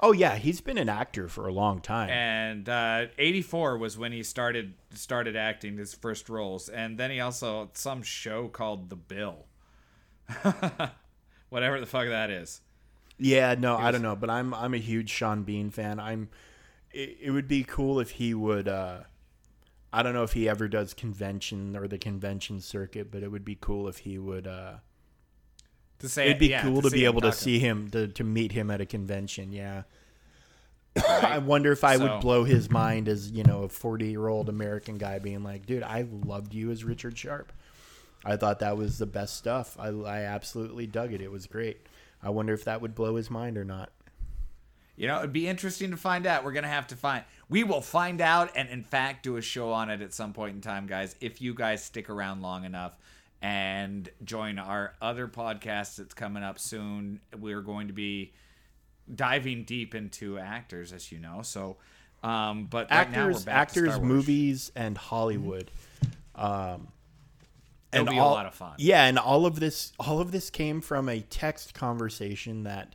Oh 0.00 0.12
yeah, 0.12 0.36
he's 0.36 0.60
been 0.60 0.78
an 0.78 0.88
actor 0.88 1.28
for 1.28 1.46
a 1.46 1.52
long 1.52 1.80
time. 1.80 2.10
and 2.10 2.68
uh, 2.68 3.06
84 3.18 3.78
was 3.78 3.96
when 3.98 4.12
he 4.12 4.22
started 4.22 4.74
started 4.94 5.36
acting 5.36 5.76
his 5.76 5.94
first 5.94 6.28
roles 6.28 6.68
and 6.68 6.98
then 6.98 7.10
he 7.10 7.20
also 7.20 7.70
some 7.74 8.02
show 8.02 8.48
called 8.48 8.90
the 8.90 8.96
bill 8.96 9.46
whatever 11.48 11.80
the 11.80 11.86
fuck 11.86 12.08
that 12.08 12.30
is 12.30 12.60
Yeah, 13.18 13.54
no, 13.58 13.76
I 13.76 13.90
don't 13.90 14.02
know, 14.02 14.16
but 14.16 14.30
I'm 14.30 14.52
I'm 14.54 14.74
a 14.74 14.78
huge 14.78 15.10
Sean 15.10 15.42
Bean 15.44 15.70
fan. 15.70 16.00
I'm 16.00 16.28
it, 16.90 17.18
it 17.22 17.30
would 17.30 17.48
be 17.48 17.62
cool 17.64 18.00
if 18.00 18.10
he 18.12 18.34
would 18.34 18.68
uh 18.68 19.00
I 19.92 20.02
don't 20.02 20.14
know 20.14 20.22
if 20.24 20.32
he 20.32 20.48
ever 20.48 20.68
does 20.68 20.94
convention 20.94 21.76
or 21.76 21.86
the 21.86 21.98
convention 21.98 22.60
circuit, 22.60 23.10
but 23.10 23.22
it 23.22 23.30
would 23.30 23.44
be 23.44 23.56
cool 23.60 23.88
if 23.88 23.98
he 23.98 24.18
would 24.18 24.46
uh 24.46 24.76
to 26.02 26.08
say 26.08 26.26
it'd 26.26 26.38
be 26.38 26.48
yeah, 26.48 26.62
cool 26.62 26.82
to, 26.82 26.90
see 26.90 26.98
be 26.98 27.04
able 27.06 27.22
to 27.22 27.32
see 27.32 27.58
him 27.58 27.88
to, 27.90 28.08
to 28.08 28.24
meet 28.24 28.52
him 28.52 28.70
at 28.70 28.80
a 28.80 28.86
convention, 28.86 29.52
yeah. 29.52 29.82
I 31.08 31.38
wonder 31.38 31.72
if 31.72 31.84
I 31.84 31.96
So- 31.96 32.02
would 32.02 32.20
blow 32.20 32.44
his 32.44 32.70
mind 32.70 33.08
as, 33.08 33.30
you 33.30 33.44
know, 33.44 33.62
a 33.62 33.68
40-year-old 33.68 34.48
American 34.48 34.98
guy 34.98 35.18
being 35.18 35.42
like, 35.42 35.64
"Dude, 35.64 35.82
I 35.82 36.06
loved 36.10 36.54
you 36.54 36.70
as 36.70 36.84
Richard 36.84 37.16
Sharpe." 37.16 37.52
I 38.24 38.36
thought 38.36 38.60
that 38.60 38.76
was 38.76 38.98
the 38.98 39.06
best 39.06 39.36
stuff. 39.36 39.76
I 39.80 39.88
I 39.88 40.20
absolutely 40.22 40.86
dug 40.86 41.12
it. 41.12 41.20
It 41.20 41.30
was 41.30 41.46
great. 41.46 41.86
I 42.22 42.30
wonder 42.30 42.52
if 42.52 42.64
that 42.64 42.80
would 42.80 42.94
blow 42.94 43.16
his 43.16 43.30
mind 43.30 43.56
or 43.58 43.64
not. 43.64 43.90
You 44.94 45.08
know, 45.08 45.18
it'd 45.18 45.32
be 45.32 45.48
interesting 45.48 45.90
to 45.90 45.96
find 45.96 46.26
out. 46.26 46.44
We're 46.44 46.52
gonna 46.52 46.68
have 46.68 46.86
to 46.88 46.96
find. 46.96 47.24
We 47.48 47.64
will 47.64 47.80
find 47.80 48.20
out, 48.20 48.50
and 48.54 48.68
in 48.68 48.84
fact, 48.84 49.24
do 49.24 49.36
a 49.36 49.42
show 49.42 49.72
on 49.72 49.90
it 49.90 50.02
at 50.02 50.12
some 50.12 50.32
point 50.32 50.54
in 50.54 50.60
time, 50.60 50.86
guys. 50.86 51.16
If 51.20 51.40
you 51.40 51.54
guys 51.54 51.82
stick 51.82 52.10
around 52.10 52.42
long 52.42 52.64
enough 52.64 52.92
and 53.42 54.08
join 54.24 54.58
our 54.58 54.94
other 55.02 55.26
podcast 55.26 55.96
that's 55.96 56.14
coming 56.14 56.44
up 56.44 56.58
soon, 56.58 57.20
we're 57.38 57.60
going 57.60 57.88
to 57.88 57.92
be 57.92 58.32
diving 59.12 59.64
deep 59.64 59.94
into 59.94 60.38
actors, 60.38 60.92
as 60.92 61.10
you 61.10 61.18
know. 61.18 61.40
So, 61.42 61.76
um, 62.22 62.66
but 62.66 62.88
right 62.88 63.08
actors, 63.08 63.44
to 63.44 63.50
actors, 63.50 64.00
movies, 64.00 64.70
and 64.76 64.96
Hollywood. 64.96 65.70
Um, 66.36 66.88
It'll 67.92 68.06
be 68.06 68.16
a 68.16 68.22
lot 68.22 68.46
of 68.46 68.54
fun. 68.54 68.74
Yeah, 68.78 69.04
and 69.04 69.18
all 69.18 69.44
of 69.44 69.60
this, 69.60 69.92
all 69.98 70.20
of 70.20 70.30
this 70.30 70.48
came 70.48 70.80
from 70.80 71.08
a 71.10 71.20
text 71.20 71.74
conversation 71.74 72.62
that 72.62 72.94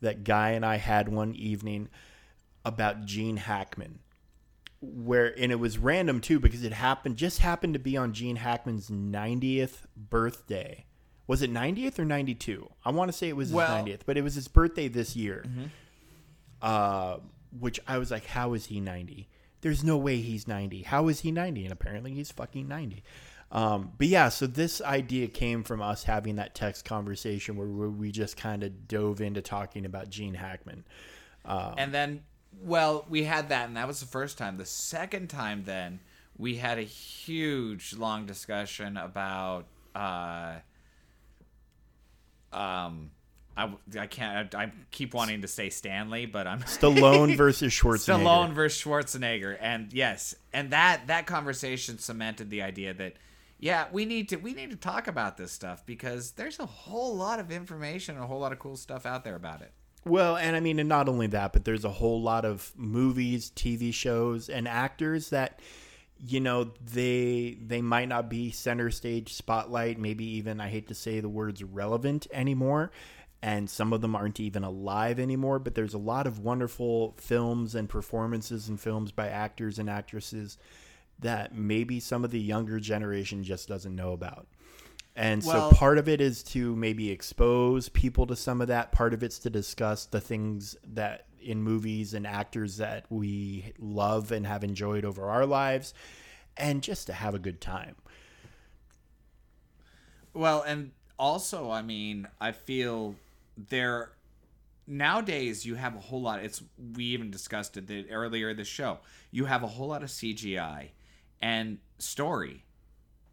that 0.00 0.24
guy 0.24 0.50
and 0.50 0.66
I 0.66 0.76
had 0.76 1.08
one 1.08 1.34
evening 1.36 1.88
about 2.64 3.04
Gene 3.04 3.36
Hackman, 3.36 4.00
where 4.82 5.32
and 5.38 5.50
it 5.52 5.60
was 5.60 5.78
random 5.78 6.20
too 6.20 6.40
because 6.40 6.64
it 6.64 6.72
happened 6.72 7.16
just 7.16 7.38
happened 7.38 7.72
to 7.74 7.78
be 7.80 7.96
on 7.96 8.12
Gene 8.12 8.36
Hackman's 8.36 8.90
90th 8.90 9.86
birthday. 9.96 10.84
Was 11.28 11.40
it 11.40 11.52
90th 11.52 11.98
or 12.00 12.04
92? 12.04 12.68
I 12.84 12.90
want 12.90 13.10
to 13.10 13.16
say 13.16 13.28
it 13.28 13.36
was 13.36 13.48
his 13.48 13.54
Well- 13.54 13.68
Mm-hmm. 13.84 13.86
90th, 13.88 14.00
but 14.04 14.16
it 14.18 14.22
was 14.22 14.34
his 14.34 14.48
birthday 14.48 14.88
this 14.88 15.14
year. 15.16 15.44
Uh, 16.60 17.18
which 17.58 17.80
I 17.86 17.98
was 17.98 18.10
like, 18.10 18.26
how 18.26 18.54
is 18.54 18.66
he 18.66 18.80
90? 18.80 19.28
There's 19.60 19.84
no 19.84 19.96
way 19.96 20.16
he's 20.20 20.48
90. 20.48 20.82
How 20.82 21.08
is 21.08 21.20
he 21.20 21.30
90? 21.30 21.64
And 21.64 21.72
apparently 21.72 22.12
he's 22.12 22.30
fucking 22.32 22.66
90. 22.66 23.02
Um, 23.50 23.92
but 23.98 24.06
yeah, 24.06 24.30
so 24.30 24.46
this 24.46 24.80
idea 24.80 25.28
came 25.28 25.62
from 25.62 25.82
us 25.82 26.04
having 26.04 26.36
that 26.36 26.54
text 26.54 26.84
conversation 26.86 27.56
where 27.56 27.66
we 27.68 27.88
we 27.88 28.10
just 28.10 28.36
kind 28.36 28.62
of 28.64 28.88
dove 28.88 29.20
into 29.20 29.42
talking 29.42 29.84
about 29.84 30.08
Gene 30.08 30.34
Hackman. 30.34 30.84
And 31.44 31.92
then, 31.92 32.22
well, 32.60 33.06
we 33.08 33.24
had 33.24 33.48
that, 33.50 33.68
and 33.68 33.76
that 33.76 33.86
was 33.86 34.00
the 34.00 34.06
first 34.06 34.38
time. 34.38 34.56
The 34.56 34.66
second 34.66 35.28
time, 35.28 35.64
then, 35.64 36.00
we 36.36 36.56
had 36.56 36.78
a 36.78 36.82
huge, 36.82 37.94
long 37.94 38.26
discussion 38.26 38.96
about. 38.96 39.66
Uh, 39.94 40.56
um, 42.52 43.10
I, 43.56 43.70
I 43.98 44.06
can't. 44.06 44.54
I, 44.54 44.64
I 44.64 44.72
keep 44.90 45.14
wanting 45.14 45.42
to 45.42 45.48
say 45.48 45.70
Stanley, 45.70 46.26
but 46.26 46.46
I'm 46.46 46.60
Stallone 46.62 47.36
versus 47.36 47.72
Schwarzenegger. 47.72 48.22
Stallone 48.22 48.52
versus 48.52 48.82
Schwarzenegger, 48.82 49.56
and 49.60 49.92
yes, 49.92 50.34
and 50.52 50.70
that 50.70 51.06
that 51.08 51.26
conversation 51.26 51.98
cemented 51.98 52.50
the 52.50 52.62
idea 52.62 52.94
that 52.94 53.14
yeah, 53.58 53.86
we 53.92 54.06
need 54.06 54.28
to 54.30 54.36
we 54.36 54.54
need 54.54 54.70
to 54.70 54.76
talk 54.76 55.06
about 55.06 55.36
this 55.36 55.52
stuff 55.52 55.84
because 55.86 56.32
there's 56.32 56.58
a 56.58 56.66
whole 56.66 57.14
lot 57.14 57.38
of 57.38 57.50
information, 57.50 58.16
and 58.16 58.24
a 58.24 58.26
whole 58.26 58.40
lot 58.40 58.52
of 58.52 58.58
cool 58.58 58.76
stuff 58.76 59.06
out 59.06 59.22
there 59.22 59.36
about 59.36 59.60
it. 59.60 59.72
Well, 60.04 60.36
and 60.36 60.56
I 60.56 60.60
mean, 60.60 60.80
and 60.80 60.88
not 60.88 61.08
only 61.08 61.28
that, 61.28 61.52
but 61.52 61.64
there's 61.64 61.84
a 61.84 61.90
whole 61.90 62.20
lot 62.20 62.44
of 62.44 62.72
movies, 62.76 63.52
TV 63.54 63.94
shows, 63.94 64.48
and 64.48 64.66
actors 64.66 65.30
that, 65.30 65.60
you 66.18 66.40
know, 66.40 66.72
they 66.84 67.56
they 67.64 67.82
might 67.82 68.08
not 68.08 68.28
be 68.28 68.50
center 68.50 68.90
stage 68.90 69.32
spotlight. 69.32 69.98
Maybe 69.98 70.24
even 70.24 70.60
I 70.60 70.68
hate 70.68 70.88
to 70.88 70.94
say 70.94 71.20
the 71.20 71.28
words 71.28 71.62
relevant 71.62 72.26
anymore, 72.32 72.90
and 73.42 73.70
some 73.70 73.92
of 73.92 74.00
them 74.00 74.16
aren't 74.16 74.40
even 74.40 74.64
alive 74.64 75.20
anymore. 75.20 75.60
But 75.60 75.76
there's 75.76 75.94
a 75.94 75.98
lot 75.98 76.26
of 76.26 76.40
wonderful 76.40 77.14
films 77.18 77.76
and 77.76 77.88
performances 77.88 78.68
and 78.68 78.80
films 78.80 79.12
by 79.12 79.28
actors 79.28 79.78
and 79.78 79.88
actresses 79.88 80.58
that 81.20 81.54
maybe 81.54 82.00
some 82.00 82.24
of 82.24 82.32
the 82.32 82.40
younger 82.40 82.80
generation 82.80 83.44
just 83.44 83.68
doesn't 83.68 83.94
know 83.94 84.12
about. 84.12 84.48
And 85.14 85.42
Well- 85.44 85.70
so 85.70 85.76
part 85.76 85.98
of 85.98 86.08
it 86.08 86.20
is 86.20 86.42
to 86.44 86.74
maybe 86.74 87.10
expose 87.10 87.88
people 87.88 88.26
to 88.26 88.36
some 88.36 88.60
of 88.60 88.68
that. 88.68 88.92
Part 88.92 89.12
of 89.12 89.22
it's 89.22 89.38
to 89.40 89.50
discuss 89.50 90.06
the 90.06 90.20
things 90.20 90.76
that 90.84 91.26
in 91.40 91.62
movies 91.62 92.14
and 92.14 92.26
actors 92.26 92.76
that 92.76 93.04
we 93.10 93.72
love 93.78 94.30
and 94.32 94.46
have 94.46 94.62
enjoyed 94.62 95.04
over 95.04 95.28
our 95.28 95.44
lives 95.44 95.92
and 96.56 96.82
just 96.82 97.06
to 97.08 97.12
have 97.12 97.34
a 97.34 97.38
good 97.38 97.60
time. 97.60 97.96
Well, 100.34 100.62
and 100.62 100.92
also, 101.18 101.70
I 101.70 101.82
mean, 101.82 102.28
I 102.40 102.52
feel 102.52 103.16
there 103.56 104.12
nowadays 104.86 105.64
you 105.64 105.74
have 105.74 105.94
a 105.94 106.00
whole 106.00 106.22
lot. 106.22 106.42
It's 106.42 106.62
we 106.96 107.04
even 107.06 107.30
discussed 107.30 107.76
it 107.76 108.06
earlier 108.10 108.50
in 108.50 108.56
the 108.56 108.64
show. 108.64 109.00
You 109.30 109.44
have 109.46 109.62
a 109.62 109.66
whole 109.66 109.88
lot 109.88 110.02
of 110.02 110.10
CGI 110.10 110.90
and 111.40 111.78
story. 111.98 112.64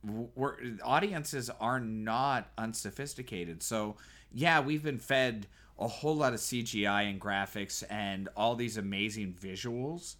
We're, 0.03 0.55
audiences 0.83 1.49
are 1.59 1.79
not 1.79 2.51
unsophisticated, 2.57 3.61
so 3.61 3.97
yeah, 4.31 4.59
we've 4.61 4.83
been 4.83 4.99
fed 4.99 5.47
a 5.77 5.87
whole 5.87 6.15
lot 6.15 6.33
of 6.33 6.39
CGI 6.39 7.09
and 7.09 7.19
graphics 7.19 7.83
and 7.89 8.27
all 8.35 8.55
these 8.55 8.77
amazing 8.77 9.33
visuals 9.41 10.15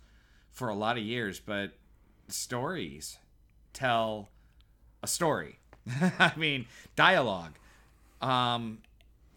for 0.51 0.69
a 0.69 0.75
lot 0.75 0.97
of 0.97 1.03
years, 1.03 1.39
but 1.39 1.73
stories 2.27 3.17
tell 3.73 4.29
a 5.03 5.07
story. 5.07 5.59
I 6.19 6.33
mean, 6.35 6.65
dialogue. 6.95 7.57
Um, 8.21 8.79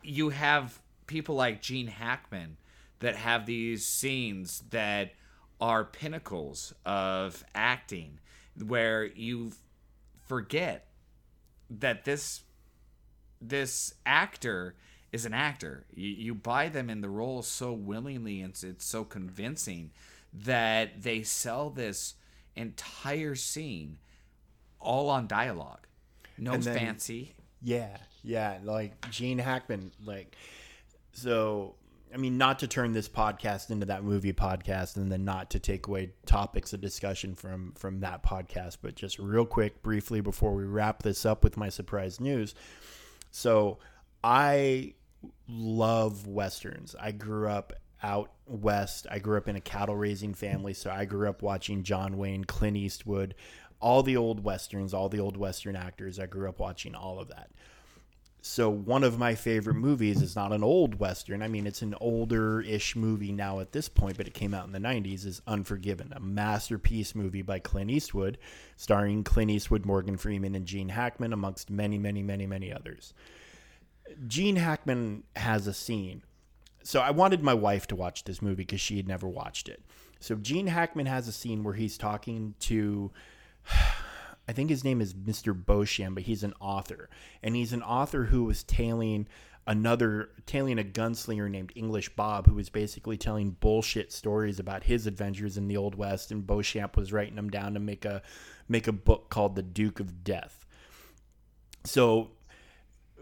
you 0.03 0.31
have 0.31 0.81
people 1.07 1.35
like 1.35 1.61
Gene 1.61 1.89
Hackman 1.89 2.57
that 3.01 3.17
have 3.17 3.47
these 3.47 3.87
scenes 3.87 4.63
that 4.71 5.13
are 5.61 5.85
pinnacles 5.85 6.73
of 6.85 7.45
acting 7.55 8.19
where 8.67 9.05
you 9.05 9.53
forget 10.33 10.87
that 11.69 12.07
this 12.07 12.45
this 13.39 13.93
actor 14.07 14.75
is 15.13 15.27
an 15.27 15.35
actor. 15.35 15.85
You, 15.95 16.09
you 16.09 16.35
buy 16.35 16.71
them 16.71 16.89
in 16.89 17.03
the 17.03 17.11
role 17.11 17.43
so 17.43 17.75
willingly 17.75 18.41
and 18.41 18.53
it's, 18.53 18.65
it's 18.65 18.87
so 18.87 19.05
convincing 19.05 19.91
that 20.33 21.03
they 21.03 21.23
sell 21.23 21.69
this 21.69 22.15
entire 22.57 23.35
scene 23.35 23.99
all 24.81 25.11
on 25.11 25.27
dialogue. 25.27 25.87
No 26.39 26.57
then- 26.57 26.79
fancy. 26.79 27.35
Yeah, 27.61 27.99
yeah, 28.25 28.59
like 28.65 29.11
Gene 29.11 29.39
Hackman, 29.39 29.93
like 30.03 30.35
so. 31.13 31.75
I 32.13 32.19
mean, 32.19 32.37
not 32.37 32.59
to 32.59 32.69
turn 32.69 32.93
this 32.93 33.09
podcast 33.09 33.71
into 33.71 33.87
that 33.87 34.05
movie 34.05 34.33
podcast, 34.33 34.97
and 34.97 35.11
then 35.11 35.25
not 35.25 35.51
to 35.51 35.59
take 35.59 35.87
away 35.87 36.13
topics 36.27 36.73
of 36.73 36.81
discussion 36.81 37.35
from 37.35 37.73
from 37.73 38.01
that 38.01 38.23
podcast, 38.23 38.79
but 38.83 38.95
just 38.95 39.19
real 39.19 39.47
quick, 39.47 39.83
briefly 39.83 40.21
before 40.21 40.55
we 40.55 40.65
wrap 40.65 41.03
this 41.03 41.25
up 41.25 41.43
with 41.43 41.57
my 41.57 41.69
surprise 41.69 42.21
news. 42.21 42.55
So, 43.31 43.79
I 44.23 44.95
love 45.49 46.27
westerns. 46.27 46.95
I 47.01 47.13
grew 47.13 47.49
up 47.49 47.73
out 48.03 48.33
west. 48.47 49.07
I 49.11 49.19
grew 49.19 49.39
up 49.39 49.49
in 49.49 49.57
a 49.57 49.61
cattle 49.61 49.97
raising 49.97 50.35
family, 50.35 50.75
so 50.75 50.91
I 50.91 51.05
grew 51.05 51.29
up 51.29 51.43
watching 51.43 51.83
John 51.83 52.19
Wayne, 52.19 52.45
Clint 52.45 52.77
Eastwood, 52.77 53.35
all 53.81 54.03
the 54.03 54.17
old 54.17 54.45
westerns, 54.45 54.93
all 54.93 55.09
the 55.09 55.21
old 55.21 55.37
western 55.37 55.77
actors. 55.77 56.19
I 56.19 56.27
grew 56.27 56.49
up 56.49 56.59
watching 56.59 56.95
all 56.95 57.19
of 57.19 57.29
that. 57.29 57.51
So 58.45 58.69
one 58.69 59.05
of 59.05 59.21
my 59.21 59.37
favorite 59.37 59.77
movies 59.77 60.21
is 60.21 60.35
not 60.35 60.53
an 60.53 60.65
old 60.65 60.99
western. 60.99 61.43
I 61.43 61.49
mean, 61.49 61.65
it's 61.65 61.81
an 61.81 61.95
older-ish 62.01 62.97
movie 62.97 63.31
now 63.31 63.61
at 63.61 63.71
this 63.71 63.89
point, 63.89 64.17
but 64.17 64.27
it 64.27 64.35
came 64.35 64.53
out 64.53 64.67
in 64.67 64.73
the 64.73 64.81
90s 64.81 65.25
is 65.25 65.41
Unforgiven, 65.47 66.13
a 66.13 66.19
masterpiece 66.19 67.15
movie 67.15 67.43
by 67.43 67.61
Clint 67.61 67.93
Eastwood, 67.93 68.39
starring 68.77 69.23
Clint 69.23 69.53
Eastwood, 69.53 69.87
Morgan 69.87 70.17
Freeman, 70.17 70.57
and 70.57 70.67
Gene 70.67 70.89
Hackman 70.89 71.33
amongst 71.33 71.71
many, 71.71 71.99
many, 71.99 72.21
many, 72.21 72.45
many 72.45 72.73
others. 72.73 73.15
Gene 74.27 74.57
Hackman 74.57 75.23
has 75.37 75.69
a 75.69 75.73
scene. 75.73 76.25
So 76.83 76.99
I 76.99 77.13
wanted 77.13 77.45
my 77.45 77.55
wife 77.55 77.87
to 77.87 77.97
watch 77.97 78.25
this 78.25 78.43
movie 78.43 78.65
because 78.65 78.81
she 78.81 78.97
had 78.97 79.07
never 79.07 79.29
watched 79.29 79.69
it. 79.69 79.85
So 80.19 80.35
Gene 80.35 80.67
Hackman 80.67 81.07
has 81.07 81.29
a 81.29 81.33
scene 81.33 81.63
where 81.63 81.75
he's 81.75 81.97
talking 81.97 82.57
to 82.61 83.13
I 84.49 84.53
think 84.53 84.71
his 84.71 84.85
name 84.85 85.01
is 85.01 85.15
Mr. 85.15 85.55
Beauchamp, 85.55 86.15
but 86.17 86.25
he's 86.25 86.43
an 86.43 86.55
author. 86.61 87.09
And 87.43 87.55
he's 87.55 87.73
an 87.73 87.83
author 87.83 88.25
who 88.25 88.45
was 88.45 88.63
tailing 88.63 89.29
another 89.67 90.31
tailing 90.47 90.79
a 90.79 90.85
gunslinger 90.85 91.49
named 91.49 91.73
English 91.77 92.09
Bob, 92.17 92.47
who 92.49 92.55
was 92.55 92.69
basically 92.69 93.17
telling 93.17 93.53
bullshit 93.53 94.13
stories 94.13 94.59
about 94.59 94.85
his 94.85 95.07
adventures 95.07 95.57
in 95.57 95.69
the 95.69 95.77
Old 95.77 95.95
West, 95.95 96.33
and 96.33 96.47
Beauchamp 96.47 96.97
was 96.97 97.13
writing 97.13 97.37
them 97.37 97.51
down 97.51 97.75
to 97.75 97.81
make 97.81 98.05
a 98.05 98.23
make 98.69 98.89
a 98.89 98.93
book 98.93 99.31
called 99.31 99.55
The 99.55 99.63
Duke 99.63 100.01
of 100.01 100.25
Death. 100.25 100.67
So 101.85 102.31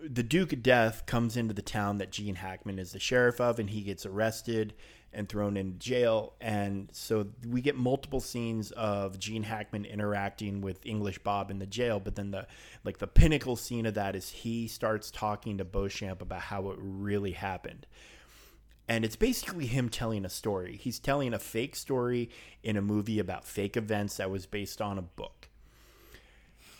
the 0.03 0.23
Duke 0.23 0.53
of 0.53 0.63
Death 0.63 1.05
comes 1.07 1.37
into 1.37 1.53
the 1.53 1.63
town 1.63 1.99
that 1.99 2.13
Gene 2.13 2.37
Hackman 2.37 2.79
is 2.79 2.93
the 2.93 2.99
sheriff 2.99 3.41
of, 3.41 3.59
and 3.59 3.71
he 3.71 3.83
gets 3.83 4.07
arrested 4.07 4.75
and 5.13 5.29
thrown 5.29 5.57
in 5.57 5.79
jail. 5.79 6.35
And 6.41 6.89
so 6.93 7.27
we 7.49 7.61
get 7.61 7.77
multiple 7.77 8.21
scenes 8.21 8.71
of 8.73 9.19
Gene 9.19 9.43
Hackman 9.43 9.85
interacting 9.85 10.61
with 10.61 10.85
English 10.87 11.19
Bob 11.19 11.51
in 11.51 11.59
the 11.59 11.67
jail. 11.67 12.01
But 12.01 12.15
then 12.15 12.31
the 12.31 12.47
like 12.85 12.99
the 12.99 13.07
pinnacle 13.07 13.57
scene 13.57 13.87
of 13.87 13.95
that 13.95 14.15
is 14.15 14.31
he 14.31 14.69
starts 14.69 15.11
talking 15.11 15.59
to 15.59 15.65
Beauchamp 15.65 16.23
about 16.23 16.43
how 16.43 16.71
it 16.71 16.79
really 16.81 17.33
happened. 17.33 17.87
And 18.89 19.05
it's 19.05 19.17
basically 19.17 19.67
him 19.67 19.89
telling 19.89 20.25
a 20.25 20.31
story. 20.31 20.77
He's 20.77 20.99
telling 20.99 21.33
a 21.33 21.39
fake 21.39 21.77
story 21.77 22.29
in 22.63 22.77
a 22.77 22.83
movie 22.83 23.21
about 23.21 23.45
fake 23.45 23.77
events 23.77 24.17
that 24.17 24.31
was 24.31 24.47
based 24.47 24.81
on 24.81 24.99
a 24.99 25.03
book. 25.03 25.49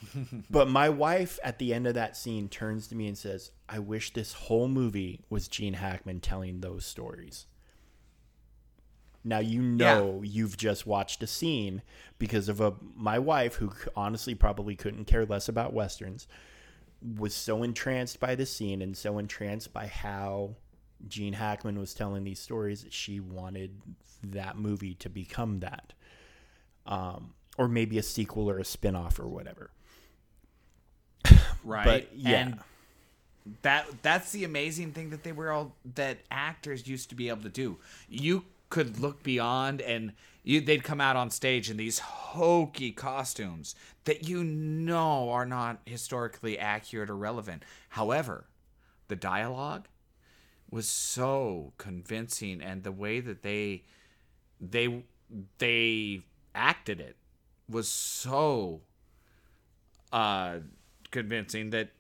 but 0.51 0.69
my 0.69 0.89
wife 0.89 1.39
at 1.45 1.59
the 1.59 1.73
end 1.73 1.87
of 1.87 1.95
that 1.95 2.17
scene 2.17 2.49
turns 2.49 2.89
to 2.89 2.97
me 2.97 3.07
and 3.07 3.17
says, 3.17 3.53
I 3.69 3.79
wish 3.79 4.13
this 4.13 4.33
whole 4.33 4.67
movie 4.67 5.21
was 5.31 5.47
Gene 5.47 5.75
Hackman 5.75 6.21
telling 6.21 6.61
those 6.61 6.85
stories. 6.85 7.47
Now 9.23 9.39
you 9.39 9.61
know 9.61 10.21
yeah. 10.23 10.31
you've 10.31 10.57
just 10.57 10.87
watched 10.87 11.23
a 11.23 11.27
scene 11.27 11.83
because 12.19 12.49
of 12.49 12.61
a 12.61 12.75
my 12.97 13.19
wife 13.19 13.57
who 13.57 13.73
honestly 13.95 14.35
probably 14.35 14.77
couldn't 14.77 15.05
care 15.05 15.27
less 15.27 15.49
about 15.49 15.73
westerns 15.73 16.27
was 17.17 17.35
so 17.35 17.63
entranced 17.63 18.21
by 18.21 18.35
the 18.35 18.47
scene 18.47 18.83
and 18.83 18.97
so 18.97 19.19
entranced 19.19 19.73
by 19.73 19.87
how 19.87 20.57
Gene 21.09 21.33
Hackman 21.33 21.79
was 21.79 21.95
telling 21.95 22.25
these 22.25 22.39
stories 22.39 22.83
that 22.83 22.93
she 22.93 23.21
wanted 23.21 23.81
that 24.23 24.59
movie 24.59 24.95
to 24.95 25.09
become 25.09 25.61
that. 25.61 25.95
Um, 26.87 27.35
or 27.57 27.69
maybe 27.69 27.99
a 27.99 28.03
sequel 28.03 28.51
or 28.51 28.59
a 28.59 28.65
spin-off 28.65 29.19
or 29.19 29.29
whatever. 29.29 29.71
Right. 31.65 31.85
But 31.85 32.17
yeah. 32.17 32.31
And 32.31 32.59
that 33.63 33.87
that's 34.03 34.33
the 34.33 34.45
amazing 34.45 34.93
thing 34.93 35.11
that 35.11 35.23
they 35.23 35.33
were 35.33 35.51
all 35.51 35.75
that 35.95 36.19
actors 36.31 36.87
used 36.87 37.09
to 37.11 37.15
be 37.15 37.29
able 37.29 37.43
to 37.43 37.49
do. 37.49 37.79
You 38.09 38.45
could 38.71 39.01
look 39.01 39.23
beyond 39.23 39.81
and 39.81 40.13
you, 40.43 40.61
they'd 40.61 40.85
come 40.85 41.01
out 41.01 41.17
on 41.17 41.31
stage 41.31 41.71
in 41.71 41.77
these 41.77 41.99
hokey 41.99 42.93
costumes 42.93 43.75
that 44.05 44.27
you 44.27 44.43
know 44.43 45.29
are 45.31 45.45
not 45.45 45.81
historically 45.85 46.59
accurate 46.59 47.11
or 47.11 47.17
relevant. 47.17 47.63
However, 47.91 48.47
the 49.09 49.17
dialogue 49.17 49.87
was 50.71 50.89
so 50.89 51.73
convincing 51.77 52.63
and 52.63 52.85
the 52.85 52.93
way 52.93 53.21
that 53.21 53.43
they 53.43 53.83
they 54.61 55.05
they 55.59 56.23
acted 56.55 57.01
it 57.01 57.17
was 57.69 57.89
so 57.89 58.81
uh 60.13 60.59
convincing 61.11 61.71
that 61.71 61.91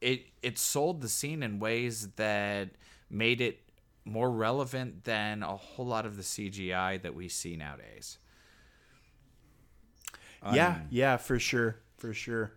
it 0.00 0.26
it 0.42 0.58
sold 0.58 1.00
the 1.00 1.08
scene 1.08 1.42
in 1.42 1.58
ways 1.58 2.08
that 2.16 2.70
made 3.10 3.40
it 3.40 3.60
more 4.04 4.30
relevant 4.30 5.04
than 5.04 5.42
a 5.42 5.56
whole 5.56 5.86
lot 5.86 6.06
of 6.06 6.16
the 6.16 6.22
CGI 6.22 7.00
that 7.02 7.14
we 7.14 7.28
see 7.28 7.56
nowadays. 7.56 8.18
Yeah, 10.52 10.68
um, 10.68 10.82
yeah, 10.90 11.16
for 11.16 11.38
sure, 11.38 11.76
for 11.96 12.12
sure. 12.12 12.52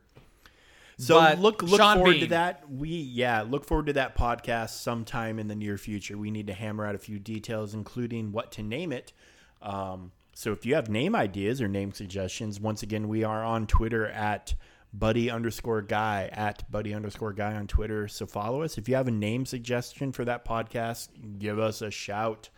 So 0.99 1.35
look 1.37 1.61
look 1.61 1.79
Sean 1.79 1.97
forward 1.97 2.13
Bean. 2.13 2.21
to 2.21 2.27
that. 2.27 2.69
We 2.69 2.89
yeah, 2.89 3.43
look 3.43 3.65
forward 3.65 3.85
to 3.85 3.93
that 3.93 4.17
podcast 4.17 4.81
sometime 4.81 5.37
in 5.37 5.47
the 5.47 5.55
near 5.55 5.77
future. 5.77 6.17
We 6.17 6.31
need 6.31 6.47
to 6.47 6.53
hammer 6.53 6.85
out 6.85 6.95
a 6.95 6.99
few 6.99 7.19
details, 7.19 7.73
including 7.73 8.31
what 8.31 8.51
to 8.53 8.63
name 8.63 8.91
it. 8.91 9.13
Um, 9.61 10.11
so 10.33 10.51
if 10.51 10.65
you 10.65 10.75
have 10.75 10.89
name 10.89 11.15
ideas 11.15 11.61
or 11.61 11.67
name 11.67 11.93
suggestions, 11.93 12.59
once 12.59 12.83
again, 12.83 13.07
we 13.07 13.23
are 13.23 13.43
on 13.43 13.67
Twitter 13.67 14.07
at 14.07 14.55
buddy 14.93 15.29
underscore 15.29 15.81
guy 15.81 16.29
at 16.31 16.69
buddy 16.71 16.93
underscore 16.93 17.33
guy 17.33 17.53
on 17.53 17.67
Twitter. 17.67 18.07
So 18.07 18.25
follow 18.25 18.61
us. 18.61 18.77
If 18.77 18.89
you 18.89 18.95
have 18.95 19.07
a 19.07 19.11
name 19.11 19.45
suggestion 19.45 20.11
for 20.11 20.25
that 20.25 20.45
podcast, 20.45 21.09
give 21.39 21.59
us 21.59 21.81
a 21.81 21.91
shout. 21.91 22.49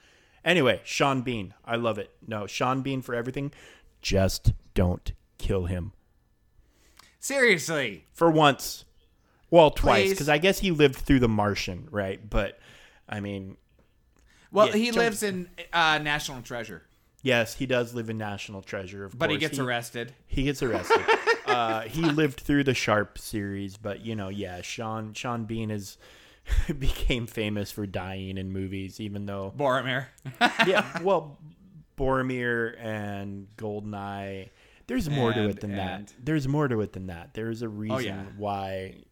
Anyway, 0.45 0.81
Sean 0.83 1.21
Bean. 1.21 1.53
I 1.65 1.75
love 1.75 1.97
it. 1.97 2.11
No, 2.25 2.47
Sean 2.47 2.81
Bean 2.81 3.01
for 3.01 3.13
everything. 3.13 3.51
Just 4.01 4.53
don't 4.73 5.11
kill 5.37 5.65
him. 5.65 5.91
Seriously. 7.19 8.05
For 8.13 8.31
once. 8.31 8.85
Well, 9.51 9.71
twice. 9.71 10.09
Because 10.09 10.29
I 10.29 10.37
guess 10.37 10.59
he 10.59 10.71
lived 10.71 10.95
through 10.95 11.19
The 11.19 11.27
Martian, 11.27 11.87
right? 11.91 12.29
But, 12.29 12.59
I 13.07 13.19
mean. 13.19 13.57
Well, 14.51 14.67
yeah, 14.67 14.75
he 14.75 14.91
lives 14.91 15.23
in 15.23 15.49
uh, 15.73 15.97
National 15.97 16.41
Treasure. 16.41 16.83
Yes, 17.21 17.55
he 17.55 17.65
does 17.65 17.93
live 17.93 18.09
in 18.09 18.17
National 18.17 18.61
Treasure, 18.61 19.03
of 19.03 19.17
but 19.17 19.27
course. 19.27 19.35
he 19.35 19.39
gets 19.39 19.57
he, 19.57 19.63
arrested. 19.63 20.13
He 20.27 20.43
gets 20.43 20.63
arrested. 20.63 21.01
Uh, 21.59 21.81
he 21.81 22.01
lived 22.01 22.39
through 22.39 22.63
the 22.63 22.73
Sharpe 22.73 23.17
series, 23.17 23.75
but 23.75 24.05
you 24.05 24.15
know, 24.15 24.29
yeah, 24.29 24.61
Sean 24.61 25.13
Sean 25.13 25.45
Bean 25.45 25.71
is 25.71 25.97
became 26.79 27.27
famous 27.27 27.71
for 27.71 27.85
dying 27.85 28.37
in 28.37 28.51
movies, 28.51 28.99
even 28.99 29.25
though 29.25 29.53
Boromir. 29.55 30.05
yeah, 30.67 30.99
well, 31.03 31.37
Boromir 31.97 32.79
and 32.79 33.47
Goldeneye. 33.57 34.49
There's 34.87 35.09
more 35.09 35.31
and, 35.31 35.43
to 35.43 35.49
it 35.49 35.59
than 35.59 35.71
and... 35.71 36.07
that. 36.07 36.13
There's 36.23 36.47
more 36.47 36.67
to 36.67 36.81
it 36.81 36.93
than 36.93 37.07
that. 37.07 37.33
There's 37.33 37.61
a 37.61 37.67
oh, 37.67 37.69
reason 37.69 37.95
oh, 37.95 37.99
yeah. 37.99 38.23
why. 38.37 39.03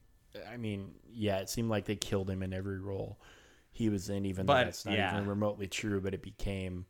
I 0.52 0.58
mean, 0.58 0.94
yeah, 1.14 1.40
it 1.40 1.50
seemed 1.50 1.70
like 1.70 1.86
they 1.86 1.96
killed 1.96 2.30
him 2.30 2.44
in 2.44 2.54
every 2.54 2.80
role 2.80 3.20
he 3.72 3.90
was 3.90 4.10
in, 4.10 4.26
even 4.26 4.46
but, 4.46 4.54
though 4.54 4.64
that's 4.66 4.86
not 4.86 4.96
yeah. 4.96 5.14
even 5.14 5.28
remotely 5.28 5.68
true. 5.68 6.00
But 6.00 6.14
it 6.14 6.22
became, 6.22 6.86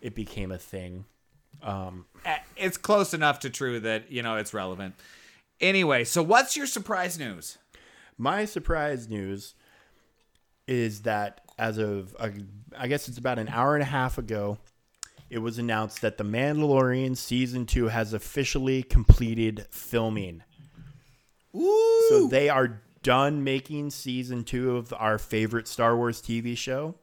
it 0.00 0.14
became 0.14 0.52
a 0.52 0.58
thing. 0.58 1.04
Um, 1.62 2.06
it's 2.56 2.76
close 2.76 3.14
enough 3.14 3.40
to 3.40 3.50
true 3.50 3.80
that 3.80 4.10
you 4.10 4.22
know 4.22 4.36
it's 4.36 4.54
relevant. 4.54 4.94
Anyway, 5.60 6.04
so 6.04 6.22
what's 6.22 6.56
your 6.56 6.66
surprise 6.66 7.18
news? 7.18 7.58
My 8.18 8.44
surprise 8.44 9.08
news 9.08 9.54
is 10.66 11.02
that 11.02 11.42
as 11.58 11.78
of 11.78 12.14
uh, 12.18 12.30
I 12.76 12.88
guess 12.88 13.08
it's 13.08 13.18
about 13.18 13.38
an 13.38 13.48
hour 13.48 13.74
and 13.74 13.82
a 13.82 13.86
half 13.86 14.18
ago, 14.18 14.58
it 15.30 15.38
was 15.38 15.58
announced 15.58 16.00
that 16.02 16.18
The 16.18 16.24
Mandalorian 16.24 17.16
season 17.16 17.66
two 17.66 17.88
has 17.88 18.12
officially 18.12 18.82
completed 18.82 19.66
filming. 19.70 20.42
Ooh. 21.54 22.06
So 22.08 22.26
they 22.28 22.48
are 22.48 22.82
done 23.02 23.44
making 23.44 23.90
season 23.90 24.44
two 24.44 24.76
of 24.76 24.92
our 24.94 25.18
favorite 25.18 25.68
Star 25.68 25.96
Wars 25.96 26.20
TV 26.20 26.56
show. 26.56 26.94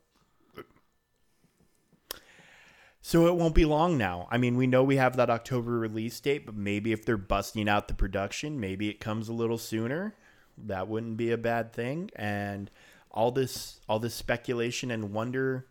So 3.02 3.28
it 3.28 3.36
won't 3.36 3.56
be 3.56 3.66
long 3.66 3.98
now. 3.98 4.28
I 4.30 4.38
mean, 4.38 4.58
we 4.58 4.68
know 4.68 4.84
we 4.84 4.98
have 4.98 5.16
that 5.18 5.30
October 5.30 5.72
release 5.72 6.20
date, 6.20 6.46
but 6.46 6.56
maybe 6.56 6.92
if 6.92 7.04
they're 7.04 7.18
busting 7.18 7.68
out 7.68 7.88
the 7.88 7.96
production, 7.96 8.60
maybe 8.60 8.90
it 8.90 9.00
comes 9.00 9.28
a 9.28 9.34
little 9.34 9.58
sooner. 9.58 10.16
That 10.58 10.88
wouldn't 10.88 11.18
be 11.18 11.32
a 11.32 11.38
bad 11.38 11.74
thing. 11.74 12.12
And 12.16 12.70
all 13.10 13.32
this 13.32 13.80
all 13.90 14.00
this 14.00 14.14
speculation 14.14 14.92
and 14.92 15.14
wonder 15.14 15.66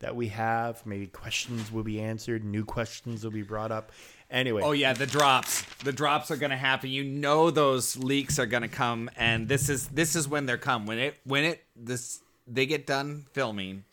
that 0.00 0.14
we 0.14 0.28
have, 0.28 0.84
maybe 0.84 1.06
questions 1.06 1.72
will 1.72 1.82
be 1.82 2.00
answered, 2.00 2.44
new 2.44 2.64
questions 2.64 3.24
will 3.24 3.30
be 3.30 3.42
brought 3.42 3.72
up. 3.72 3.92
Anyway. 4.30 4.62
Oh 4.62 4.72
yeah, 4.72 4.92
the 4.92 5.06
drops. 5.06 5.62
The 5.84 5.92
drops 5.92 6.30
are 6.30 6.36
going 6.36 6.50
to 6.50 6.56
happen. 6.56 6.90
You 6.90 7.04
know 7.04 7.50
those 7.50 7.96
leaks 7.96 8.38
are 8.38 8.46
going 8.46 8.62
to 8.62 8.68
come 8.68 9.10
and 9.16 9.48
this 9.48 9.68
is 9.68 9.88
this 9.88 10.16
is 10.16 10.28
when 10.28 10.46
they're 10.46 10.58
come. 10.58 10.86
When 10.86 10.98
it 10.98 11.18
when 11.24 11.44
it 11.44 11.62
this 11.76 12.20
they 12.48 12.66
get 12.66 12.84
done 12.84 13.26
filming 13.32 13.84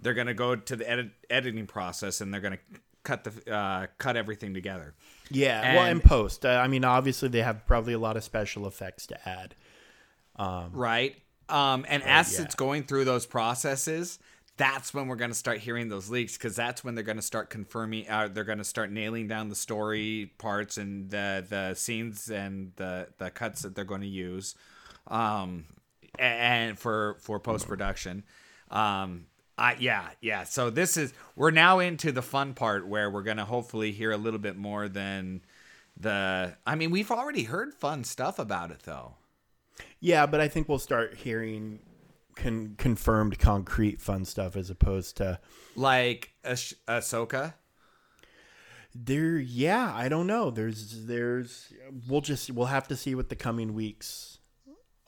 they're 0.00 0.14
going 0.14 0.26
to 0.26 0.34
go 0.34 0.56
to 0.56 0.76
the 0.76 0.88
edit, 0.88 1.10
editing 1.30 1.66
process 1.66 2.20
and 2.20 2.32
they're 2.32 2.40
going 2.40 2.58
to 2.58 2.80
cut 3.02 3.24
the 3.24 3.54
uh, 3.54 3.86
cut 3.98 4.16
everything 4.16 4.52
together. 4.52 4.94
Yeah, 5.30 5.60
and, 5.62 5.76
well, 5.76 5.86
in 5.86 6.00
post, 6.00 6.44
uh, 6.44 6.50
I 6.50 6.68
mean, 6.68 6.84
obviously 6.84 7.28
they 7.28 7.42
have 7.42 7.66
probably 7.66 7.92
a 7.92 7.98
lot 7.98 8.16
of 8.16 8.24
special 8.24 8.66
effects 8.66 9.06
to 9.08 9.28
add. 9.28 9.54
Um, 10.36 10.70
right. 10.72 11.16
Um, 11.48 11.86
and 11.88 12.02
as 12.02 12.34
yeah. 12.34 12.44
it's 12.44 12.54
going 12.54 12.82
through 12.84 13.04
those 13.04 13.24
processes, 13.24 14.18
that's 14.56 14.94
when 14.94 15.06
we're 15.06 15.16
going 15.16 15.30
to 15.30 15.36
start 15.36 15.58
hearing 15.58 15.88
those 15.88 16.10
leaks 16.10 16.36
because 16.36 16.56
that's 16.56 16.82
when 16.82 16.94
they're 16.94 17.04
going 17.04 17.16
to 17.16 17.22
start 17.22 17.50
confirming. 17.50 18.08
Uh, 18.08 18.28
they're 18.32 18.44
going 18.44 18.58
to 18.58 18.64
start 18.64 18.90
nailing 18.90 19.28
down 19.28 19.48
the 19.48 19.54
story 19.54 20.32
parts 20.38 20.78
and 20.78 21.10
the 21.10 21.44
the 21.48 21.74
scenes 21.74 22.30
and 22.30 22.72
the 22.76 23.08
the 23.18 23.30
cuts 23.30 23.62
that 23.62 23.74
they're 23.74 23.84
going 23.84 24.00
to 24.00 24.06
use, 24.06 24.54
um, 25.08 25.66
and 26.18 26.78
for 26.78 27.16
for 27.20 27.38
post 27.38 27.68
production. 27.68 28.24
Um, 28.70 29.26
uh, 29.58 29.74
yeah, 29.78 30.08
yeah. 30.20 30.44
So 30.44 30.70
this 30.70 30.96
is 30.96 31.12
we're 31.34 31.50
now 31.50 31.78
into 31.78 32.12
the 32.12 32.22
fun 32.22 32.54
part 32.54 32.86
where 32.86 33.10
we're 33.10 33.22
gonna 33.22 33.44
hopefully 33.44 33.92
hear 33.92 34.12
a 34.12 34.16
little 34.16 34.40
bit 34.40 34.56
more 34.56 34.88
than 34.88 35.42
the. 35.96 36.56
I 36.66 36.74
mean, 36.74 36.90
we've 36.90 37.10
already 37.10 37.44
heard 37.44 37.74
fun 37.74 38.04
stuff 38.04 38.38
about 38.38 38.70
it 38.70 38.80
though. 38.84 39.14
Yeah, 40.00 40.26
but 40.26 40.40
I 40.40 40.48
think 40.48 40.68
we'll 40.68 40.78
start 40.78 41.14
hearing 41.16 41.80
con- 42.34 42.74
confirmed, 42.78 43.38
concrete 43.38 44.00
fun 44.00 44.24
stuff 44.24 44.56
as 44.56 44.70
opposed 44.70 45.16
to 45.18 45.40
like 45.74 46.32
ah- 46.44 46.50
Ahsoka. 46.88 47.54
There, 48.94 49.36
yeah, 49.36 49.92
I 49.94 50.08
don't 50.08 50.26
know. 50.26 50.50
There's, 50.50 51.04
there's. 51.06 51.70
We'll 52.08 52.22
just 52.22 52.50
we'll 52.50 52.66
have 52.66 52.88
to 52.88 52.96
see 52.96 53.14
what 53.14 53.28
the 53.28 53.36
coming 53.36 53.74
weeks 53.74 54.38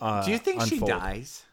Uh, 0.00 0.24
Do 0.24 0.30
you 0.30 0.38
think 0.38 0.62
she 0.62 0.78
dies? 0.78 1.44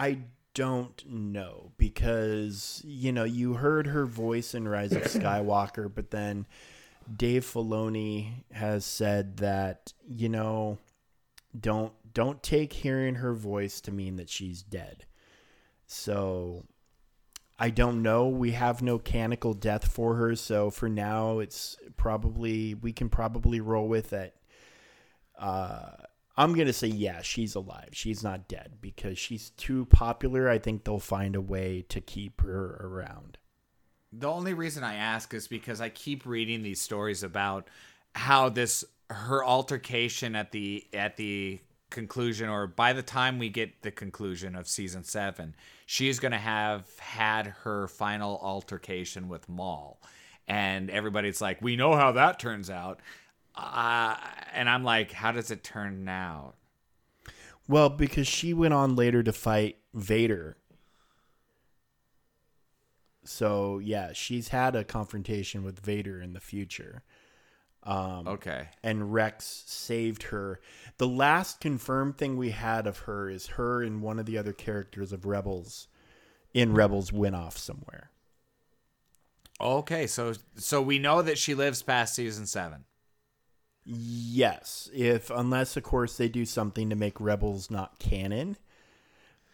I 0.00 0.16
don't 0.54 1.04
know 1.06 1.72
because 1.76 2.80
you 2.86 3.12
know 3.12 3.24
you 3.24 3.52
heard 3.52 3.88
her 3.88 4.06
voice 4.06 4.54
in 4.54 4.66
Rise 4.66 4.92
of 4.92 5.02
Skywalker, 5.02 5.94
but 5.94 6.10
then 6.10 6.46
Dave 7.14 7.44
Filoni 7.44 8.44
has 8.50 8.86
said 8.86 9.36
that 9.36 9.92
you 10.08 10.30
know 10.30 10.78
don't 11.58 11.92
don't 12.14 12.42
take 12.42 12.72
hearing 12.72 13.16
her 13.16 13.34
voice 13.34 13.82
to 13.82 13.92
mean 13.92 14.16
that 14.16 14.30
she's 14.30 14.62
dead. 14.62 15.04
So 15.86 16.64
I 17.58 17.68
don't 17.68 18.02
know. 18.02 18.26
We 18.26 18.52
have 18.52 18.80
no 18.80 18.98
canonical 18.98 19.52
death 19.52 19.86
for 19.86 20.14
her, 20.14 20.34
so 20.34 20.70
for 20.70 20.88
now 20.88 21.40
it's 21.40 21.76
probably 21.98 22.72
we 22.72 22.94
can 22.94 23.10
probably 23.10 23.60
roll 23.60 23.86
with 23.86 24.14
it. 24.14 24.34
Uh 25.38 25.90
I'm 26.40 26.54
gonna 26.54 26.72
say 26.72 26.86
yeah, 26.86 27.20
she's 27.20 27.54
alive. 27.54 27.90
She's 27.92 28.24
not 28.24 28.48
dead 28.48 28.78
because 28.80 29.18
she's 29.18 29.50
too 29.50 29.84
popular. 29.84 30.48
I 30.48 30.58
think 30.58 30.84
they'll 30.84 30.98
find 30.98 31.36
a 31.36 31.40
way 31.40 31.84
to 31.90 32.00
keep 32.00 32.40
her 32.40 32.78
around. 32.80 33.36
The 34.10 34.26
only 34.26 34.54
reason 34.54 34.82
I 34.82 34.94
ask 34.94 35.34
is 35.34 35.46
because 35.48 35.82
I 35.82 35.90
keep 35.90 36.24
reading 36.24 36.62
these 36.62 36.80
stories 36.80 37.22
about 37.22 37.68
how 38.14 38.48
this 38.48 38.86
her 39.10 39.44
altercation 39.44 40.34
at 40.34 40.50
the 40.50 40.86
at 40.94 41.18
the 41.18 41.60
conclusion 41.90 42.48
or 42.48 42.66
by 42.66 42.94
the 42.94 43.02
time 43.02 43.38
we 43.38 43.50
get 43.50 43.82
the 43.82 43.90
conclusion 43.90 44.54
of 44.54 44.68
season 44.68 45.02
7 45.02 45.56
she's 45.86 46.20
going 46.20 46.30
to 46.30 46.38
have 46.38 46.86
had 47.00 47.48
her 47.48 47.88
final 47.88 48.38
altercation 48.42 49.28
with 49.28 49.48
Maul 49.48 50.00
and 50.46 50.88
everybody's 50.88 51.40
like 51.40 51.60
we 51.60 51.74
know 51.74 51.96
how 51.96 52.12
that 52.12 52.38
turns 52.38 52.70
out 52.70 53.00
uh, 53.60 54.16
and 54.52 54.68
I'm 54.68 54.84
like 54.84 55.12
how 55.12 55.32
does 55.32 55.50
it 55.50 55.62
turn 55.62 56.08
out 56.08 56.54
Well, 57.68 57.88
because 57.88 58.26
she 58.26 58.52
went 58.52 58.74
on 58.74 58.96
later 58.96 59.22
to 59.22 59.32
fight 59.32 59.76
Vader. 59.94 60.56
So 63.24 63.78
yeah, 63.78 64.12
she's 64.12 64.48
had 64.48 64.74
a 64.74 64.82
confrontation 64.84 65.62
with 65.62 65.78
Vader 65.78 66.20
in 66.20 66.32
the 66.32 66.40
future. 66.40 67.02
Um, 67.82 68.28
okay 68.28 68.68
and 68.82 69.12
Rex 69.12 69.64
saved 69.66 70.24
her. 70.24 70.60
The 70.98 71.08
last 71.08 71.60
confirmed 71.60 72.18
thing 72.18 72.36
we 72.36 72.50
had 72.50 72.86
of 72.86 72.98
her 73.00 73.30
is 73.30 73.46
her 73.56 73.82
and 73.82 74.02
one 74.02 74.18
of 74.18 74.26
the 74.26 74.36
other 74.36 74.52
characters 74.52 75.12
of 75.12 75.24
Rebels 75.24 75.88
in 76.52 76.74
Rebels 76.74 77.10
went 77.12 77.36
off 77.36 77.56
somewhere. 77.56 78.10
okay 79.60 80.06
so 80.06 80.32
so 80.56 80.82
we 80.82 80.98
know 80.98 81.22
that 81.22 81.38
she 81.38 81.54
lives 81.54 81.82
past 81.82 82.14
season 82.14 82.46
7 82.46 82.84
Yes, 83.84 84.90
if 84.94 85.30
unless 85.30 85.76
of 85.76 85.82
course 85.82 86.16
they 86.16 86.28
do 86.28 86.44
something 86.44 86.90
to 86.90 86.96
make 86.96 87.20
Rebels 87.20 87.70
not 87.70 87.98
canon. 87.98 88.56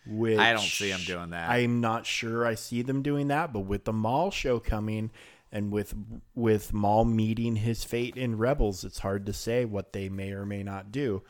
Which 0.07 0.39
I 0.39 0.53
don't 0.53 0.62
see 0.62 0.90
them 0.90 1.01
doing 1.05 1.31
that. 1.31 1.51
I'm 1.51 1.81
not 1.81 2.07
sure 2.07 2.47
I 2.47 2.55
see 2.55 2.82
them 2.82 3.03
doing 3.03 3.28
that, 3.28 3.53
but 3.53 3.61
with 3.61 3.85
the 3.85 3.93
Maul 3.93 4.31
show 4.31 4.61
coming 4.61 5.11
and 5.51 5.73
with 5.73 5.94
with 6.35 6.73
Maul 6.73 7.05
meeting 7.05 7.57
his 7.57 7.85
fate 7.85 8.16
in 8.16 8.39
Rebels, 8.39 8.85
it's 8.85 9.01
hard 9.01 9.27
to 9.27 9.32
say 9.32 9.65
what 9.65 9.93
they 9.93 10.09
may 10.09 10.32
or 10.32 10.44
may 10.44 10.62
not 10.62 10.93
do. 10.93 11.23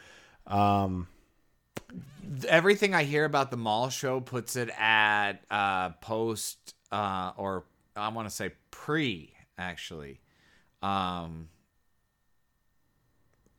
Um, 0.46 1.08
everything 2.48 2.94
I 2.94 3.04
hear 3.04 3.24
about 3.24 3.50
the 3.50 3.56
Maul 3.56 3.88
show 3.88 4.20
puts 4.20 4.56
it 4.56 4.70
at 4.78 5.34
uh, 5.50 5.90
post 6.00 6.74
uh, 6.92 7.32
or 7.36 7.64
I 7.94 8.08
want 8.08 8.28
to 8.28 8.34
say 8.34 8.52
pre 8.70 9.32
actually. 9.58 10.20
Um, 10.82 11.48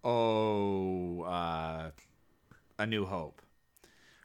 oh, 0.08 1.22
uh, 1.24 1.92
A 2.80 2.86
New 2.86 3.06
Hope. 3.06 3.42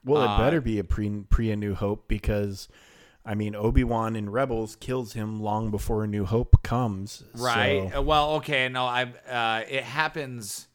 well, 0.04 0.22
it 0.22 0.26
Uh, 0.28 0.38
better 0.38 0.60
be 0.60 0.78
a 0.78 0.84
pre 0.84 1.10
pre 1.28 1.50
A 1.50 1.56
New 1.56 1.74
Hope 1.74 2.06
because, 2.08 2.68
I 3.24 3.34
mean, 3.34 3.54
Obi 3.54 3.84
Wan 3.84 4.14
in 4.16 4.30
Rebels 4.30 4.76
kills 4.76 5.12
him 5.14 5.40
long 5.40 5.70
before 5.70 6.04
A 6.04 6.06
New 6.06 6.24
Hope 6.24 6.62
comes. 6.62 7.24
Right. 7.34 7.90
so- 7.92 7.98
Uh, 7.98 8.02
Well, 8.02 8.30
okay. 8.36 8.68
No, 8.68 8.86
I. 8.86 9.04
Uh, 9.28 9.64
it 9.68 9.84
happens. 9.84 10.68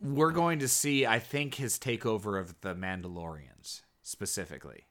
We're 0.00 0.32
going 0.32 0.58
to 0.60 0.68
see. 0.68 1.06
I 1.06 1.18
think 1.18 1.54
his 1.54 1.78
takeover 1.78 2.38
of 2.40 2.60
the 2.60 2.74
Mandalorians 2.74 3.82
specifically. 4.02 4.86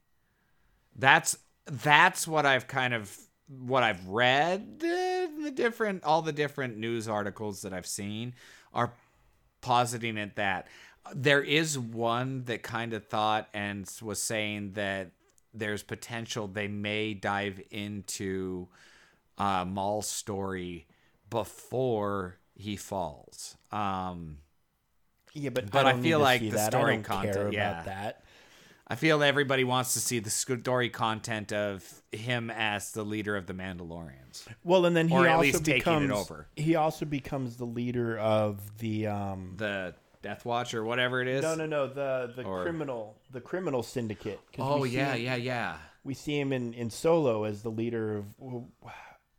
That's 0.95 1.37
that's 1.65 2.27
what 2.27 2.45
I've 2.45 2.67
kind 2.67 2.93
of 2.93 3.17
what 3.47 3.83
I've 3.83 4.05
read. 4.07 4.81
uh, 4.83 5.43
The 5.43 5.51
different 5.53 6.03
all 6.05 6.21
the 6.21 6.31
different 6.31 6.77
news 6.77 7.07
articles 7.09 7.61
that 7.63 7.73
I've 7.73 7.85
seen 7.85 8.33
are 8.73 8.93
positing 9.61 10.17
at 10.17 10.35
that. 10.35 10.67
There 11.13 11.41
is 11.41 11.77
one 11.79 12.43
that 12.45 12.63
kind 12.63 12.93
of 12.93 13.07
thought 13.07 13.47
and 13.53 13.89
was 14.01 14.21
saying 14.21 14.73
that 14.73 15.11
there's 15.53 15.83
potential 15.83 16.47
they 16.47 16.67
may 16.67 17.13
dive 17.13 17.61
into 17.71 18.67
uh, 19.37 19.65
Maul's 19.65 20.07
story 20.07 20.87
before 21.29 22.37
he 22.55 22.75
falls. 22.75 23.57
Um, 23.71 24.37
yeah, 25.33 25.49
but, 25.49 25.71
but 25.71 25.85
I 25.85 25.91
don't 25.93 26.03
feel 26.03 26.19
like 26.19 26.41
the 26.41 26.59
story 26.65 26.97
content- 26.99 27.53
yeah. 27.53 27.71
about 27.71 27.85
that. 27.85 28.23
I 28.91 28.95
feel 28.95 29.23
everybody 29.23 29.63
wants 29.63 29.93
to 29.93 29.99
see 30.01 30.19
the 30.19 30.29
story 30.29 30.89
content 30.89 31.53
of 31.53 32.01
him 32.11 32.49
as 32.51 32.91
the 32.91 33.03
leader 33.05 33.37
of 33.37 33.45
the 33.47 33.53
Mandalorians. 33.53 34.45
Well, 34.65 34.85
and 34.85 34.95
then 34.95 35.07
he 35.07 35.15
Or 35.15 35.25
at 35.25 35.31
also 35.35 35.41
least 35.43 35.63
taking 35.65 35.75
it 35.75 35.79
becomes 35.79 36.11
over. 36.11 36.47
he 36.57 36.75
also 36.75 37.05
becomes 37.05 37.55
the 37.55 37.65
leader 37.65 38.17
of 38.19 38.77
the 38.79 39.07
um 39.07 39.53
The 39.57 39.95
Death 40.21 40.43
Watch 40.45 40.73
or 40.73 40.83
whatever 40.83 41.21
it 41.21 41.27
is. 41.29 41.41
no 41.41 41.55
no 41.55 41.65
no 41.65 41.87
the 41.87 42.33
the 42.35 42.43
Or- 42.43 42.63
criminal 42.63 43.15
the 43.31 43.39
criminal 43.41 43.81
syndicate. 43.81 44.39
Oh 44.59 44.79
we 44.81 44.89
see 44.89 44.97
yeah, 44.97 45.13
him- 45.13 45.21
yeah, 45.23 45.35
yeah. 45.35 45.77
We 46.03 46.13
see 46.13 46.37
him 46.39 46.51
in 46.51 46.73
in 46.73 46.89
Solo 46.89 47.45
as 47.45 47.61
the 47.63 47.71
leader 47.71 48.17
of 48.17 48.25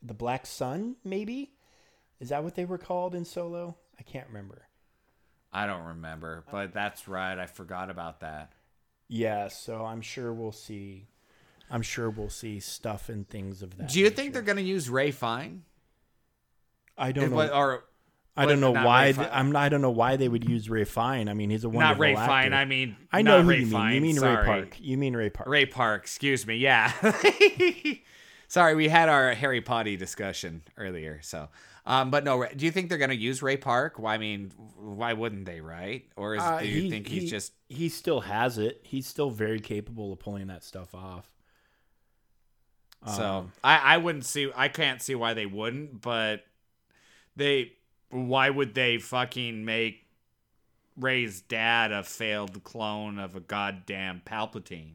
the 0.03 0.15
Black 0.15 0.47
Sun. 0.47 0.97
Maybe 1.05 1.53
is 2.21 2.31
that 2.31 2.43
what 2.43 2.55
they 2.55 2.65
were 2.65 2.79
called 2.79 3.15
in 3.15 3.25
Solo? 3.27 3.77
I 3.99 4.03
can't 4.03 4.29
remember. 4.29 4.63
I 5.53 5.67
don't 5.67 5.85
remember, 5.85 6.45
but 6.51 6.73
that's 6.73 7.07
right. 7.07 7.39
I 7.39 7.45
forgot 7.47 7.91
about 7.91 8.21
that. 8.21 8.53
Yeah, 9.09 9.49
so 9.49 9.85
I'm 9.85 10.01
sure 10.01 10.33
we'll 10.33 10.53
see. 10.53 11.07
I'm 11.71 11.83
sure 11.83 12.11
we'll 12.11 12.31
see 12.31 12.61
stuff 12.61 13.09
and 13.09 13.29
things 13.29 13.63
of 13.63 13.77
that. 13.79 13.89
Do 13.89 13.99
you 13.99 14.05
nature. 14.05 14.17
think 14.17 14.33
they're 14.33 14.43
going 14.43 14.57
to 14.57 14.63
use 14.63 14.89
Ray 14.91 15.11
Fine? 15.11 15.63
I 16.99 17.13
don't 17.13 17.31
know. 17.31 17.41
Or 17.41 17.85
I 18.37 18.47
don't 18.47 18.61
know 18.61 18.73
why. 18.73 19.13
Th- 19.13 19.29
I'm. 19.31 19.53
not- 19.53 19.63
I 19.63 19.69
don't 19.69 19.83
know 19.83 19.91
why 19.91 20.17
they 20.17 20.29
would 20.29 20.49
use 20.49 20.69
Ray 20.71 20.85
Fine. 20.85 21.29
I 21.29 21.35
mean, 21.35 21.51
he's 21.51 21.65
a 21.65 21.69
wonderful 21.69 21.95
not 21.95 22.01
Ray 22.01 22.15
actor. 22.15 22.27
Fine. 22.27 22.53
I 22.55 22.65
mean, 22.65 22.97
I 23.13 23.23
know 23.23 23.39
not 23.39 23.45
who 23.45 23.51
Ray 23.51 23.57
you 23.57 23.63
mean. 23.65 23.73
Fine, 23.73 23.95
you 23.95 24.01
mean 24.01 24.17
sorry. 24.17 24.37
Ray 24.37 24.45
Park. 24.45 24.77
You 24.81 24.99
mean 24.99 25.17
Ray 25.17 25.31
Park. 25.31 25.49
Ray 25.49 25.67
Park, 25.67 26.03
excuse 26.03 26.47
me. 26.47 26.57
Yeah. 26.57 26.93
Sorry, 28.49 28.75
we 28.75 28.89
had 28.89 29.09
our 29.09 29.33
Harry 29.33 29.63
Potter 29.63 29.97
discussion 29.97 30.61
earlier. 30.77 31.21
So, 31.23 31.49
um, 31.85 32.11
but 32.11 32.25
no, 32.25 32.47
do 32.57 32.65
you 32.65 32.71
think 32.73 32.89
they're 32.89 32.99
going 32.99 33.11
to 33.11 33.17
use 33.17 33.43
Ray 33.43 33.57
Park? 33.57 33.99
Why? 33.99 34.15
I 34.15 34.19
mean, 34.19 34.53
why 34.77 35.13
wouldn't 35.15 35.47
they? 35.47 35.61
Right? 35.61 36.05
Or 36.17 36.35
is, 36.37 36.43
Uh, 36.43 36.61
do 36.61 36.67
you 36.67 36.83
he- 36.83 36.91
think 36.91 37.09
he's 37.09 37.23
he- 37.25 37.29
just? 37.29 37.53
He 37.69 37.89
still 37.89 38.21
has 38.21 38.59
it. 38.59 38.81
He's 38.85 39.07
still 39.07 39.31
very 39.31 39.61
capable 39.61 40.13
of 40.13 40.19
pulling 40.19 40.47
that 40.49 40.63
stuff 40.63 40.95
off. 40.95 41.29
So 43.07 43.25
Um, 43.25 43.53
I, 43.65 43.95
I 43.95 43.97
wouldn't 43.97 44.25
see. 44.27 44.51
I 44.55 44.69
can't 44.69 45.03
see 45.03 45.15
why 45.17 45.35
they 45.35 45.47
wouldn't. 45.47 46.01
But 46.03 46.45
they, 47.35 47.73
why 48.11 48.49
would 48.51 48.75
they 48.75 48.99
fucking 48.99 49.65
make 49.65 50.05
Rey's 50.97 51.41
dad 51.41 51.91
a 51.91 52.05
failed 52.05 52.63
clone 52.63 53.19
of 53.19 53.35
a 53.35 53.41
goddamn 53.41 54.21
Palpatine? 54.25 54.95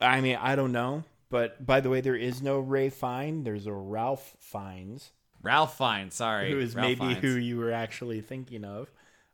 I 0.00 0.20
mean, 0.20 0.36
I 0.36 0.54
don't 0.54 0.72
know. 0.72 1.04
But 1.34 1.66
by 1.66 1.80
the 1.80 1.90
way, 1.90 2.00
there 2.00 2.14
is 2.14 2.42
no 2.42 2.60
Ray 2.60 2.90
Fine. 2.90 3.42
There's 3.42 3.66
a 3.66 3.72
Ralph 3.72 4.36
Fiennes, 4.38 5.10
Ralph 5.42 5.76
Fiennes, 5.76 6.14
sorry, 6.14 6.52
who 6.52 6.60
is 6.60 6.76
Ralph 6.76 6.86
maybe 6.86 7.00
Fiennes. 7.00 7.22
who 7.22 7.30
you 7.30 7.58
were 7.58 7.72
actually 7.72 8.20
thinking 8.20 8.64
of. 8.64 8.88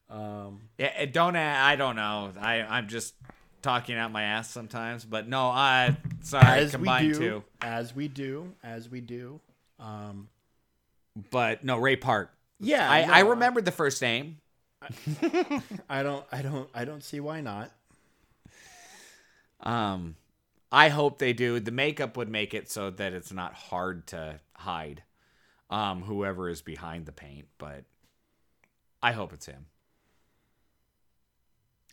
Um, 0.08 0.62
Yeah, 0.78 1.04
don't 1.04 1.36
I 1.36 1.76
don't 1.76 1.96
know. 1.96 2.32
I 2.40 2.62
I'm 2.62 2.88
just 2.88 3.12
talking 3.60 3.96
out 3.96 4.12
my 4.12 4.22
ass 4.22 4.48
sometimes, 4.50 5.04
but 5.04 5.28
no, 5.28 5.48
I 5.48 5.94
sorry, 6.22 6.60
as 6.60 6.74
we 6.74 6.88
do, 7.00 7.14
two. 7.14 7.44
as 7.60 7.94
we 7.94 8.08
do, 8.08 8.54
as 8.64 8.88
we 8.88 9.02
do. 9.02 9.38
Um, 9.78 10.30
But 11.30 11.64
no, 11.64 11.76
Ray 11.76 11.96
Park. 11.96 12.32
yeah, 12.60 12.90
I 12.90 13.04
no, 13.04 13.12
I 13.12 13.20
remembered 13.20 13.66
the 13.66 13.72
first 13.72 14.00
name. 14.00 14.38
I 15.90 16.02
don't. 16.02 16.24
I 16.32 16.40
don't. 16.40 16.70
I 16.74 16.86
don't 16.86 17.04
see 17.04 17.20
why 17.20 17.42
not. 17.42 17.70
Um, 19.60 20.16
I 20.72 20.88
hope 20.88 21.18
they 21.18 21.32
do. 21.32 21.60
The 21.60 21.70
makeup 21.70 22.16
would 22.16 22.28
make 22.28 22.54
it 22.54 22.70
so 22.70 22.90
that 22.90 23.12
it's 23.12 23.32
not 23.32 23.54
hard 23.54 24.06
to 24.08 24.40
hide. 24.54 25.02
Um, 25.70 26.02
whoever 26.02 26.48
is 26.48 26.62
behind 26.62 27.06
the 27.06 27.12
paint, 27.12 27.48
but 27.58 27.84
I 29.02 29.12
hope 29.12 29.32
it's 29.34 29.46
him. 29.46 29.66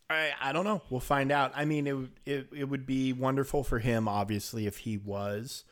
I, 0.09 0.31
I 0.39 0.53
don't 0.53 0.63
know. 0.63 0.81
We'll 0.89 0.99
find 1.01 1.31
out. 1.31 1.51
I 1.55 1.65
mean, 1.65 1.85
it, 1.87 1.95
it 2.25 2.47
it 2.55 2.63
would 2.65 2.85
be 2.85 3.11
wonderful 3.13 3.63
for 3.63 3.79
him, 3.79 4.07
obviously, 4.07 4.65
if 4.65 4.77
he 4.79 4.97
was. 4.97 5.65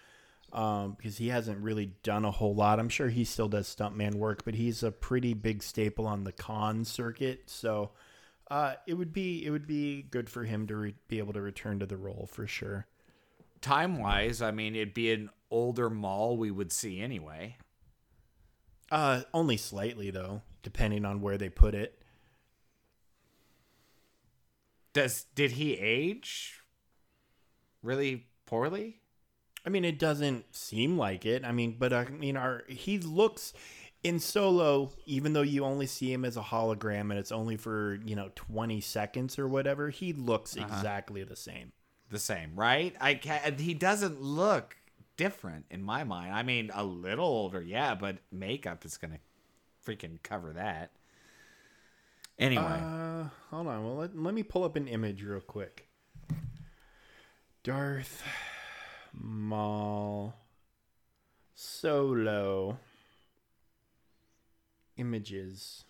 um, 0.53 0.93
because 0.97 1.17
he 1.17 1.29
hasn't 1.29 1.59
really 1.63 1.93
done 2.03 2.25
a 2.25 2.31
whole 2.31 2.55
lot. 2.55 2.79
I'm 2.79 2.89
sure 2.89 3.09
he 3.09 3.25
still 3.25 3.49
does 3.49 3.73
stuntman 3.73 4.15
work, 4.15 4.45
but 4.45 4.55
he's 4.55 4.83
a 4.83 4.91
pretty 4.91 5.33
big 5.35 5.63
staple 5.63 6.07
on 6.07 6.23
the 6.25 6.31
con 6.33 6.85
circuit. 6.85 7.43
So 7.47 7.91
uh, 8.51 8.75
it 8.87 8.95
would 8.95 9.13
be 9.13 9.45
it 9.45 9.51
would 9.51 9.67
be 9.67 10.03
good 10.03 10.29
for 10.29 10.45
him 10.45 10.67
to 10.67 10.75
re- 10.77 10.95
be 11.09 11.19
able 11.19 11.33
to 11.33 11.41
return 11.41 11.79
to 11.79 11.85
the 11.87 11.97
role 11.97 12.29
for 12.31 12.47
sure. 12.47 12.87
Time 13.65 13.97
wise, 13.97 14.43
I 14.43 14.51
mean, 14.51 14.75
it'd 14.75 14.93
be 14.93 15.11
an 15.11 15.31
older 15.49 15.89
Maul 15.89 16.37
we 16.37 16.51
would 16.51 16.71
see 16.71 16.99
anyway. 16.99 17.57
Uh, 18.91 19.21
only 19.33 19.57
slightly 19.57 20.11
though, 20.11 20.43
depending 20.61 21.03
on 21.03 21.19
where 21.19 21.35
they 21.39 21.49
put 21.49 21.73
it. 21.73 21.99
Does 24.93 25.25
did 25.33 25.53
he 25.53 25.73
age 25.73 26.61
really 27.81 28.27
poorly? 28.45 28.97
I 29.65 29.69
mean, 29.69 29.83
it 29.83 29.97
doesn't 29.97 30.55
seem 30.55 30.95
like 30.95 31.25
it. 31.25 31.43
I 31.43 31.51
mean, 31.51 31.75
but 31.79 31.91
I 31.91 32.05
mean, 32.05 32.37
our 32.37 32.63
he 32.69 32.99
looks 32.99 33.51
in 34.03 34.19
Solo, 34.19 34.91
even 35.07 35.33
though 35.33 35.41
you 35.41 35.65
only 35.65 35.87
see 35.87 36.13
him 36.13 36.23
as 36.23 36.37
a 36.37 36.41
hologram 36.43 37.09
and 37.09 37.13
it's 37.13 37.31
only 37.31 37.57
for 37.57 37.99
you 38.05 38.15
know 38.15 38.29
twenty 38.35 38.79
seconds 38.79 39.39
or 39.39 39.47
whatever, 39.47 39.89
he 39.89 40.13
looks 40.13 40.55
Uh-huh. 40.55 40.67
exactly 40.67 41.23
the 41.23 41.35
same. 41.35 41.71
The 42.09 42.19
same, 42.19 42.51
right? 42.55 42.95
I 43.01 43.15
ca 43.15 43.51
he 43.57 43.73
doesn't 43.73 44.21
look 44.21 44.77
different 45.17 45.65
in 45.71 45.81
my 45.83 46.03
mind. 46.03 46.33
I 46.33 46.43
mean, 46.43 46.69
a 46.73 46.83
little 46.83 47.25
older, 47.25 47.61
yeah, 47.61 47.95
but 47.95 48.17
makeup 48.31 48.85
is 48.85 48.97
gonna 48.97 49.19
freaking 49.85 50.21
cover 50.23 50.53
that. 50.53 50.91
Anyway, 52.37 52.63
Uh, 52.63 53.29
hold 53.49 53.67
on. 53.67 53.85
Well, 53.85 53.95
let, 53.95 54.17
let 54.17 54.33
me 54.33 54.43
pull 54.43 54.63
up 54.63 54.75
an 54.75 54.87
image 54.87 55.23
real 55.23 55.39
quick. 55.39 55.87
Darth 57.63 58.21
Maul 59.13 60.35
Solo 61.55 62.77
images. 64.97 65.83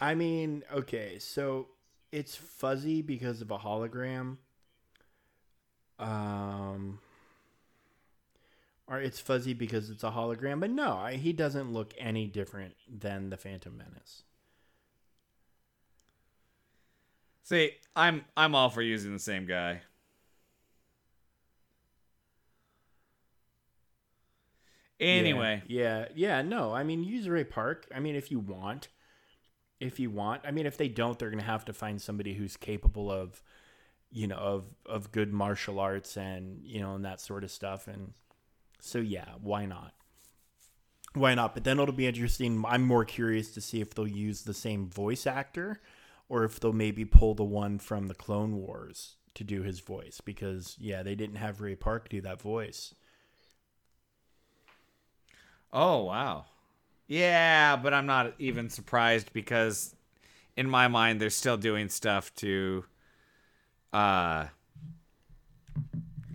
I 0.00 0.14
mean, 0.14 0.64
okay, 0.72 1.18
so 1.18 1.68
it's 2.12 2.36
fuzzy 2.36 3.02
because 3.02 3.40
of 3.40 3.50
a 3.50 3.58
hologram. 3.58 4.36
Um, 5.98 6.98
or 8.86 9.00
it's 9.00 9.20
fuzzy 9.20 9.54
because 9.54 9.90
it's 9.90 10.02
a 10.02 10.10
hologram, 10.10 10.60
but 10.60 10.70
no, 10.70 10.94
I, 10.94 11.14
he 11.14 11.32
doesn't 11.32 11.72
look 11.72 11.94
any 11.98 12.26
different 12.26 12.74
than 12.88 13.30
the 13.30 13.36
Phantom 13.36 13.76
Menace. 13.76 14.22
see, 17.50 17.72
I'm 17.96 18.24
I'm 18.36 18.54
all 18.54 18.70
for 18.70 18.80
using 18.80 19.12
the 19.12 19.18
same 19.18 19.44
guy. 19.44 19.82
Anyway, 25.00 25.62
yeah, 25.66 26.06
yeah, 26.14 26.38
yeah, 26.38 26.42
no, 26.42 26.72
I 26.72 26.84
mean 26.84 27.02
use 27.02 27.28
Ray 27.28 27.44
Park. 27.44 27.86
I 27.94 28.00
mean, 28.00 28.14
if 28.14 28.30
you 28.30 28.38
want, 28.38 28.88
if 29.80 29.98
you 29.98 30.10
want, 30.10 30.42
I 30.44 30.50
mean, 30.50 30.66
if 30.66 30.76
they 30.76 30.88
don't, 30.88 31.18
they're 31.18 31.30
gonna 31.30 31.42
have 31.42 31.64
to 31.64 31.72
find 31.72 32.00
somebody 32.00 32.34
who's 32.34 32.56
capable 32.56 33.10
of, 33.10 33.42
you 34.12 34.26
know, 34.26 34.36
of 34.36 34.64
of 34.86 35.10
good 35.10 35.32
martial 35.32 35.80
arts 35.80 36.16
and 36.16 36.60
you 36.64 36.80
know 36.80 36.94
and 36.94 37.04
that 37.04 37.20
sort 37.20 37.42
of 37.42 37.50
stuff. 37.50 37.88
And 37.88 38.12
so 38.78 38.98
yeah, 38.98 39.30
why 39.40 39.64
not? 39.64 39.94
Why 41.14 41.34
not? 41.34 41.54
But 41.54 41.64
then 41.64 41.80
it'll 41.80 41.94
be 41.94 42.06
interesting. 42.06 42.64
I'm 42.68 42.82
more 42.82 43.04
curious 43.04 43.50
to 43.54 43.60
see 43.60 43.80
if 43.80 43.94
they'll 43.94 44.06
use 44.06 44.42
the 44.42 44.54
same 44.54 44.88
voice 44.88 45.26
actor, 45.26 45.80
or 46.28 46.44
if 46.44 46.60
they'll 46.60 46.72
maybe 46.72 47.04
pull 47.04 47.34
the 47.34 47.44
one 47.44 47.78
from 47.78 48.06
the 48.06 48.14
Clone 48.14 48.56
Wars 48.56 49.16
to 49.34 49.44
do 49.44 49.62
his 49.62 49.80
voice 49.80 50.20
because 50.20 50.76
yeah, 50.78 51.02
they 51.02 51.14
didn't 51.14 51.36
have 51.36 51.60
Ray 51.60 51.74
Park 51.74 52.08
do 52.08 52.20
that 52.20 52.40
voice. 52.40 52.94
Oh 55.72 56.04
wow. 56.04 56.46
Yeah, 57.10 57.74
but 57.74 57.92
I'm 57.92 58.06
not 58.06 58.34
even 58.38 58.70
surprised 58.70 59.32
because 59.32 59.96
in 60.56 60.70
my 60.70 60.86
mind 60.86 61.20
they're 61.20 61.28
still 61.28 61.56
doing 61.56 61.88
stuff 61.88 62.32
to 62.36 62.84
uh 63.92 64.46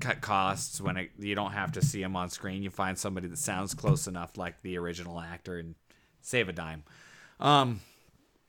cut 0.01 0.19
costs 0.19 0.81
when 0.81 0.97
it, 0.97 1.11
you 1.17 1.33
don't 1.33 1.53
have 1.53 1.71
to 1.71 1.81
see 1.81 2.01
them 2.01 2.17
on 2.17 2.29
screen. 2.29 2.61
You 2.61 2.71
find 2.71 2.97
somebody 2.97 3.29
that 3.29 3.37
sounds 3.37 3.73
close 3.73 4.05
enough 4.05 4.37
like 4.37 4.61
the 4.63 4.77
original 4.77 5.17
actor 5.17 5.59
and 5.59 5.75
save 6.19 6.49
a 6.49 6.53
dime. 6.53 6.83
Um 7.39 7.79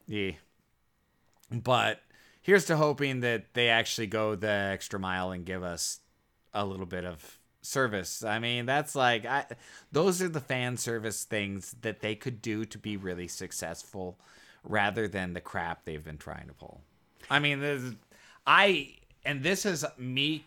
yeah. 0.08 0.32
But 1.52 2.00
here's 2.42 2.64
to 2.64 2.76
hoping 2.76 3.20
that 3.20 3.54
they 3.54 3.68
actually 3.68 4.08
go 4.08 4.34
the 4.34 4.50
extra 4.50 4.98
mile 4.98 5.30
and 5.30 5.46
give 5.46 5.62
us 5.62 6.00
a 6.52 6.66
little 6.66 6.86
bit 6.86 7.04
of 7.04 7.35
service. 7.66 8.24
I 8.24 8.38
mean, 8.38 8.66
that's 8.66 8.94
like 8.94 9.26
I 9.26 9.46
those 9.92 10.22
are 10.22 10.28
the 10.28 10.40
fan 10.40 10.76
service 10.76 11.24
things 11.24 11.74
that 11.82 12.00
they 12.00 12.14
could 12.14 12.40
do 12.40 12.64
to 12.66 12.78
be 12.78 12.96
really 12.96 13.28
successful 13.28 14.18
rather 14.64 15.08
than 15.08 15.32
the 15.32 15.40
crap 15.40 15.84
they've 15.84 16.04
been 16.04 16.18
trying 16.18 16.46
to 16.48 16.54
pull. 16.54 16.80
I 17.30 17.38
mean, 17.38 17.60
this, 17.60 17.82
I 18.46 18.94
and 19.24 19.42
this 19.42 19.66
is 19.66 19.84
me 19.98 20.44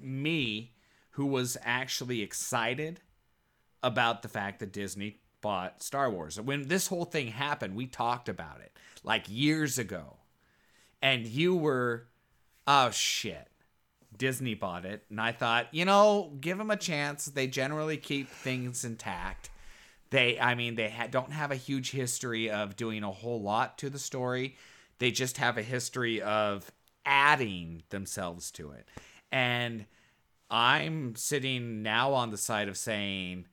me 0.00 0.72
who 1.10 1.26
was 1.26 1.56
actually 1.62 2.22
excited 2.22 3.00
about 3.82 4.22
the 4.22 4.28
fact 4.28 4.60
that 4.60 4.72
Disney 4.72 5.18
bought 5.40 5.82
Star 5.82 6.10
Wars. 6.10 6.40
When 6.40 6.68
this 6.68 6.88
whole 6.88 7.04
thing 7.04 7.28
happened, 7.28 7.76
we 7.76 7.86
talked 7.86 8.28
about 8.28 8.60
it 8.60 8.72
like 9.04 9.24
years 9.28 9.78
ago. 9.78 10.16
And 11.00 11.26
you 11.26 11.54
were 11.54 12.06
oh 12.66 12.90
shit. 12.90 13.48
Disney 14.18 14.54
bought 14.54 14.84
it, 14.84 15.04
and 15.10 15.20
I 15.20 15.32
thought, 15.32 15.68
you 15.72 15.84
know, 15.84 16.32
give 16.40 16.58
them 16.58 16.70
a 16.70 16.76
chance. 16.76 17.26
They 17.26 17.46
generally 17.46 17.96
keep 17.96 18.28
things 18.28 18.84
intact. 18.84 19.50
They, 20.10 20.38
I 20.38 20.54
mean, 20.54 20.76
they 20.76 20.88
ha- 20.88 21.08
don't 21.08 21.32
have 21.32 21.50
a 21.50 21.56
huge 21.56 21.90
history 21.90 22.50
of 22.50 22.76
doing 22.76 23.02
a 23.02 23.10
whole 23.10 23.42
lot 23.42 23.78
to 23.78 23.90
the 23.90 23.98
story. 23.98 24.56
They 24.98 25.10
just 25.10 25.38
have 25.38 25.58
a 25.58 25.62
history 25.62 26.22
of 26.22 26.70
adding 27.04 27.82
themselves 27.90 28.50
to 28.52 28.70
it. 28.70 28.88
And 29.32 29.86
I'm 30.50 31.16
sitting 31.16 31.82
now 31.82 32.12
on 32.12 32.30
the 32.30 32.36
side 32.36 32.68
of 32.68 32.76
saying, 32.76 33.46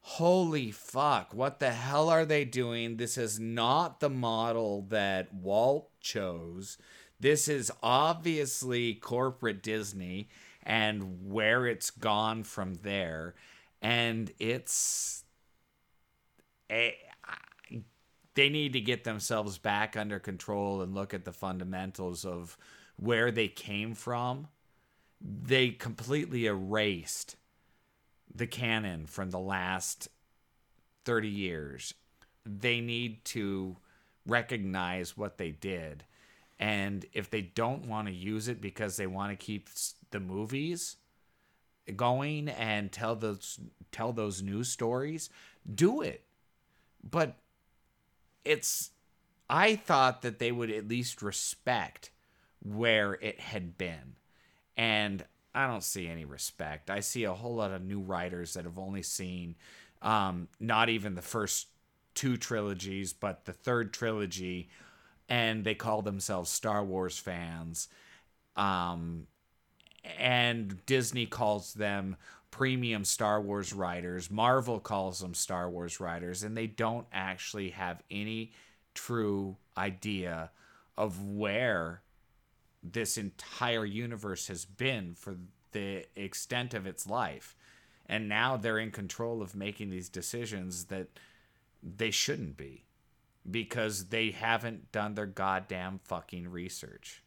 holy 0.00 0.70
fuck, 0.70 1.34
what 1.34 1.58
the 1.58 1.72
hell 1.72 2.08
are 2.08 2.24
they 2.24 2.44
doing? 2.44 2.96
This 2.96 3.18
is 3.18 3.40
not 3.40 3.98
the 3.98 4.10
model 4.10 4.82
that 4.88 5.34
Walt 5.34 5.90
chose. 6.00 6.78
This 7.18 7.48
is 7.48 7.72
obviously 7.82 8.94
corporate 8.94 9.62
Disney 9.62 10.28
and 10.62 11.30
where 11.30 11.66
it's 11.66 11.90
gone 11.90 12.42
from 12.42 12.74
there. 12.74 13.34
And 13.80 14.32
it's. 14.38 15.24
A, 16.70 16.96
they 18.34 18.50
need 18.50 18.74
to 18.74 18.80
get 18.80 19.04
themselves 19.04 19.56
back 19.56 19.96
under 19.96 20.18
control 20.18 20.82
and 20.82 20.94
look 20.94 21.14
at 21.14 21.24
the 21.24 21.32
fundamentals 21.32 22.24
of 22.24 22.58
where 22.96 23.30
they 23.30 23.48
came 23.48 23.94
from. 23.94 24.48
They 25.20 25.70
completely 25.70 26.46
erased 26.46 27.36
the 28.32 28.46
canon 28.46 29.06
from 29.06 29.30
the 29.30 29.38
last 29.38 30.08
30 31.06 31.28
years. 31.28 31.94
They 32.44 32.80
need 32.80 33.24
to 33.26 33.76
recognize 34.26 35.16
what 35.16 35.38
they 35.38 35.52
did. 35.52 36.04
And 36.58 37.04
if 37.12 37.30
they 37.30 37.42
don't 37.42 37.86
want 37.86 38.08
to 38.08 38.14
use 38.14 38.48
it 38.48 38.60
because 38.60 38.96
they 38.96 39.06
want 39.06 39.30
to 39.30 39.36
keep 39.36 39.68
the 40.10 40.20
movies 40.20 40.96
going 41.94 42.48
and 42.48 42.90
tell 42.90 43.14
those 43.14 43.60
tell 43.92 44.12
those 44.12 44.42
news 44.42 44.68
stories, 44.68 45.30
do 45.72 46.00
it. 46.00 46.24
But 47.08 47.36
it's 48.44 48.90
I 49.48 49.76
thought 49.76 50.22
that 50.22 50.38
they 50.38 50.50
would 50.50 50.70
at 50.70 50.88
least 50.88 51.22
respect 51.22 52.10
where 52.62 53.14
it 53.14 53.38
had 53.38 53.78
been. 53.78 54.16
And 54.76 55.24
I 55.54 55.66
don't 55.66 55.84
see 55.84 56.08
any 56.08 56.24
respect. 56.24 56.90
I 56.90 57.00
see 57.00 57.24
a 57.24 57.32
whole 57.32 57.54
lot 57.54 57.72
of 57.72 57.84
new 57.84 58.00
writers 58.00 58.54
that 58.54 58.64
have 58.64 58.78
only 58.78 59.02
seen 59.02 59.54
um, 60.02 60.48
not 60.60 60.88
even 60.88 61.14
the 61.14 61.22
first 61.22 61.68
two 62.14 62.36
trilogies, 62.36 63.12
but 63.12 63.44
the 63.44 63.52
third 63.52 63.92
trilogy, 63.92 64.68
and 65.28 65.64
they 65.64 65.74
call 65.74 66.02
themselves 66.02 66.50
Star 66.50 66.84
Wars 66.84 67.18
fans. 67.18 67.88
Um, 68.56 69.26
and 70.18 70.84
Disney 70.86 71.26
calls 71.26 71.74
them 71.74 72.16
premium 72.50 73.04
Star 73.04 73.40
Wars 73.40 73.72
writers. 73.72 74.30
Marvel 74.30 74.80
calls 74.80 75.20
them 75.20 75.34
Star 75.34 75.68
Wars 75.68 76.00
writers, 76.00 76.42
and 76.42 76.56
they 76.56 76.66
don't 76.66 77.06
actually 77.12 77.70
have 77.70 78.02
any 78.10 78.52
true 78.94 79.56
idea 79.76 80.50
of 80.96 81.22
where 81.22 82.02
this 82.82 83.18
entire 83.18 83.84
universe 83.84 84.46
has 84.46 84.64
been 84.64 85.14
for 85.14 85.36
the 85.72 86.06
extent 86.16 86.72
of 86.72 86.86
its 86.86 87.06
life. 87.06 87.54
And 88.06 88.28
now 88.28 88.56
they're 88.56 88.78
in 88.78 88.92
control 88.92 89.42
of 89.42 89.56
making 89.56 89.90
these 89.90 90.08
decisions 90.08 90.84
that 90.84 91.08
they 91.82 92.10
shouldn't 92.10 92.56
be 92.56 92.84
because 93.50 94.06
they 94.06 94.30
haven't 94.30 94.92
done 94.92 95.14
their 95.14 95.26
goddamn 95.26 96.00
fucking 96.04 96.48
research. 96.48 97.22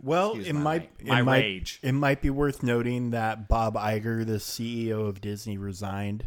Well, 0.00 0.30
Excuse 0.30 0.48
it 0.48 0.52
my 0.54 0.60
might 0.62 0.82
ra- 0.82 0.88
it 0.98 1.06
my 1.06 1.22
might, 1.22 1.40
rage. 1.40 1.80
It 1.82 1.92
might 1.92 2.20
be 2.22 2.30
worth 2.30 2.62
noting 2.62 3.10
that 3.10 3.48
Bob 3.48 3.74
Iger, 3.74 4.24
the 4.24 4.34
CEO 4.34 5.08
of 5.08 5.20
Disney, 5.20 5.58
resigned 5.58 6.26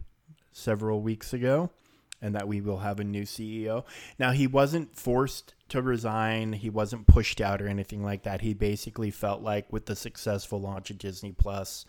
several 0.52 1.02
weeks 1.02 1.34
ago, 1.34 1.69
and 2.22 2.34
that 2.35 2.48
we 2.48 2.61
will 2.61 2.80
have 2.80 2.99
a 2.99 3.03
new 3.03 3.23
CEO. 3.23 3.85
Now, 4.18 4.31
he 4.31 4.48
wasn't 4.48 4.95
forced 4.98 5.53
to 5.69 5.81
resign. 5.81 6.53
He 6.53 6.69
wasn't 6.69 7.07
pushed 7.07 7.39
out 7.39 7.61
or 7.61 7.68
anything 7.68 8.03
like 8.03 8.23
that. 8.23 8.41
He 8.41 8.53
basically 8.53 9.11
felt 9.11 9.41
like 9.41 9.72
with 9.72 9.85
the 9.85 9.95
successful 9.95 10.60
launch 10.60 10.89
of 10.89 10.98
Disney 10.98 11.31
Plus, 11.31 11.85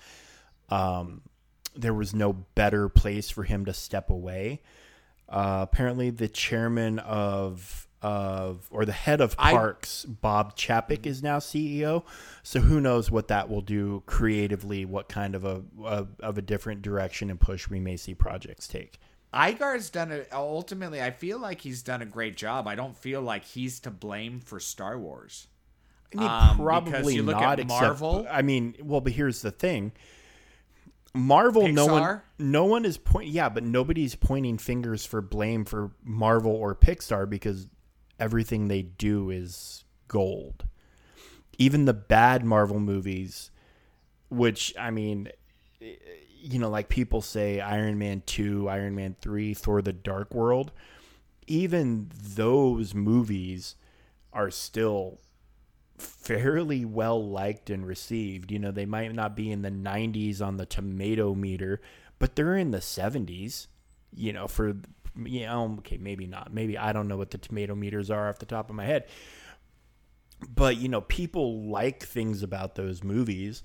um, 0.69 1.23
there 1.75 1.95
was 1.95 2.15
no 2.15 2.33
better 2.33 2.89
place 2.89 3.31
for 3.31 3.45
him 3.45 3.65
to 3.65 3.73
step 3.73 4.11
away. 4.11 4.61
Uh, 5.29 5.61
apparently, 5.63 6.11
the 6.11 6.29
chairman 6.29 6.99
of 7.01 7.85
of 8.01 8.69
or 8.71 8.85
the 8.85 8.93
head 8.93 9.21
of 9.21 9.35
I- 9.39 9.51
parks, 9.53 10.05
Bob 10.05 10.57
Chapek, 10.57 11.05
is 11.05 11.23
now 11.23 11.39
CEO. 11.39 12.05
So 12.45 12.61
who 12.61 12.81
knows 12.81 13.11
what 13.11 13.29
that 13.29 13.49
will 13.49 13.61
do 13.61 14.03
creatively? 14.07 14.85
What 14.85 15.09
kind 15.09 15.35
of 15.35 15.45
a, 15.45 15.63
a 15.85 16.07
of 16.21 16.39
a 16.39 16.43
different 16.43 16.83
direction 16.83 17.29
and 17.31 17.41
push 17.41 17.69
we 17.69 17.81
may 17.81 17.97
see 17.97 18.15
projects 18.15 18.69
take. 18.69 18.99
Iger's 19.35 19.91
done 19.91 20.11
it. 20.13 20.29
Ultimately, 20.33 21.03
I 21.03 21.11
feel 21.11 21.39
like 21.39 21.61
he's 21.61 21.83
done 21.83 22.01
a 22.01 22.07
great 22.07 22.37
job. 22.37 22.67
I 22.67 22.75
don't 22.77 22.97
feel 22.97 23.21
like 23.21 23.45
he's 23.45 23.79
to 23.81 23.91
blame 23.91 24.41
for 24.41 24.59
Star 24.59 24.99
Wars. 24.99 25.49
I 26.15 26.19
mean, 26.19 26.27
Um, 26.27 26.57
probably 26.57 27.21
not. 27.21 27.43
at 27.43 27.59
except- 27.61 27.69
Marvel- 27.83 28.27
I 28.31 28.41
mean, 28.41 28.75
well, 28.83 29.03
but 29.03 29.13
here's 29.13 29.43
the 29.43 29.51
thing. 29.51 29.93
Marvel, 31.15 31.69
no 31.69 31.87
one, 31.87 32.21
no 32.39 32.65
one 32.65 32.85
is 32.85 32.99
point. 32.99 33.29
Yeah, 33.29 33.49
but 33.49 33.63
nobody's 33.63 34.15
pointing 34.15 34.59
fingers 34.59 35.05
for 35.05 35.21
blame 35.21 35.65
for 35.65 35.93
Marvel 36.05 36.53
or 36.53 36.75
Pixar 36.75 37.29
because 37.29 37.69
everything 38.19 38.69
they 38.69 38.83
do 38.83 39.31
is 39.31 39.85
gold. 40.07 40.67
Even 41.57 41.87
the 41.87 41.95
bad 41.95 42.45
Marvel 42.45 42.79
movies, 42.79 43.51
which 44.29 44.75
I 44.79 44.91
mean, 44.91 45.31
you 45.81 46.59
know, 46.59 46.71
like 46.71 46.89
people 46.89 47.21
say 47.21 47.61
Iron 47.61 47.99
Man 47.99 48.23
2, 48.27 48.69
Iron 48.69 48.95
Man 48.95 49.17
3, 49.21 49.55
Thor 49.55 49.83
the 49.83 49.93
Dark 49.93 50.35
World, 50.35 50.73
even 51.47 52.11
those 52.15 52.95
movies 52.95 53.75
are 54.33 54.51
still 54.51 55.19
fairly 55.99 56.85
well 56.85 57.29
liked 57.29 57.71
and 57.71 57.87
received. 57.87 58.51
You 58.51 58.59
know, 58.59 58.71
they 58.71 58.87
might 58.87 59.15
not 59.15 59.37
be 59.37 59.51
in 59.51 59.63
the 59.63 59.71
90s 59.71 60.41
on 60.41 60.57
the 60.57 60.67
tomato 60.67 61.35
meter, 61.35 61.81
but 62.19 62.37
they're 62.37 62.57
in 62.57 62.71
the 62.71 62.79
70s, 62.79 63.67
you 64.15 64.33
know, 64.33 64.47
for 64.47 64.77
you 65.25 65.47
know, 65.47 65.77
okay, 65.79 65.99
maybe 65.99 66.27
not. 66.27 66.53
Maybe 66.53 66.79
I 66.79 66.93
don't 66.93 67.09
know 67.09 67.17
what 67.17 67.31
the 67.31 67.39
tomato 67.39 67.75
meters 67.75 68.11
are 68.11 68.29
off 68.29 68.39
the 68.39 68.47
top 68.47 68.71
of 68.71 68.77
my 68.77 68.85
head. 68.85 69.07
But, 70.49 70.77
you 70.77 70.89
know, 70.89 71.01
people 71.01 71.65
like 71.69 72.05
things 72.05 72.43
about 72.43 72.77
those 72.77 73.03
movies. 73.03 73.65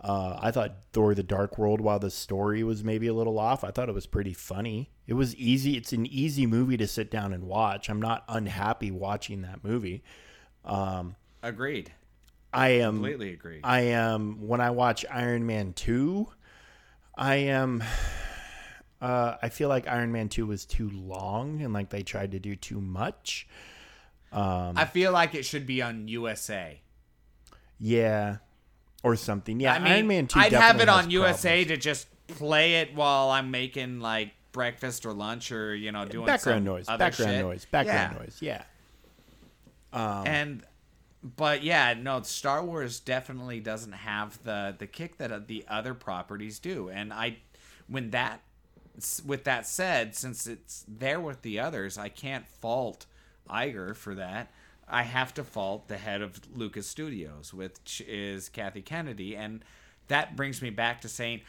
Uh, 0.00 0.38
I 0.40 0.50
thought 0.50 0.76
Thor: 0.92 1.14
The 1.14 1.22
Dark 1.22 1.58
World, 1.58 1.80
while 1.80 1.98
the 1.98 2.10
story 2.10 2.62
was 2.62 2.84
maybe 2.84 3.08
a 3.08 3.14
little 3.14 3.38
off, 3.38 3.64
I 3.64 3.70
thought 3.70 3.88
it 3.88 3.94
was 3.94 4.06
pretty 4.06 4.32
funny. 4.32 4.90
It 5.06 5.14
was 5.14 5.34
easy. 5.36 5.76
It's 5.76 5.92
an 5.92 6.06
easy 6.06 6.46
movie 6.46 6.76
to 6.76 6.86
sit 6.86 7.10
down 7.10 7.32
and 7.32 7.44
watch. 7.44 7.88
I'm 7.88 8.00
not 8.00 8.24
unhappy 8.28 8.90
watching 8.90 9.42
that 9.42 9.64
movie. 9.64 10.04
Um, 10.64 11.16
Agreed. 11.42 11.92
I 12.52 12.68
am 12.70 12.94
Completely 12.94 13.32
agreed. 13.32 13.60
I 13.64 13.80
am 13.80 14.46
when 14.48 14.60
I 14.60 14.70
watch 14.70 15.04
Iron 15.10 15.46
Man 15.46 15.72
two, 15.74 16.28
I 17.16 17.36
am. 17.36 17.82
Uh, 19.00 19.36
I 19.40 19.48
feel 19.50 19.68
like 19.68 19.86
Iron 19.86 20.10
Man 20.12 20.28
two 20.28 20.46
was 20.46 20.64
too 20.64 20.90
long 20.90 21.62
and 21.62 21.72
like 21.72 21.90
they 21.90 22.02
tried 22.02 22.32
to 22.32 22.40
do 22.40 22.56
too 22.56 22.80
much. 22.80 23.46
Um, 24.32 24.72
I 24.76 24.86
feel 24.86 25.12
like 25.12 25.34
it 25.34 25.44
should 25.44 25.66
be 25.66 25.82
on 25.82 26.08
USA. 26.08 26.80
Yeah, 27.78 28.38
or 29.04 29.14
something. 29.14 29.60
Yeah, 29.60 29.74
I 29.74 29.78
mean, 29.78 29.92
Iron 29.92 30.06
Man 30.08 30.26
two. 30.26 30.40
I'd 30.40 30.52
have 30.52 30.80
it 30.80 30.88
on 30.88 31.10
USA 31.10 31.64
problems. 31.64 31.68
to 31.68 31.76
just 31.76 32.08
play 32.28 32.76
it 32.80 32.94
while 32.94 33.30
I'm 33.30 33.50
making 33.50 34.00
like 34.00 34.32
breakfast 34.52 35.06
or 35.06 35.12
lunch 35.12 35.52
or 35.52 35.74
you 35.76 35.92
know 35.92 36.04
doing 36.06 36.26
background 36.26 36.64
noise, 36.64 36.86
background 36.86 37.14
shit. 37.32 37.40
noise, 37.42 37.66
background 37.70 38.14
Yeah. 38.14 38.18
noise. 38.18 38.38
Yeah. 38.40 38.62
and 39.92 40.62
but 41.22 41.62
yeah 41.62 41.94
no 41.94 42.22
star 42.22 42.64
wars 42.64 43.00
definitely 43.00 43.60
doesn't 43.60 43.92
have 43.92 44.42
the 44.44 44.74
the 44.78 44.86
kick 44.86 45.18
that 45.18 45.32
uh, 45.32 45.40
the 45.44 45.64
other 45.68 45.94
properties 45.94 46.58
do. 46.58 46.88
And 46.88 47.12
i 47.12 47.38
when 47.88 48.10
that 48.10 48.42
with 49.24 49.44
that 49.44 49.66
said 49.66 50.14
since 50.14 50.46
it's 50.46 50.84
there 50.88 51.20
with 51.20 51.42
the 51.42 51.60
others 51.60 51.98
i 51.98 52.08
can't 52.08 52.46
fault 52.46 53.06
Iger 53.48 53.96
for 53.96 54.14
that. 54.14 54.50
I 54.90 55.02
have 55.02 55.34
to 55.34 55.44
fault 55.44 55.88
the 55.88 55.98
head 55.98 56.22
of 56.22 56.40
lucas 56.54 56.86
studios 56.86 57.52
which 57.52 58.02
is 58.06 58.48
kathy 58.48 58.82
kennedy. 58.82 59.36
And 59.36 59.64
that 60.08 60.36
brings 60.36 60.62
me 60.62 60.70
back 60.70 61.00
to 61.02 61.08
saying 61.08 61.40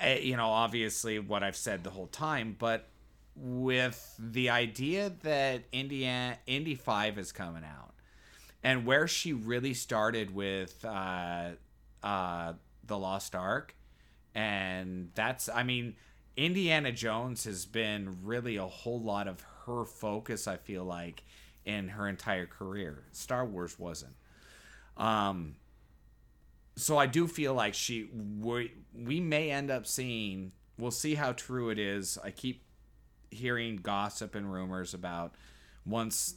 eh, 0.00 0.18
you 0.18 0.36
know 0.36 0.48
obviously 0.48 1.18
what 1.18 1.42
i've 1.42 1.56
said 1.56 1.82
the 1.84 1.90
whole 1.90 2.08
time 2.08 2.56
but 2.58 2.88
with 3.34 4.14
the 4.18 4.50
idea 4.50 5.10
that 5.22 5.62
Indiana 5.72 6.36
Indy 6.46 6.74
5 6.74 7.18
is 7.18 7.32
coming 7.32 7.64
out 7.64 7.94
and 8.62 8.86
where 8.86 9.08
she 9.08 9.32
really 9.32 9.74
started 9.74 10.34
with 10.34 10.84
uh, 10.84 11.50
uh, 12.02 12.52
the 12.84 12.98
Lost 12.98 13.34
Ark, 13.34 13.74
and 14.34 15.10
that's 15.14 15.48
I 15.48 15.62
mean, 15.62 15.96
Indiana 16.36 16.92
Jones 16.92 17.44
has 17.44 17.66
been 17.66 18.18
really 18.22 18.56
a 18.56 18.66
whole 18.66 19.00
lot 19.00 19.28
of 19.28 19.44
her 19.66 19.84
focus. 19.84 20.46
I 20.46 20.56
feel 20.56 20.84
like 20.84 21.24
in 21.64 21.88
her 21.88 22.08
entire 22.08 22.46
career, 22.46 23.04
Star 23.12 23.44
Wars 23.44 23.78
wasn't. 23.78 24.14
Um, 24.96 25.56
so 26.76 26.96
I 26.98 27.06
do 27.06 27.26
feel 27.26 27.54
like 27.54 27.74
she 27.74 28.08
we 28.40 28.72
we 28.94 29.20
may 29.20 29.50
end 29.50 29.70
up 29.70 29.86
seeing. 29.86 30.52
We'll 30.78 30.90
see 30.90 31.14
how 31.14 31.32
true 31.32 31.70
it 31.70 31.78
is. 31.78 32.18
I 32.24 32.30
keep 32.30 32.64
hearing 33.30 33.76
gossip 33.76 34.34
and 34.34 34.52
rumors 34.52 34.94
about 34.94 35.34
once 35.84 36.34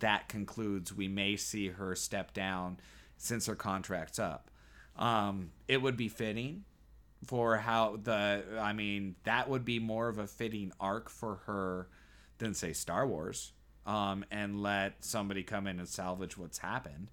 that 0.00 0.28
concludes, 0.28 0.92
we 0.92 1.08
may 1.08 1.36
see 1.36 1.68
her 1.68 1.94
step 1.94 2.32
down 2.32 2.78
since 3.16 3.46
her 3.46 3.54
contract's 3.54 4.18
up. 4.18 4.50
Um, 4.96 5.50
it 5.68 5.82
would 5.82 5.96
be 5.96 6.08
fitting 6.08 6.64
for 7.26 7.56
how 7.56 7.98
the 8.02 8.44
I 8.60 8.72
mean 8.74 9.16
that 9.24 9.48
would 9.48 9.64
be 9.64 9.78
more 9.78 10.08
of 10.08 10.18
a 10.18 10.26
fitting 10.26 10.72
arc 10.78 11.08
for 11.08 11.36
her 11.46 11.88
than 12.38 12.54
say 12.54 12.72
Star 12.72 13.06
Wars. 13.06 13.52
Um, 13.86 14.24
and 14.30 14.62
let 14.62 15.04
somebody 15.04 15.42
come 15.42 15.66
in 15.66 15.78
and 15.78 15.86
salvage 15.88 16.38
what's 16.38 16.56
happened. 16.58 17.10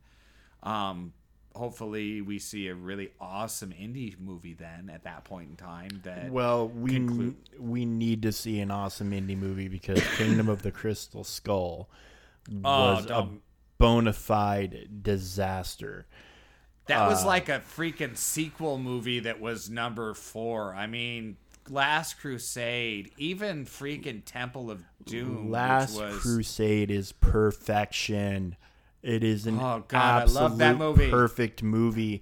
Um, 0.63 1.11
hopefully 1.53 2.21
we 2.21 2.39
see 2.39 2.69
a 2.69 2.75
really 2.75 3.09
awesome 3.19 3.73
Indy 3.77 4.15
movie 4.17 4.53
then 4.53 4.89
at 4.89 5.03
that 5.03 5.25
point 5.25 5.49
in 5.49 5.55
time 5.57 5.99
that 6.03 6.31
Well, 6.31 6.69
we 6.69 6.93
conclude- 6.93 7.35
we 7.59 7.85
need 7.85 8.21
to 8.21 8.31
see 8.31 8.61
an 8.61 8.71
awesome 8.71 9.11
Indy 9.11 9.35
movie 9.35 9.67
because 9.67 10.01
Kingdom 10.15 10.47
of 10.47 10.61
the 10.61 10.71
Crystal 10.71 11.25
Skull 11.25 11.89
Oh, 12.63 12.93
was 12.95 13.05
a 13.05 13.07
don't- 13.09 13.41
bona 13.77 14.13
fide 14.13 15.03
disaster. 15.03 16.05
That 16.87 17.07
was 17.07 17.23
Uh, 17.23 17.27
like 17.27 17.47
a 17.49 17.59
freaking 17.59 18.17
sequel 18.17 18.77
movie 18.77 19.19
that 19.21 19.39
was 19.39 19.69
number 19.69 20.13
four. 20.13 20.73
I 20.75 20.87
mean, 20.87 21.37
Last 21.69 22.19
Crusade, 22.19 23.11
even 23.17 23.65
freaking 23.65 24.23
Temple 24.25 24.71
of 24.71 24.83
Doom, 25.05 25.51
Last 25.51 25.95
was 25.97 26.17
Crusade 26.17 26.89
is 26.91 27.11
perfection. 27.11 28.55
It 29.03 29.23
is 29.23 29.45
an 29.47 29.57
Oh, 29.59 29.83
God, 29.87 29.97
I 29.99 30.21
absolute 30.23 30.41
love 30.41 30.57
that 30.57 30.77
movie. 30.77 31.09
perfect 31.09 31.63
movie. 31.63 32.21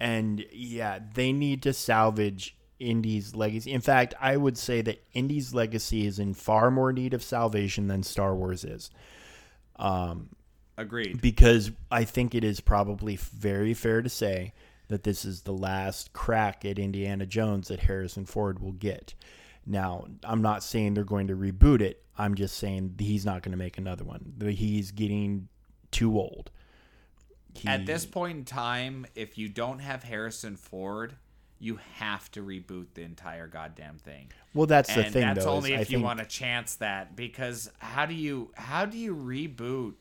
And 0.00 0.44
yeah, 0.52 0.98
they 1.14 1.32
need 1.32 1.62
to 1.62 1.72
salvage 1.72 2.56
Indy's 2.80 3.34
legacy. 3.36 3.70
In 3.72 3.80
fact, 3.80 4.14
I 4.20 4.36
would 4.36 4.58
say 4.58 4.82
that 4.82 5.04
Indy's 5.12 5.54
legacy 5.54 6.06
is 6.06 6.18
in 6.18 6.34
far 6.34 6.70
more 6.70 6.92
need 6.92 7.14
of 7.14 7.22
salvation 7.22 7.86
than 7.86 8.02
Star 8.02 8.34
Wars 8.34 8.64
is. 8.64 8.90
Um, 9.82 10.28
agreed. 10.78 11.20
because 11.20 11.70
I 11.90 12.04
think 12.04 12.34
it 12.34 12.44
is 12.44 12.60
probably 12.60 13.16
very 13.16 13.74
fair 13.74 14.00
to 14.00 14.08
say 14.08 14.52
that 14.88 15.02
this 15.02 15.24
is 15.24 15.42
the 15.42 15.52
last 15.52 16.12
crack 16.12 16.64
at 16.64 16.78
Indiana 16.78 17.26
Jones 17.26 17.68
that 17.68 17.80
Harrison 17.80 18.24
Ford 18.26 18.60
will 18.60 18.72
get. 18.72 19.14
Now, 19.66 20.06
I'm 20.24 20.40
not 20.42 20.62
saying 20.62 20.94
they're 20.94 21.04
going 21.04 21.28
to 21.28 21.36
reboot 21.36 21.80
it. 21.80 22.02
I'm 22.18 22.34
just 22.34 22.56
saying 22.58 22.94
he's 22.98 23.24
not 23.24 23.42
going 23.42 23.52
to 23.52 23.58
make 23.58 23.78
another 23.78 24.04
one. 24.04 24.34
He's 24.40 24.90
getting 24.90 25.48
too 25.90 26.18
old. 26.18 26.50
He- 27.54 27.68
At 27.68 27.86
this 27.86 28.04
point 28.06 28.38
in 28.38 28.44
time, 28.44 29.06
if 29.14 29.36
you 29.38 29.48
don't 29.48 29.78
have 29.80 30.02
Harrison 30.04 30.56
Ford, 30.56 31.14
you 31.62 31.78
have 31.94 32.28
to 32.32 32.42
reboot 32.42 32.86
the 32.94 33.02
entire 33.02 33.46
goddamn 33.46 33.96
thing. 33.98 34.26
well, 34.52 34.66
that's 34.66 34.92
the 34.92 35.04
and 35.04 35.12
thing, 35.12 35.22
that's 35.22 35.44
though. 35.44 35.52
only 35.52 35.72
if 35.74 35.78
I 35.78 35.80
you 35.82 35.86
think- 35.86 36.04
want 36.04 36.18
to 36.18 36.24
chance 36.24 36.74
that 36.76 37.14
because 37.14 37.70
how 37.78 38.04
do 38.04 38.14
you 38.14 38.50
how 38.54 38.84
do 38.84 38.98
you 38.98 39.14
reboot 39.14 39.94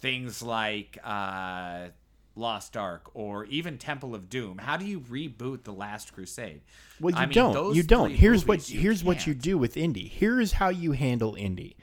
things 0.00 0.42
like 0.42 0.98
uh 1.04 1.88
Lost 2.36 2.76
Ark 2.76 3.10
or 3.14 3.44
even 3.44 3.78
Temple 3.78 4.12
of 4.14 4.28
Doom? 4.28 4.58
How 4.58 4.76
do 4.76 4.84
you 4.84 4.98
reboot 4.98 5.62
the 5.62 5.72
Last 5.72 6.12
Crusade? 6.12 6.62
Well, 6.98 7.14
you 7.14 7.20
I 7.20 7.26
mean, 7.26 7.34
don't. 7.34 7.76
You 7.76 7.84
don't. 7.84 8.10
Here's 8.10 8.44
what 8.44 8.68
you 8.68 8.80
here's 8.80 9.04
what 9.04 9.24
you 9.26 9.34
do 9.34 9.56
with 9.56 9.76
Indy. 9.76 10.08
Here's 10.08 10.52
how 10.52 10.68
you 10.70 10.92
handle 10.92 11.36
Indy. 11.36 11.76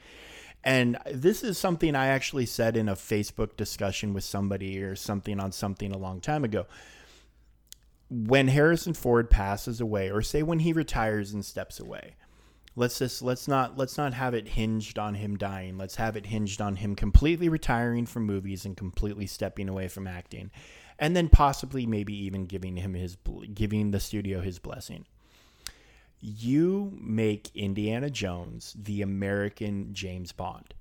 And 0.64 0.98
this 1.10 1.42
is 1.42 1.58
something 1.58 1.96
I 1.96 2.08
actually 2.08 2.46
said 2.46 2.76
in 2.76 2.88
a 2.88 2.94
Facebook 2.94 3.56
discussion 3.56 4.12
with 4.14 4.24
somebody 4.24 4.82
or 4.82 4.94
something 4.94 5.40
on 5.40 5.52
something 5.52 5.90
a 5.90 5.98
long 5.98 6.20
time 6.20 6.44
ago. 6.44 6.66
When 8.14 8.48
Harrison 8.48 8.92
Ford 8.92 9.30
passes 9.30 9.80
away, 9.80 10.10
or 10.10 10.20
say 10.20 10.42
when 10.42 10.58
he 10.58 10.72
retires 10.72 11.32
and 11.32 11.44
steps 11.44 11.80
away, 11.80 12.16
let's 12.76 12.98
just 12.98 13.22
let's 13.22 13.48
not 13.48 13.78
let's 13.78 13.96
not 13.96 14.12
have 14.12 14.34
it 14.34 14.48
hinged 14.48 14.98
on 14.98 15.14
him 15.14 15.38
dying. 15.38 15.78
Let's 15.78 15.96
have 15.96 16.16
it 16.16 16.26
hinged 16.26 16.60
on 16.60 16.76
him 16.76 16.94
completely 16.94 17.48
retiring 17.48 18.04
from 18.04 18.26
movies 18.26 18.66
and 18.66 18.76
completely 18.76 19.26
stepping 19.26 19.68
away 19.68 19.88
from 19.88 20.06
acting, 20.06 20.50
and 20.98 21.16
then 21.16 21.30
possibly 21.30 21.86
maybe 21.86 22.14
even 22.14 22.44
giving 22.44 22.76
him 22.76 22.92
his 22.92 23.16
giving 23.54 23.92
the 23.92 24.00
studio 24.00 24.40
his 24.40 24.58
blessing 24.58 25.06
you 26.22 26.96
make 27.00 27.50
Indiana 27.54 28.08
Jones 28.08 28.74
the 28.78 29.02
American 29.02 29.92
James 29.92 30.30
Bond 30.30 30.72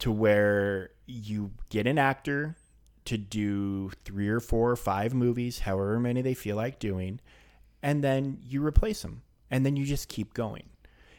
to 0.00 0.10
where 0.10 0.90
you 1.06 1.52
get 1.70 1.86
an 1.86 1.96
actor 1.96 2.56
to 3.04 3.18
do 3.18 3.90
three 4.04 4.28
or 4.28 4.40
four 4.40 4.70
or 4.70 4.76
five 4.76 5.14
movies, 5.14 5.60
however 5.60 5.98
many 5.98 6.22
they 6.22 6.34
feel 6.34 6.56
like 6.56 6.78
doing, 6.78 7.20
and 7.82 8.02
then 8.02 8.38
you 8.42 8.64
replace 8.64 9.02
them, 9.02 9.22
and 9.50 9.66
then 9.66 9.76
you 9.76 9.84
just 9.84 10.08
keep 10.08 10.34
going. 10.34 10.64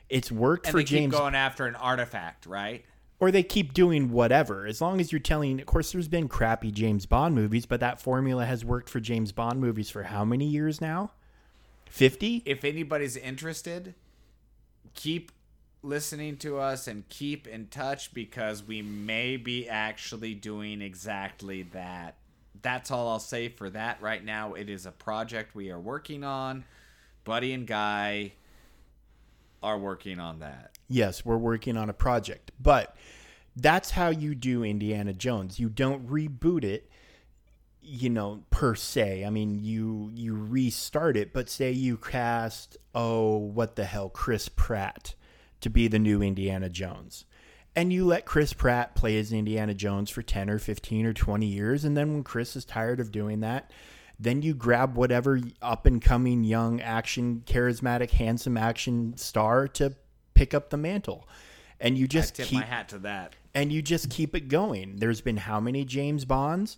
It's 0.10 0.31
worked 0.31 0.68
and 0.68 0.72
for 0.72 0.77
they 0.80 0.84
James, 0.85 1.14
keep 1.14 1.19
going 1.19 1.35
after 1.35 1.65
an 1.65 1.76
artifact, 1.76 2.45
right? 2.45 2.85
or 3.23 3.31
they 3.31 3.41
keep 3.41 3.73
doing 3.73 4.11
whatever. 4.11 4.65
As 4.65 4.81
long 4.81 4.99
as 4.99 5.14
you're 5.14 5.19
telling, 5.19 5.61
of 5.61 5.65
course, 5.65 5.93
there's 5.93 6.10
been 6.10 6.27
crappy 6.27 6.72
James 6.72 7.05
Bond 7.05 7.34
movies, 7.34 7.65
but 7.65 7.80
that 7.80 8.01
formula 8.01 8.45
has 8.45 8.65
worked 8.65 8.89
for 8.89 8.99
James 8.99 9.31
Bond 9.31 9.61
movies 9.61 9.89
for 9.89 10.03
how 10.03 10.26
many 10.26 10.45
years 10.45 10.81
now? 10.81 11.11
50? 11.85 12.43
If 12.45 12.65
anybody's 12.65 13.15
interested, 13.15 13.95
keep 14.93 15.31
listening 15.84 16.38
to 16.38 16.57
us 16.57 16.88
and 16.88 17.07
keep 17.10 17.47
in 17.47 17.68
touch 17.68 18.14
because 18.14 18.64
we 18.64 18.81
may 18.81 19.38
be 19.38 19.68
actually 19.68 20.34
doing 20.34 20.81
exactly 20.81 21.64
that. 21.73 22.15
That's 22.61 22.89
all 22.89 23.10
I'll 23.10 23.19
say 23.19 23.49
for 23.49 23.69
that 23.72 24.01
right 24.01 24.23
now. 24.23 24.53
It 24.53 24.69
is 24.69 24.85
a 24.85 24.91
project 24.91 25.53
we 25.53 25.69
are 25.69 25.80
working 25.80 26.23
on. 26.23 26.64
Buddy 27.26 27.53
and 27.53 27.68
Guy 27.68 28.34
are 29.61 29.77
working 29.77 30.19
on 30.19 30.39
that. 30.39 30.77
Yes, 30.88 31.26
we're 31.26 31.38
working 31.38 31.77
on 31.77 31.89
a 31.89 31.93
project. 31.93 32.51
But 32.61 32.95
that's 33.55 33.91
how 33.91 34.10
you 34.10 34.35
do 34.35 34.64
Indiana 34.64 35.14
Jones. 35.14 35.60
You 35.60 35.69
don't 35.69 36.07
reboot 36.07 36.64
it 36.64 36.89
you 37.85 38.10
know 38.10 38.41
per 38.49 38.73
se 38.73 39.26
i 39.26 39.30
mean 39.30 39.60
you 39.61 40.10
you 40.15 40.34
restart 40.34 41.18
it 41.18 41.34
but 41.34 41.49
say 41.49 41.69
you 41.69 41.97
cast 41.97 42.77
oh 42.95 43.35
what 43.35 43.76
the 43.76 43.84
hell 43.84 44.07
chris 44.07 44.47
pratt 44.47 45.15
to 45.64 45.69
be 45.69 45.88
the 45.88 45.99
new 45.99 46.22
indiana 46.22 46.69
jones. 46.69 47.26
And 47.76 47.91
you 47.91 48.06
let 48.06 48.26
chris 48.26 48.53
pratt 48.53 48.95
play 48.95 49.18
as 49.18 49.34
indiana 49.34 49.73
jones 49.73 50.10
for 50.10 50.22
10 50.22 50.49
or 50.49 50.60
15 50.60 51.06
or 51.07 51.14
20 51.14 51.45
years 51.45 51.84
and 51.84 51.98
then 51.98 52.14
when 52.14 52.23
chris 52.23 52.56
is 52.56 52.65
tired 52.65 52.99
of 52.99 53.11
doing 53.11 53.40
that 53.40 53.72
then 54.19 54.41
you 54.41 54.53
grab 54.53 54.95
whatever 54.95 55.40
up 55.61 55.85
and 55.85 56.02
coming 56.02 56.44
young 56.44 56.80
action 56.80 57.44
charismatic 57.45 58.11
handsome 58.11 58.57
action 58.57 59.18
star 59.18 59.68
to 59.68 59.95
pick 60.34 60.53
up 60.53 60.69
the 60.69 60.77
mantle. 60.77 61.27
And 61.80 61.98
you 61.98 62.07
just 62.07 62.35
tip 62.35 62.48
keep 62.48 62.60
my 62.60 62.65
hat 62.65 62.90
to 62.90 62.99
that. 62.99 63.35
and 63.53 63.72
you 63.72 63.81
just 63.81 64.10
keep 64.10 64.35
it 64.35 64.48
going. 64.48 64.98
There's 64.98 65.22
been 65.22 65.38
how 65.38 65.60
many 65.60 65.84
james 65.84 66.26
bonds? 66.26 66.77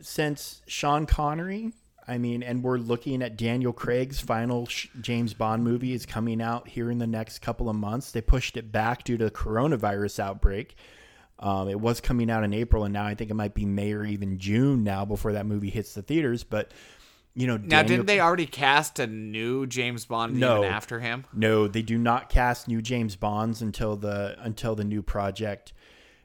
Since 0.00 0.62
Sean 0.66 1.06
Connery. 1.06 1.72
I 2.06 2.18
mean, 2.18 2.42
and 2.42 2.62
we're 2.62 2.78
looking 2.78 3.22
at 3.22 3.36
Daniel 3.36 3.72
Craig's 3.72 4.20
final 4.20 4.68
James 5.00 5.32
Bond 5.32 5.64
movie 5.64 5.92
is 5.92 6.04
coming 6.04 6.42
out 6.42 6.68
here 6.68 6.90
in 6.90 6.98
the 6.98 7.06
next 7.06 7.38
couple 7.40 7.68
of 7.68 7.76
months. 7.76 8.10
They 8.10 8.20
pushed 8.20 8.56
it 8.56 8.70
back 8.70 9.04
due 9.04 9.16
to 9.16 9.24
the 9.24 9.30
coronavirus 9.30 10.20
outbreak. 10.20 10.76
Um, 11.38 11.68
it 11.68 11.80
was 11.80 12.00
coming 12.00 12.30
out 12.30 12.44
in 12.44 12.52
April, 12.54 12.84
and 12.84 12.92
now 12.92 13.06
I 13.06 13.14
think 13.14 13.30
it 13.30 13.34
might 13.34 13.54
be 13.54 13.64
May 13.64 13.92
or 13.92 14.04
even 14.04 14.38
June 14.38 14.84
now 14.84 15.04
before 15.04 15.32
that 15.32 15.46
movie 15.46 15.70
hits 15.70 15.94
the 15.94 16.02
theaters. 16.02 16.44
But 16.44 16.72
you 17.34 17.46
know, 17.46 17.56
now 17.56 17.82
didn't 17.82 18.06
they 18.06 18.20
already 18.20 18.46
cast 18.46 18.98
a 18.98 19.06
new 19.06 19.66
James 19.66 20.04
Bond 20.04 20.36
no, 20.38 20.58
even 20.58 20.70
after 20.70 21.00
him? 21.00 21.24
No, 21.32 21.66
they 21.66 21.82
do 21.82 21.98
not 21.98 22.28
cast 22.28 22.68
new 22.68 22.80
James 22.80 23.16
Bonds 23.16 23.62
until 23.62 23.96
the 23.96 24.36
until 24.38 24.74
the 24.74 24.84
new 24.84 25.02
project. 25.02 25.72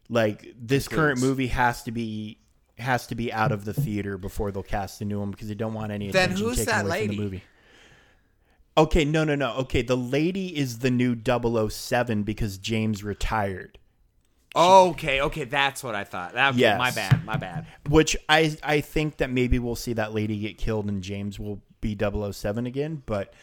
Like 0.09 0.53
this 0.59 0.85
Includes. 0.85 0.87
current 0.87 1.19
movie 1.21 1.47
has 1.47 1.83
to 1.83 1.91
be 1.91 2.39
has 2.81 3.07
to 3.07 3.15
be 3.15 3.31
out 3.31 3.51
of 3.51 3.65
the 3.65 3.73
theater 3.73 4.17
before 4.17 4.51
they'll 4.51 4.63
cast 4.63 4.99
the 4.99 5.05
new 5.05 5.19
one 5.19 5.31
because 5.31 5.47
they 5.47 5.55
don't 5.55 5.73
want 5.73 5.91
any 5.91 6.11
then 6.11 6.31
attention 6.31 6.55
taken 6.55 6.73
away 6.73 6.89
lady? 6.89 7.07
from 7.07 7.15
the 7.15 7.23
movie. 7.23 7.43
Okay, 8.77 9.03
no, 9.03 9.23
no, 9.23 9.35
no. 9.35 9.55
Okay, 9.55 9.81
the 9.81 9.97
lady 9.97 10.57
is 10.57 10.79
the 10.79 10.89
new 10.89 11.17
007 11.69 12.23
because 12.23 12.57
James 12.57 13.03
retired. 13.03 13.77
Okay, 14.55 15.21
okay, 15.21 15.43
that's 15.43 15.83
what 15.83 15.95
I 15.95 16.03
thought. 16.03 16.35
Okay, 16.35 16.57
yes. 16.57 16.79
my 16.79 16.91
bad, 16.91 17.23
my 17.25 17.37
bad. 17.37 17.67
Which 17.89 18.17
I 18.27 18.57
I 18.63 18.81
think 18.81 19.17
that 19.17 19.29
maybe 19.29 19.59
we'll 19.59 19.75
see 19.75 19.93
that 19.93 20.13
lady 20.13 20.39
get 20.39 20.57
killed 20.57 20.87
and 20.87 21.03
James 21.03 21.39
will 21.39 21.61
be 21.81 21.95
007 21.99 22.65
again, 22.65 23.03
but 23.05 23.33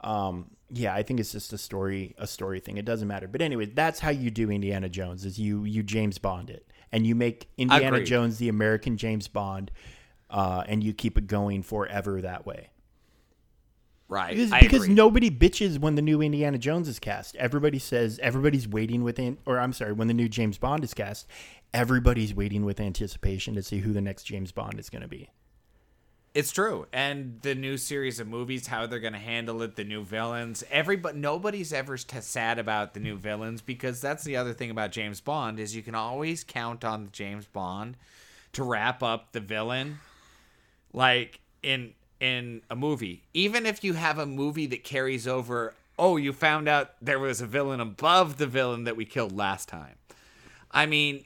um 0.00 0.50
yeah, 0.70 0.94
I 0.94 1.02
think 1.02 1.20
it's 1.20 1.32
just 1.32 1.52
a 1.52 1.58
story 1.58 2.14
a 2.18 2.26
story 2.26 2.60
thing. 2.60 2.76
It 2.76 2.84
doesn't 2.84 3.08
matter. 3.08 3.26
But 3.26 3.42
anyway, 3.42 3.66
that's 3.66 4.00
how 4.00 4.10
you 4.10 4.30
do 4.30 4.50
Indiana 4.50 4.88
Jones 4.88 5.24
is 5.24 5.38
you 5.38 5.64
you 5.64 5.82
James 5.82 6.18
Bond 6.18 6.50
it 6.50 6.66
and 6.94 7.04
you 7.04 7.16
make 7.16 7.48
Indiana 7.58 7.96
Agreed. 7.96 8.06
Jones 8.06 8.38
the 8.38 8.48
American 8.48 8.96
James 8.96 9.26
Bond, 9.26 9.72
uh, 10.30 10.62
and 10.68 10.82
you 10.82 10.94
keep 10.94 11.18
it 11.18 11.26
going 11.26 11.64
forever 11.64 12.20
that 12.20 12.46
way. 12.46 12.70
Right. 14.06 14.36
Because, 14.36 14.52
because 14.60 14.88
nobody 14.88 15.28
bitches 15.28 15.80
when 15.80 15.96
the 15.96 16.02
new 16.02 16.22
Indiana 16.22 16.56
Jones 16.56 16.86
is 16.86 17.00
cast. 17.00 17.34
Everybody 17.34 17.80
says 17.80 18.20
everybody's 18.22 18.68
waiting 18.68 19.02
with, 19.02 19.18
or 19.44 19.58
I'm 19.58 19.72
sorry, 19.72 19.92
when 19.92 20.06
the 20.06 20.14
new 20.14 20.28
James 20.28 20.56
Bond 20.56 20.84
is 20.84 20.94
cast, 20.94 21.26
everybody's 21.72 22.32
waiting 22.32 22.64
with 22.64 22.78
anticipation 22.78 23.54
to 23.54 23.62
see 23.64 23.78
who 23.78 23.92
the 23.92 24.00
next 24.00 24.22
James 24.22 24.52
Bond 24.52 24.78
is 24.78 24.88
going 24.88 25.02
to 25.02 25.08
be. 25.08 25.30
It's 26.34 26.50
true, 26.50 26.88
and 26.92 27.38
the 27.42 27.54
new 27.54 27.76
series 27.76 28.18
of 28.18 28.26
movies, 28.26 28.66
how 28.66 28.88
they're 28.88 28.98
going 28.98 29.12
to 29.12 29.20
handle 29.20 29.62
it, 29.62 29.76
the 29.76 29.84
new 29.84 30.02
villains. 30.02 30.64
Everybody, 30.68 31.16
nobody's 31.16 31.72
ever 31.72 31.96
t- 31.96 32.20
sad 32.20 32.58
about 32.58 32.92
the 32.92 32.98
new 32.98 33.16
villains 33.16 33.60
because 33.60 34.00
that's 34.00 34.24
the 34.24 34.36
other 34.36 34.52
thing 34.52 34.68
about 34.68 34.90
James 34.90 35.20
Bond 35.20 35.60
is 35.60 35.76
you 35.76 35.82
can 35.82 35.94
always 35.94 36.42
count 36.42 36.84
on 36.84 37.10
James 37.12 37.46
Bond 37.46 37.96
to 38.52 38.64
wrap 38.64 39.00
up 39.00 39.30
the 39.30 39.38
villain, 39.38 40.00
like 40.92 41.38
in 41.62 41.94
in 42.18 42.62
a 42.68 42.74
movie. 42.74 43.22
Even 43.32 43.64
if 43.64 43.84
you 43.84 43.92
have 43.92 44.18
a 44.18 44.26
movie 44.26 44.66
that 44.66 44.82
carries 44.82 45.28
over, 45.28 45.74
oh, 46.00 46.16
you 46.16 46.32
found 46.32 46.66
out 46.68 46.94
there 47.00 47.20
was 47.20 47.40
a 47.40 47.46
villain 47.46 47.78
above 47.78 48.38
the 48.38 48.48
villain 48.48 48.82
that 48.84 48.96
we 48.96 49.04
killed 49.04 49.36
last 49.36 49.68
time. 49.68 49.94
I 50.74 50.86
mean, 50.86 51.24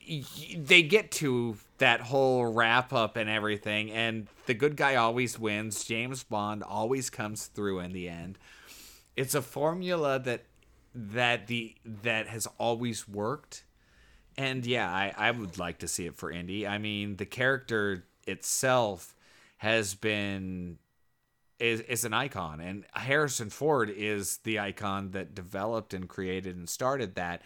they 0.54 0.82
get 0.82 1.10
to 1.12 1.56
that 1.78 2.02
whole 2.02 2.44
wrap 2.44 2.92
up 2.92 3.16
and 3.16 3.30
everything, 3.30 3.90
and 3.90 4.28
the 4.44 4.52
good 4.52 4.76
guy 4.76 4.96
always 4.96 5.38
wins. 5.38 5.84
James 5.84 6.22
Bond 6.22 6.62
always 6.62 7.08
comes 7.08 7.46
through 7.46 7.80
in 7.80 7.92
the 7.92 8.10
end. 8.10 8.38
It's 9.16 9.34
a 9.34 9.40
formula 9.40 10.18
that 10.20 10.44
that 10.94 11.46
the 11.46 11.74
that 11.84 12.26
has 12.26 12.46
always 12.58 13.08
worked. 13.08 13.64
And 14.36 14.66
yeah, 14.66 14.88
I, 14.90 15.14
I 15.16 15.30
would 15.30 15.58
like 15.58 15.78
to 15.78 15.88
see 15.88 16.06
it 16.06 16.16
for 16.16 16.30
Indy. 16.30 16.66
I 16.66 16.78
mean, 16.78 17.16
the 17.16 17.26
character 17.26 18.04
itself 18.26 19.16
has 19.56 19.94
been 19.94 20.78
is 21.58 21.80
is 21.80 22.04
an 22.04 22.12
icon 22.12 22.60
and 22.60 22.84
Harrison 22.92 23.50
Ford 23.50 23.90
is 23.90 24.38
the 24.44 24.60
icon 24.60 25.12
that 25.12 25.34
developed 25.34 25.94
and 25.94 26.06
created 26.06 26.54
and 26.54 26.68
started 26.68 27.14
that. 27.14 27.42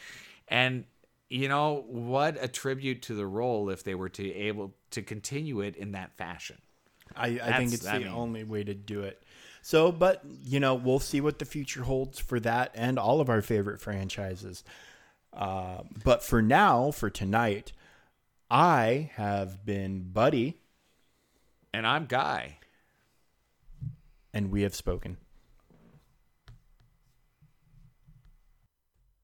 And 0.49 0.85
you 1.33 1.49
know 1.49 1.85
what 1.89 2.37
a 2.39 2.47
tribute 2.47 3.03
to 3.03 3.15
the 3.15 3.27
role 3.27 3.71
if 3.71 3.83
they 3.83 3.95
were 3.95 4.11
to 4.11 4.35
able 4.35 4.75
to 4.91 5.01
continue 5.01 5.63
it 5.63 5.77
in 5.77 5.93
that 5.93 6.17
fashion. 6.19 6.59
I, 7.17 7.41
I 7.43 7.57
think 7.59 7.73
it's 7.73 7.87
I 7.87 7.99
the 7.99 8.05
mean, 8.05 8.15
only 8.15 8.45
way 8.45 8.65
to 8.65 8.75
do 8.75 9.03
it. 9.03 9.23
So 9.63 9.91
but 9.91 10.23
you 10.43 10.61
know 10.61 10.75
we'll 10.75 10.99
see 10.99 11.23
what 11.23 11.39
the 11.39 11.47
future 11.47 11.85
holds 11.85 12.19
for 12.19 12.39
that 12.41 12.73
and 12.75 12.99
all 12.99 13.21
of 13.21 13.31
our 13.31 13.41
favorite 13.41 13.81
franchises. 13.81 14.63
Uh, 15.33 15.79
but 16.05 16.23
for 16.23 16.43
now 16.43 16.91
for 16.91 17.09
tonight 17.09 17.73
i 18.51 19.11
have 19.15 19.65
been 19.65 20.03
buddy. 20.13 20.59
And 21.73 21.87
i'm 21.87 22.05
guy. 22.05 22.59
And 24.35 24.51
we 24.51 24.63
have 24.63 24.75
spoken 24.75 25.17